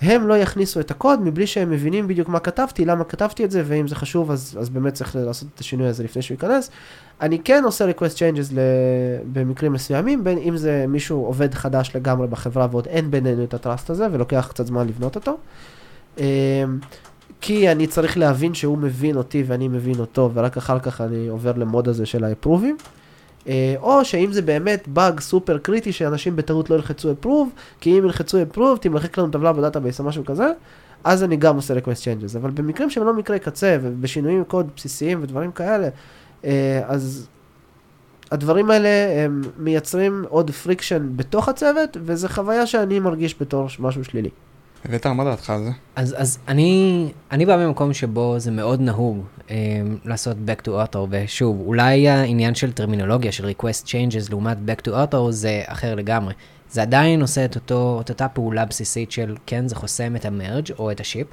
הם 0.00 0.28
לא 0.28 0.38
יכניסו 0.38 0.80
את 0.80 0.90
הקוד 0.90 1.20
מבלי 1.22 1.46
שהם 1.46 1.70
מבינים 1.70 2.08
בדיוק 2.08 2.28
מה 2.28 2.40
כתבתי, 2.40 2.84
למה 2.84 3.04
כתבתי 3.04 3.44
את 3.44 3.50
זה, 3.50 3.62
ואם 3.66 3.88
זה 3.88 3.94
חשוב 3.94 4.30
אז, 4.30 4.56
אז 4.60 4.68
באמת 4.68 4.94
צריך 4.94 5.16
לעשות 5.16 5.48
את 5.54 5.60
השינוי 5.60 5.88
הזה 5.88 6.04
לפני 6.04 6.22
שהוא 6.22 6.34
ייכנס. 6.34 6.70
אני 7.20 7.38
כן 7.38 7.62
עושה 7.64 7.90
request 7.90 8.14
changes 8.16 8.54
במקרים 9.32 9.72
מסוימים, 9.72 10.24
בין 10.24 10.38
אם 10.38 10.56
זה 10.56 10.84
מישהו 10.88 11.24
עובד 11.24 11.54
חדש 11.54 11.90
לגמרי 11.94 12.26
בחברה 12.26 12.66
ועוד 12.70 12.86
אין 12.86 13.10
בינינו 13.10 13.44
את 13.44 13.54
ה 13.54 13.60
trust 13.60 13.90
הזה 13.90 14.06
ולוקח 14.12 14.46
קצת 14.50 14.66
זמן 14.66 14.86
לבנות 14.88 15.16
אותו. 15.16 15.36
אמ, 16.18 16.24
כי 17.40 17.72
אני 17.72 17.86
צריך 17.86 18.18
להבין 18.18 18.54
שהוא 18.54 18.78
מבין 18.78 19.16
אותי 19.16 19.42
ואני 19.46 19.68
מבין 19.68 19.98
אותו, 20.00 20.30
ורק 20.34 20.56
אחר 20.56 20.78
כך 20.78 21.00
אני 21.00 21.28
עובר 21.28 21.52
ל 21.56 21.62
mode 21.62 21.88
הזה 21.88 22.06
של 22.06 22.24
ה 22.24 22.29
approveים. 22.29 22.76
אה, 23.48 23.74
או 23.80 24.04
שאם 24.04 24.32
זה 24.32 24.42
באמת 24.42 24.88
באג 24.88 25.20
סופר 25.20 25.58
קריטי 25.58 25.92
שאנשים 25.92 26.36
בטעות 26.36 26.70
לא 26.70 26.74
ילחצו 26.74 27.12
approve, 27.12 27.60
כי 27.80 27.98
אם 27.98 28.04
ילחצו 28.04 28.38
approve 28.42 28.78
תמחק 28.80 29.18
לנו 29.18 29.28
טבלה 29.28 29.52
ב 29.52 29.57
database 29.57 30.00
או 30.00 30.04
משהו 30.04 30.24
כזה, 30.24 30.52
אז 31.04 31.24
אני 31.24 31.36
גם 31.36 31.56
עושה 31.56 31.74
request 31.74 32.04
changes. 32.04 32.38
אבל 32.38 32.50
במקרים 32.50 32.90
שהם 32.90 33.04
לא 33.04 33.14
מקרי 33.14 33.38
קצה 33.38 33.78
ובשינויים 33.82 34.44
קוד 34.44 34.68
בסיסיים 34.76 35.22
ודברים 35.22 35.52
כאלה, 35.52 35.88
אה, 36.44 36.82
אז 36.86 37.28
הדברים 38.30 38.70
האלה 38.70 38.88
הם 39.24 39.42
מייצרים 39.58 40.24
עוד 40.28 40.50
friction 40.50 41.08
בתוך 41.16 41.48
הצוות, 41.48 41.96
וזו 42.04 42.28
חוויה 42.28 42.66
שאני 42.66 42.98
מרגיש 42.98 43.34
בתור 43.40 43.68
משהו 43.78 44.04
שלילי. 44.04 44.30
אביתר, 44.86 45.12
מה 45.12 45.24
דעתך 45.24 45.50
על 45.50 45.64
זה? 45.64 45.70
אז, 45.96 46.14
אז 46.18 46.38
אני, 46.48 47.12
אני 47.30 47.46
בא 47.46 47.66
ממקום 47.66 47.92
שבו 47.92 48.34
זה 48.38 48.50
מאוד 48.50 48.80
נהוג 48.80 49.24
לעשות 50.04 50.36
back 50.46 50.62
to 50.62 50.68
author, 50.68 50.98
ושוב, 51.10 51.60
אולי 51.66 52.08
העניין 52.08 52.54
של 52.54 52.72
טרמינולוגיה, 52.72 53.32
של 53.32 53.50
request 53.50 53.86
changes 53.86 54.30
לעומת 54.30 54.56
back 54.66 54.88
to 54.88 54.90
author 54.90 55.30
זה 55.30 55.62
אחר 55.66 55.94
לגמרי. 55.94 56.34
זה 56.70 56.82
עדיין 56.82 57.20
עושה 57.20 57.44
את, 57.44 57.54
אותו, 57.54 58.00
את 58.04 58.10
אותה 58.10 58.28
פעולה 58.28 58.64
בסיסית 58.64 59.12
של 59.12 59.36
כן, 59.46 59.68
זה 59.68 59.74
חוסם 59.74 60.16
את 60.16 60.24
המרג' 60.24 60.72
או 60.78 60.90
את 60.90 61.00
השיפ, 61.00 61.26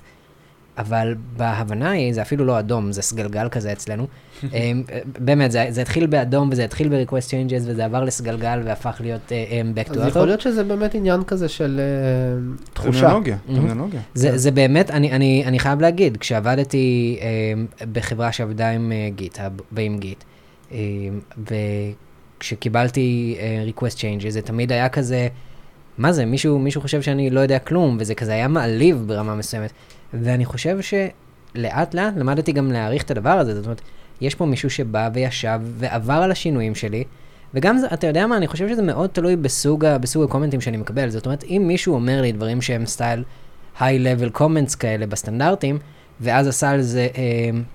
אבל 0.78 1.16
בהבנה 1.38 1.92
היא, 1.92 2.14
זה 2.14 2.22
אפילו 2.22 2.46
לא 2.46 2.60
אדום, 2.60 2.92
זה 2.92 3.02
סגלגל 3.02 3.50
כזה 3.50 3.72
אצלנו. 3.72 4.08
אמ, 4.44 4.84
באמת, 5.20 5.52
זה, 5.52 5.66
זה 5.70 5.82
התחיל 5.82 6.06
באדום 6.06 6.50
וזה 6.52 6.64
התחיל 6.64 6.90
ב-request 6.90 7.30
changes 7.30 7.62
וזה 7.66 7.86
עבר 7.86 8.04
לסגלגל 8.04 8.62
והפך 8.66 8.98
להיות 9.00 9.22
uh, 9.28 9.32
back 9.78 9.92
to 9.92 9.94
author. 9.94 10.00
אז 10.00 10.08
יכול 10.08 10.26
להיות 10.26 10.42
שזה 10.42 10.64
באמת 10.64 10.96
עניין 10.96 11.24
כזה 11.24 11.50
של 11.50 11.82
uh, 12.60 12.74
תחושה. 12.74 12.92
טרמינולוגיה, 12.92 13.38
טרמינולוגיה. 13.48 14.02
זה, 14.14 14.30
כן. 14.30 14.38
זה 14.38 14.52
באמת, 14.52 14.92
אני, 14.92 15.12
אני, 15.12 15.44
אני 15.46 15.60
חייב 15.60 15.82
להגיד, 15.82 16.18
כשעבדתי 16.18 17.18
uh, 17.20 17.86
בחברה 17.92 18.32
שעבדה 18.32 18.70
עם 18.70 18.92
גיטהאב 19.16 19.60
uh, 19.60 19.64
ועם 19.72 19.98
גיט, 20.00 20.24
uh, 20.70 20.74
וכשקיבלתי 22.40 23.38
uh, 23.40 23.80
request 23.80 23.98
changes, 23.98 24.30
זה 24.30 24.42
תמיד 24.42 24.72
היה 24.72 24.90
כזה, 24.90 25.28
מה 25.98 26.14
זה, 26.14 26.26
מישהו, 26.26 26.60
מישהו 26.60 26.82
חושב 26.82 27.02
שאני 27.02 27.30
לא 27.30 27.40
יודע 27.40 27.60
כלום, 27.60 27.98
וזה 28.00 28.16
כזה 28.16 28.34
היה 28.34 28.48
מעליב 28.48 29.04
ברמה 29.08 29.36
מסוימת. 29.36 29.72
ואני 30.14 30.46
חושב 30.46 30.78
שלאט 30.82 31.94
לאט 31.94 32.14
למדתי 32.18 32.52
גם 32.52 32.72
להעריך 32.72 33.04
את 33.04 33.12
הדבר 33.12 33.30
הזה, 33.30 33.56
זאת 33.56 33.66
אומרת, 33.66 33.82
יש 34.22 34.36
פה 34.36 34.46
מישהו 34.46 34.70
שבא 34.70 35.10
וישב 35.14 35.60
ועבר 35.78 36.14
על 36.14 36.32
השינויים 36.32 36.76
שלי, 36.76 37.04
וגם 37.54 37.78
זה, 37.78 37.88
אתה 37.94 38.08
יודע 38.08 38.28
מה, 38.28 38.38
אני 38.38 38.48
חושב 38.48 38.70
שזה 38.70 38.82
מאוד 38.82 39.10
תלוי 39.10 39.36
בסוג, 39.36 39.86
בסוג 39.86 40.24
הקומנטים 40.24 40.62
שאני 40.62 40.78
מקבל. 40.78 41.10
זאת 41.10 41.26
אומרת, 41.26 41.44
אם 41.44 41.64
מישהו 41.68 41.94
אומר 41.94 42.22
לי 42.22 42.32
דברים 42.32 42.62
שהם 42.62 42.86
סטייל 42.86 43.24
high-level 43.80 44.38
comments 44.38 44.78
כאלה 44.80 45.08
בסטנדרטים, 45.08 45.80
ואז 46.22 46.48
עשה 46.48 46.70
על 46.70 46.82
זה 46.82 47.08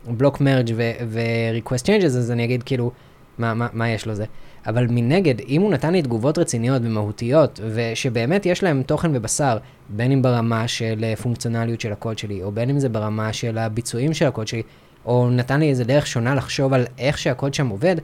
בלוק 0.07 0.41
מרג' 0.41 0.73
ו-request 1.07 2.05
אז 2.05 2.31
אני 2.31 2.45
אגיד 2.45 2.63
כאילו, 2.63 2.91
מה, 3.39 3.55
מה, 3.55 3.69
מה 3.73 3.89
יש 3.89 4.07
לו 4.07 4.15
זה? 4.15 4.25
אבל 4.67 4.87
מנגד, 4.91 5.41
אם 5.49 5.63
הוא 5.63 5.73
נתן 5.73 5.93
לי 5.93 6.03
תגובות 6.03 6.39
רציניות 6.39 6.83
ומהותיות, 6.85 7.61
ושבאמת 7.75 8.47
יש 8.47 8.63
להם 8.63 8.83
תוכן 8.83 9.11
ובשר, 9.15 9.59
בין 9.89 10.13
אם 10.13 10.23
ברמה 10.23 10.69
של 10.69 11.05
אה, 11.05 11.17
פונקציונליות 11.17 11.81
של 11.81 11.93
הקוד 11.93 12.19
שלי, 12.19 12.43
או 12.43 12.53
בין 12.53 12.71
אם 12.71 12.79
זה 12.79 12.89
ברמה 12.89 13.33
של 13.33 13.59
הביצועים 13.59 14.15
של 14.15 14.27
הקוד 14.27 14.49
שלי, 14.49 14.63
או 15.07 15.31
נתן 15.31 15.61
לי 15.61 15.71
איזה 15.71 15.85
דרך 15.85 16.07
שונה 16.07 16.35
לחשוב 16.35 16.73
על 16.73 16.87
איך 16.99 17.19
שהקוד 17.19 17.55
שם 17.55 17.69
עובד, 17.69 17.97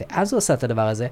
ואז 0.00 0.32
הוא 0.32 0.38
עשה 0.38 0.54
את 0.54 0.64
הדבר 0.64 0.88
הזה, 0.88 1.06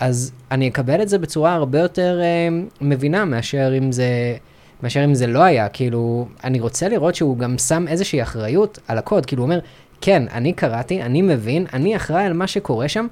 אז 0.00 0.32
אני 0.50 0.68
אקבל 0.68 1.02
את 1.02 1.08
זה 1.08 1.18
בצורה 1.18 1.54
הרבה 1.54 1.78
יותר 1.78 2.20
אה, 2.22 2.48
מבינה 2.80 3.24
מאשר 3.24 3.72
אם 3.78 3.92
זה... 3.92 4.36
מאשר 4.82 5.04
אם 5.04 5.14
זה 5.14 5.26
לא 5.26 5.42
היה, 5.42 5.68
כאילו, 5.68 6.28
אני 6.44 6.60
רוצה 6.60 6.88
לראות 6.88 7.14
שהוא 7.14 7.38
גם 7.38 7.58
שם 7.58 7.88
איזושהי 7.88 8.22
אחריות 8.22 8.78
על 8.88 8.98
הקוד, 8.98 9.26
כאילו 9.26 9.42
הוא 9.42 9.50
אומר, 9.50 9.60
כן, 10.00 10.22
אני 10.32 10.52
קראתי, 10.52 11.02
אני 11.02 11.22
מבין, 11.22 11.66
אני 11.72 11.96
אחראי 11.96 12.24
על 12.24 12.32
מה 12.32 12.46
שקורה 12.46 12.88
שם, 12.88 13.06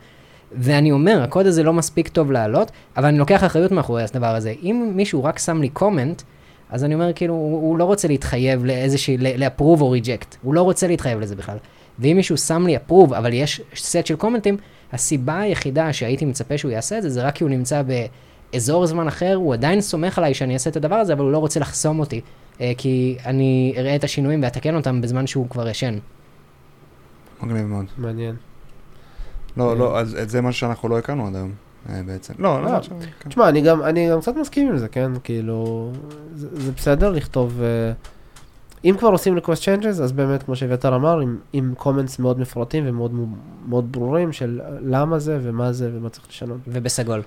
ואני 0.55 0.92
אומר, 0.92 1.22
הקוד 1.22 1.46
הזה 1.46 1.62
לא 1.62 1.72
מספיק 1.72 2.09
טוב 2.09 2.32
לעלות, 2.32 2.70
אבל 2.96 3.09
אני 3.09 3.18
לוקח 3.18 3.44
אחריות 3.44 3.72
מאחורי 3.72 4.03
הדבר 4.03 4.34
הזה. 4.34 4.55
אם 4.62 4.92
מישהו 4.94 5.24
רק 5.24 5.38
שם 5.38 5.61
לי 5.61 5.68
קומנט, 5.68 6.22
אז 6.70 6.84
אני 6.84 6.94
אומר, 6.94 7.12
כאילו, 7.12 7.34
הוא, 7.34 7.61
הוא 7.61 7.78
לא 7.78 7.84
רוצה 7.84 8.09
להתחייב 8.09 8.64
לאיזושהי, 8.64 9.16
ל-approve 9.18 9.80
או 9.80 9.94
reject. 9.96 10.36
הוא 10.42 10.55
לא 10.55 10.62
רוצה 10.62 10.86
להתחייב 10.86 11.20
לזה 11.20 11.36
בכלל. 11.36 11.57
ואם 11.98 12.16
מישהו 12.16 12.36
שם 12.36 12.66
לי 12.66 12.76
approve, 12.76 13.16
אבל 13.18 13.32
יש 13.32 13.61
סט 13.74 14.07
של 14.07 14.16
קומנטים, 14.16 14.57
הסיבה 14.92 15.40
היחידה 15.40 15.92
שהייתי 15.92 16.24
מצפה 16.24 16.59
שהוא 16.59 16.70
יעשה 16.70 16.98
את 16.98 17.03
זה, 17.03 17.11
זה 17.11 17.22
רק 17.22 17.34
כי 17.34 17.44
הוא 17.44 17.50
נמצא 17.50 17.82
באזור 18.53 18.86
זמן 18.86 19.09
אחר, 19.09 19.34
הוא 19.34 19.55
עדיין 19.55 19.80
סומך 19.80 20.18
עליי 20.18 20.34
שאני 20.34 20.55
אעשה 20.55 20.70
את 20.70 20.76
הדבר 20.76 20.94
הזה, 20.94 21.12
אבל 21.12 21.22
הוא 21.24 21.32
לא 21.32 21.38
רוצה 21.38 21.61
לחסום 21.61 22.00
אותי, 22.00 22.20
אה, 22.61 22.72
כי 22.78 23.16
אני 23.26 23.74
אראה 23.76 23.96
את 23.96 24.05
השינויים 24.05 24.42
ואתקן 24.42 24.74
אותם 24.74 25.00
בזמן 25.00 25.26
שהוא 25.26 25.48
כבר 25.48 25.68
ישן. 25.68 25.98
מגניב 27.42 27.66
מאוד. 27.66 27.86
מעניין. 27.98 28.34
לא, 29.57 29.76
לא, 29.76 29.98
אז 29.98 30.14
את 30.14 30.30
זה 30.30 30.40
מה 30.40 30.53
שאנחנו 30.53 30.88
לא 30.88 30.98
הכרנו 30.98 31.26
עד 31.26 31.36
היום. 31.36 31.53
אה, 31.88 32.03
בעצם. 32.07 32.34
לא, 32.38 32.62
לא, 32.62 32.72
לא. 32.72 32.80
כן. 33.20 33.28
תשמע, 33.28 33.48
אני 33.48 33.61
גם, 33.61 33.82
אני 33.82 34.11
גם 34.11 34.20
קצת 34.20 34.36
מסכים 34.36 34.68
עם 34.68 34.76
זה, 34.76 34.88
כן? 34.88 35.12
כאילו, 35.24 35.90
זה, 36.34 36.48
זה 36.53 36.72
בסדר 36.72 37.11
לכתוב, 37.11 37.61
uh, 37.61 38.09
אם 38.84 38.94
כבר 38.98 39.09
עושים 39.09 39.38
request 39.38 39.61
changes, 39.64 39.88
אז 39.88 40.12
באמת, 40.12 40.42
כמו 40.42 40.57
שאביתר 40.57 40.96
אמר, 40.96 41.20
עם, 41.20 41.38
עם 41.53 41.74
comments 41.78 42.16
מאוד 42.18 42.40
מפורטים 42.40 42.84
ומאוד 42.86 43.12
מאוד 43.68 43.92
ברורים 43.92 44.32
של 44.32 44.61
למה 44.80 45.18
זה 45.18 45.38
ומה 45.42 45.72
זה 45.72 45.90
ומה 45.94 46.09
צריך 46.09 46.26
לשנות. 46.28 46.59
ובסגול. 46.66 47.22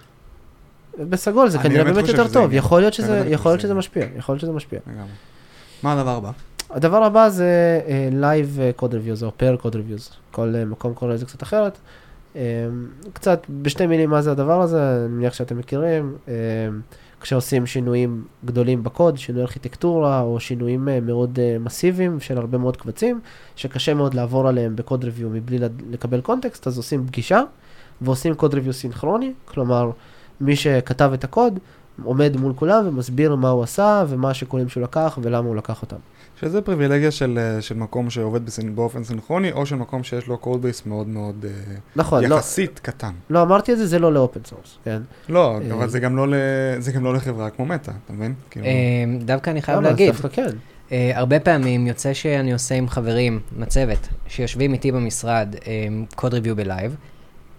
בסגול 0.99 1.49
זה 1.49 1.57
כנראה 1.57 1.84
באמת 1.84 2.07
יותר 2.07 2.28
טוב, 2.28 2.53
יכול 2.53 2.80
להיות 2.82 2.93
שזה, 2.93 3.23
יכול 3.28 3.51
להיות 3.51 3.61
שזה 3.61 3.73
משפיע, 3.73 4.05
יכול 4.17 4.34
להיות 4.34 4.41
שזה 4.41 4.51
משפיע. 4.51 4.80
מה 5.84 5.93
הדבר 5.93 6.15
הבא? 6.15 6.32
הדבר 6.69 7.03
הבא 7.03 7.30
זה 7.30 7.82
uh, 7.86 8.23
live 8.23 8.82
code 8.82 8.91
reviews 8.91 9.23
או 9.23 9.32
pair 9.39 9.63
code 9.63 9.73
reviews, 9.73 10.13
כל 10.32 10.53
uh, 10.55 10.69
מקום 10.69 10.93
קורא 10.93 11.13
לזה 11.13 11.26
קצת 11.26 11.43
אחרת. 11.43 11.78
אמ, 12.36 12.41
קצת 13.13 13.45
בשתי 13.61 13.88
מילים 13.88 14.09
מה 14.09 14.21
זה 14.21 14.31
הדבר 14.31 14.61
הזה, 14.61 15.05
אני 15.05 15.13
מניח 15.13 15.33
שאתם 15.33 15.57
מכירים, 15.57 16.15
אמ, 16.27 16.33
כשעושים 17.21 17.65
שינויים 17.65 18.23
גדולים 18.45 18.83
בקוד, 18.83 19.17
שינוי 19.17 19.41
ארכיטקטורה 19.41 20.21
או 20.21 20.39
שינויים 20.39 20.89
אה, 20.89 20.99
מאוד 20.99 21.39
אה, 21.39 21.57
מסיביים 21.59 22.19
של 22.19 22.38
הרבה 22.38 22.57
מאוד 22.57 22.77
קבצים, 22.77 23.19
שקשה 23.55 23.93
מאוד 23.93 24.13
לעבור 24.13 24.47
עליהם 24.47 24.75
ב 24.76 24.81
code 24.81 25.03
review 25.03 25.30
מבלי 25.29 25.59
לקבל 25.89 26.21
context, 26.21 26.67
אז 26.67 26.77
עושים 26.77 27.07
פגישה 27.07 27.41
ועושים 28.01 28.36
code 28.36 28.53
review 28.53 28.73
סינכרוני, 28.73 29.33
כלומר 29.45 29.91
מי 30.41 30.55
שכתב 30.55 31.11
את 31.13 31.23
הקוד 31.23 31.59
עומד 32.03 32.38
מול 32.38 32.53
כולם 32.53 32.88
ומסביר 32.88 33.36
מה 33.36 33.49
הוא 33.49 33.63
עשה 33.63 34.03
ומה 34.07 34.29
השיקולים 34.29 34.69
שהוא 34.69 34.83
לקח 34.83 35.19
ולמה 35.21 35.47
הוא 35.47 35.55
לקח 35.55 35.81
אותם. 35.81 35.97
שזה 36.39 36.61
פריבילגיה 36.61 37.11
של, 37.11 37.39
אה, 37.41 37.61
של 37.61 37.75
מקום 37.75 38.09
שעובד 38.09 38.45
בסינ... 38.45 38.75
באופן 38.75 39.03
סינכרוני, 39.03 39.51
או 39.51 39.65
של 39.65 39.75
מקום 39.75 40.03
שיש 40.03 40.27
לו 40.27 40.38
code 40.38 40.61
base 40.61 40.86
מאוד 40.86 41.07
מאוד 41.07 41.45
אה, 41.45 41.75
נכון, 41.95 42.23
לא. 42.23 42.36
יחסית 42.36 42.71
לא, 42.79 42.91
קטן. 42.91 43.11
לא, 43.29 43.41
אמרתי 43.41 43.73
את 43.73 43.77
זה, 43.77 43.88
זה 43.88 43.99
לא 43.99 44.13
ל 44.13 44.19
open 44.19 44.39
source, 44.45 44.78
כן. 44.83 45.01
לא, 45.29 45.59
אה... 45.61 45.73
אבל 45.73 45.89
זה 45.89 45.99
גם 45.99 46.15
לא, 46.17 46.27
ל... 46.27 46.33
זה 46.79 46.91
גם 46.91 47.03
לא 47.03 47.13
לחברה 47.13 47.49
כמו 47.49 47.65
מטא, 47.65 47.91
אתה 48.05 48.13
מבין? 48.13 48.33
כאילו... 48.49 48.65
דווקא 49.19 49.49
אני 49.49 49.61
חייב 49.61 49.79
לא, 49.79 49.89
להגיד. 49.89 50.11
דווקא 50.11 50.27
כן. 50.27 50.49
אה, 50.91 51.11
הרבה 51.15 51.39
פעמים 51.39 51.88
יוצא 51.88 52.13
שאני 52.13 52.53
עושה 52.53 52.75
עם 52.75 52.89
חברים, 52.89 53.39
מצבת, 53.57 54.07
שיושבים 54.27 54.73
איתי 54.73 54.91
במשרד, 54.91 55.55
קוד 56.15 56.33
ריוויו 56.33 56.55
בלייב, 56.55 56.95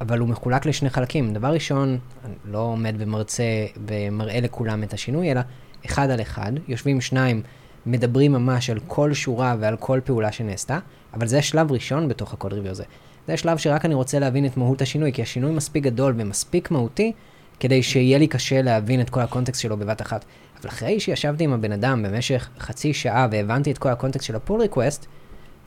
אבל 0.00 0.18
הוא 0.18 0.28
מחולק 0.28 0.66
לשני 0.66 0.90
חלקים. 0.90 1.32
דבר 1.32 1.48
ראשון, 1.48 1.98
אני 2.24 2.34
לא 2.44 2.58
עומד 2.58 2.94
ומרצה 2.98 3.44
ומראה 3.88 4.40
לכולם 4.40 4.82
את 4.82 4.92
השינוי, 4.92 5.32
אלא 5.32 5.40
אחד 5.86 6.10
על 6.10 6.20
אחד, 6.20 6.52
יושבים 6.68 7.00
שניים, 7.00 7.42
מדברים 7.86 8.32
ממש 8.32 8.70
על 8.70 8.78
כל 8.86 9.14
שורה 9.14 9.56
ועל 9.60 9.76
כל 9.76 10.00
פעולה 10.04 10.32
שנעשתה, 10.32 10.78
אבל 11.14 11.26
זה 11.26 11.42
שלב 11.42 11.72
ראשון 11.72 12.08
בתוך 12.08 12.32
הקוד 12.32 12.52
ריוויו 12.52 12.70
הזה. 12.70 12.84
זה 13.26 13.36
שלב 13.36 13.58
שרק 13.58 13.84
אני 13.84 13.94
רוצה 13.94 14.18
להבין 14.18 14.46
את 14.46 14.56
מהות 14.56 14.82
השינוי, 14.82 15.12
כי 15.12 15.22
השינוי 15.22 15.52
מספיק 15.52 15.84
גדול 15.84 16.14
ומספיק 16.16 16.70
מהותי, 16.70 17.12
כדי 17.60 17.82
שיהיה 17.82 18.18
לי 18.18 18.26
קשה 18.26 18.62
להבין 18.62 19.00
את 19.00 19.10
כל 19.10 19.20
ה 19.20 19.25
context 19.25 19.60
שלו 19.60 19.76
בבת 19.76 20.02
אחת. 20.02 20.24
אבל 20.60 20.68
אחרי 20.70 21.00
שישבתי 21.00 21.44
עם 21.44 21.52
הבן 21.52 21.72
אדם 21.72 22.02
במשך 22.02 22.48
חצי 22.58 22.94
שעה 22.94 23.28
והבנתי 23.30 23.70
את 23.70 23.78
כל 23.78 23.88
ה 23.88 23.93
context 23.93 24.26
של 24.26 24.36
ה 24.36 24.41
pull 24.41 24.60
request, 24.60 25.06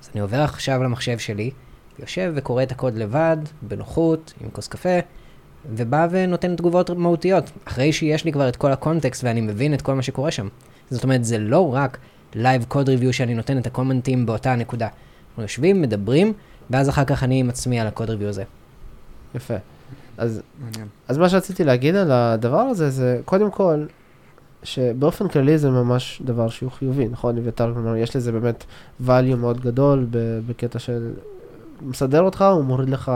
אז 0.04 0.10
אני 0.14 0.22
עובר 0.22 0.42
עכשיו 0.42 0.84
למחשב 0.84 1.18
שלי, 1.18 1.52
יושב 2.00 2.32
וקורא 2.36 2.64
את 2.64 2.72
הקוד 2.72 2.98
לבד, 2.98 3.38
בנוחות, 3.62 4.34
עם 4.42 4.50
כוס 4.50 4.68
קפה, 4.68 5.00
ובא 5.66 6.08
ונותן 6.12 6.56
תגובות 6.56 6.90
מהותיות, 6.90 7.52
אחרי 7.66 7.94
שיש 7.94 8.26
לי 8.26 8.32
כבר 8.32 8.50
את 8.50 8.56
כל 8.56 8.72
ה 8.72 8.78
context 8.78 9.24
ואני 9.24 9.42
מבין 9.42 9.74
את 9.74 9.82
כל 9.82 9.96
מה 9.96 10.02
שקורה 10.02 10.32
שם. 10.32 10.48
זאת 10.92 11.04
אומרת, 11.04 11.26
זה 11.26 11.38
לא 11.38 11.74
רק 11.74 11.98
live 12.36 12.66
code 12.68 12.90
review 12.90 13.14
שאני 13.14 13.36
נותן 13.36 13.58
את 13.58 13.68
ה 13.68 13.73
commentים 13.73 14.26
באותה 14.26 14.54
הנקודה. 14.54 14.88
אנחנו 15.30 15.44
יושבים, 15.44 15.82
מדברים, 15.82 16.34
ואז 16.70 16.90
אחר 16.90 17.06
כך 17.06 17.24
אני 17.24 17.40
עם 17.40 17.50
עצמי 17.50 17.80
על 17.80 17.88
ה 17.88 17.92
code 17.92 18.10
review 18.10 18.30
הזה. 18.30 18.44
יפה. 19.36 19.54
אז, 20.18 20.42
מעניין. 20.64 20.88
אז 21.08 21.18
מה 21.18 21.30
שרציתי 21.30 21.64
להגיד 21.64 21.96
על 21.96 22.12
הדבר 22.12 22.60
הזה, 22.60 22.90
זה 22.90 23.20
קודם 23.26 23.52
כל, 23.52 23.86
שבאופן 24.64 25.28
כללי 25.28 25.58
זה 25.58 25.70
ממש 25.70 26.22
דבר 26.26 26.50
שהוא 26.50 26.72
חיובי, 26.72 27.08
נכון, 27.08 27.38
אביתר? 27.38 27.74
כלומר, 27.74 27.96
יש 27.96 28.16
לזה 28.16 28.32
באמת 28.32 28.64
value 29.06 29.36
מאוד 29.38 29.62
גדול 29.62 30.08
בקטע 30.48 30.80
של 30.80 31.12
מסדר 31.82 32.22
אותך, 32.22 32.42
הוא 32.42 32.64
מוריד 32.64 32.90
לך 32.90 33.12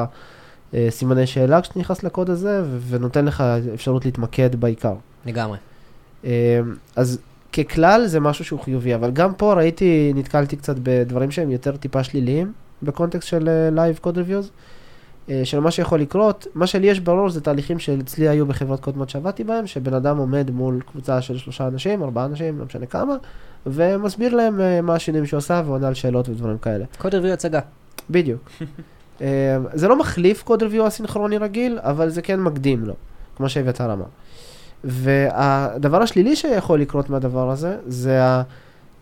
אה, 0.74 0.88
סימני 0.89 1.28
שאלה 1.28 1.61
כשאתה 1.61 1.80
נכנס 1.80 2.03
לקוד 2.03 2.30
הזה, 2.30 2.63
ונותן 2.88 3.26
לך 3.26 3.43
אפשרות 3.74 4.05
להתמקד 4.05 4.55
בעיקר. 4.55 4.93
לגמרי. 5.26 5.57
אה, 6.26 6.59
אז 6.95 7.19
ככלל 7.53 8.05
זה 8.05 8.19
משהו 8.19 8.45
שהוא 8.45 8.59
חיובי, 8.59 8.95
אבל 8.95 9.11
גם 9.11 9.33
פה 9.33 9.53
ראיתי, 9.53 10.11
נתקלתי 10.15 10.55
קצת 10.55 10.75
בדברים 10.83 11.31
שהם 11.31 11.51
יותר 11.51 11.77
טיפה 11.77 12.03
שליליים, 12.03 12.51
ב 12.84 12.89
context 12.89 13.27
של 13.27 13.69
live 13.71 13.97
code 13.97 14.17
reviews, 14.17 14.51
של 15.43 15.59
מה 15.59 15.71
שיכול 15.71 15.99
לקרות. 15.99 16.47
מה 16.55 16.67
שלי 16.67 16.87
יש 16.87 16.99
בראש 16.99 17.33
זה 17.33 17.41
תהליכים 17.41 17.79
שאצלי 17.79 18.29
היו 18.29 18.45
בחברות 18.45 18.79
קודמות 18.79 19.09
שעבדתי 19.09 19.43
בהם, 19.43 19.67
שבן 19.67 19.93
אדם 19.93 20.17
עומד 20.17 20.51
מול 20.51 20.81
קבוצה 20.91 21.21
של 21.21 21.37
שלושה 21.37 21.67
אנשים, 21.67 22.03
ארבעה 22.03 22.25
אנשים, 22.25 22.59
לא 22.59 22.65
משנה 22.65 22.85
כמה, 22.85 23.15
ומסביר 23.65 24.35
להם 24.35 24.61
אה, 24.61 24.81
מה 24.81 24.95
השינויים 24.95 25.25
שהוא 25.25 25.37
עושה 25.37 25.61
ועונה 25.65 25.87
על 25.87 25.93
שאלות 25.93 26.29
ודברים 26.29 26.57
כאלה. 26.57 26.85
code 26.97 27.13
review 27.15 27.34
הצגה. 27.33 27.59
בדיוק. 28.09 28.49
אה, 29.21 29.57
זה 29.73 29.87
לא 29.87 29.99
מחליף 29.99 30.43
code 30.43 30.63
review 30.63 30.86
הסינכרוני 30.85 31.37
רגיל, 31.37 31.79
אבל 31.81 32.09
זה 32.09 32.21
כן 32.21 32.39
מקדים 32.39 32.85
לו, 32.85 32.93
כמו 33.35 33.49
שאביתר 33.49 33.93
אמר. 33.93 34.05
והדבר 34.84 36.01
השלילי 36.01 36.36
שיכול 36.36 36.79
לקרות 36.81 37.09
מהדבר 37.09 37.49
הזה, 37.49 37.77
זה 37.88 38.23
ה... 38.23 38.43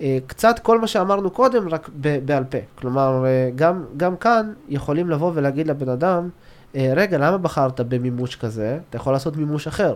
אה, 0.02 0.18
קצת 0.28 0.60
כל 0.60 0.80
מה 0.80 0.88
שאמרנו 0.88 1.32
קודם, 1.32 1.70
רק 1.70 1.90
בעל 2.26 2.44
פה. 2.44 2.58
כלומר, 2.76 3.26
אה, 3.26 3.50
גם, 3.56 3.84
גם 3.98 4.16
כאן 4.16 4.54
יכולים 4.70 5.10
לבוא 5.10 5.32
ולהגיד 5.36 5.68
לבן 5.68 5.90
אדם, 5.90 6.30
אה, 6.76 6.94
רגע, 6.96 7.18
למה 7.18 7.38
בחרת 7.38 7.80
במימוש 7.80 8.36
כזה? 8.36 8.80
אתה 8.90 8.98
יכול 8.98 9.14
לעשות 9.14 9.38
מימוש 9.38 9.68
אחר. 9.68 9.96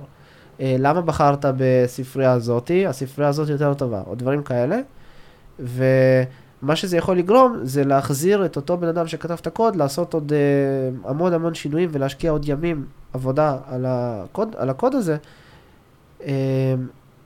למה 0.59 1.01
בחרת 1.01 1.45
בספרייה 1.57 2.31
הזאתי? 2.31 2.88
הספרייה 2.88 3.29
הזאת 3.29 3.49
יותר 3.49 3.73
טובה, 3.73 4.01
או 4.07 4.15
דברים 4.15 4.43
כאלה. 4.43 4.79
ומה 5.59 6.75
שזה 6.75 6.97
יכול 6.97 7.17
לגרום, 7.17 7.57
זה 7.63 7.83
להחזיר 7.83 8.45
את 8.45 8.55
אותו 8.55 8.77
בן 8.77 8.88
אדם 8.88 9.07
שכתב 9.07 9.38
את 9.41 9.47
הקוד, 9.47 9.75
לעשות 9.75 10.13
עוד 10.13 10.33
המון 11.03 11.33
המון 11.33 11.53
שינויים 11.53 11.89
ולהשקיע 11.91 12.31
עוד 12.31 12.49
ימים 12.49 12.86
עבודה 13.13 13.57
על 13.67 13.86
הקוד, 13.88 14.55
על 14.57 14.69
הקוד 14.69 14.95
הזה, 14.95 15.17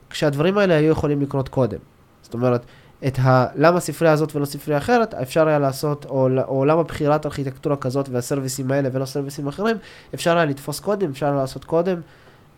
כשהדברים 0.10 0.58
האלה 0.58 0.76
היו 0.76 0.92
יכולים 0.92 1.22
לקרות 1.22 1.50
קודם. 1.50 1.78
זאת 2.22 2.34
אומרת, 2.34 2.66
את 3.08 3.20
ה... 3.20 3.46
למה 3.56 3.80
ספרייה 3.80 4.14
הזאת 4.14 4.36
ולא 4.36 4.46
ספרייה 4.46 4.78
אחרת, 4.78 5.14
אפשר 5.14 5.48
היה 5.48 5.60
לעשות, 5.60 6.06
או, 6.06 6.30
או 6.48 6.66
למה 6.66 6.84
בחירת 6.84 7.26
ארכיטקטורה 7.26 7.76
כזאת 7.76 8.10
וה 8.10 8.21
serviceים 8.21 8.72
האלה 8.72 8.90
ולא 8.92 9.06
serviceים 9.06 9.48
אחרים, 9.48 9.78
אפשר 10.14 10.38
היה 10.38 10.46
לתפוס 10.46 10.80
קודם, 10.80 11.10
אפשר 11.10 11.26
היה 11.26 11.36
לעשות 11.36 11.66
קודם, 11.66 12.02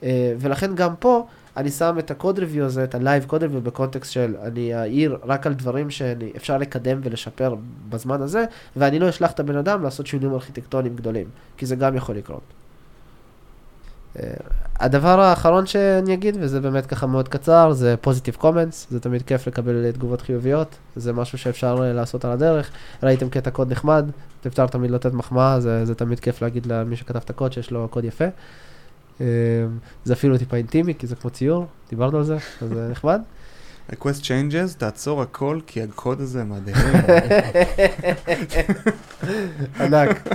אה, 0.04 0.34
ולכן 0.40 0.76
גם 0.76 0.96
פה, 1.00 1.26
אני 1.58 1.72
שם 1.72 1.96
את 2.00 2.12
ה 2.12 2.17
code 2.17 2.39
review 2.39 2.66
הזה, 2.66 2.84
את 2.84 2.96
ה 2.95 3.01
live 3.01 3.24
code 3.24 3.43
review 3.43 3.62
ב 3.62 3.68
context 3.68 4.12
של 4.12 4.36
אני 4.44 4.76
אעיר 4.76 5.18
רק 5.24 5.48
על 5.48 5.54
דברים 5.54 5.90
שאפשר 5.90 6.58
לקדם 6.58 7.00
ולשפר 7.04 7.56
בזמן 7.90 8.22
הזה, 8.22 8.46
ואני 8.76 9.00
לא 9.00 9.10
אשלח 9.10 9.32
את 9.32 9.40
הבן 9.40 9.56
אדם 9.56 9.84
לעשות 9.84 10.08
שינויים 10.08 10.34
ארכיטקטוניים 10.34 10.96
גדולים, 10.96 11.28
כי 11.58 11.66
זה 11.66 11.76
גם 11.76 11.96
יכול 11.96 12.16
לקרות. 12.16 12.61
אה, 14.20 14.34
הדבר 14.80 15.20
האחרון 15.20 15.66
שאני 15.66 16.14
אגיד, 16.14 16.38
וזה 16.39 16.62
באמת 16.62 16.86
ככה 16.86 17.07
מאוד 17.07 17.28
קצר, 17.28 17.72
זה 17.72 17.95
פוזיטיב 18.01 18.36
קומנטס, 18.36 18.88
זה 18.89 18.99
תמיד 18.99 19.22
כיף 19.22 19.47
לקבל 19.47 19.91
תגובות 19.91 20.22
חיוביות, 20.22 20.76
זה 20.95 21.14
משהו 21.14 21.38
שאפשר 21.38 21.78
אה, 21.82 21.93
לעשות 21.93 22.26
על 22.26 22.32
הדרך. 22.32 22.72
ראיתם 23.03 23.30
קטע 23.30 23.51
קוד 23.51 23.72
נחמד, 23.72 24.05
אפשר 24.47 24.68
תמיד 24.68 24.91
לתת 24.91 25.14
מחמאה, 25.14 25.59
זה, 25.59 25.86
זה 25.86 25.95
תמיד 25.95 26.20
כיף 26.20 26.41
להגיד 26.41 26.66
למי 26.66 26.95
שכתב 26.95 27.20
את 27.26 27.30
הקוד 27.30 27.53
שיש 27.53 27.72
לו 27.72 27.88
קוד 27.91 28.03
יפה. 28.03 28.26
אה, 29.22 29.26
זה 30.03 30.14
אפילו 30.14 30.38
טיפה 30.38 30.57
אינטימי, 30.57 30.95
כי 30.95 31.07
זה 31.07 31.16
כמו 31.16 31.30
ציור, 31.30 31.66
דיברנו 31.89 32.18
על 32.18 32.24
זה, 32.24 32.38
אז 32.62 32.70
זה 32.70 32.88
נחמד. 32.91 33.22
request 33.91 34.22
changes, 34.24 34.78
תעצור 34.78 35.22
הכל, 35.22 35.59
כי 35.68 35.82
הקוד 35.82 36.22
הזה 36.22 36.43
מדהים. 36.43 36.76
ענק. 39.80 40.28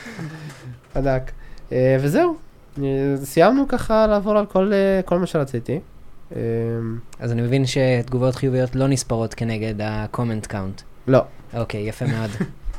ענק. 0.96 1.32
אה, 1.72 1.96
וזהו, 2.00 2.30
אה, 2.30 2.51
סיימנו 3.24 3.68
ככה 3.68 4.06
לעבור 4.06 4.38
על 4.38 4.46
כל, 4.46 4.72
אה, 4.72 5.00
כל 5.04 5.18
מה 5.18 5.26
שרציתי. 5.26 5.80
אה, 6.36 6.40
אז 7.20 7.32
אני 7.32 7.42
מבין 7.42 7.64
שתגובות 7.66 8.34
חיוביות 8.34 8.74
לא 8.74 8.88
נספרות 8.88 9.34
כנגד 9.34 9.80
ה-comment 9.80 10.50
count. 10.50 10.82
לא, 11.06 11.20
אוקיי, 11.54 11.88
יפה 11.88 12.06
מאוד. 12.06 12.30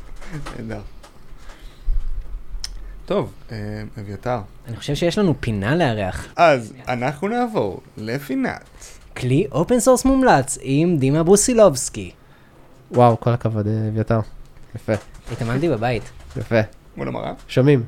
נהדר. 0.58 0.80
טוב, 3.06 3.32
אה, 3.52 3.56
אביתר. 4.00 4.40
אני 4.68 4.76
חושב 4.76 4.94
שיש 4.94 5.18
לנו 5.18 5.34
פינה 5.40 5.76
לארח. 5.76 6.26
אז 6.36 6.72
אנחנו 6.88 7.28
נעבור 7.28 7.80
לפינת. 7.96 8.64
כלי 9.16 9.46
open 9.52 9.80
source 9.80 10.04
מומלץ 10.04 10.58
עם 10.62 10.96
דימה 10.96 11.22
ברוסילובסקי. 11.22 12.10
וואו, 12.90 13.20
כל 13.20 13.30
הכבוד, 13.30 13.66
אה, 13.66 13.88
אביתר. 13.88 14.20
יפה, 14.74 14.92
התאמנתי 15.32 15.68
בבית. 15.68 16.02
יפה. 16.36 16.60
מול 16.96 17.08
המראה. 17.08 17.32
שומעים. 17.48 17.82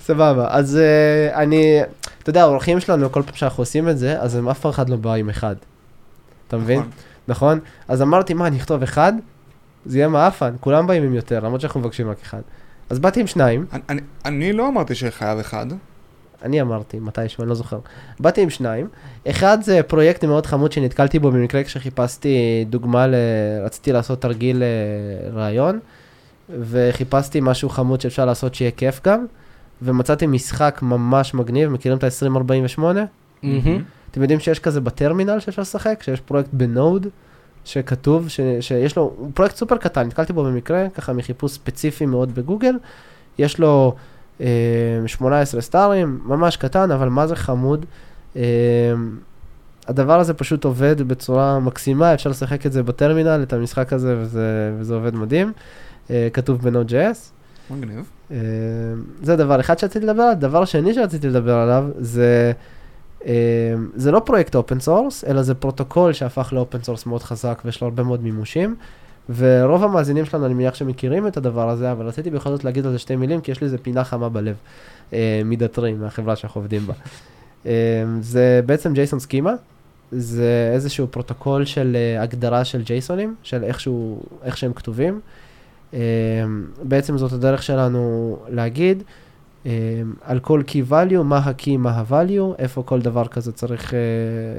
סבבה, 0.00 0.46
אז 0.50 0.78
uh, 1.32 1.36
אני, 1.36 1.80
אתה 2.22 2.30
יודע, 2.30 2.42
האורחים 2.42 2.80
שלנו, 2.80 3.12
כל 3.12 3.22
פעם 3.22 3.34
שאנחנו 3.34 3.60
עושים 3.62 3.88
את 3.88 3.98
זה, 3.98 4.20
אז 4.20 4.36
הם 4.36 4.48
אף 4.48 4.66
אחד 4.66 4.88
לא 4.88 4.96
בא 4.96 5.14
עם 5.14 5.28
אחד. 5.28 5.56
אתה 6.48 6.56
מבין? 6.56 6.78
נכון. 6.78 6.90
נכון? 7.28 7.58
אז 7.88 8.02
אמרתי, 8.02 8.34
מה, 8.34 8.46
אני 8.46 8.56
אכתוב 8.56 8.82
אחד? 8.82 9.12
זה 9.86 9.98
יהיה 9.98 10.08
מעפן, 10.08 10.54
כולם 10.60 10.86
באים 10.86 11.02
עם 11.02 11.14
יותר, 11.14 11.40
למרות 11.44 11.60
שאנחנו 11.60 11.80
מבקשים 11.80 12.10
רק 12.10 12.16
אחד. 12.22 12.40
אז 12.90 12.98
באתי 12.98 13.20
עם 13.20 13.26
שניים, 13.26 13.66
אני- 13.72 13.82
אני- 13.88 14.00
אני 14.24 14.52
לא 14.52 14.68
אמרתי 14.68 14.94
שחייב 14.94 15.38
אחד. 15.38 15.66
אני 16.42 16.60
אמרתי, 16.60 16.98
מתישהו, 16.98 17.42
אני 17.42 17.48
לא 17.48 17.54
זוכר. 17.54 17.78
באתי 18.20 18.40
עם 18.40 18.50
שניים. 18.50 18.88
אחד 19.30 19.58
זה 19.62 19.80
פרויקט 19.82 20.24
מאוד 20.24 20.46
חמוד 20.46 20.72
שנתקלתי 20.72 21.18
בו 21.18 21.30
במקרה 21.30 21.64
כשחיפשתי 21.64 22.36
דוגמה, 22.70 23.06
ל... 23.06 23.14
רציתי 23.64 23.92
לעשות 23.92 24.22
תרגיל 24.22 24.62
אה, 24.62 24.68
רעיון, 25.34 25.78
וחיפשתי 26.50 27.40
משהו 27.42 27.68
חמוד 27.68 28.00
שאפשר 28.00 28.24
לעשות 28.24 28.54
שיהיה 28.54 28.70
כיף 28.70 29.00
גם, 29.04 29.26
ומצאתי 29.82 30.26
משחק 30.26 30.80
ממש 30.82 31.34
מגניב, 31.34 31.70
מכירים 31.70 31.98
את 31.98 32.04
ה-2048? 32.04 32.80
מהמם. 33.42 33.82
אתם 34.10 34.22
יודעים 34.22 34.40
שיש 34.40 34.58
כזה 34.58 34.80
בטרמינל 34.80 35.40
שאפשר 35.40 35.62
לשחק? 35.62 36.02
שיש 36.02 36.20
פרויקט 36.20 36.48
בנוד 36.52 37.06
שכתוב, 37.64 38.28
ש... 38.28 38.40
שיש 38.60 38.96
לו, 38.96 39.12
הוא 39.16 39.30
פרויקט 39.34 39.56
סופר 39.56 39.76
קטן, 39.76 40.06
נתקלתי 40.06 40.32
בו 40.32 40.44
במקרה, 40.44 40.88
ככה 40.94 41.12
מחיפוש 41.12 41.52
ספציפי 41.52 42.06
מאוד 42.06 42.34
בגוגל. 42.34 42.74
יש 43.38 43.58
לו 43.58 43.94
אה, 44.40 44.46
18 45.06 45.60
starים, 45.60 46.20
ממש 46.24 46.56
קטן, 46.56 46.90
אבל 46.90 47.08
מה 47.08 47.26
זה 47.26 47.36
חמוד. 47.36 47.86
אה, 48.36 48.42
הדבר 49.88 50.20
הזה 50.20 50.34
פשוט 50.34 50.64
עובד 50.64 51.02
בצורה 51.02 51.58
מקסימה, 51.58 52.14
אפשר 52.14 52.30
לשחק 52.30 52.66
את 52.66 52.72
זה 52.72 52.82
בטרמינל, 52.82 53.40
את 53.42 53.52
המשחק 53.52 53.92
הזה, 53.92 54.16
וזה, 54.18 54.74
וזה 54.78 54.94
עובד 54.94 55.14
מדהים. 55.14 55.46
אה, 55.48 55.52
כתוב 56.32 56.68
ב-Node.js. 56.68 57.32
מגניב. 57.70 58.10
אה, 58.30 58.36
זה 59.22 59.36
דבר 59.36 59.60
אחד 59.60 59.78
שרציתי 59.78 60.06
לדבר 60.06 60.22
עליו. 60.22 60.36
דבר 60.40 60.64
שני 60.64 60.94
שרציתי 60.94 61.28
לדבר 61.28 61.54
עליו 61.54 61.84
זה, 61.98 62.52
אה, 63.26 63.74
זה 63.94 64.10
לא 64.10 64.20
פרויקט 64.20 64.54
open 64.54 64.80
source, 64.80 65.24
אלא 65.24 65.42
זה 65.42 65.54
פרוטוקול 65.54 66.12
שהפך 66.12 66.52
ל 66.52 66.58
open 66.58 66.82
source 66.82 67.06
מאוד 67.06 67.22
חזק 67.22 67.62
ויש 67.64 67.80
לו 67.80 67.86
הרבה 67.86 68.02
מאוד 68.02 68.22
מימושים. 68.22 68.76
ורוב 69.36 69.84
המאזינים 69.84 70.24
שלנו, 70.24 70.46
אני 70.46 70.54
מניח 70.54 70.74
שמכירים 70.74 71.26
את 71.26 71.36
הדבר 71.36 71.70
הזה, 71.70 71.92
אבל 71.92 72.06
רציתי 72.06 72.30
בכל 72.30 72.50
זאת 72.50 72.64
להגיד 72.64 72.86
על 72.86 72.92
זה 72.92 72.98
שתי 72.98 73.16
מילים, 73.16 73.40
כי 73.40 73.50
יש 73.50 73.60
לי 73.60 73.64
איזה 73.64 73.78
פינה 73.78 74.04
חמה 74.04 74.28
בלב, 74.28 74.56
אה, 75.12 75.42
מ 75.44 75.50
Datree, 75.50 75.92
מהחברה 75.92 76.36
שאנחנו 76.36 76.60
עובדים 76.60 76.86
בה. 76.86 76.94
אה, 77.66 78.04
זה 78.20 78.60
בעצם 78.66 78.92
JSON 78.92 79.18
Schema, 79.20 79.52
זה 80.12 80.70
איזשהו 80.74 81.06
פרוטוקול 81.06 81.64
של 81.64 81.96
אה, 81.96 82.22
הגדרה 82.22 82.64
של 82.64 82.82
JSON 82.82 83.12
ים, 83.12 83.34
של 83.42 83.64
איכשהו, 83.64 84.22
איך 84.42 84.56
שהם 84.56 84.72
כתובים. 84.72 85.20
אה, 85.94 85.98
בעצם 86.82 87.18
זאת 87.18 87.32
הדרך 87.32 87.62
שלנו 87.62 88.36
להגיד, 88.48 89.02
על 90.22 90.40
כל 90.40 90.62
key 90.68 90.90
value, 90.90 91.22
מה 91.24 91.38
ה-key, 91.38 91.76
מה 91.78 91.90
ה-value, 91.90 92.58
איפה 92.58 92.82
כל 92.82 93.00
דבר 93.00 93.26
כזה 93.26 93.52
צריך 93.52 93.90
אה, 93.90 93.94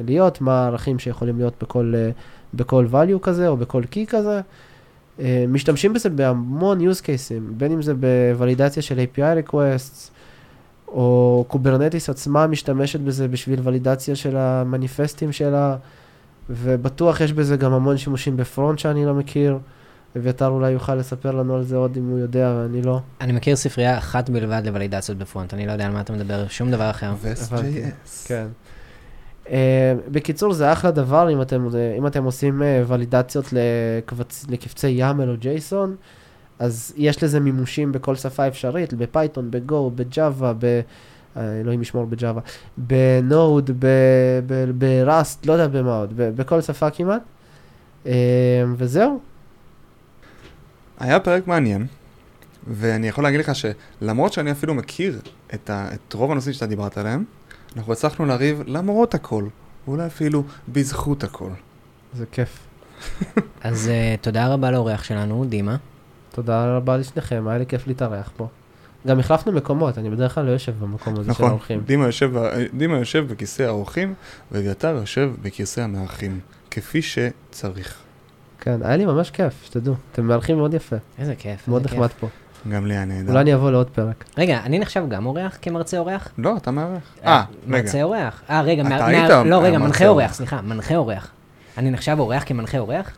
להיות, 0.06 0.42
מה 0.42 0.64
הערכים 0.64 1.00
שיכולים 1.00 1.38
להיות 1.38 1.54
בכל, 1.62 1.94
אה, 1.96 2.14
בכל 2.54 2.88
value 2.92 3.20
כזה 3.22 3.48
או 3.48 3.58
בכל 3.58 3.84
key 3.92 4.06
כזה. 4.08 4.42
אה, 5.18 5.22
משתמשים 5.48 5.94
בזה 5.94 6.10
בהמון 6.10 6.80
use 6.90 7.02
cases, 7.02 7.58
בין 7.58 7.72
אם 7.72 7.82
זה 7.82 7.94
בוולידציה 7.94 8.84
של 8.84 9.00
API 9.00 9.48
requests, 9.48 10.10
או 10.88 11.46
Kubernetes 11.48 12.10
עצמה 12.10 12.48
משתמשת 12.48 13.00
בזה 13.00 13.28
בשביל 13.28 13.60
ולידציה 13.64 14.16
של 14.16 14.38
המניפסטים 14.38 15.32
שלה, 15.32 15.76
ובטוח 16.50 17.22
יש 17.22 17.34
בזה 17.34 17.58
גם 17.58 17.74
המון 17.74 17.98
שימושים 17.98 18.38
ב 18.38 18.45
front 18.45 18.80
שאני 18.80 19.06
לא 19.06 19.14
מכיר. 19.14 19.58
אביתר 20.18 20.48
אולי 20.48 20.72
יוכל 20.72 20.96
לספר 20.96 21.32
לנו 21.32 21.56
על 21.56 21.64
זה 21.64 21.76
עוד 21.76 21.98
אם 21.98 22.10
הוא 22.10 22.20
יודע 22.20 22.56
ואני 22.58 22.82
לא. 22.82 23.00
אני 23.22 23.34
מכיר 23.34 23.56
ספרייה 23.56 23.98
אחת 23.98 24.30
בלבד 24.30 24.62
לוולידציות 24.66 25.18
ב 25.18 25.23
front, 25.23 25.54
אני 25.54 25.68
לא 25.68 25.72
יודע 25.72 25.86
על 25.86 25.92
מה 25.92 26.02
אתה 26.02 26.14
מדבר, 26.14 26.48
שום 26.48 26.72
דבר 26.72 26.90
אחר. 26.90 27.14
Vest.js. 27.22 28.28
כן. 28.28 28.48
אה, 29.46 29.50
בקיצור, 30.12 30.54
זה 30.54 30.72
אחלה 30.72 30.92
דבר 30.92 31.32
אם 31.34 31.42
אתם, 31.42 31.68
אם 31.98 32.08
אתם 32.08 32.24
עושים 32.24 32.62
אה, 32.62 32.66
ולידציות 32.88 33.46
לקבצ... 33.52 34.46
לקבצי 34.50 35.02
YAML 35.04 35.28
או 35.28 35.34
JSON, 35.34 35.90
אז 36.60 36.94
יש 36.98 37.24
לזה 37.24 37.40
מימושים 37.40 37.92
בכל 37.92 38.16
שפה 38.16 38.48
אפשרית, 38.48 38.94
ב 38.94 39.01
Python, 39.01 39.52
ב 39.52 39.62
Go, 39.62 39.92
ב 39.96 40.05
Java, 40.05 40.54
ב... 40.60 40.82
אלוהים 41.38 41.82
ישמור 41.82 42.06
ב 42.06 42.12
Java, 42.12 42.42
ב 42.78 42.93
Node, 42.93 43.72
ב 44.78 44.89
Rust, 44.89 45.46
לא 45.46 45.54
יודע 45.54 45.68
במה 45.68 45.98
עוד, 45.98 46.14
בכל 46.16 46.62
שפה 46.62 46.90
כמעט. 46.90 47.22
אה, 48.04 48.08
וזהו, 48.78 49.20
היה 51.04 51.20
פרק 51.20 51.48
מעניין, 51.48 51.88
ואני 52.68 53.08
יכול 53.08 53.24
להגיד 53.24 53.40
לך 53.40 53.52
שלמרות 53.56 54.34
שאני 54.34 54.52
אפילו 54.52 54.74
מכיר 54.74 55.20
את, 55.54 55.70
ה, 55.70 55.88
את 55.94 56.14
רוב 56.14 56.32
הנושאים 56.32 56.54
שאתה 56.54 56.66
דיברת 56.66 56.98
עליהם, 56.98 57.24
אנחנו 57.78 57.94
הצלחנו 57.94 58.26
לריב 58.26 58.62
למרות 58.66 59.14
הכל, 59.14 59.46
ואולי 59.88 60.06
אפילו 60.06 60.44
בזכות 60.70 61.24
הכל. 61.24 61.50
זה 62.14 62.26
כיף. 62.32 62.60
אז 63.64 63.90
uh, 63.90 64.24
תודה 64.24 64.54
רבה 64.54 64.72
לאורח 64.72 65.04
שלנו, 65.04 65.46
דימה. 65.46 65.76
תודה 66.32 66.78
רבה 66.78 66.98
לשניכם, 66.98 67.48
היה 67.48 67.58
לי 67.58 67.66
כיף 67.66 67.88
להתארח 67.88 68.32
פה. 68.38 68.48
גם 69.08 69.20
החלפנו 69.20 69.52
מקומות, 69.52 69.98
אני 69.98 70.10
בדרך 70.10 70.36
כלל 70.36 70.46
לא 70.46 70.52
יושב 70.52 70.74
במקום 70.80 71.14
הזה 71.14 71.32
נכון, 71.32 71.46
של 71.46 71.50
האורחים. 71.50 71.78
נכון, 71.78 71.88
דימה 71.88 72.06
יושב, 72.06 72.32
דימה 72.74 72.98
יושב 72.98 73.28
בכיסא 73.28 73.64
האורחים, 73.64 74.14
ואביתר 74.52 74.96
יושב 74.96 75.32
בכיסא 75.42 75.82
המארחים, 75.82 76.40
כפי 76.72 77.02
שצריך. 77.02 78.04
כן, 78.64 78.78
היה 78.84 78.98
לי 78.98 79.06
ממש 79.06 79.32
כיף, 79.32 79.64
שתדעו. 79.66 79.94
אתם 80.12 80.26
מארחים 80.26 80.58
מאוד 80.58 80.74
יפה. 80.74 80.96
איזה 81.20 81.36
כיף. 81.36 81.68
מאוד 81.68 81.86
נחמד 81.86 82.10
פה. 82.20 82.28
גם 82.70 82.86
לי 82.86 82.94
היה 82.94 83.06
נהדר. 83.06 83.30
אולי 83.30 83.42
אני 83.42 83.54
אבוא 83.54 83.72
לעוד 83.72 83.90
פרק. 83.90 84.24
רגע, 84.38 84.60
אני 84.64 84.80
נחשב 84.80 85.04
גם 85.10 85.26
אורח 85.26 85.58
כמרצה 85.62 85.98
אורח? 85.98 86.28
לא, 86.38 86.58
אתה 86.58 86.72
מארח. 86.72 87.16
אה, 87.26 87.44
רגע. 87.68 87.78
מרצה 87.78 88.04
אורח. 88.04 88.42
אה, 88.50 88.62
רגע, 88.62 88.84
אתה 88.88 89.06
היית 89.06 89.30
לא, 89.30 89.64
רגע, 89.64 89.78
מרצה 89.78 89.88
מנחה. 89.88 90.08
אורח, 90.08 90.34
סליחה, 90.34 90.62
מנחה 90.62 90.96
אורח. 90.96 91.32
אני 91.78 91.92
נחשב 91.92 92.16
אורח 92.20 92.44
כמנחה 92.46 92.78
אורח? 92.78 93.12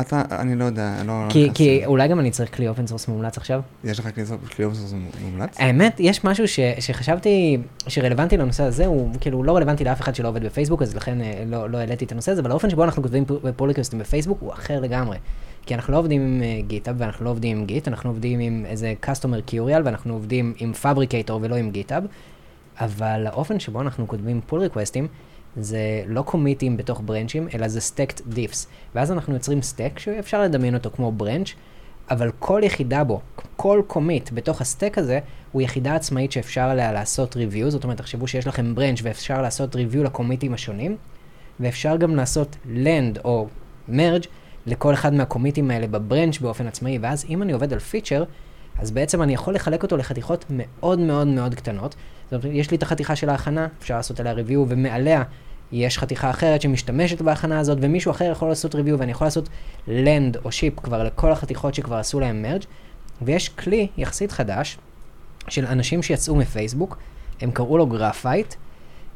אתה, 0.00 0.22
אני 0.30 0.54
לא 0.54 0.64
יודע, 0.64 0.94
לא... 1.06 1.12
כי- 1.28 1.50
כי. 1.54 1.86
אולי 1.86 2.08
גם 2.08 2.20
אני 2.20 2.30
צריך 2.30 2.56
כלי 2.56 2.68
open 2.68 2.86
source 2.86 3.08
מומלץ 3.08 3.36
עכשיו? 3.38 3.60
יש 3.84 3.98
לך 3.98 4.08
כלי 4.56 4.64
open 4.64 4.76
source 4.76 4.94
מומלץ? 5.24 5.56
האמת, 5.60 5.96
יש 6.00 6.24
משהו 6.24 6.48
ש, 6.48 6.60
שחשבתי 6.80 7.58
שרלוונטי 7.88 8.36
לנושא 8.36 8.62
הזה, 8.62 8.86
הוא 8.86 9.10
כאילו 9.20 9.42
לא 9.42 9.56
רלוונטי 9.56 9.84
לאף 9.84 10.00
אחד 10.00 10.14
שלא 10.14 10.28
עובד 10.28 10.44
בפייסבוק, 10.44 10.82
אז 10.82 10.96
לכן 10.96 11.20
אה, 11.20 11.42
לא, 11.46 11.70
לא 11.70 11.78
העליתי 11.78 12.04
את 12.04 12.12
הנושא 12.12 12.32
הזה, 12.32 12.40
אבל 12.40 12.50
האופן 12.50 12.70
שבו 12.70 12.84
אנחנו 12.84 13.02
כותבים 13.02 13.24
pull 13.56 13.69
request 13.69 13.92
ים 13.92 13.98
בפייסבוק 13.98 14.38
הוא 14.40 14.52
אחר 14.52 14.80
לגמרי. 14.80 15.16
כי 15.66 15.74
אנחנו 15.74 15.92
לא 15.92 15.98
עובדים 15.98 16.22
עם 16.22 16.42
GitHub 16.66 16.94
ואנחנו 16.98 17.24
לא 17.24 17.30
עובדים 17.30 17.56
עם 17.58 17.66
Git, 17.66 17.88
אנחנו 17.88 18.10
עובדים 18.10 18.40
עם 18.40 18.64
איזה 18.66 18.94
custom 19.04 19.50
Mercurial 19.50 19.80
ואנחנו 19.84 20.12
עובדים 20.14 20.54
עם 20.58 20.72
Phabricator 20.72 21.40
ולא 21.42 21.54
עם 21.54 21.70
GitHub, 21.70 22.04
אבל 22.80 23.26
האופן 23.26 23.60
שבו 23.60 23.80
אנחנו 23.80 24.08
כותבים 24.08 24.40
pull 24.46 24.60
request 24.60 24.92
ים, 24.92 25.06
זה 25.56 26.02
לא 26.06 26.22
commit 26.22 26.63
ים 26.63 26.76
בתוך 26.76 27.02
branch 27.04 27.33
ים, 27.33 27.48
אלא 27.54 27.68
זה 27.68 27.80
stacked 27.80 28.20
diffs. 28.26 28.66
ואז 28.94 29.12
אנחנו 29.12 29.34
יוצרים 29.34 29.62
stack 29.62 29.98
שאפשר 29.98 30.42
לדמיין 30.42 30.74
אותו 30.74 30.90
כמו 30.90 31.12
branch, 31.12 31.54
אבל 32.10 32.30
כל 32.38 32.60
יחידה 32.64 33.04
בו, 33.04 33.20
כל 33.56 33.82
commit 33.86 34.30
בתוך 34.32 34.60
ה 34.60 34.66
stack 34.66 34.98
הזה, 34.98 35.18
הוא 35.52 35.62
יחידה 35.62 35.94
עצמאית 35.94 36.32
שאפשר 36.32 36.60
עליה 36.60 36.92
לעשות 36.92 37.36
review, 37.36 37.70
זאת 37.70 37.84
אומרת, 37.84 37.98
תחשבו 37.98 38.26
שיש 38.28 38.46
לכם 38.46 38.74
branch 38.74 38.98
ואפשר 39.02 39.42
לעשות 39.42 39.76
review 39.76 40.04
ל 40.04 40.10
commit 40.10 40.43
ים 40.43 40.54
השונים, 40.54 40.96
ואפשר 41.60 41.96
גם 41.96 42.16
לעשות 42.16 42.56
land 42.68 43.18
או 43.24 43.48
merge 43.88 44.24
לכל 44.66 44.94
אחד 44.94 45.14
מה 45.14 45.25
commit 45.25 45.59
ים 45.59 45.70
האלה 45.70 45.86
ב 45.86 45.93
branch 45.93 46.38
באופן 46.38 46.66
עצמאי, 46.66 46.98
ואז 47.02 47.24
אם 47.28 47.42
אני 47.42 47.52
עובד 47.52 47.72
על 47.72 47.78
feature, 47.78 48.24
אז 48.78 48.90
בעצם 48.90 49.22
אני 49.22 49.34
יכול 49.34 49.54
לחלק 49.54 49.82
אותו 49.82 49.96
לחתיכות 49.96 50.44
מאוד 50.50 50.98
מאוד 50.98 51.26
מאוד 51.26 51.54
קטנות. 51.54 51.94
זאת 52.30 52.44
אומרת, 52.44 52.56
יש 52.56 52.70
לי 52.70 52.76
את 52.76 52.82
החתיכה 52.82 53.16
של 53.16 53.30
ההכנה, 53.30 53.66
אפשר 53.78 53.96
לעשות 53.96 54.20
עליה 54.20 54.32
review, 54.32 54.64
ומעליה 54.68 55.22
יש 55.72 55.98
חתיכה 55.98 56.30
אחרת 56.30 56.62
שמשתמשת 56.62 57.22
בהכנה 57.22 57.58
הזאת, 57.58 57.78
ומישהו 57.80 58.10
אחר 58.10 58.24
יכול 58.24 58.48
לעשות 58.48 58.74
review, 58.74 58.98
ואני 58.98 59.10
יכול 59.10 59.26
לעשות 59.26 59.48
land 59.88 60.36
או 60.44 60.52
ship 60.52 60.80
כבר 60.80 61.04
לכל 61.04 61.32
החתיכות 61.32 61.74
שכבר 61.74 61.96
עשו 61.96 62.20
להם 62.20 62.42
merge, 62.42 62.62
ויש 63.22 63.48
כלי 63.48 63.88
יחסית 63.96 64.32
חדש 64.32 64.78
של 65.48 65.66
אנשים 65.66 66.02
שיצאו 66.02 66.36
מפייסבוק, 66.36 66.98
הם 67.40 67.50
קראו 67.50 67.78
לו 67.78 67.86
Graphite, 67.86 68.54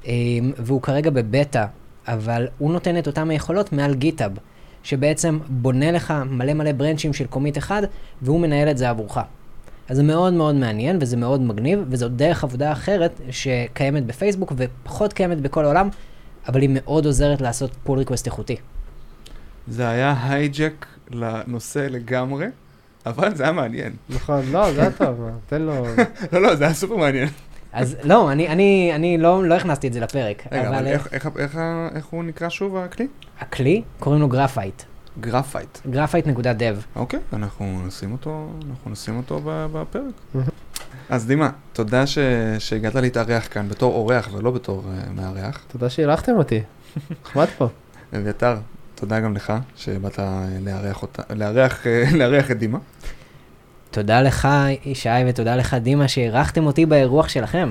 אמ, 0.06 0.52
והוא 0.56 0.82
כרגע 0.82 1.10
בבטא, 1.10 1.64
אבל 2.08 2.48
הוא 2.58 2.72
נותן 2.72 2.98
את 2.98 3.06
אותם 3.06 3.30
היכולות 3.30 3.72
מעל 3.72 3.94
GitHub, 3.94 4.32
שבעצם 4.82 5.38
בונה 5.48 5.92
לך 5.92 6.14
מלא 6.30 6.54
מלא 6.54 6.72
branch 6.72 7.02
ים 7.02 7.12
של 7.12 7.26
commit 7.26 7.58
אחד, 7.58 7.82
והוא 8.22 8.40
מנהל 8.40 8.70
את 8.70 8.78
זה 8.78 8.90
עבורך. 8.90 9.18
אז 9.88 9.96
זה 9.96 10.02
מאוד 10.02 10.32
מאוד 10.32 10.54
מעניין 10.54 10.98
וזה 11.00 11.16
מאוד 11.16 11.40
מגניב, 11.40 11.84
וזאת 11.88 12.16
דרך 12.16 12.44
עבודה 12.44 12.72
אחרת 12.72 13.20
שקיימת 13.30 14.06
בפייסבוק 14.06 14.52
ופחות 14.56 15.12
קיימת 15.12 15.40
בכל 15.40 15.64
העולם, 15.64 15.88
אבל 16.48 16.60
היא 16.60 16.70
מאוד 16.72 17.06
עוזרת 17.06 17.40
לעשות 17.40 17.70
pull 17.84 17.98
request 17.98 18.26
איכותי. 18.26 18.56
זה 19.68 19.88
היה 19.88 20.14
hijack 20.22 20.86
לנושא 21.10 21.86
לגמרי, 21.90 22.46
אבל 23.06 23.34
זה 23.34 23.42
היה 23.42 23.52
מעניין. 23.52 23.92
נכון, 24.08 24.42
לא, 24.52 24.72
זה 24.72 24.80
היה 24.80 24.90
טוב, 24.90 25.20
תן 25.46 25.62
לו... 25.62 25.84
לא, 26.32 26.42
לא, 26.42 26.54
זה 26.54 26.64
היה 26.64 26.74
סופר 26.74 26.96
מעניין. 26.96 27.28
אז 27.72 27.96
לא, 28.04 28.32
אני, 28.32 28.48
אני, 28.48 28.92
אני 28.94 29.18
לא, 29.18 29.44
לא 29.44 29.54
הכנסתי 29.54 29.88
את 29.88 29.92
זה 29.92 30.00
לפרק, 30.00 30.42
רגע, 30.52 30.68
אבל 30.68 30.76
אבל 30.76 30.86
איך- 30.86 31.08
איך- 31.12 31.28
איך 31.36 31.58
איך 31.94 32.06
הוא 32.06 32.24
נקרא 32.24 32.48
שוב 32.48 32.76
הכלי? 32.76 33.06
הכלי, 33.40 33.82
קוראים 33.98 34.20
לו 34.20 34.28
Graphite, 34.28 34.82
Graphite. 35.20 35.78
Graphite.dev. 35.90 36.96
אוקיי, 36.96 37.20
אנחנו 37.32 37.82
נשים 37.86 38.12
אותו, 38.12 38.48
אנחנו 38.70 38.90
נשים 38.90 39.16
אותו 39.16 39.40
בפרק. 39.44 40.44
אז 41.10 41.26
דימה, 41.26 41.50
תודה 41.72 42.06
ש- 42.06 42.18
שהגעת 42.58 42.94
להתארח 42.94 43.48
כאן 43.50 43.68
בתור 43.68 43.94
אורח 43.94 44.28
ולא 44.32 44.50
בתור 44.50 44.82
אה, 44.84 45.10
מארח. 45.20 45.64
תודה 45.72 45.90
שאירחתם 45.90 46.32
אותי. 46.36 46.60
נחמד 47.24 47.46
פה. 47.58 47.68
אביתר, 48.16 48.56
תודה 48.94 49.20
גם 49.20 49.34
לך 49.34 49.52
שבאת 49.76 50.18
אה, 50.18 50.46
לארח 50.60 51.02
אותה, 51.02 51.22
לארח, 51.34 51.86
אה, 51.86 52.04
לארח 52.18 52.50
את 52.50 52.58
דימה. 52.58 52.78
תודה 53.90 54.22
לך, 54.22 54.48
ישי, 54.84 55.08
ותודה 55.28 55.56
לך, 55.56 55.74
דימה, 55.74 56.08
שאירחתם 56.08 56.66
אותי 56.66 56.86
באירוח 56.86 57.28
שלכם. 57.28 57.68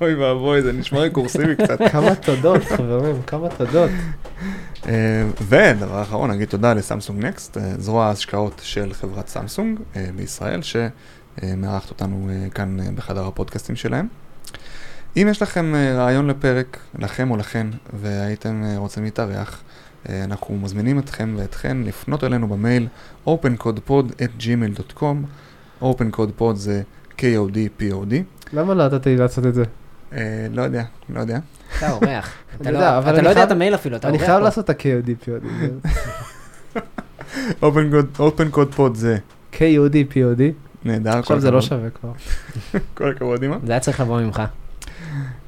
אוי 0.00 0.14
ואבוי, 0.14 0.62
זה 0.62 0.72
נשמע 0.72 0.98
רקורסיבי 0.98 1.56
קצת. 1.56 1.78
כמה 1.92 2.14
תודות, 2.14 2.64
חברים, 2.64 3.22
כמה 3.22 3.48
תודות. 3.48 3.90
אה, 4.86 5.26
ודבר 5.42 6.02
אחרון, 6.02 6.30
נגיד 6.30 6.48
תודה 6.48 6.74
לסמסונג 6.74 7.24
נקסט, 7.24 7.56
אה, 7.56 7.72
זרוע 7.78 8.06
ההשקעות 8.06 8.60
של 8.64 8.92
חברת 8.92 9.28
סמסונג 9.28 9.78
אה, 9.96 10.06
בישראל, 10.16 10.60
שמארחת 10.62 11.90
אותנו 11.90 12.30
כאן 12.54 12.76
בחדר 12.94 13.26
הפודקאסטים 13.26 13.76
שלהם. 13.76 14.08
אם 15.16 15.28
יש 15.30 15.42
לכם 15.42 15.74
רעיון 15.94 16.26
לפרק, 16.26 16.78
לכם 16.98 17.30
או 17.30 17.36
לכן, 17.36 17.66
והייתם 17.92 18.64
רוצים 18.76 19.04
להתארח, 19.04 19.62
אנחנו 20.08 20.58
מזמינים 20.58 20.98
אתכם 20.98 21.34
ואתכן 21.38 21.76
לפנות 21.84 22.24
אלינו 22.24 22.48
במייל 22.48 22.88
opencodepod@gmail.com, 23.26 25.16
opencodepod 25.82 26.54
זה 26.54 26.82
K-O-D-P-O-D. 27.18 28.14
למה 28.52 28.74
לא 28.74 28.86
נתת 28.86 29.06
לי 29.06 29.16
לעשות 29.16 29.46
את 29.46 29.54
זה? 29.54 29.62
אה, 30.12 30.18
לא 30.52 30.62
יודע, 30.62 30.82
לא 31.08 31.20
יודע. 31.20 31.38
אתה 31.78 31.90
אורח. 31.92 32.32
אתה 32.60 32.68
אני 32.68 32.72
לא 32.72 32.78
יודע, 32.78 32.98
אני 32.98 33.22
לא 33.24 33.32
חייב- 33.34 33.38
את 33.46 33.50
המייל 33.52 33.74
אפילו, 33.74 33.96
אתה 33.96 34.08
אני 34.08 34.16
אורח 34.16 34.26
חייב 34.26 34.38
פה. 34.38 34.44
לעשות 34.44 34.64
את 34.64 34.70
ה-KOD 34.70 35.08
POD. 35.24 35.44
opencode- 37.62 38.18
opencodepod 38.20 38.94
זה 38.94 39.18
KOD 39.52 40.12
POD. 40.14 40.40
נהדר. 40.84 41.18
עכשיו 41.18 41.40
זה 41.40 41.50
לא. 41.50 41.60
שווה 41.62 41.90
כבר. 41.90 42.12
כל 42.94 43.10
הכבוד, 43.10 43.44
אמא. 43.44 43.56
זה 43.66 43.72
היה 43.72 43.80
צריך 43.80 44.00
לבוא 44.00 44.20
ממך. 44.20 44.42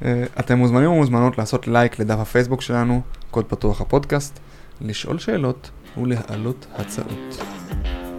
אה, 0.04 0.24
אתם 0.40 0.58
מוזמנים 0.58 0.90
ומוזמנות 0.90 1.38
לעשות 1.38 1.68
לייק 1.68 1.98
לדף 1.98 2.18
הפייסבוק 2.18 2.62
שלנו, 2.62 3.00
קוד 3.30 3.44
פתוח 3.44 3.80
הפודקאסט, 3.80 4.38
לשאול 4.80 5.18
שאלות 5.18 5.70
ולהעלות 6.02 6.66
הצעות. 6.78 7.42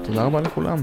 תודה 0.04 0.24
רבה 0.24 0.42
לכולם. 0.42 0.78